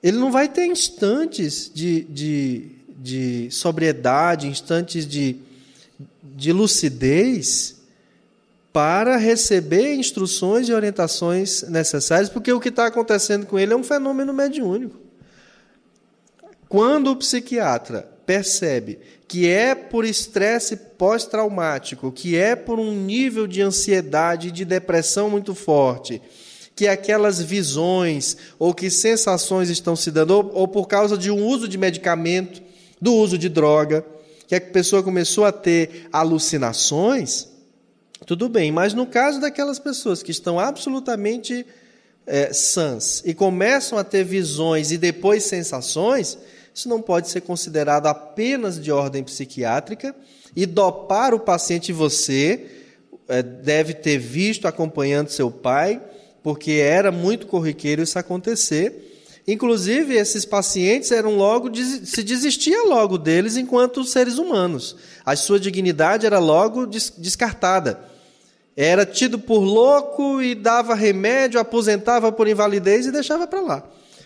ele 0.03 0.19
não 0.19 0.31
vai 0.31 0.49
ter 0.49 0.67
instantes 0.67 1.71
de, 1.73 2.03
de, 2.03 2.71
de 2.99 3.51
sobriedade, 3.51 4.49
instantes 4.49 5.07
de, 5.07 5.37
de 6.23 6.53
lucidez 6.53 7.77
para 8.73 9.17
receber 9.17 9.95
instruções 9.95 10.69
e 10.69 10.73
orientações 10.73 11.63
necessárias, 11.63 12.29
porque 12.29 12.53
o 12.53 12.61
que 12.61 12.69
está 12.69 12.87
acontecendo 12.87 13.47
com 13.47 13.59
ele 13.59 13.73
é 13.73 13.77
um 13.77 13.85
fenômeno 13.85 14.33
mediúnico. 14.35 15.01
Quando 16.69 17.11
o 17.11 17.17
psiquiatra 17.17 18.16
percebe 18.27 18.99
que 19.29 19.49
é 19.49 19.75
por 19.75 20.05
estresse 20.05 20.77
pós-traumático, 20.77 22.13
que 22.13 22.37
é 22.37 22.55
por 22.55 22.79
um 22.79 22.93
nível 22.93 23.47
de 23.47 23.63
ansiedade 23.63 24.49
e 24.49 24.53
de 24.53 24.65
depressão 24.65 25.31
muito 25.31 25.55
forte, 25.55 26.21
que 26.75 26.87
aquelas 26.87 27.41
visões 27.41 28.37
ou 28.59 28.75
que 28.75 28.91
sensações 28.91 29.71
estão 29.71 29.97
se 29.97 30.11
dando, 30.11 30.33
ou, 30.33 30.51
ou 30.53 30.69
por 30.69 30.87
causa 30.87 31.17
de 31.17 31.31
um 31.31 31.45
uso 31.45 31.67
de 31.67 31.79
medicamento, 31.79 32.63
do 33.01 33.15
uso 33.15 33.39
de 33.39 33.49
droga, 33.49 34.05
que 34.47 34.55
a 34.55 34.61
pessoa 34.61 35.03
começou 35.03 35.45
a 35.45 35.53
ter 35.53 36.09
alucinações, 36.13 37.49
tudo 38.27 38.49
bem, 38.49 38.71
mas 38.71 38.95
no 38.95 39.07
caso 39.07 39.41
daquelas 39.41 39.79
pessoas 39.79 40.23
que 40.23 40.31
estão 40.31 40.59
absolutamente 40.59 41.67
é, 42.27 42.53
sãs 42.53 43.23
e 43.25 43.35
começam 43.35 43.99
a 43.99 44.05
ter 44.05 44.25
visões 44.25 44.91
e 44.91 44.99
depois 44.99 45.45
sensações, 45.45 46.39
isso 46.77 46.91
não 46.91 47.01
pode 47.01 47.31
ser 47.31 47.41
considerado 47.41 48.07
apenas 48.07 48.79
de 48.79 48.93
ordem 48.93 49.25
psiquiátrica 49.25 50.15
e 50.55 50.67
dopar 50.67 51.33
o 51.33 51.41
paciente 51.41 51.91
você 51.91 52.67
é, 53.27 53.43
deve 53.43 53.95
ter 53.95 54.19
visto 54.19 54.69
acompanhando 54.69 55.31
seu 55.31 55.51
pai, 55.51 56.03
porque 56.43 56.73
era 56.73 57.11
muito 57.11 57.47
corriqueiro 57.47 58.03
isso 58.03 58.19
acontecer. 58.19 59.41
Inclusive, 59.49 60.17
esses 60.17 60.45
pacientes 60.45 61.11
eram 61.13 61.39
logo 61.39 61.75
se 61.75 62.23
desistia 62.23 62.85
logo 62.85 63.17
deles 63.17 63.57
enquanto 63.57 64.05
seres 64.05 64.37
humanos. 64.37 64.97
A 65.25 65.35
sua 65.35 65.59
dignidade 65.59 66.27
era 66.27 66.39
logo 66.39 66.85
descartada. 66.85 68.01
Era 68.77 69.07
tido 69.07 69.39
por 69.39 69.61
louco 69.61 70.43
e 70.43 70.55
dava 70.55 70.95
remédio, 70.95 71.59
aposentava 71.59 72.31
por 72.31 72.47
invalidez 72.47 73.07
e 73.07 73.13
deixava 73.13 73.47
para 73.47 73.63
lá. 73.63 73.83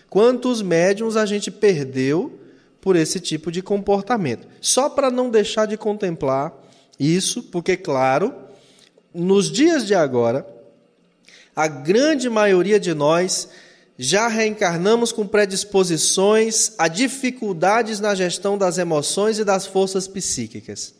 Quantos 0.09 0.61
médiums 0.61 1.15
a 1.15 1.25
gente 1.25 1.49
perdeu 1.49 2.40
por 2.81 2.95
esse 2.95 3.19
tipo 3.19 3.51
de 3.51 3.61
comportamento. 3.61 4.47
Só 4.59 4.89
para 4.89 5.11
não 5.11 5.29
deixar 5.29 5.67
de 5.67 5.77
contemplar 5.77 6.53
isso, 6.99 7.43
porque, 7.43 7.77
claro, 7.77 8.33
nos 9.13 9.51
dias 9.51 9.85
de 9.85 9.95
agora, 9.95 10.45
a 11.55 11.67
grande 11.67 12.29
maioria 12.29 12.79
de 12.79 12.93
nós 12.93 13.47
já 13.97 14.27
reencarnamos 14.27 15.11
com 15.11 15.27
predisposições 15.27 16.73
a 16.77 16.87
dificuldades 16.87 17.99
na 17.99 18.15
gestão 18.15 18.57
das 18.57 18.77
emoções 18.77 19.37
e 19.37 19.43
das 19.43 19.67
forças 19.67 20.07
psíquicas. 20.07 20.95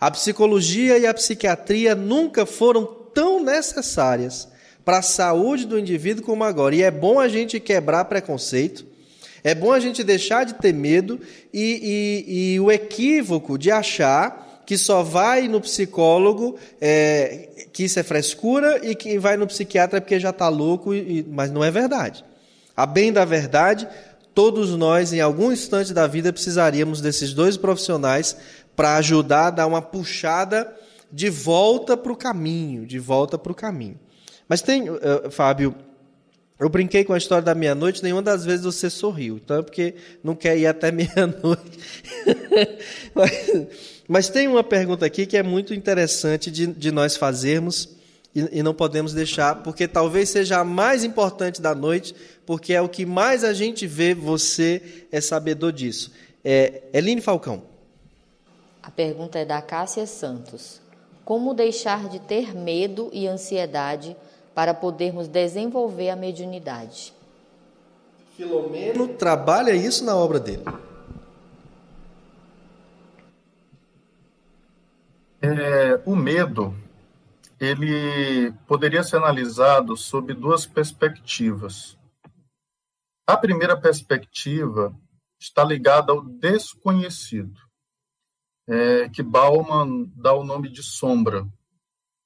A 0.00 0.10
psicologia 0.10 0.96
e 0.96 1.06
a 1.06 1.12
psiquiatria 1.12 1.94
nunca 1.94 2.46
foram 2.46 2.86
tão 3.12 3.42
necessárias 3.42 4.48
para 4.84 4.98
a 4.98 5.02
saúde 5.02 5.66
do 5.66 5.78
indivíduo 5.78 6.24
como 6.24 6.44
agora. 6.44 6.74
E 6.74 6.82
é 6.82 6.90
bom 6.90 7.20
a 7.20 7.28
gente 7.28 7.60
quebrar 7.60 8.06
preconceito, 8.06 8.86
é 9.48 9.54
bom 9.54 9.72
a 9.72 9.80
gente 9.80 10.04
deixar 10.04 10.44
de 10.44 10.54
ter 10.54 10.74
medo 10.74 11.18
e, 11.52 12.26
e, 12.28 12.54
e 12.54 12.60
o 12.60 12.70
equívoco 12.70 13.56
de 13.56 13.70
achar 13.70 14.62
que 14.66 14.76
só 14.76 15.02
vai 15.02 15.48
no 15.48 15.58
psicólogo, 15.58 16.58
é, 16.78 17.48
que 17.72 17.84
isso 17.84 17.98
é 17.98 18.02
frescura, 18.02 18.78
e 18.86 18.94
que 18.94 19.18
vai 19.18 19.38
no 19.38 19.46
psiquiatra 19.46 20.02
porque 20.02 20.20
já 20.20 20.28
está 20.28 20.50
louco, 20.50 20.94
e, 20.94 21.24
mas 21.26 21.50
não 21.50 21.64
é 21.64 21.70
verdade. 21.70 22.22
A 22.76 22.84
bem 22.84 23.10
da 23.10 23.24
verdade, 23.24 23.88
todos 24.34 24.76
nós, 24.76 25.14
em 25.14 25.20
algum 25.22 25.50
instante 25.50 25.94
da 25.94 26.06
vida, 26.06 26.30
precisaríamos 26.30 27.00
desses 27.00 27.32
dois 27.32 27.56
profissionais 27.56 28.36
para 28.76 28.96
ajudar 28.96 29.46
a 29.46 29.50
dar 29.50 29.66
uma 29.66 29.80
puxada 29.80 30.70
de 31.10 31.30
volta 31.30 31.96
para 31.96 32.12
o 32.12 32.16
caminho, 32.16 32.84
de 32.84 32.98
volta 32.98 33.38
para 33.38 33.52
o 33.52 33.54
caminho. 33.54 33.98
Mas 34.46 34.60
tem, 34.60 34.90
uh, 34.90 34.98
Fábio, 35.30 35.74
eu 36.58 36.68
brinquei 36.68 37.04
com 37.04 37.12
a 37.12 37.18
história 37.18 37.44
da 37.44 37.54
meia-noite, 37.54 38.02
nenhuma 38.02 38.22
das 38.22 38.44
vezes 38.44 38.64
você 38.64 38.90
sorriu. 38.90 39.36
Então 39.36 39.58
é 39.58 39.62
porque 39.62 39.94
não 40.24 40.34
quer 40.34 40.58
ir 40.58 40.66
até 40.66 40.90
meia-noite. 40.92 41.78
mas, 43.14 43.66
mas, 44.08 44.28
tem 44.28 44.48
uma 44.48 44.64
pergunta 44.64 45.06
aqui 45.06 45.24
que 45.24 45.36
é 45.36 45.42
muito 45.42 45.72
interessante 45.72 46.50
de, 46.50 46.66
de 46.66 46.90
nós 46.90 47.16
fazermos 47.16 47.96
e, 48.34 48.58
e, 48.58 48.62
não 48.62 48.74
podemos 48.74 49.14
deixar, 49.14 49.62
porque 49.62 49.86
talvez 49.86 50.28
seja 50.30 50.58
a 50.58 50.64
mais 50.64 51.04
importante 51.04 51.62
da 51.62 51.74
noite, 51.74 52.14
porque 52.44 52.72
é 52.72 52.80
o 52.80 52.88
que 52.88 53.06
mais 53.06 53.44
a 53.44 53.52
gente 53.52 53.86
vê, 53.86 54.12
você 54.12 55.06
é 55.12 55.20
sabedor 55.20 55.72
disso. 55.72 56.12
É, 56.44 56.82
Eline 56.92 57.20
Falcão. 57.20 57.62
A 58.82 58.90
pergunta 58.90 59.38
é 59.38 59.44
da 59.44 59.62
Cássia 59.62 60.06
Santos. 60.06 60.80
Como 61.24 61.54
deixar 61.54 62.08
de 62.08 62.18
ter 62.20 62.54
medo 62.54 63.10
e 63.12 63.26
ansiedade 63.26 64.16
para 64.58 64.74
podermos 64.74 65.28
desenvolver 65.28 66.10
a 66.10 66.16
mediunidade. 66.16 67.14
Filomeno 68.36 69.06
trabalha 69.06 69.70
isso 69.70 70.04
na 70.04 70.16
obra 70.16 70.40
dele. 70.40 70.64
É, 75.40 76.02
o 76.04 76.16
medo 76.16 76.74
ele 77.60 78.50
poderia 78.66 79.04
ser 79.04 79.18
analisado 79.18 79.96
sob 79.96 80.34
duas 80.34 80.66
perspectivas. 80.66 81.96
A 83.28 83.36
primeira 83.36 83.80
perspectiva 83.80 84.92
está 85.40 85.62
ligada 85.62 86.10
ao 86.10 86.20
desconhecido, 86.20 87.60
é, 88.66 89.08
que 89.08 89.22
Bauman 89.22 90.10
dá 90.16 90.32
o 90.32 90.42
nome 90.42 90.68
de 90.68 90.82
sombra 90.82 91.46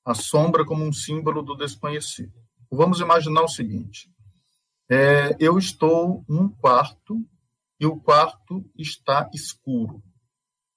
a 0.05 0.15
sombra 0.15 0.65
como 0.65 0.85
um 0.85 0.93
símbolo 0.93 1.43
do 1.43 1.55
desconhecido. 1.55 2.33
Vamos 2.71 3.01
imaginar 3.01 3.43
o 3.43 3.49
seguinte: 3.49 4.11
é, 4.91 5.37
eu 5.39 5.59
estou 5.59 6.25
num 6.29 6.49
quarto 6.49 7.19
e 7.79 7.87
o 7.87 7.99
quarto 7.99 8.65
está 8.77 9.29
escuro. 9.35 10.03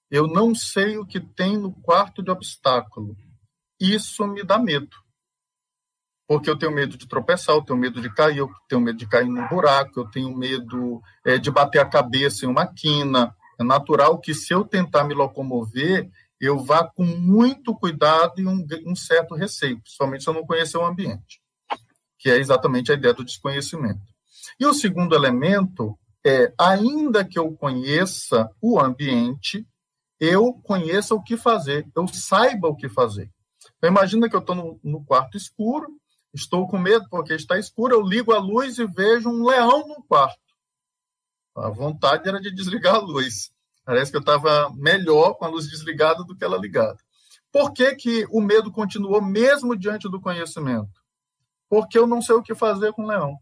Eu 0.10 0.27
não 0.27 0.53
sei 0.53 0.97
o 0.97 1.06
que 1.06 1.19
tem 1.19 1.57
no 1.57 1.72
quarto 1.72 2.22
de 2.22 2.31
obstáculo. 2.31 3.15
Isso 3.80 4.26
me 4.27 4.43
dá 4.43 4.57
medo. 4.57 4.95
Porque 6.27 6.49
eu 6.49 6.57
tenho 6.57 6.72
medo 6.72 6.97
de 6.97 7.07
tropeçar, 7.07 7.56
eu 7.56 7.61
tenho 7.61 7.77
medo 7.77 8.02
de 8.02 8.11
cair, 8.14 8.38
eu 8.38 8.49
tenho 8.68 8.81
medo 8.81 8.97
de 8.97 9.07
cair 9.07 9.27
num 9.27 9.47
buraco, 9.47 9.99
eu 9.99 10.10
tenho 10.10 10.35
medo 10.35 11.02
é, 11.23 11.38
de 11.38 11.52
bater 11.52 11.80
a 11.80 11.85
cabeça 11.85 12.45
em 12.45 12.49
uma 12.49 12.65
quina. 12.65 13.35
É 13.60 13.64
natural 13.64 14.19
que, 14.19 14.34
se 14.34 14.53
eu 14.53 14.65
tentar 14.65 15.03
me 15.03 15.14
locomover, 15.14 16.10
eu 16.39 16.59
vá 16.59 16.87
com 16.87 17.05
muito 17.05 17.75
cuidado 17.75 18.39
e 18.39 18.47
um, 18.47 18.65
um 18.85 18.95
certo 18.95 19.35
receio, 19.35 19.79
principalmente 19.81 20.23
se 20.23 20.29
eu 20.29 20.33
não 20.33 20.45
conhecer 20.45 20.77
o 20.77 20.85
ambiente, 20.85 21.41
que 22.19 22.29
é 22.29 22.37
exatamente 22.37 22.91
a 22.91 22.95
ideia 22.95 23.13
do 23.13 23.23
desconhecimento. 23.23 24.01
E 24.59 24.65
o 24.65 24.73
segundo 24.73 25.15
elemento 25.15 25.97
é, 26.25 26.51
ainda 26.59 27.23
que 27.23 27.37
eu 27.37 27.51
conheça 27.51 28.49
o 28.61 28.79
ambiente, 28.79 29.65
eu 30.19 30.53
conheça 30.63 31.13
o 31.13 31.21
que 31.21 31.37
fazer, 31.37 31.87
eu 31.95 32.07
saiba 32.07 32.67
o 32.67 32.75
que 32.75 32.89
fazer. 32.89 33.31
Então, 33.77 33.89
imagina 33.89 34.27
que 34.27 34.35
eu 34.35 34.39
estou 34.39 34.55
no, 34.55 34.79
no, 34.83 35.05
quarto 35.05 35.37
escuro, 35.37 35.87
estou 36.33 36.67
com 36.67 36.79
medo 36.79 37.07
porque 37.09 37.33
está 37.33 37.59
escuro, 37.59 37.93
eu 37.93 38.01
ligo 38.01 38.33
a 38.33 38.39
luz 38.39 38.79
e 38.79 38.85
vejo 38.85 39.29
um 39.29 39.45
leão 39.45 39.87
no 39.87 40.03
quarto. 40.03 40.39
A 41.55 41.69
vontade 41.69 42.27
era 42.27 42.39
de 42.41 42.51
desligar 42.51 42.95
a 42.95 42.99
luz. 42.99 43.51
Parece 43.85 44.09
que 44.09 44.17
eu 44.17 44.21
estava 44.21 44.69
melhor 44.75 45.35
com 45.35 45.45
a 45.45 45.47
luz 45.47 45.69
desligada 45.69 46.23
do 46.23 46.35
que 46.35 46.43
ela 46.43 46.57
ligada. 46.57 46.97
Por 47.51 47.71
que, 47.71 47.95
que 47.95 48.27
o 48.31 48.41
medo 48.41 48.71
continuou 48.71 49.21
mesmo 49.21 49.77
diante 49.77 50.09
do 50.09 50.19
conhecimento? 50.19 51.01
Porque 51.69 51.97
eu 51.97 52.07
não 52.07 52.21
sei 52.21 52.35
o 52.35 52.43
que 52.43 52.55
fazer 52.55 52.91
com 52.93 53.03
o 53.03 53.07
leão. 53.07 53.37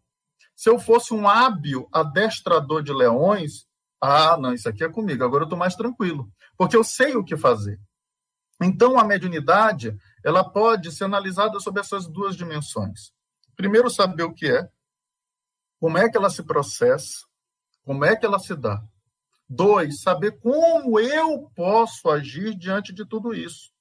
Se 0.56 0.70
eu 0.70 0.78
fosse 0.78 1.14
um 1.14 1.28
hábil 1.28 1.88
adestrador 1.92 2.84
de 2.84 2.94
leões, 2.94 3.66
ah, 4.00 4.38
não, 4.38 4.54
isso 4.54 4.68
aqui 4.68 4.84
é 4.84 4.90
comigo, 4.90 5.24
agora 5.24 5.44
eu 5.44 5.46
estou 5.46 5.58
mais 5.58 5.76
tranquilo, 5.76 6.30
porque 6.58 6.76
eu 6.76 6.84
sei 6.84 7.16
o 7.16 7.24
que 7.24 7.38
fazer. 7.38 7.80
Então, 8.62 9.00
a 9.00 9.04
mediunidade, 9.04 9.98
ela 10.24 10.44
pode 10.44 10.92
ser 10.92 11.06
analisada 11.06 11.60
sobre 11.60 11.82
essas 11.82 12.06
duas 12.08 12.36
dimensões. 12.36 13.12
Primeiro, 13.56 13.90
saber 13.90 14.24
o 14.24 14.34
que 14.34 14.48
é, 14.48 14.70
como 15.80 15.98
é 15.98 16.10
que 16.10 16.18
ela 16.18 16.30
se 16.30 16.44
processa, 16.44 17.26
como 17.84 18.06
é 18.06 18.16
que 18.16 18.26
ela 18.26 18.40
se 18.40 18.56
dá. 18.56 18.82
Dois, 19.56 20.02
saber 20.02 20.40
como 20.40 21.00
eu 21.00 21.48
posso 21.56 22.10
agir 22.10 22.56
diante 22.56 22.92
de 22.92 23.06
tudo 23.06 23.36
isso. 23.36 23.72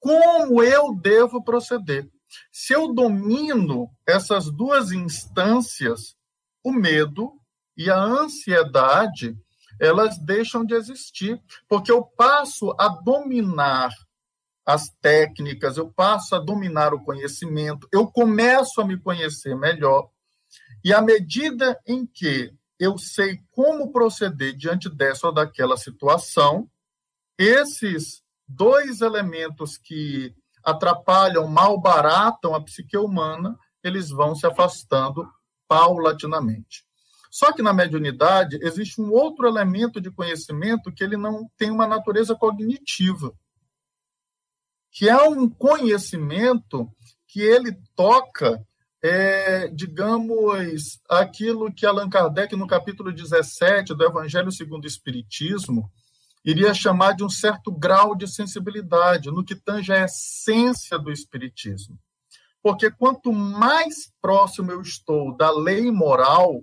Como 0.00 0.62
eu 0.62 0.94
devo 0.94 1.44
proceder. 1.44 2.08
Se 2.50 2.72
eu 2.72 2.94
domino 2.94 3.90
essas 4.06 4.50
duas 4.50 4.90
instâncias, 4.90 6.16
o 6.64 6.72
medo 6.72 7.32
e 7.76 7.90
a 7.90 8.00
ansiedade, 8.00 9.36
elas 9.78 10.18
deixam 10.18 10.64
de 10.64 10.74
existir, 10.74 11.38
porque 11.68 11.92
eu 11.92 12.02
passo 12.02 12.74
a 12.78 12.88
dominar 12.88 13.90
as 14.64 14.88
técnicas, 15.02 15.76
eu 15.76 15.92
passo 15.92 16.34
a 16.36 16.38
dominar 16.38 16.94
o 16.94 17.04
conhecimento, 17.04 17.86
eu 17.92 18.06
começo 18.06 18.80
a 18.80 18.84
me 18.84 18.98
conhecer 18.98 19.54
melhor. 19.54 20.08
E 20.82 20.92
à 20.92 21.02
medida 21.02 21.78
em 21.86 22.06
que 22.06 22.50
eu 22.78 22.96
sei 22.98 23.40
como 23.50 23.92
proceder 23.92 24.54
diante 24.56 24.88
dessa 24.88 25.26
ou 25.26 25.32
daquela 25.32 25.76
situação, 25.76 26.70
esses 27.36 28.22
dois 28.46 29.00
elementos 29.00 29.76
que 29.76 30.34
atrapalham, 30.64 31.46
malbaratam 31.46 32.54
a 32.54 32.62
psique 32.62 32.96
humana, 32.96 33.58
eles 33.82 34.10
vão 34.10 34.34
se 34.34 34.46
afastando 34.46 35.28
paulatinamente. 35.66 36.84
Só 37.30 37.52
que 37.52 37.62
na 37.62 37.72
mediunidade 37.72 38.58
existe 38.62 39.00
um 39.00 39.12
outro 39.12 39.46
elemento 39.46 40.00
de 40.00 40.10
conhecimento 40.10 40.92
que 40.92 41.04
ele 41.04 41.16
não 41.16 41.48
tem 41.56 41.70
uma 41.70 41.86
natureza 41.86 42.34
cognitiva, 42.34 43.32
que 44.90 45.08
é 45.08 45.22
um 45.22 45.48
conhecimento 45.48 46.90
que 47.26 47.40
ele 47.40 47.76
toca, 47.94 48.64
é, 49.02 49.68
digamos, 49.68 50.98
aquilo 51.08 51.72
que 51.72 51.86
Allan 51.86 52.08
Kardec, 52.08 52.56
no 52.56 52.66
capítulo 52.66 53.12
17 53.12 53.94
do 53.94 54.04
Evangelho 54.04 54.50
segundo 54.50 54.84
o 54.84 54.88
Espiritismo, 54.88 55.90
iria 56.44 56.74
chamar 56.74 57.12
de 57.12 57.22
um 57.22 57.28
certo 57.28 57.70
grau 57.70 58.16
de 58.16 58.26
sensibilidade, 58.26 59.30
no 59.30 59.44
que 59.44 59.54
tange 59.54 59.92
a 59.92 60.04
essência 60.04 60.98
do 60.98 61.12
Espiritismo. 61.12 61.98
Porque 62.62 62.90
quanto 62.90 63.32
mais 63.32 64.10
próximo 64.20 64.72
eu 64.72 64.80
estou 64.80 65.36
da 65.36 65.50
lei 65.50 65.90
moral, 65.92 66.62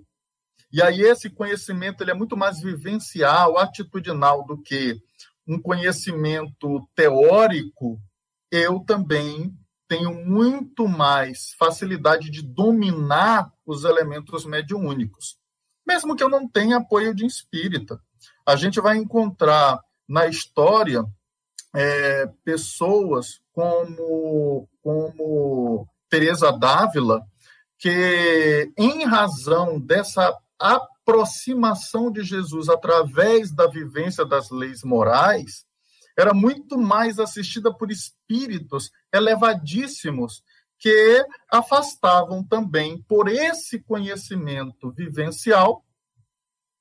e 0.72 0.82
aí 0.82 1.00
esse 1.00 1.30
conhecimento 1.30 2.02
ele 2.02 2.10
é 2.10 2.14
muito 2.14 2.36
mais 2.36 2.60
vivencial, 2.60 3.56
atitudinal 3.56 4.44
do 4.44 4.60
que 4.60 5.00
um 5.46 5.60
conhecimento 5.60 6.86
teórico, 6.94 7.98
eu 8.50 8.80
também 8.80 9.56
tenho 9.88 10.12
muito 10.14 10.88
mais 10.88 11.54
facilidade 11.58 12.30
de 12.30 12.42
dominar 12.42 13.52
os 13.64 13.84
elementos 13.84 14.44
mediúnicos, 14.44 15.38
mesmo 15.86 16.16
que 16.16 16.22
eu 16.22 16.28
não 16.28 16.48
tenha 16.48 16.78
apoio 16.78 17.14
de 17.14 17.24
espírita. 17.24 18.00
A 18.44 18.56
gente 18.56 18.80
vai 18.80 18.96
encontrar 18.96 19.80
na 20.08 20.26
história 20.26 21.04
é, 21.74 22.26
pessoas 22.44 23.40
como, 23.52 24.68
como 24.82 25.88
Teresa 26.08 26.50
Dávila, 26.50 27.22
que, 27.78 28.72
em 28.76 29.04
razão 29.04 29.78
dessa 29.78 30.36
aproximação 30.58 32.10
de 32.10 32.22
Jesus 32.22 32.68
através 32.68 33.52
da 33.52 33.66
vivência 33.66 34.24
das 34.24 34.50
leis 34.50 34.82
morais, 34.82 35.66
era 36.16 36.32
muito 36.32 36.78
mais 36.78 37.18
assistida 37.18 37.72
por 37.72 37.90
espíritos 37.90 38.90
elevadíssimos 39.12 40.42
que 40.78 41.24
afastavam 41.50 42.42
também 42.44 43.02
por 43.02 43.28
esse 43.28 43.80
conhecimento 43.80 44.90
vivencial 44.90 45.84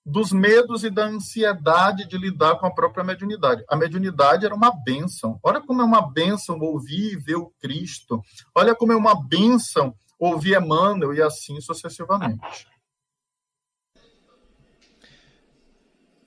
dos 0.06 0.32
medos 0.32 0.84
e 0.84 0.90
da 0.90 1.06
ansiedade 1.06 2.08
de 2.08 2.18
lidar 2.18 2.58
com 2.60 2.68
a 2.68 2.74
própria 2.74 3.04
mediunidade. 3.04 3.64
A 3.68 3.76
mediunidade 3.76 4.46
era 4.46 4.54
uma 4.54 4.72
bênção. 4.72 5.40
Olha 5.42 5.60
como 5.60 5.82
é 5.82 5.86
uma 5.86 6.12
bênção 6.12 6.60
ouvir 6.60 7.14
e 7.14 7.16
ver 7.16 7.36
o 7.36 7.52
Cristo. 7.60 8.22
Olha 8.54 8.76
como 8.76 8.92
é 8.92 8.96
uma 8.96 9.16
bênção 9.16 9.96
ouvir 10.20 10.62
Emmanuel 10.62 11.14
e 11.14 11.22
assim 11.22 11.60
sucessivamente. 11.60 12.68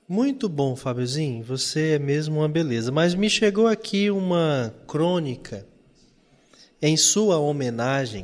Muito 0.08 0.48
bom, 0.48 0.74
Fábiozinho. 0.74 1.44
Você 1.44 1.90
é 1.90 1.98
mesmo 1.98 2.38
uma 2.38 2.48
beleza. 2.48 2.90
Mas 2.90 3.14
me 3.14 3.28
chegou 3.28 3.66
aqui 3.66 4.10
uma 4.10 4.74
crônica 4.86 5.66
em 6.80 6.96
sua 6.96 7.36
homenagem 7.38 8.22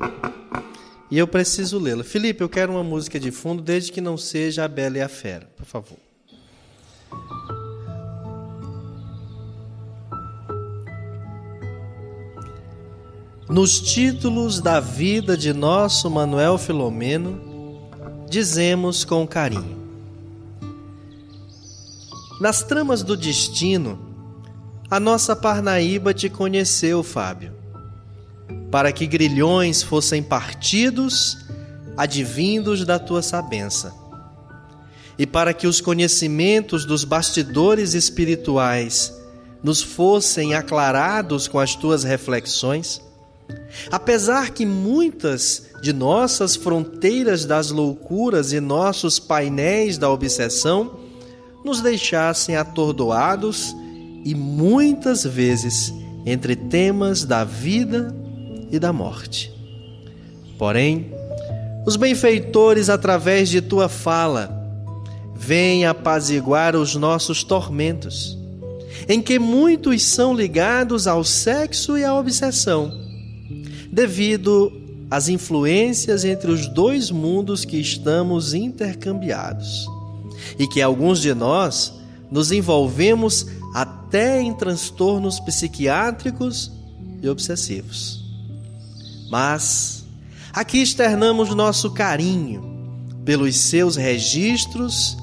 e 1.10 1.18
eu 1.18 1.28
preciso 1.28 1.78
lê-la. 1.78 2.02
Felipe, 2.02 2.42
eu 2.42 2.48
quero 2.48 2.72
uma 2.72 2.82
música 2.82 3.20
de 3.20 3.30
fundo, 3.30 3.62
desde 3.62 3.92
que 3.92 4.00
não 4.00 4.16
seja 4.16 4.64
a 4.64 4.68
Bela 4.68 4.96
e 4.96 5.02
a 5.02 5.08
Fera, 5.08 5.46
por 5.54 5.66
favor. 5.66 5.98
Nos 13.46 13.78
títulos 13.78 14.58
da 14.58 14.80
vida 14.80 15.36
de 15.36 15.52
nosso 15.52 16.10
Manuel 16.10 16.56
Filomeno, 16.56 17.38
dizemos 18.26 19.04
com 19.04 19.26
carinho: 19.26 19.83
Nas 22.40 22.64
tramas 22.64 23.04
do 23.04 23.16
destino, 23.16 23.96
a 24.90 24.98
nossa 24.98 25.36
Parnaíba 25.36 26.12
te 26.12 26.28
conheceu, 26.28 27.02
Fábio. 27.04 27.52
Para 28.72 28.90
que 28.90 29.06
grilhões 29.06 29.84
fossem 29.84 30.20
partidos, 30.20 31.38
advindos 31.96 32.84
da 32.84 32.98
tua 32.98 33.22
sabença, 33.22 33.94
e 35.16 35.24
para 35.24 35.54
que 35.54 35.68
os 35.68 35.80
conhecimentos 35.80 36.84
dos 36.84 37.04
bastidores 37.04 37.94
espirituais 37.94 39.14
nos 39.62 39.80
fossem 39.80 40.54
aclarados 40.54 41.46
com 41.46 41.60
as 41.60 41.76
tuas 41.76 42.02
reflexões, 42.02 43.00
apesar 43.92 44.50
que 44.50 44.66
muitas 44.66 45.70
de 45.80 45.92
nossas 45.92 46.56
fronteiras 46.56 47.44
das 47.44 47.70
loucuras 47.70 48.52
e 48.52 48.58
nossos 48.58 49.20
painéis 49.20 49.96
da 49.96 50.10
obsessão 50.10 51.03
nos 51.64 51.80
deixassem 51.80 52.56
atordoados 52.56 53.74
e 54.24 54.34
muitas 54.34 55.24
vezes 55.24 55.92
entre 56.26 56.54
temas 56.54 57.24
da 57.24 57.44
vida 57.44 58.14
e 58.70 58.78
da 58.78 58.92
morte. 58.92 59.52
Porém, 60.58 61.12
os 61.86 61.96
benfeitores, 61.96 62.88
através 62.88 63.48
de 63.48 63.60
tua 63.60 63.88
fala, 63.88 64.64
vêm 65.34 65.84
apaziguar 65.84 66.74
os 66.74 66.94
nossos 66.94 67.44
tormentos, 67.44 68.38
em 69.08 69.20
que 69.20 69.38
muitos 69.38 70.02
são 70.02 70.34
ligados 70.34 71.06
ao 71.06 71.22
sexo 71.22 71.98
e 71.98 72.04
à 72.04 72.14
obsessão, 72.14 72.90
devido 73.92 74.72
às 75.10 75.28
influências 75.28 76.24
entre 76.24 76.50
os 76.50 76.66
dois 76.66 77.10
mundos 77.10 77.64
que 77.64 77.76
estamos 77.76 78.54
intercambiados, 78.54 79.86
e 80.58 80.66
que 80.66 80.80
alguns 80.80 81.20
de 81.20 81.34
nós 81.34 81.92
nos 82.30 82.52
envolvemos 82.52 83.46
até 83.74 84.40
em 84.40 84.52
transtornos 84.54 85.40
psiquiátricos 85.40 86.70
e 87.22 87.28
obsessivos. 87.28 88.24
Mas 89.30 90.04
aqui 90.52 90.78
externamos 90.78 91.54
nosso 91.54 91.90
carinho 91.90 92.62
pelos 93.24 93.56
seus 93.56 93.96
registros 93.96 95.16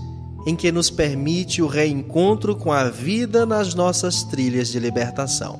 em 0.45 0.56
que 0.56 0.72
nos 0.72 0.89
permite 0.89 1.61
o 1.61 1.68
reencontro 1.68 2.56
com 2.56 2.72
a 2.72 2.89
vida 2.89 3.45
nas 3.45 3.76
nossas 3.76 4.23
trilhas 4.23 4.69
de 4.69 4.80
libertação. 4.80 5.60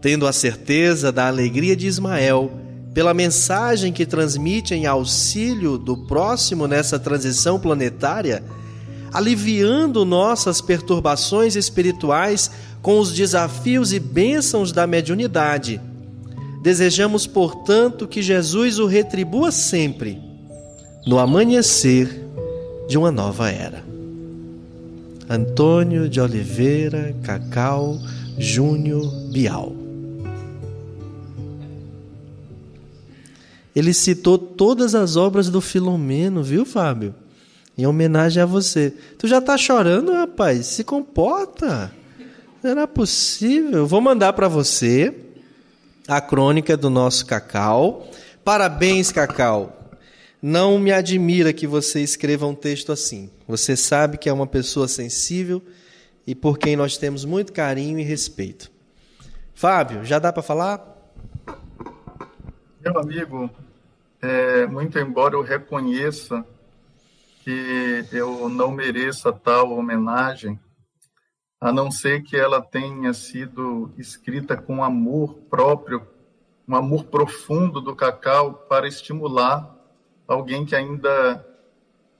Tendo 0.00 0.26
a 0.26 0.32
certeza 0.32 1.12
da 1.12 1.28
alegria 1.28 1.76
de 1.76 1.86
Ismael 1.86 2.50
pela 2.94 3.14
mensagem 3.14 3.92
que 3.92 4.04
transmite 4.04 4.74
em 4.74 4.86
auxílio 4.86 5.78
do 5.78 5.96
próximo 5.96 6.66
nessa 6.66 6.98
transição 6.98 7.58
planetária, 7.58 8.42
aliviando 9.12 10.04
nossas 10.04 10.60
perturbações 10.60 11.56
espirituais 11.56 12.50
com 12.80 12.98
os 12.98 13.12
desafios 13.12 13.92
e 13.92 13.98
bênçãos 13.98 14.72
da 14.72 14.86
mediunidade 14.86 15.80
Desejamos, 16.62 17.26
portanto, 17.26 18.06
que 18.06 18.22
Jesus 18.22 18.78
o 18.78 18.86
retribua 18.86 19.50
sempre 19.50 20.20
no 21.04 21.18
amanhecer 21.18 22.24
de 22.88 22.96
uma 22.96 23.10
nova 23.10 23.50
era. 23.50 23.82
Antônio 25.28 26.08
de 26.08 26.20
Oliveira 26.20 27.16
Cacau, 27.24 27.98
Júnior 28.38 29.10
Bial. 29.32 29.81
Ele 33.74 33.94
citou 33.94 34.36
todas 34.36 34.94
as 34.94 35.16
obras 35.16 35.48
do 35.48 35.60
Filomeno, 35.60 36.42
viu, 36.42 36.64
Fábio? 36.64 37.14
Em 37.76 37.86
homenagem 37.86 38.42
a 38.42 38.46
você. 38.46 38.92
Tu 39.18 39.26
já 39.26 39.40
tá 39.40 39.56
chorando, 39.56 40.12
rapaz? 40.12 40.66
Se 40.66 40.84
comporta. 40.84 41.92
Será 42.60 42.86
possível? 42.86 43.86
Vou 43.86 44.00
mandar 44.00 44.34
para 44.34 44.46
você 44.46 45.14
a 46.06 46.20
crônica 46.20 46.76
do 46.76 46.90
nosso 46.90 47.24
Cacau. 47.24 48.08
Parabéns, 48.44 49.10
Cacau. 49.10 49.78
Não 50.40 50.78
me 50.78 50.92
admira 50.92 51.52
que 51.52 51.66
você 51.66 52.00
escreva 52.00 52.46
um 52.46 52.54
texto 52.54 52.92
assim. 52.92 53.30
Você 53.48 53.76
sabe 53.76 54.18
que 54.18 54.28
é 54.28 54.32
uma 54.32 54.46
pessoa 54.46 54.86
sensível 54.86 55.62
e 56.26 56.34
por 56.34 56.58
quem 56.58 56.76
nós 56.76 56.96
temos 56.96 57.24
muito 57.24 57.52
carinho 57.52 57.98
e 57.98 58.02
respeito. 58.02 58.70
Fábio, 59.54 60.04
já 60.04 60.18
dá 60.18 60.32
para 60.32 60.42
falar? 60.42 60.91
Meu 62.84 62.98
amigo, 62.98 63.48
é, 64.20 64.66
muito 64.66 64.98
embora 64.98 65.36
eu 65.36 65.42
reconheça 65.42 66.44
que 67.44 68.04
eu 68.10 68.48
não 68.48 68.72
mereça 68.72 69.32
tal 69.32 69.70
homenagem, 69.70 70.58
a 71.60 71.72
não 71.72 71.92
ser 71.92 72.24
que 72.24 72.36
ela 72.36 72.60
tenha 72.60 73.14
sido 73.14 73.92
escrita 73.96 74.56
com 74.56 74.82
amor 74.82 75.38
próprio, 75.48 76.04
um 76.66 76.74
amor 76.74 77.04
profundo 77.04 77.80
do 77.80 77.94
cacau 77.94 78.54
para 78.68 78.88
estimular 78.88 79.78
alguém 80.26 80.66
que 80.66 80.74
ainda 80.74 81.46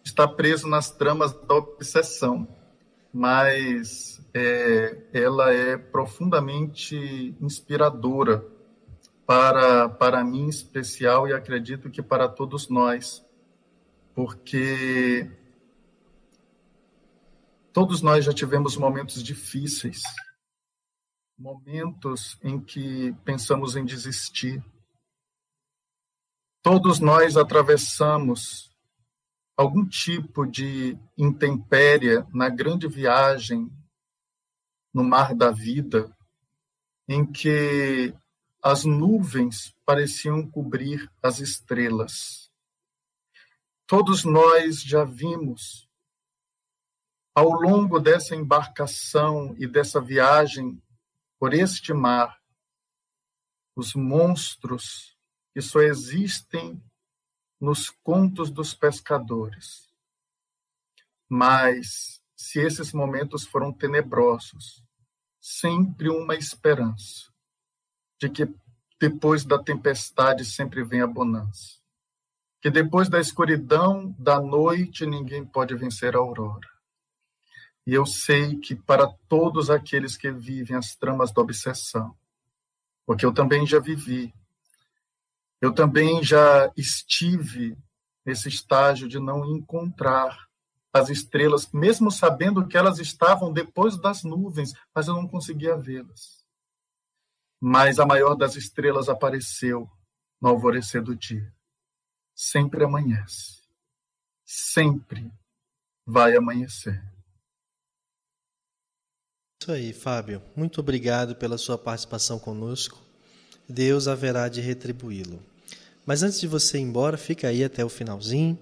está 0.04 0.28
preso 0.28 0.68
nas 0.68 0.92
tramas 0.92 1.32
da 1.32 1.56
obsessão. 1.56 2.46
Mas 3.12 4.24
é, 4.32 4.96
ela 5.12 5.52
é 5.52 5.76
profundamente 5.76 7.34
inspiradora 7.40 8.51
para, 9.26 9.88
para 9.88 10.24
mim 10.24 10.44
em 10.44 10.48
especial 10.48 11.28
e 11.28 11.32
acredito 11.32 11.90
que 11.90 12.02
para 12.02 12.28
todos 12.28 12.68
nós, 12.68 13.24
porque 14.14 15.30
todos 17.72 18.02
nós 18.02 18.24
já 18.24 18.32
tivemos 18.32 18.76
momentos 18.76 19.22
difíceis, 19.22 20.02
momentos 21.38 22.38
em 22.42 22.60
que 22.60 23.12
pensamos 23.24 23.76
em 23.76 23.84
desistir. 23.84 24.62
Todos 26.62 27.00
nós 27.00 27.36
atravessamos 27.36 28.70
algum 29.56 29.86
tipo 29.86 30.46
de 30.46 30.96
intempéria 31.16 32.26
na 32.32 32.48
grande 32.48 32.86
viagem 32.86 33.70
no 34.92 35.02
mar 35.02 35.34
da 35.34 35.50
vida, 35.50 36.14
em 37.08 37.24
que 37.24 38.14
as 38.62 38.84
nuvens 38.84 39.74
pareciam 39.84 40.48
cobrir 40.48 41.10
as 41.20 41.40
estrelas. 41.40 42.48
Todos 43.88 44.24
nós 44.24 44.80
já 44.80 45.02
vimos, 45.04 45.90
ao 47.34 47.50
longo 47.50 47.98
dessa 47.98 48.36
embarcação 48.36 49.56
e 49.58 49.66
dessa 49.66 50.00
viagem 50.00 50.80
por 51.40 51.52
este 51.52 51.92
mar, 51.92 52.40
os 53.74 53.94
monstros 53.94 55.18
que 55.52 55.60
só 55.60 55.80
existem 55.80 56.80
nos 57.60 57.90
contos 57.90 58.48
dos 58.48 58.74
pescadores. 58.74 59.92
Mas, 61.28 62.22
se 62.36 62.60
esses 62.60 62.92
momentos 62.92 63.44
foram 63.44 63.72
tenebrosos, 63.72 64.84
sempre 65.40 66.08
uma 66.08 66.36
esperança 66.36 67.31
de 68.22 68.30
que 68.30 68.48
depois 69.00 69.44
da 69.44 69.58
tempestade 69.58 70.44
sempre 70.44 70.84
vem 70.84 71.00
a 71.00 71.08
bonança. 71.08 71.80
Que 72.60 72.70
depois 72.70 73.08
da 73.08 73.20
escuridão 73.20 74.14
da 74.16 74.40
noite 74.40 75.04
ninguém 75.04 75.44
pode 75.44 75.74
vencer 75.74 76.14
a 76.14 76.20
aurora. 76.20 76.68
E 77.84 77.92
eu 77.92 78.06
sei 78.06 78.60
que 78.60 78.76
para 78.76 79.08
todos 79.28 79.70
aqueles 79.70 80.16
que 80.16 80.30
vivem 80.30 80.76
as 80.76 80.94
tramas 80.94 81.32
da 81.32 81.42
obsessão, 81.42 82.16
porque 83.04 83.26
eu 83.26 83.34
também 83.34 83.66
já 83.66 83.80
vivi, 83.80 84.32
eu 85.60 85.72
também 85.72 86.22
já 86.22 86.70
estive 86.76 87.76
nesse 88.24 88.48
estágio 88.48 89.08
de 89.08 89.18
não 89.18 89.44
encontrar 89.44 90.46
as 90.92 91.08
estrelas, 91.08 91.68
mesmo 91.72 92.08
sabendo 92.08 92.68
que 92.68 92.76
elas 92.76 93.00
estavam 93.00 93.52
depois 93.52 94.00
das 94.00 94.22
nuvens, 94.22 94.72
mas 94.94 95.08
eu 95.08 95.14
não 95.14 95.26
conseguia 95.26 95.76
vê-las 95.76 96.41
mas 97.64 98.00
a 98.00 98.04
maior 98.04 98.34
das 98.34 98.56
estrelas 98.56 99.08
apareceu 99.08 99.88
no 100.40 100.48
alvorecer 100.48 101.00
do 101.00 101.14
dia. 101.14 101.54
Sempre 102.34 102.82
amanhece. 102.82 103.62
Sempre 104.44 105.30
vai 106.04 106.34
amanhecer. 106.34 107.00
Isso 109.62 109.70
aí, 109.70 109.92
Fábio. 109.92 110.42
Muito 110.56 110.80
obrigado 110.80 111.36
pela 111.36 111.56
sua 111.56 111.78
participação 111.78 112.36
conosco. 112.36 113.00
Deus 113.68 114.08
haverá 114.08 114.48
de 114.48 114.60
retribuí-lo. 114.60 115.40
Mas 116.04 116.24
antes 116.24 116.40
de 116.40 116.48
você 116.48 116.78
ir 116.78 116.82
embora, 116.82 117.16
fica 117.16 117.46
aí 117.46 117.62
até 117.62 117.84
o 117.84 117.88
finalzinho. 117.88 118.58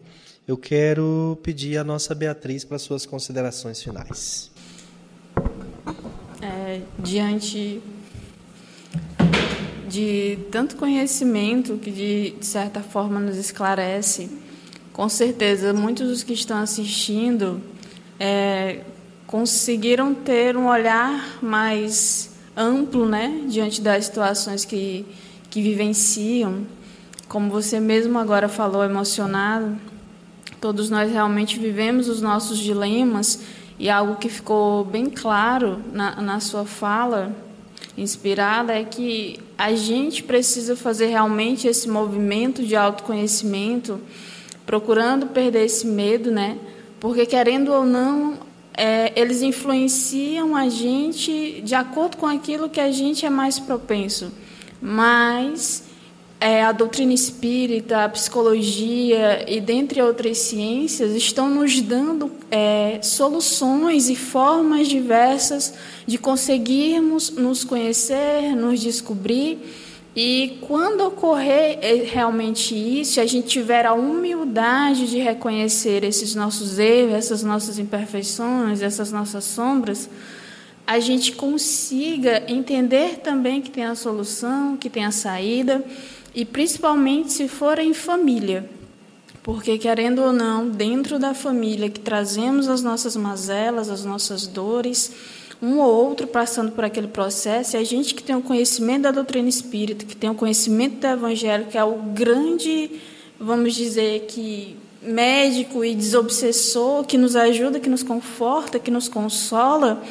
Eu 0.46 0.58
quero 0.58 1.38
pedir 1.42 1.78
a 1.78 1.84
nossa 1.84 2.14
Beatriz 2.14 2.66
para 2.66 2.78
suas 2.78 3.06
considerações 3.06 3.82
finais. 3.82 4.50
É, 6.42 6.82
diante 6.98 7.82
de 9.90 10.38
tanto 10.50 10.76
conhecimento 10.76 11.76
que 11.76 11.90
de, 11.90 12.30
de 12.38 12.46
certa 12.46 12.80
forma 12.80 13.18
nos 13.18 13.36
esclarece. 13.36 14.30
Com 14.92 15.08
certeza, 15.08 15.72
muitos 15.72 16.08
dos 16.08 16.22
que 16.22 16.32
estão 16.32 16.58
assistindo 16.58 17.60
é, 18.18 18.80
conseguiram 19.26 20.14
ter 20.14 20.56
um 20.56 20.68
olhar 20.68 21.38
mais 21.42 22.30
amplo, 22.56 23.06
né, 23.06 23.44
diante 23.48 23.80
das 23.80 24.06
situações 24.06 24.64
que 24.64 25.04
que 25.50 25.60
vivenciam. 25.60 26.64
Como 27.28 27.50
você 27.50 27.80
mesmo 27.80 28.18
agora 28.18 28.48
falou, 28.48 28.84
emocionado, 28.84 29.76
todos 30.60 30.88
nós 30.88 31.10
realmente 31.10 31.58
vivemos 31.58 32.08
os 32.08 32.22
nossos 32.22 32.58
dilemas 32.58 33.40
e 33.78 33.90
algo 33.90 34.16
que 34.16 34.28
ficou 34.28 34.84
bem 34.84 35.06
claro 35.06 35.82
na, 35.92 36.20
na 36.20 36.40
sua 36.40 36.64
fala 36.64 37.34
inspirada 37.96 38.72
é 38.72 38.84
que 38.84 39.38
a 39.56 39.74
gente 39.74 40.22
precisa 40.22 40.76
fazer 40.76 41.06
realmente 41.06 41.66
esse 41.68 41.88
movimento 41.88 42.62
de 42.62 42.76
autoconhecimento, 42.76 44.00
procurando 44.64 45.26
perder 45.26 45.64
esse 45.64 45.86
medo, 45.86 46.30
né? 46.30 46.58
Porque 46.98 47.26
querendo 47.26 47.72
ou 47.72 47.84
não, 47.84 48.38
é, 48.74 49.12
eles 49.14 49.42
influenciam 49.42 50.54
a 50.54 50.68
gente 50.68 51.60
de 51.62 51.74
acordo 51.74 52.16
com 52.16 52.26
aquilo 52.26 52.68
que 52.68 52.80
a 52.80 52.90
gente 52.90 53.26
é 53.26 53.30
mais 53.30 53.58
propenso. 53.58 54.32
Mas 54.80 55.84
é, 56.40 56.62
a 56.64 56.72
doutrina 56.72 57.12
espírita, 57.12 58.04
a 58.04 58.08
psicologia 58.08 59.44
e 59.46 59.60
dentre 59.60 60.00
outras 60.00 60.38
ciências 60.38 61.14
estão 61.14 61.50
nos 61.50 61.82
dando 61.82 62.32
é, 62.50 62.98
soluções 63.02 64.08
e 64.08 64.16
formas 64.16 64.88
diversas 64.88 65.74
de 66.06 66.16
conseguirmos 66.16 67.28
nos 67.28 67.62
conhecer, 67.62 68.56
nos 68.56 68.80
descobrir. 68.80 69.58
E 70.16 70.58
quando 70.62 71.02
ocorrer 71.02 71.78
é, 71.82 71.94
realmente 72.10 72.74
isso, 72.74 73.20
a 73.20 73.26
gente 73.26 73.46
tiver 73.46 73.84
a 73.84 73.92
humildade 73.92 75.10
de 75.10 75.18
reconhecer 75.18 76.02
esses 76.04 76.34
nossos 76.34 76.78
erros, 76.78 77.14
essas 77.14 77.42
nossas 77.42 77.78
imperfeições, 77.78 78.80
essas 78.80 79.12
nossas 79.12 79.44
sombras, 79.44 80.08
a 80.86 80.98
gente 80.98 81.32
consiga 81.32 82.42
entender 82.48 83.18
também 83.18 83.60
que 83.60 83.70
tem 83.70 83.84
a 83.84 83.94
solução, 83.94 84.76
que 84.76 84.90
tem 84.90 85.04
a 85.04 85.12
saída 85.12 85.84
e 86.34 86.44
principalmente 86.44 87.32
se 87.32 87.48
for 87.48 87.78
em 87.78 87.92
família. 87.92 88.68
Porque, 89.42 89.78
querendo 89.78 90.22
ou 90.22 90.32
não, 90.32 90.68
dentro 90.68 91.18
da 91.18 91.32
família 91.32 91.88
que 91.88 92.00
trazemos 92.00 92.68
as 92.68 92.82
nossas 92.82 93.16
mazelas, 93.16 93.88
as 93.88 94.04
nossas 94.04 94.46
dores, 94.46 95.12
um 95.62 95.78
ou 95.78 95.90
outro 95.90 96.26
passando 96.26 96.72
por 96.72 96.84
aquele 96.84 97.08
processo, 97.08 97.76
e 97.76 97.78
a 97.78 97.84
gente 97.84 98.14
que 98.14 98.22
tem 98.22 98.36
o 98.36 98.42
conhecimento 98.42 99.02
da 99.02 99.10
doutrina 99.10 99.48
espírita, 99.48 100.04
que 100.04 100.16
tem 100.16 100.28
o 100.28 100.34
conhecimento 100.34 101.00
do 101.00 101.06
evangelho, 101.06 101.66
que 101.66 101.78
é 101.78 101.84
o 101.84 101.94
grande, 101.96 102.90
vamos 103.38 103.74
dizer 103.74 104.26
que 104.28 104.76
médico 105.02 105.82
e 105.84 105.94
desobsessor, 105.94 107.04
que 107.04 107.16
nos 107.16 107.34
ajuda, 107.34 107.80
que 107.80 107.88
nos 107.88 108.02
conforta, 108.02 108.78
que 108.78 108.90
nos 108.90 109.08
consola, 109.08 110.02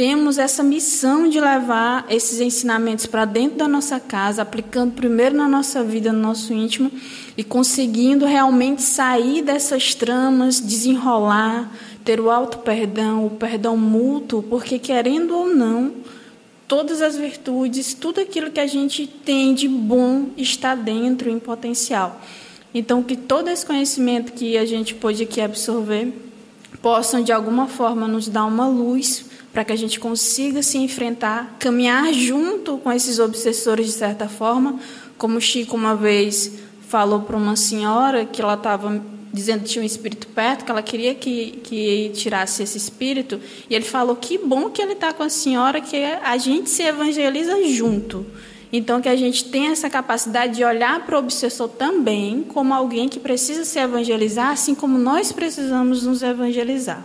temos 0.00 0.38
essa 0.38 0.62
missão 0.62 1.28
de 1.28 1.38
levar 1.38 2.06
esses 2.08 2.40
ensinamentos 2.40 3.04
para 3.04 3.26
dentro 3.26 3.58
da 3.58 3.68
nossa 3.68 4.00
casa, 4.00 4.40
aplicando 4.40 4.94
primeiro 4.94 5.36
na 5.36 5.46
nossa 5.46 5.84
vida, 5.84 6.10
no 6.10 6.20
nosso 6.20 6.54
íntimo, 6.54 6.90
e 7.36 7.44
conseguindo 7.44 8.24
realmente 8.24 8.80
sair 8.80 9.42
dessas 9.42 9.94
tramas, 9.94 10.58
desenrolar, 10.58 11.70
ter 12.02 12.18
o 12.18 12.30
auto-perdão, 12.30 13.26
o 13.26 13.30
perdão 13.32 13.76
mútuo, 13.76 14.42
porque 14.42 14.78
querendo 14.78 15.36
ou 15.36 15.54
não, 15.54 15.92
todas 16.66 17.02
as 17.02 17.18
virtudes, 17.18 17.92
tudo 17.92 18.22
aquilo 18.22 18.50
que 18.50 18.60
a 18.60 18.66
gente 18.66 19.06
tem 19.06 19.52
de 19.52 19.68
bom 19.68 20.28
está 20.34 20.74
dentro 20.74 21.28
em 21.28 21.38
potencial. 21.38 22.18
Então, 22.72 23.02
que 23.02 23.16
todo 23.16 23.48
esse 23.48 23.66
conhecimento 23.66 24.32
que 24.32 24.56
a 24.56 24.64
gente 24.64 24.94
pôde 24.94 25.24
aqui 25.24 25.42
absorver 25.42 26.10
possam, 26.80 27.22
de 27.22 27.32
alguma 27.32 27.66
forma, 27.66 28.08
nos 28.08 28.28
dar 28.28 28.46
uma 28.46 28.66
luz 28.66 29.28
para 29.52 29.64
que 29.64 29.72
a 29.72 29.76
gente 29.76 29.98
consiga 29.98 30.62
se 30.62 30.78
enfrentar, 30.78 31.56
caminhar 31.58 32.12
junto 32.12 32.78
com 32.78 32.92
esses 32.92 33.18
obsessores, 33.18 33.86
de 33.86 33.92
certa 33.92 34.28
forma, 34.28 34.78
como 35.18 35.38
o 35.38 35.40
Chico 35.40 35.76
uma 35.76 35.94
vez 35.94 36.52
falou 36.88 37.20
para 37.20 37.36
uma 37.36 37.56
senhora 37.56 38.24
que 38.24 38.40
ela 38.40 38.54
estava 38.54 39.02
dizendo 39.32 39.62
que 39.62 39.70
tinha 39.70 39.82
um 39.82 39.86
espírito 39.86 40.26
perto, 40.28 40.64
que 40.64 40.70
ela 40.70 40.82
queria 40.82 41.14
que, 41.14 41.60
que 41.62 42.10
tirasse 42.14 42.62
esse 42.62 42.76
espírito, 42.76 43.40
e 43.68 43.74
ele 43.74 43.84
falou 43.84 44.16
que 44.16 44.38
bom 44.38 44.70
que 44.70 44.82
ele 44.82 44.92
está 44.92 45.12
com 45.12 45.22
a 45.22 45.28
senhora, 45.28 45.80
que 45.80 45.96
a 46.04 46.36
gente 46.36 46.68
se 46.68 46.82
evangeliza 46.82 47.64
junto. 47.68 48.26
Então, 48.72 49.00
que 49.00 49.08
a 49.08 49.16
gente 49.16 49.46
tenha 49.46 49.72
essa 49.72 49.90
capacidade 49.90 50.54
de 50.56 50.64
olhar 50.64 51.04
para 51.04 51.16
o 51.16 51.18
obsessor 51.18 51.68
também 51.68 52.44
como 52.44 52.72
alguém 52.72 53.08
que 53.08 53.18
precisa 53.18 53.64
se 53.64 53.80
evangelizar, 53.80 54.50
assim 54.50 54.76
como 54.76 54.96
nós 54.96 55.32
precisamos 55.32 56.04
nos 56.04 56.22
evangelizar. 56.22 57.04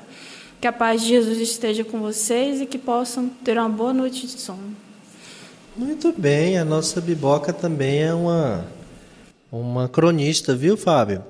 Que 0.65 0.69
a 0.69 0.73
paz 0.73 1.03
de 1.03 1.09
Jesus 1.09 1.37
esteja 1.37 1.83
com 1.83 1.99
vocês 1.99 2.59
e 2.59 2.65
que 2.65 2.79
possam 2.79 3.29
ter 3.29 3.55
uma 3.55 3.69
boa 3.69 3.93
noite 3.93 4.25
de 4.25 4.41
sono. 4.41 4.75
Muito 5.77 6.11
bem, 6.11 6.57
a 6.57 6.65
nossa 6.65 6.99
biboca 6.99 7.53
também 7.53 8.01
é 8.01 8.11
uma, 8.11 8.65
uma 9.51 9.87
cronista, 9.87 10.55
viu, 10.55 10.75
Fábio? 10.75 11.23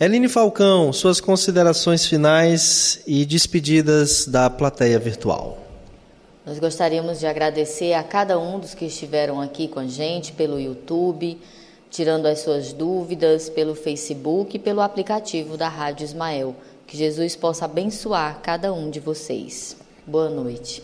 Eline 0.00 0.26
Falcão, 0.26 0.90
suas 0.90 1.20
considerações 1.20 2.06
finais 2.06 3.02
e 3.06 3.26
despedidas 3.26 4.24
da 4.24 4.48
plateia 4.48 4.98
virtual. 4.98 5.58
Nós 6.46 6.58
gostaríamos 6.58 7.20
de 7.20 7.26
agradecer 7.26 7.92
a 7.92 8.02
cada 8.02 8.38
um 8.38 8.58
dos 8.58 8.72
que 8.72 8.86
estiveram 8.86 9.38
aqui 9.38 9.68
com 9.68 9.80
a 9.80 9.86
gente 9.86 10.32
pelo 10.32 10.58
YouTube, 10.58 11.38
tirando 11.90 12.24
as 12.24 12.38
suas 12.38 12.72
dúvidas, 12.72 13.50
pelo 13.50 13.74
Facebook 13.74 14.56
e 14.56 14.58
pelo 14.58 14.80
aplicativo 14.80 15.58
da 15.58 15.68
Rádio 15.68 16.04
Ismael. 16.04 16.56
Que 16.92 16.98
Jesus 16.98 17.34
possa 17.34 17.64
abençoar 17.64 18.40
cada 18.42 18.70
um 18.70 18.90
de 18.90 19.00
vocês. 19.00 19.74
Boa 20.06 20.28
noite. 20.28 20.82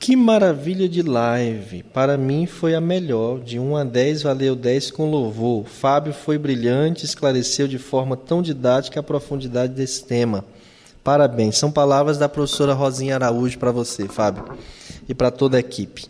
Que 0.00 0.16
maravilha 0.16 0.88
de 0.88 1.00
live! 1.00 1.84
Para 1.84 2.18
mim 2.18 2.44
foi 2.44 2.74
a 2.74 2.80
melhor. 2.80 3.38
De 3.38 3.56
1 3.56 3.76
a 3.76 3.84
10 3.84 4.22
valeu 4.22 4.56
10 4.56 4.90
com 4.90 5.08
louvor. 5.08 5.64
Fábio 5.64 6.12
foi 6.12 6.36
brilhante, 6.36 7.04
esclareceu 7.04 7.68
de 7.68 7.78
forma 7.78 8.16
tão 8.16 8.42
didática 8.42 8.98
a 8.98 9.04
profundidade 9.04 9.72
desse 9.72 10.04
tema. 10.04 10.44
Parabéns. 11.04 11.56
São 11.56 11.70
palavras 11.70 12.18
da 12.18 12.28
professora 12.28 12.74
Rosinha 12.74 13.14
Araújo 13.14 13.56
para 13.60 13.70
você, 13.70 14.08
Fábio, 14.08 14.58
e 15.08 15.14
para 15.14 15.30
toda 15.30 15.56
a 15.56 15.60
equipe. 15.60 16.08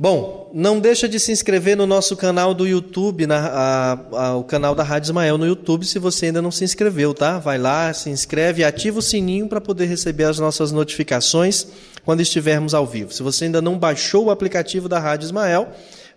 Bom, 0.00 0.48
não 0.54 0.78
deixa 0.78 1.08
de 1.08 1.18
se 1.18 1.32
inscrever 1.32 1.76
no 1.76 1.84
nosso 1.84 2.16
canal 2.16 2.54
do 2.54 2.64
YouTube, 2.64 3.26
na, 3.26 3.48
a, 3.48 3.92
a, 4.26 4.36
o 4.36 4.44
canal 4.44 4.72
da 4.72 4.84
Rádio 4.84 5.08
Ismael 5.08 5.36
no 5.36 5.44
YouTube, 5.44 5.84
se 5.84 5.98
você 5.98 6.26
ainda 6.26 6.40
não 6.40 6.52
se 6.52 6.62
inscreveu, 6.62 7.12
tá? 7.12 7.40
Vai 7.40 7.58
lá, 7.58 7.92
se 7.92 8.08
inscreve 8.08 8.62
ativa 8.62 9.00
o 9.00 9.02
sininho 9.02 9.48
para 9.48 9.60
poder 9.60 9.86
receber 9.86 10.22
as 10.22 10.38
nossas 10.38 10.70
notificações 10.70 11.66
quando 12.04 12.20
estivermos 12.20 12.74
ao 12.74 12.86
vivo. 12.86 13.12
Se 13.12 13.24
você 13.24 13.46
ainda 13.46 13.60
não 13.60 13.76
baixou 13.76 14.26
o 14.26 14.30
aplicativo 14.30 14.88
da 14.88 15.00
Rádio 15.00 15.26
Ismael, 15.26 15.68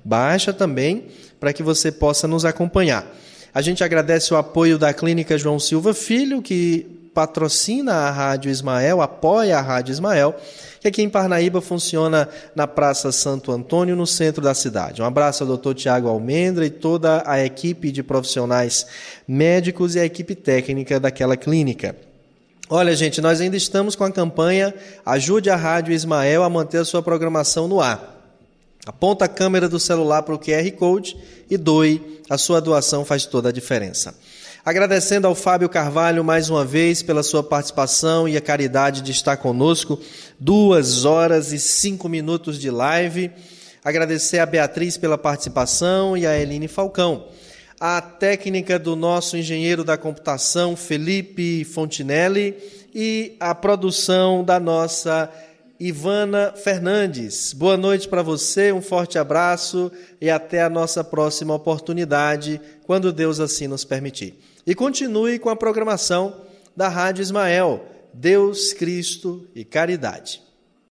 baixa 0.06 0.54
também 0.54 1.08
para 1.40 1.52
que 1.52 1.64
você 1.64 1.92
possa 1.92 2.28
nos 2.28 2.46
acompanhar. 2.46 3.12
A 3.52 3.64
gente 3.64 3.84
agradece 3.84 4.32
o 4.32 4.38
apoio 4.38 4.78
da 4.78 4.94
Clínica 4.94 5.40
João 5.40 5.58
Silva 5.58 5.92
Filho, 5.96 6.40
que 6.40 7.10
patrocina 7.16 7.94
a 7.94 8.12
Rádio 8.12 8.52
Ismael, 8.52 9.02
apoia 9.02 9.58
a 9.58 9.62
Rádio 9.62 9.92
Ismael 9.92 10.36
que 10.82 10.88
aqui 10.88 11.04
em 11.04 11.10
Parnaíba 11.10 11.62
funciona 11.62 12.28
na 12.56 12.66
Praça 12.66 13.12
Santo 13.12 13.52
Antônio, 13.52 13.96
no 13.96 14.08
centro 14.08 14.42
da 14.42 14.56
cidade. 14.56 15.00
Um 15.00 15.06
abraço 15.06 15.44
ao 15.44 15.48
doutor 15.48 15.76
Tiago 15.76 16.10
Almendra 16.10 16.66
e 16.66 16.72
toda 16.72 17.24
a 17.28 17.46
equipe 17.46 17.92
de 17.92 18.02
profissionais 18.02 18.88
médicos 19.28 19.94
e 19.94 20.00
a 20.00 20.06
equipe 20.06 20.34
técnica 20.34 21.00
daquela 21.00 21.38
clínica. 21.38 21.96
Olha, 22.68 22.96
gente, 22.96 23.22
nós 23.22 23.40
ainda 23.40 23.56
estamos 23.56 23.96
com 23.96 24.04
a 24.04 24.12
campanha 24.12 24.74
Ajude 25.06 25.52
a 25.52 25.56
Rádio 25.56 25.94
Ismael 25.94 26.42
a 26.42 26.50
manter 26.50 26.80
a 26.80 26.86
sua 26.86 27.04
programação 27.04 27.68
no 27.68 27.80
ar. 27.80 28.18
Aponta 28.84 29.26
a 29.26 29.28
câmera 29.28 29.70
do 29.70 29.80
celular 29.80 30.24
para 30.24 30.34
o 30.34 30.40
QR 30.40 30.72
Code 30.72 31.16
e 31.48 31.58
doe. 31.58 32.22
A 32.28 32.38
sua 32.38 32.60
doação 32.60 33.06
faz 33.06 33.26
toda 33.28 33.50
a 33.50 33.52
diferença. 33.52 34.16
Agradecendo 34.64 35.26
ao 35.26 35.34
Fábio 35.34 35.68
Carvalho 35.68 36.24
mais 36.24 36.48
uma 36.48 36.64
vez 36.64 37.02
pela 37.02 37.24
sua 37.24 37.42
participação 37.42 38.30
e 38.30 38.38
a 38.38 38.42
caridade 38.42 39.02
de 39.02 39.12
estar 39.12 39.36
conosco. 39.38 40.00
Duas 40.40 41.04
horas 41.04 41.52
e 41.52 41.58
cinco 41.58 42.08
minutos 42.08 42.60
de 42.60 42.70
live. 42.70 43.32
Agradecer 43.84 44.38
a 44.38 44.46
Beatriz 44.46 44.98
pela 44.98 45.18
participação 45.18 46.16
e 46.16 46.28
a 46.28 46.40
Eline 46.40 46.68
Falcão. 46.68 47.26
A 47.80 48.00
técnica 48.00 48.78
do 48.78 48.96
nosso 48.96 49.36
engenheiro 49.36 49.84
da 49.84 49.98
computação, 49.98 50.76
Felipe 50.76 51.64
Fontinelli, 51.64 52.56
e 52.94 53.36
a 53.40 53.56
produção 53.56 54.44
da 54.44 54.60
nossa 54.60 55.28
Ivana 55.80 56.54
Fernandes. 56.56 57.52
Boa 57.54 57.78
noite 57.78 58.08
para 58.08 58.22
você, 58.22 58.72
um 58.72 58.82
forte 58.84 59.18
abraço 59.18 59.92
e 60.22 60.30
até 60.30 60.62
a 60.62 60.70
nossa 60.70 61.04
próxima 61.04 61.56
oportunidade, 61.56 62.62
quando 62.84 63.12
Deus 63.12 63.40
assim 63.40 63.66
nos 63.66 63.84
permitir. 63.84 64.51
E 64.66 64.76
continue 64.76 65.40
com 65.40 65.50
a 65.50 65.56
programação 65.56 66.46
da 66.76 66.88
Rádio 66.88 67.22
Ismael, 67.22 67.86
Deus, 68.14 68.74
Cristo 68.74 69.48
e 69.56 69.64
Caridade. 69.64 70.42